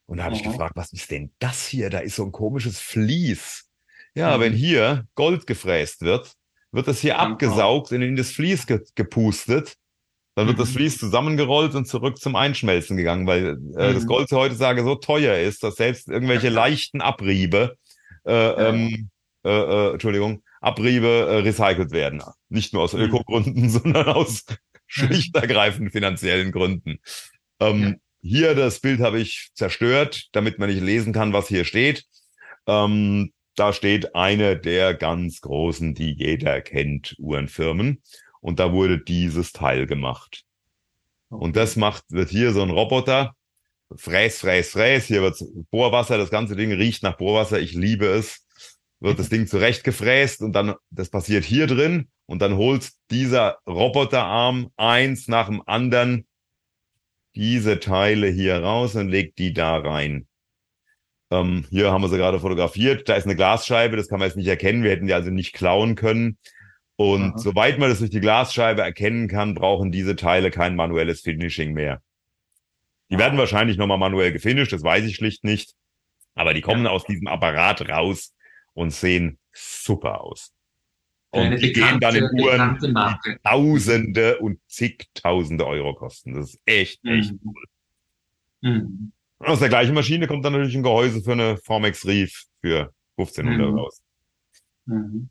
Und 0.08 0.18
da 0.18 0.24
habe 0.26 0.36
ich 0.36 0.44
gefragt, 0.44 0.76
was 0.76 0.92
ist 0.94 1.10
denn 1.12 1.32
das 1.40 1.68
hier? 1.68 1.90
Da 1.90 2.00
ist 2.00 2.16
so 2.16 2.26
ein 2.26 2.32
komisches 2.32 2.80
Vlies. 2.80 3.68
Ja, 4.16 4.38
Mhm. 4.38 4.42
wenn 4.42 4.54
hier 4.54 5.06
Gold 5.16 5.48
gefräst 5.48 6.02
wird, 6.02 6.34
wird 6.72 6.88
das 6.88 7.00
hier 7.00 7.20
abgesaugt 7.20 7.92
und 7.92 8.02
in 8.02 8.16
das 8.16 8.32
Vlies 8.32 8.66
ge 8.68 8.82
gepustet. 8.96 9.76
Dann 10.36 10.48
wird 10.48 10.60
das 10.60 10.70
Mhm. 10.70 10.74
Vlies 10.76 10.98
zusammengerollt 10.98 11.76
und 11.76 11.86
zurück 11.88 12.18
zum 12.18 12.36
Einschmelzen 12.36 12.98
gegangen, 12.98 13.28
weil 13.28 13.58
äh, 13.78 13.94
das 13.94 14.04
Mhm. 14.04 14.08
Gold 14.08 14.32
heutzutage 14.32 14.84
so 14.84 14.96
teuer 14.96 15.38
ist, 15.38 15.64
dass 15.64 15.76
selbst 15.76 16.08
irgendwelche 16.10 16.50
leichten 16.50 17.02
Abriebe, 17.02 17.78
äh, 18.26 18.32
Ja. 18.34 18.70
ähm, 18.70 19.10
äh, 19.46 19.50
äh, 19.50 19.92
Entschuldigung, 19.94 20.44
Abriebe 20.62 21.08
äh, 21.08 21.36
recycelt 21.40 21.92
werden. 21.92 22.22
Nicht 22.50 22.74
nur 22.74 22.84
aus 22.84 22.94
Mhm. 22.94 23.02
Ökogründen, 23.02 23.70
sondern 23.70 24.08
aus 24.08 24.46
schlicht 24.92 25.36
ergreifend 25.36 25.92
finanziellen 25.92 26.52
Gründen. 26.52 27.00
Ähm, 27.60 27.84
Ja. 27.84 27.96
Hier 28.24 28.56
das 28.56 28.80
Bild 28.80 29.00
habe 29.00 29.20
ich 29.20 29.50
zerstört, 29.56 30.28
damit 30.32 30.60
man 30.60 30.70
nicht 30.70 30.84
lesen 30.84 31.12
kann, 31.12 31.34
was 31.34 31.48
hier 31.48 31.66
steht. 31.66 32.06
Ähm, 32.68 33.34
da 33.56 33.74
steht 33.74 34.14
eine 34.16 34.58
der 34.58 34.94
ganz 34.94 35.42
großen, 35.42 35.96
die 35.96 36.12
jeder 36.12 36.62
kennt, 36.62 37.16
Uhrenfirmen. 37.18 38.04
Und 38.40 38.60
da 38.60 38.74
wurde 38.74 39.00
dieses 39.00 39.54
Teil 39.54 39.88
gemacht. 39.88 40.44
Und 41.30 41.56
das 41.56 41.76
macht, 41.78 42.04
wird 42.10 42.30
hier 42.30 42.52
so 42.52 42.62
ein 42.62 42.70
Roboter, 42.70 43.36
fräs, 43.96 44.40
fräs, 44.40 44.72
fräs, 44.72 45.06
hier 45.06 45.22
wird 45.22 45.44
Bohrwasser, 45.72 46.18
das 46.18 46.30
ganze 46.30 46.56
Ding 46.56 46.72
riecht 46.72 47.02
nach 47.02 47.18
Bohrwasser, 47.18 47.60
ich 47.60 47.74
liebe 47.74 48.06
es, 48.06 48.46
wird 49.00 49.18
das 49.18 49.30
Ding 49.30 49.48
zurechtgefräst 49.48 50.42
und 50.42 50.54
dann, 50.54 50.76
das 50.92 51.10
passiert 51.10 51.44
hier 51.44 51.66
drin 51.66 52.10
und 52.32 52.42
dann 52.42 52.56
holt 52.56 52.92
dieser 53.10 53.58
Roboterarm 53.68 54.72
eins 54.78 55.28
nach 55.28 55.48
dem 55.48 55.62
anderen 55.68 56.26
diese 57.36 57.82
Teile 57.82 58.30
hier 58.30 58.64
raus 58.64 58.96
und 58.96 59.10
legt 59.10 59.38
die 59.38 59.52
da 59.52 59.76
rein. 59.76 60.30
Ähm, 61.30 61.66
hier 61.70 61.92
haben 61.92 62.02
wir 62.02 62.08
sie 62.08 62.16
gerade 62.16 62.40
fotografiert. 62.40 63.10
Da 63.10 63.16
ist 63.16 63.26
eine 63.26 63.36
Glasscheibe, 63.36 63.98
das 63.98 64.08
kann 64.08 64.20
man 64.20 64.30
jetzt 64.30 64.38
nicht 64.38 64.48
erkennen. 64.48 64.82
Wir 64.82 64.92
hätten 64.92 65.08
die 65.08 65.14
also 65.14 65.30
nicht 65.30 65.52
klauen 65.52 65.96
können. 65.96 66.38
Und 66.96 67.34
Aha. 67.34 67.38
soweit 67.38 67.80
man 67.80 67.90
das 67.90 68.00
durch 68.00 68.12
die 68.12 68.22
Glasscheibe 68.22 68.82
erkennen 68.82 69.28
kann, 69.28 69.54
brauchen 69.54 69.92
diese 69.92 70.16
Teile 70.16 70.52
kein 70.52 70.78
manuelles 70.78 71.20
Finishing 71.20 71.74
mehr. 71.74 72.02
Die 73.10 73.18
werden 73.18 73.38
wahrscheinlich 73.38 73.76
nochmal 73.76 73.98
manuell 73.98 74.32
gefinisht, 74.32 74.72
das 74.72 74.84
weiß 74.84 75.04
ich 75.04 75.18
schlicht 75.18 75.44
nicht. 75.44 75.74
Aber 76.36 76.54
die 76.54 76.62
kommen 76.62 76.86
ja. 76.86 76.92
aus 76.92 77.04
diesem 77.04 77.28
Apparat 77.28 77.90
raus 77.90 78.34
und 78.74 78.92
sehen 78.92 79.38
super 79.52 80.22
aus. 80.22 80.54
Und 81.32 81.62
die 81.62 81.72
gehen 81.72 82.00
dann 82.00 82.16
in 82.16 82.30
Uhren, 82.40 82.78
die 82.82 83.38
Tausende 83.44 84.38
und 84.40 84.60
zigtausende 84.68 85.66
Euro 85.66 85.96
kosten. 85.96 86.34
Das 86.34 86.50
ist 86.50 86.62
echt, 86.66 87.00
echt 87.06 87.32
mhm. 87.32 87.40
cool. 87.46 87.64
Mhm. 88.62 89.12
Aus 89.40 89.60
der 89.60 89.70
gleichen 89.70 89.94
Maschine 89.94 90.28
kommt 90.28 90.44
dann 90.44 90.54
natürlich 90.54 90.76
ein 90.76 90.84
Gehäuse 90.84 91.22
für 91.24 91.32
eine 91.32 91.58
Formex 91.58 92.06
Reef 92.06 92.46
für 92.60 92.94
1500 93.18 93.72
mhm. 93.72 93.78
raus. 93.78 94.02
Mhm. 94.86 95.30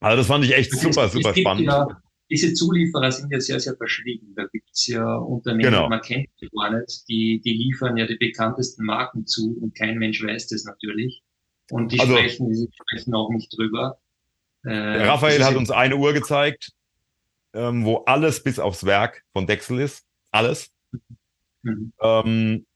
Also 0.00 0.16
das 0.16 0.26
fand 0.26 0.44
ich 0.44 0.54
echt 0.54 0.72
das 0.72 0.80
super, 0.80 1.06
ist, 1.06 1.12
super 1.12 1.34
spannend. 1.34 1.66
Ja, 1.66 1.86
diese 2.30 2.52
Zulieferer 2.52 3.10
sind 3.10 3.32
ja 3.32 3.40
sehr, 3.40 3.60
sehr 3.60 3.76
verschwiegen. 3.76 4.34
Da 4.34 4.46
gibt's 4.46 4.86
ja 4.86 5.16
Unternehmen, 5.16 5.72
genau. 5.72 5.88
man 5.88 6.00
kennt 6.00 6.28
die 6.40 6.48
gar 6.48 6.78
nicht, 6.78 7.04
die, 7.08 7.40
die 7.44 7.52
liefern 7.52 7.96
ja 7.96 8.06
die 8.06 8.16
bekanntesten 8.16 8.84
Marken 8.84 9.26
zu 9.26 9.56
und 9.60 9.74
kein 9.76 9.98
Mensch 9.98 10.22
weiß 10.22 10.48
das 10.48 10.64
natürlich. 10.64 11.22
Und 11.70 11.92
die 11.92 12.00
also, 12.00 12.16
sprechen, 12.16 12.50
die 12.50 12.68
sprechen 12.72 13.14
auch 13.14 13.30
nicht 13.30 13.56
drüber. 13.56 13.98
Äh, 14.64 15.04
Raphael 15.04 15.44
hat 15.44 15.56
uns 15.56 15.70
eine 15.70 15.96
Uhr 15.96 16.12
gezeigt, 16.12 16.72
ähm, 17.54 17.84
wo 17.84 18.04
alles 18.06 18.42
bis 18.42 18.58
aufs 18.58 18.84
Werk 18.84 19.22
von 19.32 19.46
Dexel 19.46 19.80
ist. 19.80 20.04
Alles. 20.30 20.70
Mhm. 21.62 21.92
Ähm, 22.00 22.66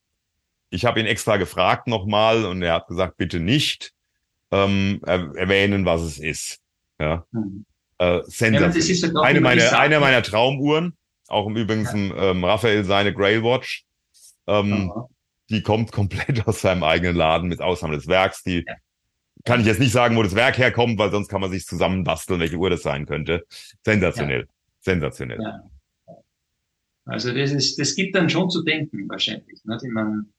ich 0.70 0.84
habe 0.84 1.00
ihn 1.00 1.06
extra 1.06 1.36
gefragt 1.36 1.86
nochmal 1.86 2.44
und 2.44 2.62
er 2.62 2.74
hat 2.74 2.88
gesagt, 2.88 3.16
bitte 3.16 3.40
nicht 3.40 3.92
ähm, 4.50 5.00
erwähnen, 5.04 5.84
was 5.84 6.02
es 6.02 6.18
ist. 6.18 6.60
Ja. 6.98 7.26
Mhm. 7.32 7.64
Äh. 7.98 8.22
Ja, 8.28 9.22
eine, 9.22 9.40
meiner, 9.40 9.78
eine 9.78 10.00
meiner 10.00 10.22
Traumuhren, 10.22 10.96
auch 11.28 11.46
im 11.46 11.56
Übrigen 11.56 11.84
ja. 11.84 12.30
ähm, 12.30 12.44
Raphael 12.44 12.84
seine 12.84 13.12
Grail 13.12 13.42
Watch, 13.42 13.84
ähm, 14.46 14.92
die 15.50 15.62
kommt 15.62 15.92
komplett 15.92 16.46
aus 16.46 16.62
seinem 16.62 16.84
eigenen 16.84 17.16
Laden 17.16 17.48
mit 17.48 17.60
Ausnahme 17.60 17.96
des 17.96 18.08
Werks. 18.08 18.42
Die 18.42 18.64
ja. 18.66 18.74
Kann 19.44 19.60
ich 19.60 19.66
jetzt 19.66 19.80
nicht 19.80 19.92
sagen, 19.92 20.16
wo 20.16 20.22
das 20.22 20.34
Werk 20.34 20.58
herkommt, 20.58 20.98
weil 20.98 21.10
sonst 21.10 21.28
kann 21.28 21.40
man 21.40 21.50
sich 21.50 21.66
zusammenbasteln, 21.66 22.40
welche 22.40 22.56
Uhr 22.56 22.70
das 22.70 22.82
sein 22.82 23.06
könnte. 23.06 23.44
Sensationell. 23.84 24.46
Sensationell. 24.80 25.38
Also 27.04 27.32
das 27.34 27.50
ist, 27.50 27.78
das 27.78 27.94
gibt 27.94 28.14
dann 28.14 28.30
schon 28.30 28.48
zu 28.48 28.62
denken 28.62 29.08
wahrscheinlich, 29.08 29.64
ne, 29.64 29.78
die 29.82 29.88
man 29.88 30.32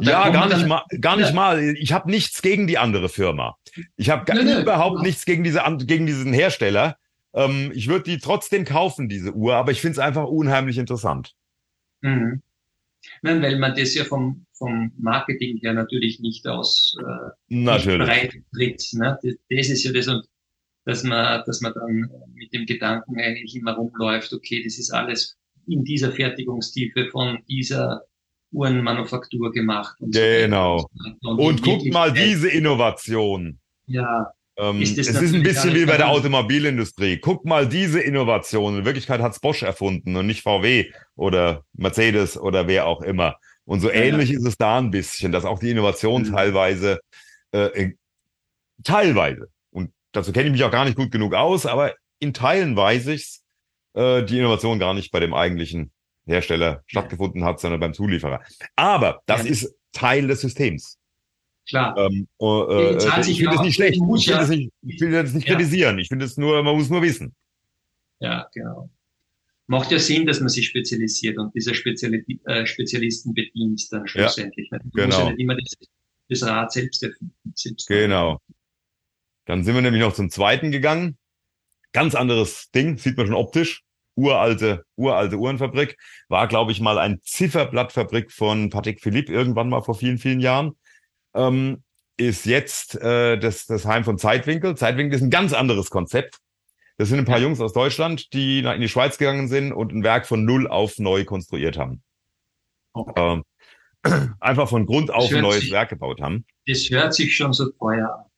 ja, 0.00 0.28
gar 0.30 0.48
nicht 0.48 0.66
mal, 0.66 0.82
gar 1.00 1.16
nicht 1.16 1.34
mal. 1.34 1.60
Ich 1.76 1.92
habe 1.92 2.10
nichts 2.10 2.42
gegen 2.42 2.66
die 2.66 2.78
andere 2.78 3.08
Firma. 3.08 3.56
Ich 3.96 4.10
habe 4.10 4.32
nee, 4.32 4.62
überhaupt 4.62 4.98
nee. 4.98 5.08
nichts 5.08 5.24
gegen 5.24 5.44
diese 5.44 5.62
gegen 5.78 6.06
diesen 6.06 6.32
Hersteller. 6.32 6.96
Ähm, 7.34 7.70
ich 7.74 7.88
würde 7.88 8.04
die 8.04 8.18
trotzdem 8.18 8.64
kaufen, 8.64 9.08
diese 9.08 9.32
Uhr, 9.32 9.56
aber 9.56 9.72
ich 9.72 9.80
finde 9.80 9.92
es 9.92 9.98
einfach 9.98 10.24
unheimlich 10.24 10.78
interessant. 10.78 11.34
Mhm. 12.00 12.42
Nein, 13.22 13.42
weil 13.42 13.58
man 13.58 13.74
das 13.74 13.94
ja 13.94 14.04
vom, 14.04 14.46
vom 14.52 14.92
Marketing 14.98 15.58
her 15.58 15.74
natürlich 15.74 16.20
nicht 16.20 16.46
aus 16.46 16.96
äh, 17.00 17.30
natürlich. 17.48 17.98
Nicht 17.98 18.08
breit 18.08 18.34
tritt. 18.54 18.88
Ne? 18.92 19.18
Das, 19.22 19.34
das 19.50 19.68
ist 19.68 19.84
ja 19.84 19.92
das, 19.92 20.08
und 20.08 20.26
dass 20.84 21.02
man, 21.02 21.42
dass 21.46 21.60
man 21.60 21.72
dann 21.74 22.10
mit 22.34 22.52
dem 22.52 22.66
Gedanken 22.66 23.18
eigentlich 23.18 23.56
immer 23.56 23.74
rumläuft, 23.74 24.32
okay, 24.32 24.62
das 24.62 24.78
ist 24.78 24.90
alles 24.90 25.36
in 25.66 25.84
dieser 25.84 26.12
Fertigungstiefe 26.12 27.08
von 27.10 27.38
dieser 27.48 28.02
Uhrenmanufaktur 28.52 29.52
gemacht. 29.52 29.96
Und 30.00 30.14
genau. 30.14 30.88
So 31.20 31.30
und, 31.30 31.38
und 31.40 31.62
guckt 31.62 31.92
mal 31.92 32.12
diese 32.12 32.48
Innovation. 32.48 33.58
Ja. 33.86 34.32
Ähm, 34.56 34.80
ist 34.80 34.96
es 34.96 35.08
ist 35.08 35.34
ein 35.34 35.42
bisschen 35.42 35.74
wie 35.74 35.84
bei 35.84 35.96
der 35.96 36.08
Automobilindustrie. 36.08 37.18
Guck 37.18 37.44
mal 37.44 37.68
diese 37.68 38.00
Innovation. 38.00 38.78
In 38.78 38.84
Wirklichkeit 38.84 39.20
hat's 39.20 39.40
Bosch 39.40 39.62
erfunden 39.62 40.14
und 40.14 40.26
nicht 40.26 40.42
VW 40.42 40.92
oder 41.16 41.64
Mercedes 41.72 42.38
oder 42.38 42.68
wer 42.68 42.86
auch 42.86 43.02
immer. 43.02 43.36
Und 43.64 43.80
so 43.80 43.88
ja, 43.88 43.94
ähnlich 43.94 44.30
ja. 44.30 44.38
ist 44.38 44.46
es 44.46 44.56
da 44.56 44.78
ein 44.78 44.90
bisschen, 44.90 45.32
dass 45.32 45.44
auch 45.44 45.58
die 45.58 45.70
Innovation 45.70 46.22
mhm. 46.22 46.32
teilweise, 46.32 47.00
äh, 47.52 47.90
teilweise, 48.84 49.48
und 49.70 49.90
dazu 50.12 50.32
kenne 50.32 50.46
ich 50.46 50.52
mich 50.52 50.64
auch 50.64 50.70
gar 50.70 50.84
nicht 50.84 50.96
gut 50.96 51.10
genug 51.10 51.34
aus, 51.34 51.66
aber 51.66 51.94
in 52.20 52.32
Teilen 52.32 52.76
weiß 52.76 53.08
ich's, 53.08 53.42
äh, 53.94 54.22
die 54.22 54.38
Innovation 54.38 54.78
gar 54.78 54.94
nicht 54.94 55.10
bei 55.10 55.20
dem 55.20 55.34
eigentlichen 55.34 55.90
Hersteller 56.26 56.82
stattgefunden 56.86 57.44
hat, 57.44 57.60
sondern 57.60 57.80
beim 57.80 57.94
Zulieferer. 57.94 58.40
Aber 58.76 59.22
das 59.26 59.44
ja. 59.44 59.50
ist 59.50 59.74
Teil 59.92 60.26
des 60.26 60.40
Systems. 60.40 60.98
Klar. 61.68 61.96
Ähm, 61.96 62.28
äh, 62.40 62.44
äh, 62.44 63.20
ich 63.20 63.38
finde 63.38 63.54
es 63.54 63.62
nicht 63.62 63.74
schlecht. 63.74 63.94
Ich, 63.94 64.26
ja. 64.26 64.46
nicht, 64.46 64.72
ich 64.82 65.00
will 65.00 65.10
das 65.10 65.32
nicht 65.32 65.48
ja. 65.48 65.54
kritisieren. 65.54 65.98
Ich 65.98 66.08
finde 66.08 66.24
es 66.24 66.36
nur, 66.36 66.62
man 66.62 66.76
muss 66.76 66.90
nur 66.90 67.02
wissen. 67.02 67.34
Ja, 68.20 68.48
genau. 68.52 68.90
Macht 69.66 69.90
ja 69.90 69.98
Sinn, 69.98 70.26
dass 70.26 70.40
man 70.40 70.50
sich 70.50 70.66
spezialisiert 70.66 71.38
und 71.38 71.54
dieser 71.54 71.74
Speziali 71.74 72.22
äh, 72.44 72.66
Spezialisten 72.66 73.32
bedient 73.32 73.82
dann 73.90 74.06
schlussendlich. 74.06 74.68
Ja, 74.70 74.78
genau. 74.92 75.06
muss 75.06 75.16
ja 75.16 75.30
nicht 75.30 75.40
immer 75.40 75.56
das, 75.56 75.88
das 76.28 76.42
Rad 76.42 76.72
selbst 76.72 77.02
erfinden. 77.02 77.34
Selbst 77.54 77.86
genau. 77.88 78.40
Dann 79.46 79.64
sind 79.64 79.74
wir 79.74 79.82
nämlich 79.82 80.02
noch 80.02 80.14
zum 80.14 80.30
zweiten 80.30 80.70
gegangen. 80.70 81.16
Ganz 81.92 82.14
anderes 82.14 82.70
Ding, 82.72 82.98
sieht 82.98 83.16
man 83.16 83.26
schon 83.26 83.36
optisch 83.36 83.84
uralte, 84.16 84.84
uralte 84.96 85.36
Uhrenfabrik. 85.36 85.96
War, 86.28 86.48
glaube 86.48 86.72
ich, 86.72 86.80
mal 86.80 86.98
ein 86.98 87.20
Zifferblattfabrik 87.22 88.30
von 88.32 88.70
Patrick 88.70 89.00
Philipp 89.00 89.28
irgendwann 89.28 89.68
mal 89.68 89.82
vor 89.82 89.94
vielen, 89.94 90.18
vielen 90.18 90.40
Jahren. 90.40 90.72
Ähm, 91.34 91.82
ist 92.16 92.46
jetzt 92.46 92.94
äh, 92.96 93.38
das, 93.38 93.66
das 93.66 93.86
Heim 93.86 94.04
von 94.04 94.18
Zeitwinkel. 94.18 94.76
Zeitwinkel 94.76 95.16
ist 95.16 95.22
ein 95.22 95.30
ganz 95.30 95.52
anderes 95.52 95.90
Konzept. 95.90 96.38
Das 96.96 97.08
sind 97.08 97.18
ein 97.18 97.24
paar 97.24 97.40
Jungs 97.40 97.60
aus 97.60 97.72
Deutschland, 97.72 98.32
die 98.32 98.60
in 98.60 98.80
die 98.80 98.88
Schweiz 98.88 99.18
gegangen 99.18 99.48
sind 99.48 99.72
und 99.72 99.92
ein 99.92 100.04
Werk 100.04 100.26
von 100.26 100.44
null 100.44 100.68
auf 100.68 100.98
neu 100.98 101.24
konstruiert 101.24 101.76
haben. 101.76 102.02
Okay. 102.92 103.42
Ähm, 104.04 104.34
einfach 104.40 104.68
von 104.68 104.86
Grund 104.86 105.12
auf 105.12 105.32
ein 105.32 105.42
neues 105.42 105.62
sich, 105.62 105.72
Werk 105.72 105.88
gebaut 105.88 106.20
haben. 106.20 106.44
Das 106.66 106.88
hört 106.90 107.14
sich 107.14 107.34
schon 107.34 107.52
so 107.52 107.70
teuer 107.70 108.28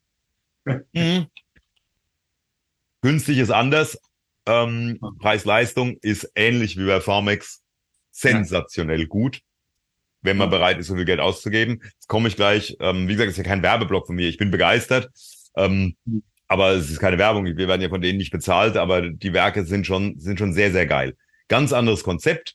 an. 0.64 0.85
Mhm. 0.93 1.27
Günstig 3.02 3.39
ist 3.39 3.51
anders, 3.51 3.98
ähm, 4.47 4.98
Preis-Leistung 5.20 5.98
ist 6.01 6.31
ähnlich 6.35 6.77
wie 6.78 6.86
bei 6.86 7.01
Pharmex 7.01 7.62
sensationell 8.10 9.06
gut, 9.06 9.40
wenn 10.27 10.36
man 10.36 10.51
bereit 10.51 10.78
ist, 10.78 10.89
so 10.89 10.94
viel 10.94 11.07
Geld 11.07 11.20
auszugeben. 11.20 11.81
Jetzt 11.82 12.09
komme 12.09 12.28
ich 12.28 12.36
gleich. 12.36 12.77
Ähm, 12.81 13.09
wie 13.09 13.12
gesagt, 13.12 13.31
ist 13.31 13.39
ja 13.39 13.44
kein 13.44 13.62
Werbeblock 13.62 14.07
von 14.07 14.16
mir. 14.16 14.28
Ich 14.28 14.36
bin 14.36 14.51
begeistert. 14.51 15.09
Ähm, 15.57 15.97
mhm. 16.05 16.23
aber 16.48 16.73
es 16.73 16.90
ist 16.90 17.01
keine 17.01 17.16
Werbung. 17.16 17.47
Wir 17.47 17.69
werden 17.69 17.81
ja 17.81 17.89
von 17.89 18.03
denen 18.03 18.19
nicht 18.19 18.31
bezahlt, 18.31 18.77
aber 18.77 19.09
die 19.09 19.32
Werke 19.32 19.65
sind 19.65 19.86
schon, 19.86 20.19
sind 20.19 20.39
schon 20.39 20.53
sehr, 20.53 20.70
sehr 20.70 20.86
geil. 20.86 21.16
Ganz 21.48 21.73
anderes 21.73 22.05
Konzept. 22.05 22.55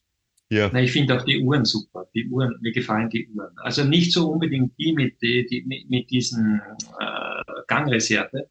Hier. 0.49 0.69
Na, 0.71 0.81
ich 0.81 0.91
finde 0.91 1.17
auch 1.17 1.23
die 1.23 1.41
Uhren 1.41 1.65
super. 1.65 2.05
Die 2.13 2.27
Uhren, 2.27 2.53
mir 2.61 2.73
gefallen 2.73 3.09
die 3.09 3.27
Uhren. 3.29 3.55
Also 3.63 3.85
nicht 3.85 4.11
so 4.11 4.29
unbedingt 4.29 4.77
die 4.77 4.93
mit, 4.93 5.19
die, 5.21 5.47
die 5.47 5.63
mit, 5.65 5.89
mit 5.89 6.11
diesen 6.11 6.61
äh, 6.99 7.61
Gangreserve, 7.67 8.49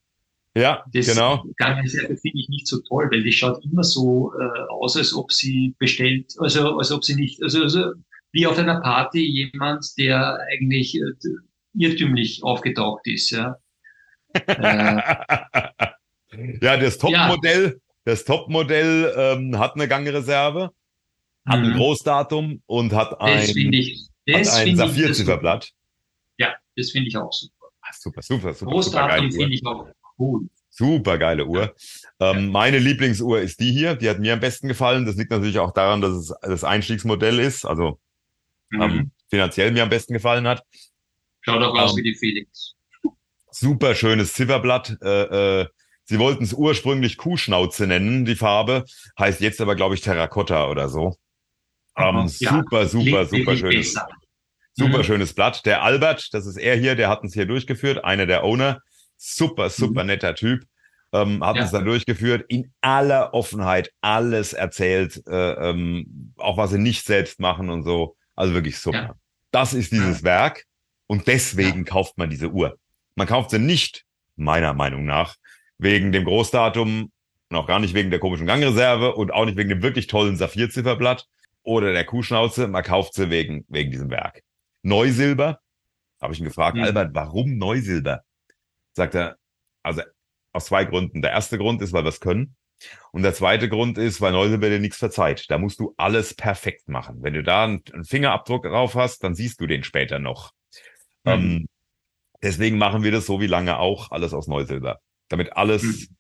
ja, 0.57 0.85
das 0.93 1.07
genau. 1.07 1.45
Gangesserve 1.57 2.17
finde 2.17 2.39
ich 2.41 2.49
nicht 2.49 2.67
so 2.67 2.81
toll, 2.81 3.09
weil 3.13 3.23
die 3.23 3.33
schaut 3.33 3.65
immer 3.65 3.85
so 3.85 4.33
äh, 4.35 4.61
aus, 4.69 4.97
als 4.97 5.15
ob 5.15 5.33
sie 5.33 5.77
bestellt, 5.79 6.35
also 6.39 6.77
als 6.79 6.91
ob 6.91 7.05
sie 7.05 7.15
nicht, 7.15 7.41
also, 7.43 7.63
also 7.63 7.93
wie 8.33 8.47
auf 8.47 8.59
einer 8.59 8.81
Party 8.81 9.25
jemand, 9.25 9.87
der 9.99 10.39
eigentlich 10.53 10.97
äh, 10.97 11.13
irrtümlich 11.75 12.43
aufgetaucht 12.43 13.07
ist, 13.07 13.31
ja. 13.31 13.57
äh, 14.33 14.57
ja, 16.61 16.77
das 16.77 16.99
Topmodell, 16.99 17.65
ja. 17.65 17.73
das 18.05 18.25
Topmodell 18.25 19.13
ähm, 19.17 19.59
hat 19.59 19.75
eine 19.75 19.89
Gangreserve, 19.89 20.71
hat 21.47 21.61
mhm. 21.61 21.67
ein 21.67 21.77
Großdatum 21.77 22.63
und 22.67 22.93
hat 22.93 23.21
ein, 23.21 23.49
ich, 23.49 24.09
hat 24.29 24.49
ein 24.49 24.77
Saphirzifferblatt. 24.77 25.71
Ja, 26.39 26.55
das 26.77 26.91
finde 26.91 27.09
ich 27.09 27.17
auch 27.17 27.33
super. 27.33 27.55
Ah, 27.83 27.93
super, 27.99 28.23
super, 28.23 28.55
super. 28.55 28.71
Großdatum 28.71 29.33
finde 29.33 29.55
ich 29.55 29.67
auch 29.67 29.89
cool. 30.19 30.49
Super 30.73 31.19
geile 31.19 31.47
Uhr. 31.47 31.75
Ja. 32.21 32.31
Ähm, 32.31 32.51
meine 32.51 32.79
Lieblingsuhr 32.79 33.41
ist 33.41 33.61
die 33.61 33.73
hier. 33.73 33.97
Die 33.97 34.09
hat 34.09 34.21
mir 34.21 34.33
am 34.33 34.41
besten 34.41 34.69
gefallen. 34.69 35.05
Das 35.05 35.17
liegt 35.17 35.31
natürlich 35.31 35.59
auch 35.59 35.73
daran, 35.73 36.01
dass 36.01 36.13
es 36.13 36.35
das 36.41 36.65
Einstiegsmodell 36.65 37.41
ist, 37.41 37.67
also 37.67 37.99
mhm. 38.71 38.83
ähm, 38.83 39.11
finanziell 39.29 39.73
mir 39.73 39.83
am 39.83 39.89
besten 39.89 40.13
gefallen 40.13 40.47
hat. 40.47 40.65
Schaut 41.43 41.63
auch 41.63 41.79
aus 41.79 41.93
ähm, 41.93 41.99
wie 41.99 42.03
die 42.03 42.15
Felix. 42.15 42.75
Super 43.51 43.95
schönes 43.95 44.33
Zifferblatt. 44.35 44.97
Äh, 45.03 45.61
äh, 45.61 45.67
sie 46.05 46.19
wollten 46.19 46.45
es 46.45 46.53
ursprünglich 46.53 47.17
Kuhschnauze 47.17 47.87
nennen, 47.87 48.25
die 48.25 48.37
Farbe. 48.37 48.85
Heißt 49.19 49.41
jetzt 49.41 49.61
aber, 49.61 49.75
glaube 49.75 49.95
ich, 49.95 50.01
Terrakotta 50.01 50.69
oder 50.69 50.89
so. 50.89 51.17
Ähm, 51.97 52.31
ja, 52.39 52.51
super, 52.51 52.87
super, 52.87 53.27
super 53.27 53.57
schönes. 53.57 53.97
Super 54.73 54.99
mhm. 54.99 55.05
schönes 55.05 55.35
Blatt. 55.35 55.67
Der 55.67 55.83
Albert, 55.83 56.33
das 56.33 56.47
ist 56.47 56.57
er 56.57 56.77
hier, 56.77 56.95
der 56.95 57.09
hat 57.09 57.23
uns 57.23 57.35
hier 57.35 57.47
durchgeführt, 57.47 58.05
einer 58.05 58.27
der 58.27 58.45
Owner. 58.45 58.81
Super, 59.17 59.69
super 59.69 60.03
mhm. 60.03 60.09
netter 60.09 60.35
Typ. 60.35 60.65
Ähm, 61.13 61.45
hat 61.45 61.57
ja. 61.57 61.63
uns 61.63 61.73
dann 61.73 61.85
durchgeführt, 61.85 62.45
in 62.49 62.73
aller 62.81 63.35
Offenheit 63.35 63.91
alles 64.01 64.53
erzählt, 64.53 65.21
äh, 65.27 65.71
ähm, 65.71 66.33
auch 66.39 66.57
was 66.57 66.71
sie 66.71 66.79
nicht 66.79 67.05
selbst 67.05 67.41
machen 67.41 67.69
und 67.69 67.83
so. 67.83 68.17
Also 68.41 68.55
wirklich 68.55 68.79
super. 68.79 69.03
Ja. 69.03 69.15
Das 69.51 69.75
ist 69.75 69.93
dieses 69.93 70.21
ja. 70.21 70.25
Werk 70.25 70.65
und 71.07 71.27
deswegen 71.27 71.85
kauft 71.85 72.17
man 72.17 72.31
diese 72.31 72.51
Uhr. 72.51 72.79
Man 73.15 73.27
kauft 73.27 73.51
sie 73.51 73.59
nicht, 73.59 74.07
meiner 74.37 74.73
Meinung 74.73 75.05
nach, 75.05 75.37
wegen 75.77 76.11
dem 76.11 76.25
Großdatum 76.25 77.13
und 77.51 77.57
auch 77.57 77.67
gar 77.67 77.81
nicht 77.81 77.93
wegen 77.93 78.11
der 78.11 78.19
komischen 78.19 78.47
Gangreserve 78.47 79.15
und 79.15 79.31
auch 79.31 79.45
nicht 79.45 79.59
wegen 79.59 79.69
dem 79.69 79.83
wirklich 79.83 80.07
tollen 80.07 80.37
Saphirzifferblatt 80.37 81.27
oder 81.63 81.93
der 81.93 82.07
Kuhschnauze. 82.07 82.67
Man 82.67 82.83
kauft 82.83 83.13
sie 83.13 83.29
wegen, 83.29 83.67
wegen 83.69 83.91
diesem 83.91 84.09
Werk. 84.09 84.43
Neusilber, 84.83 85.61
habe 86.23 86.33
ich 86.33 86.39
ihn 86.39 86.47
gefragt, 86.47 86.79
mhm. 86.79 86.85
Albert, 86.85 87.15
warum 87.15 87.59
Neusilber? 87.59 88.23
Sagt 88.95 89.15
er, 89.17 89.37
also 89.83 90.01
aus 90.55 90.65
zwei 90.65 90.87
Gründen. 90.87 91.21
Der 91.21 91.33
erste 91.33 91.59
Grund 91.59 91.83
ist, 91.83 91.93
weil 91.93 92.05
wir 92.05 92.09
es 92.09 92.21
können. 92.21 92.57
Und 93.13 93.23
der 93.23 93.35
zweite 93.35 93.69
Grund 93.69 93.99
ist, 93.99 94.21
weil 94.21 94.33
Neusilber 94.33 94.69
dir 94.69 94.79
nichts 94.79 94.99
verzeiht. 94.99 95.51
Da 95.51 95.59
musst 95.59 95.81
du 95.81 95.95
alles 95.97 96.35
perfekt 96.35 96.89
machen. 96.89 97.23
Wenn 97.23 97.35
du 97.35 97.43
da 97.43 97.65
einen, 97.65 97.83
Fingerabdruck 98.05 98.65
drauf 98.65 98.95
hast, 98.95 99.25
dann 99.25 99.35
siehst 99.35 99.61
du 99.61 99.67
den 99.67 99.83
später 99.85 100.19
noch. 100.19 100.53
Mhm. 101.25 101.31
Ähm, 101.33 101.69
deswegen 102.43 102.79
machen 102.79 103.03
wir 103.03 103.13
das 103.13 103.27
so 103.27 103.41
wie 103.41 103.47
lange 103.47 103.79
auch, 103.79 104.11
alles 104.11 104.33
aus 104.33 104.47
Neusilber. 104.47 105.01
Damit 105.29 105.57
alles 105.57 105.83
mhm. 105.83 106.17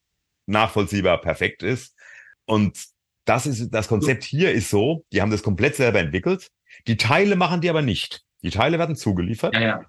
nachvollziehbar 0.46 1.20
perfekt 1.20 1.62
ist. 1.62 1.96
Und 2.44 2.78
das 3.24 3.46
ist, 3.46 3.70
das 3.70 3.88
Konzept 3.88 4.24
hier 4.24 4.52
ist 4.52 4.70
so, 4.70 5.04
die 5.12 5.22
haben 5.22 5.30
das 5.30 5.42
komplett 5.42 5.76
selber 5.76 6.00
entwickelt. 6.00 6.48
Die 6.86 6.96
Teile 6.96 7.36
machen 7.36 7.60
die 7.60 7.70
aber 7.70 7.82
nicht. 7.82 8.24
Die 8.42 8.50
Teile 8.50 8.78
werden 8.78 8.96
zugeliefert. 8.96 9.54
Ja, 9.54 9.60
ja. 9.60 9.84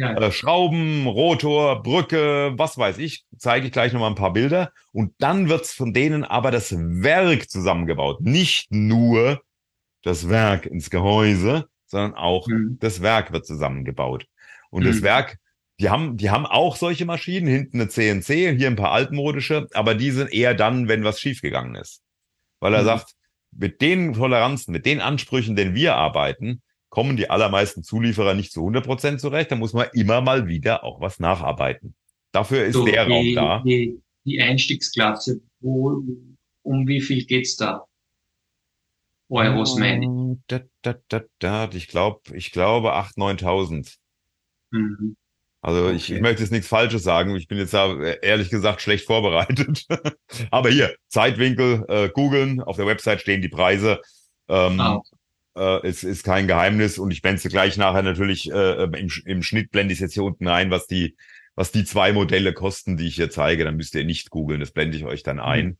Ja. 0.00 0.14
Äh, 0.14 0.32
Schrauben, 0.32 1.06
Rotor, 1.06 1.82
Brücke, 1.82 2.54
was 2.56 2.78
weiß 2.78 2.96
ich, 2.96 3.26
zeige 3.36 3.66
ich 3.66 3.72
gleich 3.72 3.92
nochmal 3.92 4.08
ein 4.08 4.16
paar 4.16 4.32
Bilder. 4.32 4.72
Und 4.92 5.12
dann 5.18 5.50
wird's 5.50 5.74
von 5.74 5.92
denen 5.92 6.24
aber 6.24 6.50
das 6.50 6.74
Werk 6.74 7.50
zusammengebaut. 7.50 8.22
Nicht 8.22 8.72
nur 8.72 9.42
das 10.02 10.30
Werk 10.30 10.64
ins 10.64 10.88
Gehäuse, 10.88 11.66
sondern 11.84 12.14
auch 12.14 12.46
mhm. 12.46 12.78
das 12.80 13.02
Werk 13.02 13.32
wird 13.32 13.44
zusammengebaut. 13.44 14.24
Und 14.70 14.84
mhm. 14.84 14.86
das 14.86 15.02
Werk, 15.02 15.36
die 15.78 15.90
haben, 15.90 16.16
die 16.16 16.30
haben 16.30 16.46
auch 16.46 16.76
solche 16.76 17.04
Maschinen, 17.04 17.46
hinten 17.46 17.78
eine 17.78 17.90
CNC, 17.90 18.56
hier 18.56 18.68
ein 18.68 18.76
paar 18.76 18.92
altmodische, 18.92 19.66
aber 19.74 19.94
die 19.94 20.12
sind 20.12 20.32
eher 20.32 20.54
dann, 20.54 20.88
wenn 20.88 21.04
was 21.04 21.20
schiefgegangen 21.20 21.74
ist. 21.74 22.00
Weil 22.58 22.72
er 22.72 22.80
mhm. 22.80 22.86
sagt, 22.86 23.12
mit 23.52 23.82
den 23.82 24.14
Toleranzen, 24.14 24.72
mit 24.72 24.86
den 24.86 25.02
Ansprüchen, 25.02 25.56
denen 25.56 25.74
wir 25.74 25.96
arbeiten, 25.96 26.62
kommen 26.90 27.16
die 27.16 27.30
allermeisten 27.30 27.82
Zulieferer 27.82 28.34
nicht 28.34 28.52
zu 28.52 28.60
100 28.60 28.84
Prozent 28.84 29.20
zurecht. 29.20 29.50
Da 29.50 29.56
muss 29.56 29.72
man 29.72 29.86
immer 29.94 30.20
mal 30.20 30.46
wieder 30.46 30.84
auch 30.84 31.00
was 31.00 31.18
nacharbeiten. 31.18 31.94
Dafür 32.32 32.64
ist 32.64 32.74
so, 32.74 32.84
der 32.84 33.06
die, 33.06 33.12
Raum 33.12 33.34
da. 33.34 33.62
Die, 33.64 34.00
die 34.24 34.40
Einstiegsklasse, 34.40 35.40
wo, 35.60 36.02
um 36.62 36.86
wie 36.86 37.00
viel 37.00 37.24
geht's 37.24 37.56
da? 37.56 37.86
Euros 39.28 39.76
meine 39.76 40.04
ich. 40.04 40.38
Da, 40.48 40.60
da, 40.82 40.96
da, 41.08 41.22
da, 41.38 41.70
ich 41.72 41.88
glaube, 41.88 42.36
ich 42.36 42.50
glaube 42.50 42.94
8.000, 42.94 43.40
9.000. 43.40 43.96
Mhm. 44.72 45.16
Also 45.62 45.84
okay. 45.84 45.94
ich, 45.94 46.10
ich 46.10 46.20
möchte 46.20 46.42
jetzt 46.42 46.52
nichts 46.52 46.68
Falsches 46.68 47.04
sagen. 47.04 47.36
Ich 47.36 47.46
bin 47.46 47.58
jetzt 47.58 47.74
da 47.74 47.96
ehrlich 48.00 48.50
gesagt 48.50 48.80
schlecht 48.80 49.06
vorbereitet. 49.06 49.86
Aber 50.50 50.70
hier, 50.70 50.94
Zeitwinkel, 51.08 51.84
äh, 51.88 52.08
googeln, 52.08 52.60
auf 52.60 52.76
der 52.76 52.86
Website 52.86 53.20
stehen 53.20 53.42
die 53.42 53.48
Preise. 53.48 54.00
Ähm, 54.48 54.80
ah, 54.80 54.96
okay. 54.96 55.16
Äh, 55.56 55.86
es 55.86 56.04
ist 56.04 56.24
kein 56.24 56.46
Geheimnis 56.46 56.98
und 56.98 57.10
ich 57.10 57.22
blende 57.22 57.48
gleich 57.48 57.76
nachher 57.76 58.02
natürlich 58.02 58.50
äh, 58.50 58.84
im, 58.84 59.10
im 59.24 59.42
Schnitt 59.42 59.70
blende 59.70 59.92
ich 59.92 60.00
jetzt 60.00 60.14
hier 60.14 60.24
unten 60.24 60.48
ein, 60.48 60.70
was 60.70 60.86
die, 60.86 61.16
was 61.54 61.72
die 61.72 61.84
zwei 61.84 62.12
Modelle 62.12 62.52
kosten, 62.52 62.96
die 62.96 63.06
ich 63.06 63.16
hier 63.16 63.30
zeige. 63.30 63.64
Dann 63.64 63.76
müsst 63.76 63.94
ihr 63.94 64.04
nicht 64.04 64.30
googeln, 64.30 64.60
das 64.60 64.72
blende 64.72 64.96
ich 64.96 65.04
euch 65.04 65.22
dann 65.22 65.40
ein. 65.40 65.66
Mhm. 65.66 65.76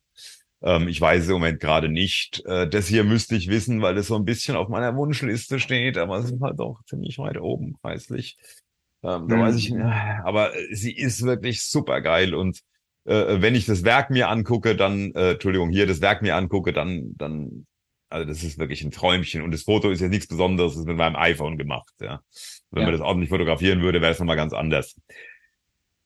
Ähm, 0.63 0.87
ich 0.87 1.01
weiß 1.01 1.27
im 1.27 1.33
Moment 1.33 1.59
gerade 1.59 1.89
nicht. 1.89 2.43
Äh, 2.45 2.67
das 2.67 2.87
hier 2.87 3.03
müsste 3.03 3.35
ich 3.35 3.49
wissen, 3.49 3.81
weil 3.81 3.95
das 3.95 4.07
so 4.07 4.15
ein 4.15 4.25
bisschen 4.25 4.55
auf 4.55 4.69
meiner 4.69 4.95
Wunschliste 4.95 5.59
steht, 5.59 5.97
aber 5.97 6.17
es 6.19 6.31
ist 6.31 6.41
halt 6.41 6.59
auch 6.59 6.83
ziemlich 6.85 7.17
weit 7.17 7.39
oben 7.39 7.77
preislich. 7.81 8.37
Ähm, 9.03 9.27
da 9.27 9.35
mhm. 9.35 9.41
weiß 9.41 9.55
ich, 9.55 9.73
aber 9.75 10.51
sie 10.71 10.95
ist 10.95 11.23
wirklich 11.23 11.63
super 11.63 12.01
geil 12.01 12.35
und 12.35 12.59
äh, 13.05 13.41
wenn 13.41 13.55
ich 13.55 13.65
das 13.65 13.83
Werk 13.83 14.11
mir 14.11 14.29
angucke, 14.29 14.75
dann, 14.75 15.11
äh, 15.15 15.31
Entschuldigung, 15.31 15.71
hier 15.71 15.87
das 15.87 16.01
Werk 16.01 16.21
mir 16.21 16.35
angucke, 16.35 16.71
dann, 16.71 17.15
dann 17.17 17.65
also 18.11 18.27
das 18.27 18.43
ist 18.43 18.59
wirklich 18.59 18.83
ein 18.83 18.91
Träumchen. 18.91 19.41
Und 19.41 19.51
das 19.51 19.63
Foto 19.63 19.89
ist 19.89 20.01
ja 20.01 20.07
nichts 20.07 20.27
Besonderes, 20.27 20.73
das 20.73 20.81
ist 20.81 20.87
mit 20.87 20.97
meinem 20.97 21.15
iPhone 21.15 21.57
gemacht. 21.57 21.93
Ja. 21.99 22.21
Wenn 22.71 22.81
ja. 22.81 22.87
man 22.87 22.97
das 22.97 23.01
ordentlich 23.01 23.29
fotografieren 23.29 23.81
würde, 23.81 24.01
wäre 24.01 24.11
es 24.11 24.19
nochmal 24.19 24.35
ganz 24.35 24.53
anders. 24.53 24.95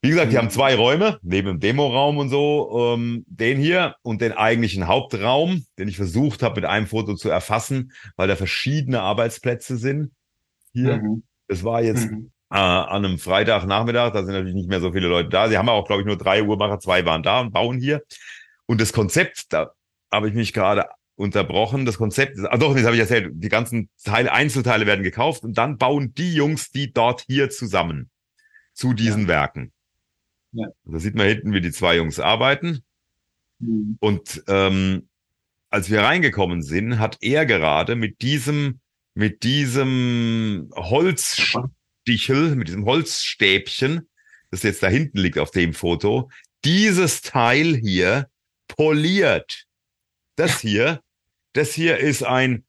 Wie 0.02 0.10
gesagt, 0.10 0.32
die 0.32 0.38
haben 0.38 0.52
zwei 0.52 0.76
Räume, 0.76 1.18
neben 1.24 1.48
dem 1.48 1.60
Demoraum 1.60 2.20
und 2.20 2.30
so, 2.30 2.94
ähm, 2.96 3.26
den 3.28 3.58
hier 3.58 3.96
und 4.04 4.22
den 4.22 4.34
eigentlichen 4.34 4.88
Hauptraum, 4.88 5.66
den 5.80 5.88
ich 5.88 5.98
versucht 5.98 6.44
habe 6.44 6.62
mit 6.62 6.70
einem 6.70 6.86
Foto 6.86 7.16
zu 7.16 7.30
erfassen, 7.30 7.92
weil 8.16 8.28
da 8.28 8.36
verschiedene 8.36 9.02
Arbeitsplätze 9.02 9.78
sind. 9.78 10.12
Hier, 10.74 10.98
mhm. 10.98 11.24
das 11.48 11.64
war 11.64 11.82
jetzt 11.82 12.12
mhm. 12.12 12.30
äh, 12.52 12.58
an 12.58 13.04
einem 13.04 13.18
Freitagnachmittag, 13.18 14.12
da 14.12 14.24
sind 14.24 14.34
natürlich 14.34 14.54
nicht 14.54 14.70
mehr 14.70 14.80
so 14.80 14.92
viele 14.92 15.08
Leute 15.08 15.30
da. 15.30 15.50
Sie 15.50 15.58
haben 15.58 15.70
auch, 15.70 15.88
glaube 15.88 16.04
ich, 16.04 16.06
nur 16.06 16.18
drei 16.18 16.44
Uhrmacher, 16.44 16.80
zwei 16.80 17.04
waren 17.06 17.24
da 17.24 17.42
und 17.42 17.52
bauen 17.52 17.80
hier. 17.80 18.04
Und 18.68 18.82
das 18.82 18.94
Konzept, 18.94 19.54
da 19.54 19.72
habe 20.12 20.28
ich 20.28 20.36
mich 20.36 20.54
gerade 20.54 20.86
unterbrochen. 21.16 21.86
Das 21.86 21.98
Konzept, 21.98 22.38
ah 22.40 22.58
doch, 22.58 22.76
das 22.76 22.86
habe 22.86 22.96
ich 22.96 23.02
erzählt, 23.02 23.32
die 23.34 23.50
ganzen 23.50 23.90
Teile, 24.04 24.32
Einzelteile 24.32 24.86
werden 24.86 25.04
gekauft 25.04 25.44
und 25.44 25.58
dann 25.58 25.78
bauen 25.78 26.14
die 26.14 26.34
Jungs 26.34 26.72
die 26.72 26.92
dort 26.92 27.22
hier 27.28 27.50
zusammen 27.50 28.10
zu 28.74 28.94
diesen 28.94 29.24
ja. 29.24 29.28
Werken. 29.30 29.72
Ja. 30.52 30.68
Da 30.84 31.00
sieht 31.00 31.16
man 31.16 31.28
hinten, 31.28 31.54
wie 31.54 31.62
die 31.62 31.72
zwei 31.72 31.98
Jungs 31.98 32.20
arbeiten. 32.20 32.84
Mhm. 33.60 33.98
Und 34.00 34.44
ähm, 34.48 35.10
als 35.70 35.90
wir 35.90 36.02
reingekommen 36.02 36.62
sind, 36.62 37.00
hat 37.00 37.18
er 37.22 37.46
gerade 37.46 37.96
mit 37.96 38.22
diesem, 38.22 38.80
mit 39.14 39.44
diesem 39.44 40.70
Holzstichel, 40.76 42.56
mit 42.56 42.68
diesem 42.68 42.86
Holzstäbchen, 42.86 44.08
das 44.52 44.64
jetzt 44.64 44.84
da 44.84 44.88
hinten 44.88 45.18
liegt 45.18 45.38
auf 45.38 45.52
dem 45.52 45.74
Foto, 45.74 46.30
dieses 46.64 47.22
Teil 47.22 47.76
hier 47.76 48.30
poliert. 48.68 49.66
Das 50.36 50.60
hier 50.62 51.02
das 51.56 51.74
hier 51.74 51.98
ist 51.98 52.24
ein, 52.24 52.66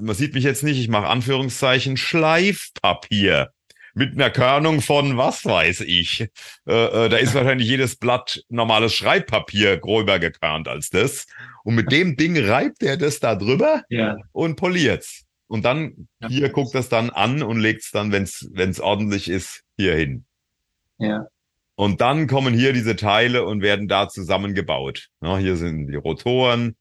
man 0.00 0.14
sieht 0.14 0.34
mich 0.34 0.44
jetzt 0.44 0.62
nicht, 0.62 0.78
ich 0.78 0.88
mache 0.88 1.06
Anführungszeichen, 1.06 1.96
Schleifpapier 1.96 3.50
mit 3.94 4.12
einer 4.12 4.30
Körnung 4.30 4.82
von 4.82 5.16
was 5.16 5.46
weiß 5.46 5.80
ich. 5.80 6.28
Äh, 6.66 7.06
äh, 7.06 7.08
da 7.08 7.16
ist 7.16 7.34
wahrscheinlich 7.34 7.66
jedes 7.66 7.96
Blatt 7.96 8.44
normales 8.50 8.94
Schreibpapier 8.94 9.78
gröber 9.78 10.18
gekörnt 10.18 10.68
als 10.68 10.90
das. 10.90 11.26
Und 11.64 11.74
mit 11.74 11.90
dem 11.90 12.16
Ding 12.16 12.36
reibt 12.38 12.82
er 12.82 12.98
das 12.98 13.20
da 13.20 13.34
drüber 13.34 13.82
ja. 13.88 14.16
und 14.32 14.56
poliert's. 14.56 15.24
Und 15.48 15.64
dann 15.64 16.08
hier 16.28 16.50
guckt 16.50 16.74
das 16.74 16.88
dann 16.90 17.08
an 17.08 17.42
und 17.42 17.58
legt's 17.58 17.90
dann, 17.90 18.12
wenn's 18.12 18.48
wenn's 18.52 18.80
ordentlich 18.80 19.30
ist, 19.30 19.62
hier 19.78 19.94
hin. 19.94 20.26
Ja. 20.98 21.26
Und 21.74 22.00
dann 22.00 22.26
kommen 22.26 22.52
hier 22.52 22.72
diese 22.72 22.96
Teile 22.96 23.44
und 23.44 23.62
werden 23.62 23.88
da 23.88 24.08
zusammengebaut. 24.08 25.08
Ja, 25.22 25.38
hier 25.38 25.56
sind 25.56 25.88
die 25.88 25.96
Rotoren, 25.96 26.76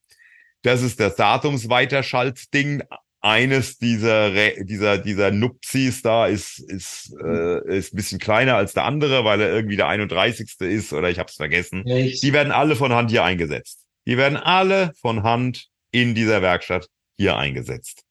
das 0.66 0.82
ist 0.82 1.00
das 1.00 1.16
Datumsweiterschaltding. 1.16 2.84
Eines 3.22 3.80
dieser, 3.80 4.32
dieser, 4.64 5.00
dieser 5.00 5.32
Nupsis 5.32 6.04
da 6.04 6.28
ist, 6.28 6.60
ist, 6.60 7.12
äh, 7.24 7.76
ist 7.76 7.92
ein 7.92 7.96
bisschen 7.96 8.20
kleiner 8.20 8.56
als 8.56 8.74
der 8.74 8.84
andere, 8.84 9.26
weil 9.26 9.42
er 9.42 9.52
irgendwie 9.52 9.78
der 9.78 9.88
31. 9.88 10.60
ist 10.60 10.94
oder 10.94 11.10
ich 11.10 11.18
habe 11.18 11.30
es 11.30 11.36
vergessen. 11.36 11.88
Echt? 11.88 12.22
Die 12.22 12.34
werden 12.34 12.52
alle 12.52 12.76
von 12.76 12.94
Hand 12.94 13.10
hier 13.10 13.24
eingesetzt. 13.24 13.80
Die 14.06 14.18
werden 14.18 14.38
alle 14.38 14.94
von 15.02 15.24
Hand 15.24 15.70
in 15.90 16.14
dieser 16.14 16.44
Werkstatt 16.44 16.88
hier 17.18 17.36
eingesetzt. 17.36 18.04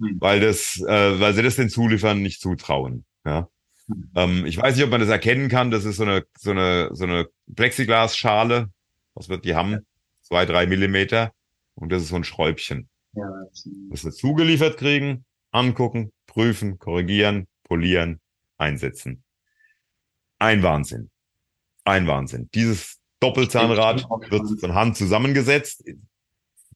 Hm. 0.00 0.18
Weil 0.20 0.38
das, 0.38 0.80
äh, 0.86 1.20
weil 1.20 1.34
sie 1.34 1.42
das 1.42 1.56
den 1.56 1.68
Zuliefern 1.68 2.22
nicht 2.22 2.40
zutrauen. 2.40 3.04
Ja. 3.24 3.48
Hm. 3.88 4.10
Ähm, 4.14 4.46
ich 4.46 4.56
weiß 4.56 4.76
nicht, 4.76 4.84
ob 4.84 4.90
man 4.90 5.00
das 5.00 5.10
erkennen 5.10 5.48
kann. 5.48 5.72
Das 5.72 5.84
ist 5.84 5.96
so 5.96 6.04
eine, 6.04 6.24
so 6.38 6.52
eine, 6.52 6.90
so 6.92 7.04
eine 7.04 7.26
Plexiglasschale. 7.56 8.68
Was 9.14 9.28
wird 9.28 9.44
die 9.44 9.56
haben? 9.56 9.84
Zwei, 10.22 10.46
drei 10.46 10.66
Millimeter. 10.66 11.32
Und 11.74 11.90
das 11.90 12.02
ist 12.02 12.08
so 12.08 12.16
ein 12.16 12.24
Schräubchen. 12.24 12.88
Ja, 13.12 13.28
das 13.90 14.04
wir 14.04 14.12
zugeliefert 14.12 14.76
kriegen, 14.76 15.24
angucken, 15.50 16.12
prüfen, 16.26 16.78
korrigieren, 16.78 17.46
polieren, 17.62 18.20
einsetzen. 18.58 19.22
Ein 20.38 20.62
Wahnsinn. 20.62 21.10
Ein 21.84 22.06
Wahnsinn. 22.06 22.48
Dieses 22.54 22.98
Doppelzahnrad 23.20 24.06
wird 24.30 24.60
von 24.60 24.74
Hand 24.74 24.96
zusammengesetzt, 24.96 25.84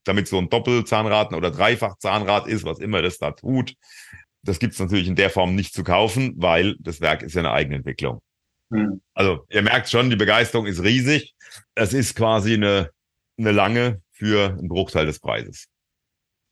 damit 0.04 0.28
so 0.28 0.38
ein 0.38 0.48
Doppelzahnrad 0.48 1.32
oder 1.32 1.50
Dreifachzahnrad 1.50 2.46
ist, 2.46 2.64
was 2.64 2.78
immer 2.78 3.02
das 3.02 3.18
da 3.18 3.32
tut. 3.32 3.74
Das 4.42 4.58
gibt's 4.58 4.78
natürlich 4.78 5.08
in 5.08 5.16
der 5.16 5.30
Form 5.30 5.54
nicht 5.54 5.74
zu 5.74 5.82
kaufen, 5.82 6.34
weil 6.36 6.76
das 6.78 7.00
Werk 7.00 7.22
ist 7.22 7.34
ja 7.34 7.40
eine 7.40 7.50
Eigenentwicklung. 7.50 8.22
Mhm. 8.70 9.00
Also 9.14 9.44
ihr 9.50 9.62
merkt 9.62 9.90
schon, 9.90 10.10
die 10.10 10.16
Begeisterung 10.16 10.66
ist 10.66 10.82
riesig. 10.82 11.34
Es 11.74 11.92
ist 11.92 12.14
quasi 12.14 12.54
eine, 12.54 12.90
eine 13.36 13.52
lange 13.52 14.00
für 14.19 14.51
einen 14.51 14.69
Bruchteil 14.69 15.07
des 15.07 15.20
Preises. 15.20 15.69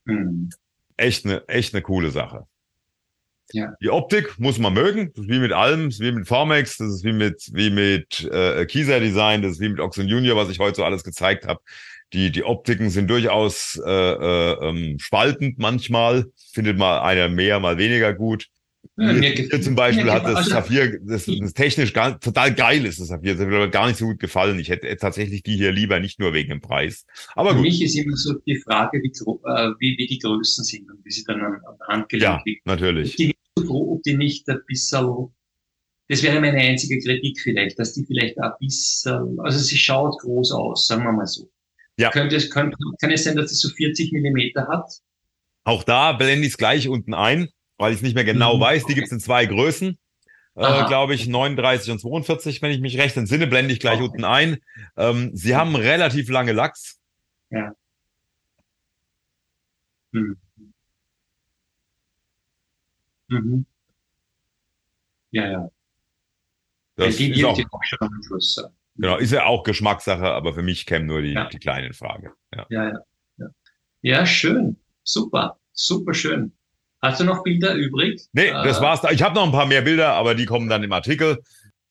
Mhm. 0.04 0.50
Echt 0.96 1.24
eine, 1.24 1.46
echt 1.48 1.74
eine 1.74 1.82
coole 1.82 2.10
Sache. 2.10 2.46
Ja. 3.52 3.74
Die 3.80 3.90
Optik 3.90 4.38
muss 4.38 4.58
man 4.58 4.74
mögen. 4.74 5.12
Das 5.14 5.24
ist 5.24 5.30
wie 5.30 5.38
mit 5.38 5.52
allem, 5.52 5.86
das 5.86 5.94
ist 5.94 6.00
wie 6.00 6.12
mit 6.12 6.26
Formex, 6.26 6.78
das 6.78 6.88
ist 6.88 7.04
wie 7.04 7.12
mit, 7.12 7.50
wie 7.52 7.70
mit 7.70 8.24
äh, 8.32 8.66
Kieser 8.66 8.98
Design, 8.98 9.42
das 9.42 9.52
ist 9.52 9.60
wie 9.60 9.68
mit 9.68 9.80
Oxen 9.80 10.08
Junior, 10.08 10.36
was 10.36 10.48
ich 10.48 10.58
heute 10.58 10.76
so 10.76 10.84
alles 10.84 11.04
gezeigt 11.04 11.46
habe. 11.46 11.60
Die, 12.12 12.30
die 12.30 12.44
Optiken 12.44 12.90
sind 12.90 13.08
durchaus 13.08 13.80
äh, 13.84 13.90
äh, 13.90 14.68
ähm, 14.68 14.98
spaltend 14.98 15.58
manchmal. 15.58 16.26
Findet 16.52 16.78
mal 16.78 17.00
einer 17.00 17.28
mehr, 17.28 17.60
mal 17.60 17.78
weniger 17.78 18.14
gut. 18.14 18.46
Mir 18.96 19.60
zum 19.60 19.74
Beispiel 19.74 20.10
hat 20.10 20.24
das 20.24 20.36
also 20.36 20.50
Saphir, 20.50 21.00
das, 21.02 21.26
das 21.26 21.54
technisch 21.54 21.92
gar, 21.92 22.18
total 22.20 22.54
geil 22.54 22.84
ist, 22.84 23.00
das 23.00 23.08
Saphir. 23.08 23.34
Das 23.34 23.42
hat 23.42 23.48
mir 23.48 23.68
gar 23.70 23.88
nicht 23.88 23.98
so 23.98 24.06
gut 24.06 24.18
gefallen. 24.18 24.58
Ich 24.58 24.68
hätte 24.68 24.94
tatsächlich 24.96 25.42
die 25.42 25.56
hier 25.56 25.72
lieber, 25.72 26.00
nicht 26.00 26.20
nur 26.20 26.32
wegen 26.32 26.50
dem 26.50 26.60
Preis. 26.60 27.06
Aber 27.34 27.50
Für 27.50 27.56
gut. 27.56 27.64
mich 27.64 27.82
ist 27.82 27.96
immer 27.96 28.16
so 28.16 28.34
die 28.46 28.56
Frage, 28.56 29.02
wie, 29.02 29.08
äh, 29.08 29.70
wie, 29.78 29.98
wie 29.98 30.06
die 30.06 30.18
Größen 30.18 30.64
sind 30.64 30.90
und 30.90 31.04
wie 31.04 31.10
sie 31.10 31.24
dann 31.24 31.40
an, 31.40 31.54
an 31.54 31.76
der 31.78 31.86
Hand 31.88 32.08
gelegt 32.08 32.24
Ja, 32.24 32.42
natürlich. 32.64 33.12
Ob 33.12 33.16
die, 33.16 33.34
ob 33.68 34.02
die 34.02 34.16
nicht 34.16 34.48
ein 34.48 34.60
bisschen, 34.66 35.28
das 36.08 36.22
wäre 36.22 36.40
meine 36.40 36.58
einzige 36.58 36.98
Kritik 37.00 37.40
vielleicht, 37.40 37.78
dass 37.78 37.94
die 37.94 38.04
vielleicht 38.04 38.38
ein 38.38 38.52
bisschen, 38.60 39.38
also 39.40 39.58
sie 39.58 39.78
schaut 39.78 40.18
groß 40.20 40.52
aus, 40.52 40.86
sagen 40.86 41.04
wir 41.04 41.12
mal 41.12 41.26
so. 41.26 41.50
Ja. 41.98 42.10
Könnte 42.10 42.36
es, 42.36 42.50
könnte, 42.50 42.76
kann 43.00 43.10
es 43.10 43.24
sein, 43.24 43.36
dass 43.36 43.50
es 43.50 43.60
so 43.60 43.68
40 43.70 44.12
Millimeter 44.12 44.68
hat? 44.68 44.90
Auch 45.64 45.82
da 45.82 46.12
blende 46.12 46.46
ich 46.46 46.52
es 46.52 46.58
gleich 46.58 46.88
unten 46.88 47.14
ein 47.14 47.48
weil 47.78 47.92
ich 47.92 47.98
es 47.98 48.02
nicht 48.02 48.14
mehr 48.14 48.24
genau 48.24 48.56
mhm. 48.56 48.60
weiß. 48.60 48.86
Die 48.86 48.94
gibt 48.94 49.06
es 49.06 49.12
in 49.12 49.20
zwei 49.20 49.46
Größen. 49.46 49.98
Äh, 50.54 50.86
glaube 50.86 51.14
ich, 51.14 51.26
39 51.28 51.92
und 51.92 51.98
42, 51.98 52.62
wenn 52.62 52.70
ich 52.70 52.80
mich 52.80 52.96
recht 52.96 53.14
entsinne, 53.16 53.46
blende 53.46 53.74
ich 53.74 53.80
gleich 53.80 54.00
okay. 54.00 54.04
unten 54.04 54.24
ein. 54.24 54.58
Ähm, 54.96 55.30
sie 55.34 55.54
haben 55.54 55.76
relativ 55.76 56.30
lange 56.30 56.52
Lachs. 56.52 56.98
Ja. 57.50 57.72
Mhm. 60.12 60.36
Mhm. 63.28 63.66
Ja, 65.30 65.50
ja. 65.50 65.70
Das 66.94 67.16
die, 67.16 67.32
ist 67.32 67.44
auch, 67.44 67.58
auch 67.72 67.84
schon 67.84 68.22
Schluss. 68.26 68.64
Genau, 68.94 69.18
ist 69.18 69.32
ja 69.32 69.44
auch 69.44 69.62
Geschmackssache, 69.62 70.24
aber 70.24 70.54
für 70.54 70.62
mich 70.62 70.86
käme 70.86 71.04
nur 71.04 71.20
die, 71.20 71.32
ja. 71.32 71.48
die 71.50 71.58
kleine 71.58 71.92
Frage. 71.92 72.32
Ja. 72.54 72.66
Ja, 72.70 72.84
ja, 72.88 72.98
ja. 73.36 73.46
Ja, 74.00 74.26
schön. 74.26 74.78
Super. 75.02 75.58
Super 75.72 76.14
schön. 76.14 76.52
Hast 77.02 77.20
du 77.20 77.24
noch 77.24 77.42
Bilder 77.42 77.74
übrig? 77.74 78.22
Nee, 78.32 78.50
das 78.50 78.78
äh, 78.78 78.82
war's. 78.82 79.00
Ich 79.10 79.22
habe 79.22 79.34
noch 79.34 79.44
ein 79.44 79.52
paar 79.52 79.66
mehr 79.66 79.82
Bilder, 79.82 80.12
aber 80.14 80.34
die 80.34 80.46
kommen 80.46 80.68
dann 80.68 80.82
im 80.82 80.92
Artikel, 80.92 81.38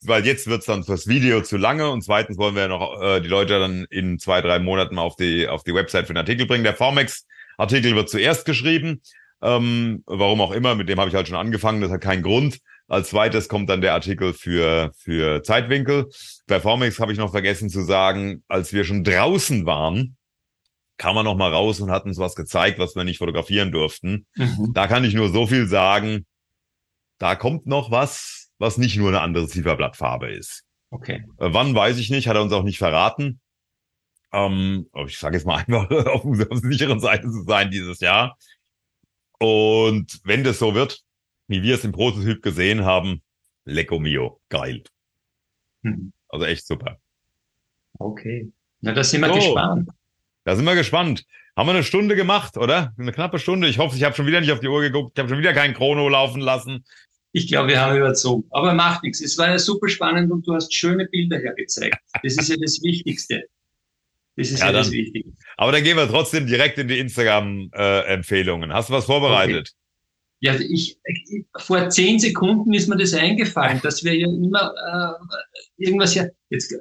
weil 0.01 0.25
jetzt 0.25 0.47
wird's 0.47 0.65
dann 0.65 0.83
fürs 0.83 1.07
Video 1.07 1.41
zu 1.41 1.57
lange 1.57 1.89
und 1.89 2.01
zweitens 2.01 2.37
wollen 2.37 2.55
wir 2.55 2.63
ja 2.63 2.67
noch 2.67 3.01
äh, 3.01 3.21
die 3.21 3.27
Leute 3.27 3.59
dann 3.59 3.85
in 3.89 4.19
zwei, 4.19 4.41
drei 4.41 4.59
Monaten 4.59 4.97
auf 4.97 5.15
die, 5.15 5.47
auf 5.47 5.63
die 5.63 5.73
Website 5.73 6.07
für 6.07 6.13
den 6.13 6.19
Artikel 6.19 6.47
bringen. 6.47 6.63
Der 6.63 6.75
Formex-Artikel 6.75 7.95
wird 7.95 8.09
zuerst 8.09 8.45
geschrieben. 8.45 9.01
Ähm, 9.41 10.03
warum 10.05 10.41
auch 10.41 10.51
immer, 10.51 10.75
mit 10.75 10.89
dem 10.89 10.99
habe 10.99 11.09
ich 11.09 11.15
halt 11.15 11.27
schon 11.27 11.37
angefangen, 11.37 11.81
das 11.81 11.91
hat 11.91 12.01
keinen 12.01 12.23
Grund. 12.23 12.59
Als 12.87 13.09
zweites 13.09 13.49
kommt 13.49 13.69
dann 13.69 13.81
der 13.81 13.93
Artikel 13.93 14.33
für, 14.33 14.91
für 14.97 15.41
Zeitwinkel. 15.43 16.07
Bei 16.47 16.59
Formex 16.59 16.99
habe 16.99 17.11
ich 17.11 17.17
noch 17.17 17.31
vergessen 17.31 17.69
zu 17.69 17.81
sagen, 17.81 18.43
als 18.47 18.73
wir 18.73 18.83
schon 18.83 19.03
draußen 19.03 19.65
waren, 19.65 20.17
kam 20.97 21.17
er 21.17 21.23
noch 21.23 21.35
mal 21.35 21.51
raus 21.51 21.79
und 21.81 21.91
hat 21.91 22.05
uns 22.05 22.17
was 22.17 22.35
gezeigt, 22.35 22.79
was 22.79 22.95
wir 22.95 23.03
nicht 23.03 23.17
fotografieren 23.17 23.71
durften. 23.71 24.25
Mhm. 24.35 24.71
Da 24.73 24.87
kann 24.87 25.03
ich 25.03 25.13
nur 25.13 25.29
so 25.29 25.47
viel 25.47 25.67
sagen. 25.67 26.25
Da 27.17 27.35
kommt 27.35 27.65
noch 27.65 27.91
was, 27.91 28.49
was 28.57 28.77
nicht 28.77 28.97
nur 28.97 29.09
eine 29.09 29.21
andere 29.21 29.47
Zifferblattfarbe 29.47 30.31
ist. 30.31 30.63
Okay. 30.89 31.25
Äh, 31.37 31.49
wann 31.51 31.75
weiß 31.75 31.97
ich 31.97 32.09
nicht, 32.09 32.27
hat 32.27 32.35
er 32.35 32.43
uns 32.43 32.53
auch 32.53 32.63
nicht 32.63 32.77
verraten. 32.77 33.39
Ähm, 34.31 34.89
ich 35.07 35.17
sage 35.17 35.37
jetzt 35.37 35.45
mal 35.45 35.57
einfach, 35.67 35.89
auf, 35.89 36.25
auf 36.25 36.37
der 36.37 36.57
sicheren 36.57 36.99
Seite 36.99 37.29
zu 37.29 37.43
sein 37.43 37.71
dieses 37.71 37.99
Jahr. 37.99 38.37
Und 39.39 40.19
wenn 40.23 40.43
das 40.43 40.59
so 40.59 40.75
wird, 40.75 41.01
wie 41.47 41.61
wir 41.61 41.75
es 41.75 41.83
im 41.83 41.91
Prototyp 41.91 42.41
gesehen 42.41 42.85
haben, 42.85 43.21
Lecco 43.65 43.99
Mio, 43.99 44.39
geil. 44.49 44.83
Mhm. 45.81 46.13
Also 46.29 46.45
echt 46.45 46.65
super. 46.65 46.99
Okay. 47.97 48.51
Na, 48.81 48.93
da 48.93 49.03
sind 49.03 49.21
wir 49.21 49.29
so. 49.29 49.35
gespannt. 49.35 49.89
Da 50.45 50.55
sind 50.55 50.65
wir 50.65 50.75
gespannt. 50.75 51.25
Haben 51.55 51.67
wir 51.67 51.73
eine 51.73 51.83
Stunde 51.83 52.15
gemacht, 52.15 52.55
oder? 52.55 52.93
Eine 52.97 53.11
knappe 53.11 53.39
Stunde. 53.39 53.67
Ich 53.67 53.79
hoffe, 53.79 53.97
ich 53.97 54.03
habe 54.03 54.15
schon 54.15 54.27
wieder 54.27 54.41
nicht 54.41 54.51
auf 54.51 54.59
die 54.59 54.67
Uhr 54.67 54.81
geguckt. 54.81 55.13
Ich 55.15 55.19
habe 55.19 55.29
schon 55.29 55.39
wieder 55.39 55.53
kein 55.53 55.73
Chrono 55.73 56.07
laufen 56.07 56.39
lassen. 56.39 56.85
Ich 57.31 57.47
glaube, 57.47 57.69
wir 57.69 57.81
haben 57.81 57.97
überzogen. 57.97 58.47
Aber 58.51 58.73
macht 58.73 59.03
nichts. 59.03 59.21
Es 59.21 59.37
war 59.37 59.49
ja 59.49 59.59
super 59.59 59.89
spannend 59.89 60.31
und 60.31 60.47
du 60.47 60.53
hast 60.53 60.73
schöne 60.73 61.05
Bilder 61.05 61.39
hergezeigt. 61.39 61.97
Das 62.23 62.37
ist 62.37 62.47
ja 62.47 62.55
das 62.61 62.81
Wichtigste. 62.83 63.43
Das 64.37 64.51
ist 64.51 64.59
ja, 64.59 64.67
ja 64.67 64.71
dann, 64.71 64.83
das 64.83 64.91
Wichtigste. 64.91 65.31
Aber 65.57 65.71
dann 65.71 65.83
gehen 65.83 65.97
wir 65.97 66.07
trotzdem 66.07 66.45
direkt 66.45 66.77
in 66.77 66.87
die 66.87 66.99
Instagram-Empfehlungen. 66.99 68.71
Hast 68.71 68.89
du 68.89 68.93
was 68.93 69.05
vorbereitet? 69.05 69.73
Okay. 69.73 69.79
Ja, 70.41 70.55
ich, 70.59 70.99
vor 71.57 71.89
zehn 71.89 72.19
Sekunden 72.19 72.73
ist 72.73 72.87
mir 72.87 72.97
das 72.97 73.13
eingefallen, 73.13 73.81
dass 73.81 74.03
wir 74.03 74.15
ja 74.15 74.27
immer 74.27 74.73
äh, 75.17 75.83
irgendwas 75.83 76.13
ja 76.13 76.25
jetzt 76.49 76.75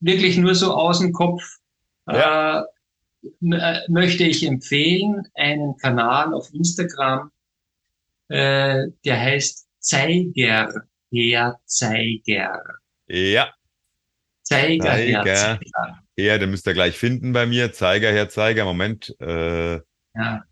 wirklich 0.00 0.36
nur 0.36 0.54
so 0.54 0.72
aus 0.72 1.00
dem 1.00 1.12
Kopf 1.12 1.59
ja. 2.06 2.64
äh, 3.22 3.80
möchte 3.88 4.24
ich 4.24 4.46
empfehlen 4.46 5.28
einen 5.34 5.76
Kanal 5.76 6.34
auf 6.34 6.52
Instagram, 6.52 7.30
äh, 8.28 8.88
der 9.04 9.20
heißt 9.20 9.68
Zeiger, 9.78 10.84
Herr 11.12 11.60
Zeiger. 11.64 12.62
Ja. 13.08 13.52
Zeiger, 14.42 14.84
Zeiger. 14.84 15.24
Herr 15.24 15.36
Zeiger. 15.36 16.02
Ja, 16.16 16.38
den 16.38 16.50
müsst 16.50 16.66
ihr 16.66 16.74
gleich 16.74 16.96
finden 16.96 17.32
bei 17.32 17.46
mir. 17.46 17.72
Zeiger, 17.72 18.12
Herr 18.12 18.28
Zeiger. 18.28 18.64
Moment. 18.64 19.14
Äh. 19.20 19.80
Ja. 20.14 20.44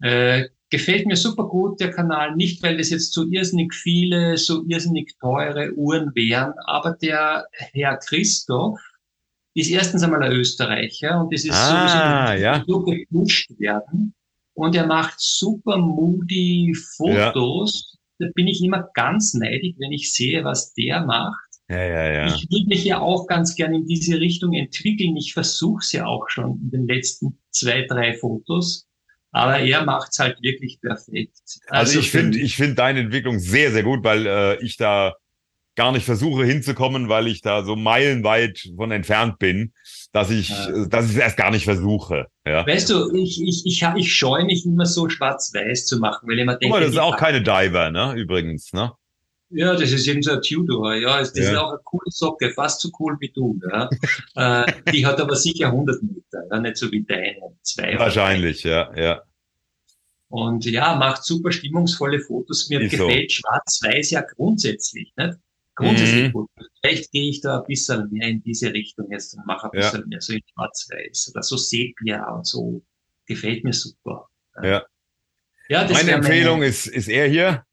Äh, 0.00 0.48
gefällt 0.70 1.06
mir 1.06 1.16
super 1.16 1.44
gut, 1.44 1.80
der 1.80 1.90
Kanal. 1.90 2.34
Nicht, 2.36 2.62
weil 2.62 2.78
es 2.80 2.90
jetzt 2.90 3.12
so 3.12 3.26
irrsinnig 3.28 3.74
viele, 3.74 4.36
so 4.36 4.64
irrsinnig 4.66 5.16
teure 5.20 5.72
Uhren 5.74 6.14
wären, 6.14 6.52
aber 6.66 6.96
der 7.00 7.46
Herr 7.52 7.96
Christoph, 7.98 8.80
ist 9.54 9.70
erstens 9.70 10.02
einmal 10.02 10.22
ein 10.22 10.32
Österreicher 10.32 11.20
und 11.20 11.32
es 11.32 11.44
ist 11.44 11.54
ah, 11.54 12.34
so, 12.36 12.42
ja. 12.42 12.64
so 12.66 12.82
gepusht 12.82 13.50
werden. 13.58 14.14
Und 14.54 14.74
er 14.74 14.86
macht 14.86 15.14
super 15.18 15.78
moody 15.78 16.74
Fotos. 16.96 17.96
Ja. 18.18 18.26
Da 18.26 18.32
bin 18.34 18.48
ich 18.48 18.62
immer 18.62 18.88
ganz 18.94 19.34
neidig, 19.34 19.76
wenn 19.78 19.92
ich 19.92 20.12
sehe, 20.12 20.42
was 20.44 20.72
der 20.74 21.04
macht. 21.04 21.48
Ja, 21.68 21.82
ja, 21.82 22.12
ja. 22.12 22.26
Ich 22.26 22.50
würde 22.50 22.66
mich 22.66 22.84
ja 22.84 22.98
auch 22.98 23.26
ganz 23.26 23.54
gerne 23.54 23.76
in 23.76 23.86
diese 23.86 24.18
Richtung 24.18 24.54
entwickeln. 24.54 25.16
Ich 25.16 25.34
versuche 25.34 25.80
es 25.82 25.92
ja 25.92 26.06
auch 26.06 26.28
schon 26.28 26.58
in 26.62 26.70
den 26.70 26.86
letzten 26.88 27.38
zwei, 27.50 27.86
drei 27.86 28.14
Fotos. 28.14 28.86
Aber 29.30 29.58
er 29.58 29.84
macht 29.84 30.10
es 30.10 30.18
halt 30.18 30.42
wirklich 30.42 30.80
perfekt. 30.80 31.38
Also, 31.68 31.98
also 31.98 32.00
ich 32.00 32.10
finde, 32.10 32.38
ich 32.38 32.56
finde 32.56 32.76
deine 32.76 33.00
Entwicklung 33.00 33.38
sehr, 33.38 33.70
sehr 33.70 33.82
gut, 33.82 34.02
weil 34.02 34.26
äh, 34.26 34.64
ich 34.64 34.76
da 34.76 35.14
gar 35.78 35.92
nicht 35.92 36.04
versuche 36.04 36.44
hinzukommen, 36.44 37.08
weil 37.08 37.28
ich 37.28 37.40
da 37.40 37.64
so 37.64 37.76
meilenweit 37.76 38.68
von 38.76 38.90
entfernt 38.90 39.38
bin, 39.38 39.72
dass 40.12 40.28
ich, 40.28 40.48
ja. 40.48 40.86
dass 40.86 41.06
ich 41.06 41.12
es 41.12 41.16
erst 41.16 41.36
gar 41.36 41.52
nicht 41.52 41.64
versuche. 41.64 42.26
Ja. 42.44 42.66
Weißt 42.66 42.90
du, 42.90 43.14
ich, 43.14 43.40
ich, 43.40 43.64
ich, 43.64 43.82
ich 43.96 44.12
scheue 44.12 44.44
mich 44.44 44.66
immer 44.66 44.86
so 44.86 45.08
schwarz-weiß 45.08 45.86
zu 45.86 46.00
machen, 46.00 46.28
weil 46.28 46.36
ich 46.36 46.42
immer 46.42 46.56
denke. 46.56 46.72
Guck 46.72 46.80
mal, 46.80 46.80
das 46.80 46.94
ist 46.94 46.98
auch 46.98 47.16
keine 47.16 47.42
Diver, 47.42 47.90
ne? 47.90 48.14
Übrigens, 48.14 48.72
ne? 48.72 48.92
Ja, 49.50 49.74
das 49.74 49.92
ist 49.92 50.08
eben 50.08 50.20
so 50.20 50.32
ein 50.32 50.42
Tudor, 50.42 50.94
ja. 50.94 51.20
Das 51.20 51.32
ja. 51.36 51.44
ist 51.44 51.56
auch 51.56 51.70
eine 51.70 51.80
coole 51.84 52.10
Socke, 52.10 52.50
fast 52.50 52.80
so 52.80 52.90
cool 52.98 53.16
wie 53.20 53.30
du, 53.30 53.60
ja. 53.70 53.88
äh, 54.64 54.72
die 54.92 55.06
hat 55.06 55.20
aber 55.20 55.36
sicher 55.36 55.68
100 55.68 56.02
Meter, 56.02 56.42
ja, 56.50 56.58
nicht 56.58 56.76
so 56.76 56.90
wie 56.90 57.04
deine, 57.04 57.56
zwei. 57.62 57.96
Wahrscheinlich, 57.98 58.64
ja, 58.64 58.90
ja. 58.96 59.22
Und 60.28 60.66
ja, 60.66 60.96
macht 60.96 61.24
super 61.24 61.52
stimmungsvolle 61.52 62.20
Fotos. 62.20 62.68
Mir 62.68 62.80
ist 62.80 62.90
gefällt 62.90 63.30
so. 63.30 63.36
Schwarz-Weiß 63.36 64.10
ja 64.10 64.22
grundsätzlich, 64.22 65.12
nicht? 65.16 65.38
Grundsätzlich 65.78 66.28
mhm. 66.28 66.32
gut. 66.32 66.50
Vielleicht 66.80 67.12
gehe 67.12 67.30
ich 67.30 67.40
da 67.40 67.60
ein 67.60 67.66
bisschen 67.68 68.10
mehr 68.10 68.26
in 68.26 68.42
diese 68.42 68.72
Richtung 68.72 69.08
jetzt 69.12 69.34
und 69.34 69.46
mache 69.46 69.66
ein 69.66 69.70
bisschen 69.70 70.00
ja. 70.00 70.06
mehr 70.08 70.20
so 70.20 70.32
in 70.32 70.42
Schwarz-Weiß 70.52 71.30
oder 71.32 71.42
so 71.44 71.56
Sepia 71.56 72.28
und 72.32 72.44
so. 72.44 72.82
Gefällt 73.26 73.62
mir 73.62 73.72
super. 73.72 74.26
Ja. 74.60 74.84
ja 75.68 75.84
das 75.84 75.92
meine 75.92 76.12
Empfehlung 76.12 76.58
meine... 76.58 76.70
ist, 76.70 76.88
ist 76.88 77.06
er 77.06 77.28
hier, 77.28 77.64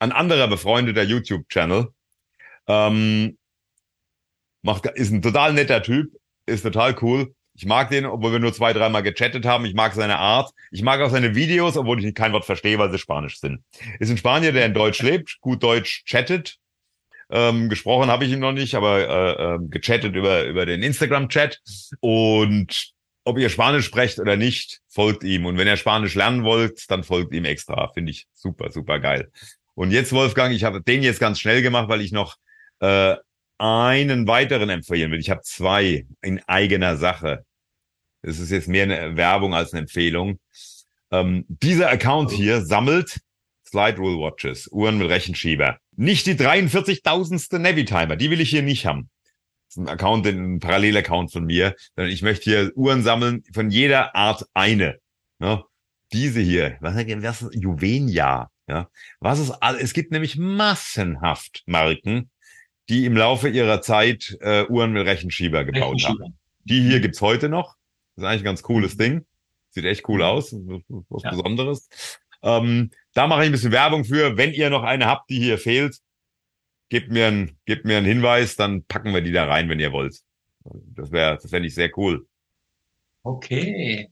ein 0.00 0.10
anderer 0.10 0.48
befreundeter 0.48 1.04
YouTube-Channel. 1.04 1.86
Ähm, 2.66 3.38
macht, 4.62 4.86
ist 4.86 5.12
ein 5.12 5.22
total 5.22 5.52
netter 5.52 5.84
Typ, 5.84 6.12
ist 6.46 6.62
total 6.62 6.96
cool. 7.00 7.32
Ich 7.54 7.64
mag 7.64 7.90
den, 7.90 8.06
obwohl 8.06 8.32
wir 8.32 8.38
nur 8.40 8.52
zwei, 8.52 8.72
dreimal 8.72 9.04
gechattet 9.04 9.44
haben. 9.44 9.66
Ich 9.66 9.74
mag 9.74 9.94
seine 9.94 10.18
Art. 10.18 10.50
Ich 10.72 10.82
mag 10.82 11.00
auch 11.00 11.10
seine 11.10 11.36
Videos, 11.36 11.76
obwohl 11.76 12.04
ich 12.04 12.12
kein 12.12 12.32
Wort 12.32 12.44
verstehe, 12.44 12.78
weil 12.78 12.90
sie 12.90 12.98
Spanisch 12.98 13.38
sind. 13.38 13.62
Ist 14.00 14.10
ein 14.10 14.16
Spanier, 14.16 14.50
der 14.50 14.66
in 14.66 14.74
Deutsch 14.74 15.00
lebt, 15.00 15.38
gut 15.40 15.62
Deutsch 15.62 16.02
chattet 16.06 16.58
ähm, 17.32 17.70
gesprochen 17.70 18.10
habe 18.10 18.26
ich 18.26 18.32
ihn 18.32 18.40
noch 18.40 18.52
nicht, 18.52 18.74
aber 18.74 18.98
äh, 18.98 19.54
äh, 19.54 19.58
gechattet 19.68 20.14
über, 20.14 20.44
über 20.44 20.66
den 20.66 20.82
Instagram-Chat. 20.82 21.60
Und 22.00 22.92
ob 23.24 23.38
ihr 23.38 23.48
Spanisch 23.48 23.86
sprecht 23.86 24.18
oder 24.18 24.36
nicht, 24.36 24.80
folgt 24.88 25.24
ihm. 25.24 25.46
Und 25.46 25.56
wenn 25.56 25.66
ihr 25.66 25.78
Spanisch 25.78 26.14
lernen 26.14 26.44
wollt, 26.44 26.90
dann 26.90 27.04
folgt 27.04 27.32
ihm 27.32 27.46
extra. 27.46 27.88
Finde 27.88 28.12
ich 28.12 28.26
super, 28.34 28.70
super 28.70 29.00
geil. 29.00 29.30
Und 29.74 29.92
jetzt, 29.92 30.12
Wolfgang, 30.12 30.54
ich 30.54 30.64
habe 30.64 30.82
den 30.82 31.02
jetzt 31.02 31.20
ganz 31.20 31.40
schnell 31.40 31.62
gemacht, 31.62 31.88
weil 31.88 32.02
ich 32.02 32.12
noch 32.12 32.36
äh, 32.80 33.16
einen 33.56 34.26
weiteren 34.28 34.68
empfehlen 34.68 35.10
will. 35.10 35.20
Ich 35.20 35.30
habe 35.30 35.40
zwei 35.42 36.06
in 36.20 36.42
eigener 36.46 36.96
Sache. 36.98 37.46
Es 38.20 38.40
ist 38.40 38.50
jetzt 38.50 38.68
mehr 38.68 38.82
eine 38.82 39.16
Werbung 39.16 39.54
als 39.54 39.72
eine 39.72 39.80
Empfehlung. 39.80 40.38
Ähm, 41.10 41.46
dieser 41.48 41.88
Account 41.88 42.30
hier 42.30 42.60
sammelt 42.60 43.20
Slide 43.66 43.96
Rule 43.96 44.18
Watches, 44.18 44.68
Uhren 44.70 44.98
mit 44.98 45.08
Rechenschieber. 45.08 45.78
Nicht 45.96 46.26
die 46.26 46.34
43.000. 46.34 47.58
Navi-Timer, 47.58 48.16
die 48.16 48.30
will 48.30 48.40
ich 48.40 48.50
hier 48.50 48.62
nicht 48.62 48.86
haben. 48.86 49.10
Das 49.68 49.76
ist 49.76 49.82
ein 49.82 49.88
Account, 49.88 50.26
ein 50.26 50.58
Parallelaccount 50.58 51.32
von 51.32 51.44
mir. 51.44 51.74
Sondern 51.96 52.12
ich 52.12 52.22
möchte 52.22 52.44
hier 52.44 52.72
Uhren 52.76 53.02
sammeln, 53.02 53.42
von 53.52 53.70
jeder 53.70 54.14
Art 54.14 54.46
eine. 54.54 54.98
Ja, 55.38 55.64
diese 56.12 56.40
hier, 56.40 56.76
was, 56.80 56.94
was 56.94 57.42
ist 57.42 57.54
Juvenia? 57.54 58.50
Ja, 58.68 58.88
was 59.20 59.38
ist 59.38 59.50
alles? 59.50 59.82
Es 59.82 59.92
gibt 59.92 60.12
nämlich 60.12 60.36
massenhaft 60.36 61.62
Marken, 61.66 62.30
die 62.88 63.06
im 63.06 63.16
Laufe 63.16 63.48
ihrer 63.48 63.82
Zeit 63.82 64.36
äh, 64.40 64.64
Uhren 64.66 64.92
mit 64.92 65.06
Rechenschieber 65.06 65.64
gebaut 65.64 65.96
Rechenschieber. 65.96 66.24
haben. 66.24 66.38
Die 66.64 66.80
hier 66.82 67.00
gibt's 67.00 67.20
heute 67.20 67.48
noch. 67.48 67.76
Das 68.14 68.22
ist 68.22 68.28
eigentlich 68.28 68.42
ein 68.42 68.44
ganz 68.44 68.62
cooles 68.62 68.96
Ding. 68.96 69.24
Sieht 69.70 69.84
echt 69.84 70.08
cool 70.08 70.22
aus. 70.22 70.52
Was 71.08 71.22
ja. 71.22 71.30
Besonderes. 71.30 71.88
Ähm, 72.42 72.90
da 73.14 73.26
mache 73.26 73.42
ich 73.42 73.46
ein 73.46 73.52
bisschen 73.52 73.72
Werbung 73.72 74.04
für. 74.04 74.36
Wenn 74.36 74.52
ihr 74.52 74.70
noch 74.70 74.82
eine 74.82 75.06
habt, 75.06 75.30
die 75.30 75.38
hier 75.38 75.58
fehlt, 75.58 75.98
gebt 76.88 77.10
mir, 77.10 77.26
ein, 77.26 77.58
gebt 77.64 77.84
mir 77.84 77.98
einen 77.98 78.06
Hinweis, 78.06 78.56
dann 78.56 78.84
packen 78.84 79.14
wir 79.14 79.22
die 79.22 79.32
da 79.32 79.44
rein, 79.44 79.68
wenn 79.68 79.80
ihr 79.80 79.92
wollt. 79.92 80.20
Das 80.64 81.10
wäre, 81.10 81.36
das 81.36 81.50
fände 81.50 81.68
ich 81.68 81.74
sehr 81.74 81.90
cool. 81.96 82.26
Okay. 83.22 84.10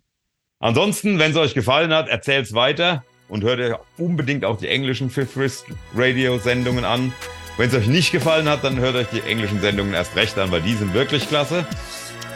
Ansonsten, 0.59 1.19
wenn 1.19 1.31
es 1.31 1.36
euch 1.36 1.55
gefallen 1.55 1.93
hat, 1.93 2.09
erzählt's 2.09 2.52
weiter 2.52 3.05
und 3.28 3.44
hört 3.44 3.61
ihr 3.61 3.81
unbedingt 3.97 4.44
auch 4.44 4.59
die 4.59 4.69
englischen 4.69 5.11
Fifth 5.11 5.36
Wrist 5.36 5.66
Radio 5.94 6.39
Sendungen 6.39 6.85
an. 6.85 7.12
Wenn 7.57 7.69
es 7.69 7.74
euch 7.74 7.86
nicht 7.86 8.12
gefallen 8.12 8.48
hat, 8.48 8.65
dann 8.65 8.78
hört 8.78 8.97
euch 8.97 9.09
die 9.09 9.20
englischen 9.20 9.61
Sendungen 9.61 9.94
erst 9.94 10.16
recht 10.16 10.39
an, 10.39 10.51
weil 10.51 10.62
die 10.62 10.74
sind 10.74 10.94
wirklich 10.94 11.28
klasse. 11.28 11.66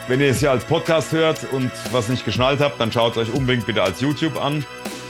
Wenn 0.08 0.20
ihr 0.20 0.28
es 0.28 0.40
hier 0.40 0.50
als 0.50 0.64
Podcast 0.64 1.12
hört 1.12 1.50
und 1.52 1.70
was 1.92 2.08
nicht 2.08 2.24
geschnallt 2.24 2.60
habt, 2.60 2.78
dann 2.78 2.92
schaut 2.92 3.16
es 3.16 3.28
euch 3.28 3.34
unbedingt 3.34 3.66
bitte 3.66 3.82
als 3.82 4.00
YouTube 4.00 4.36
an. 4.36 4.64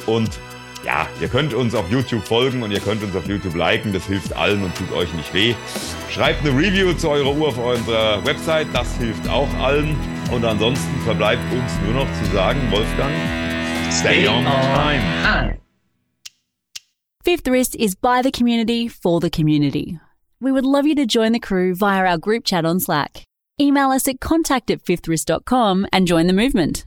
Und 0.06 0.38
ja, 0.84 1.08
ihr 1.20 1.28
könnt 1.28 1.54
uns 1.54 1.74
auf 1.74 1.90
YouTube 1.90 2.26
folgen 2.26 2.62
und 2.62 2.70
ihr 2.70 2.80
könnt 2.80 3.02
uns 3.02 3.16
auf 3.16 3.26
YouTube 3.26 3.54
liken. 3.54 3.92
Das 3.92 4.06
hilft 4.06 4.34
allen 4.34 4.62
und 4.62 4.74
tut 4.76 4.92
euch 4.92 5.12
nicht 5.14 5.32
weh. 5.32 5.54
Schreibt 6.10 6.46
eine 6.46 6.56
Review 6.56 6.92
zu 6.92 7.08
eurer 7.10 7.34
Uhr 7.34 7.48
auf 7.48 7.58
unserer 7.58 8.24
Website. 8.24 8.68
Das 8.72 8.96
hilft 8.96 9.28
auch 9.28 9.52
allen. 9.54 9.96
Und 10.30 10.44
ansonsten 10.44 11.00
verbleibt 11.04 11.42
uns 11.52 11.72
nur 11.84 12.04
noch 12.04 12.12
zu 12.22 12.30
sagen, 12.32 12.60
Wolfgang, 12.70 13.12
stay 13.90 14.26
on 14.28 14.44
time. 14.44 15.58
Fifth 17.24 17.48
Wrist 17.48 17.74
is 17.76 17.94
by 17.94 18.20
the 18.22 18.30
community 18.30 18.88
for 18.88 19.20
the 19.20 19.30
community. 19.30 19.98
We 20.40 20.52
would 20.52 20.66
love 20.66 20.86
you 20.86 20.94
to 20.96 21.06
join 21.06 21.32
the 21.32 21.40
crew 21.40 21.74
via 21.74 22.04
our 22.04 22.18
group 22.18 22.44
chat 22.44 22.66
on 22.66 22.80
Slack. 22.80 23.24
Email 23.58 23.90
us 23.90 24.06
at 24.08 24.20
contact 24.20 24.70
at 24.70 24.84
fifthwrist.com 24.84 25.86
and 25.92 26.06
join 26.06 26.26
the 26.26 26.34
movement. 26.34 26.84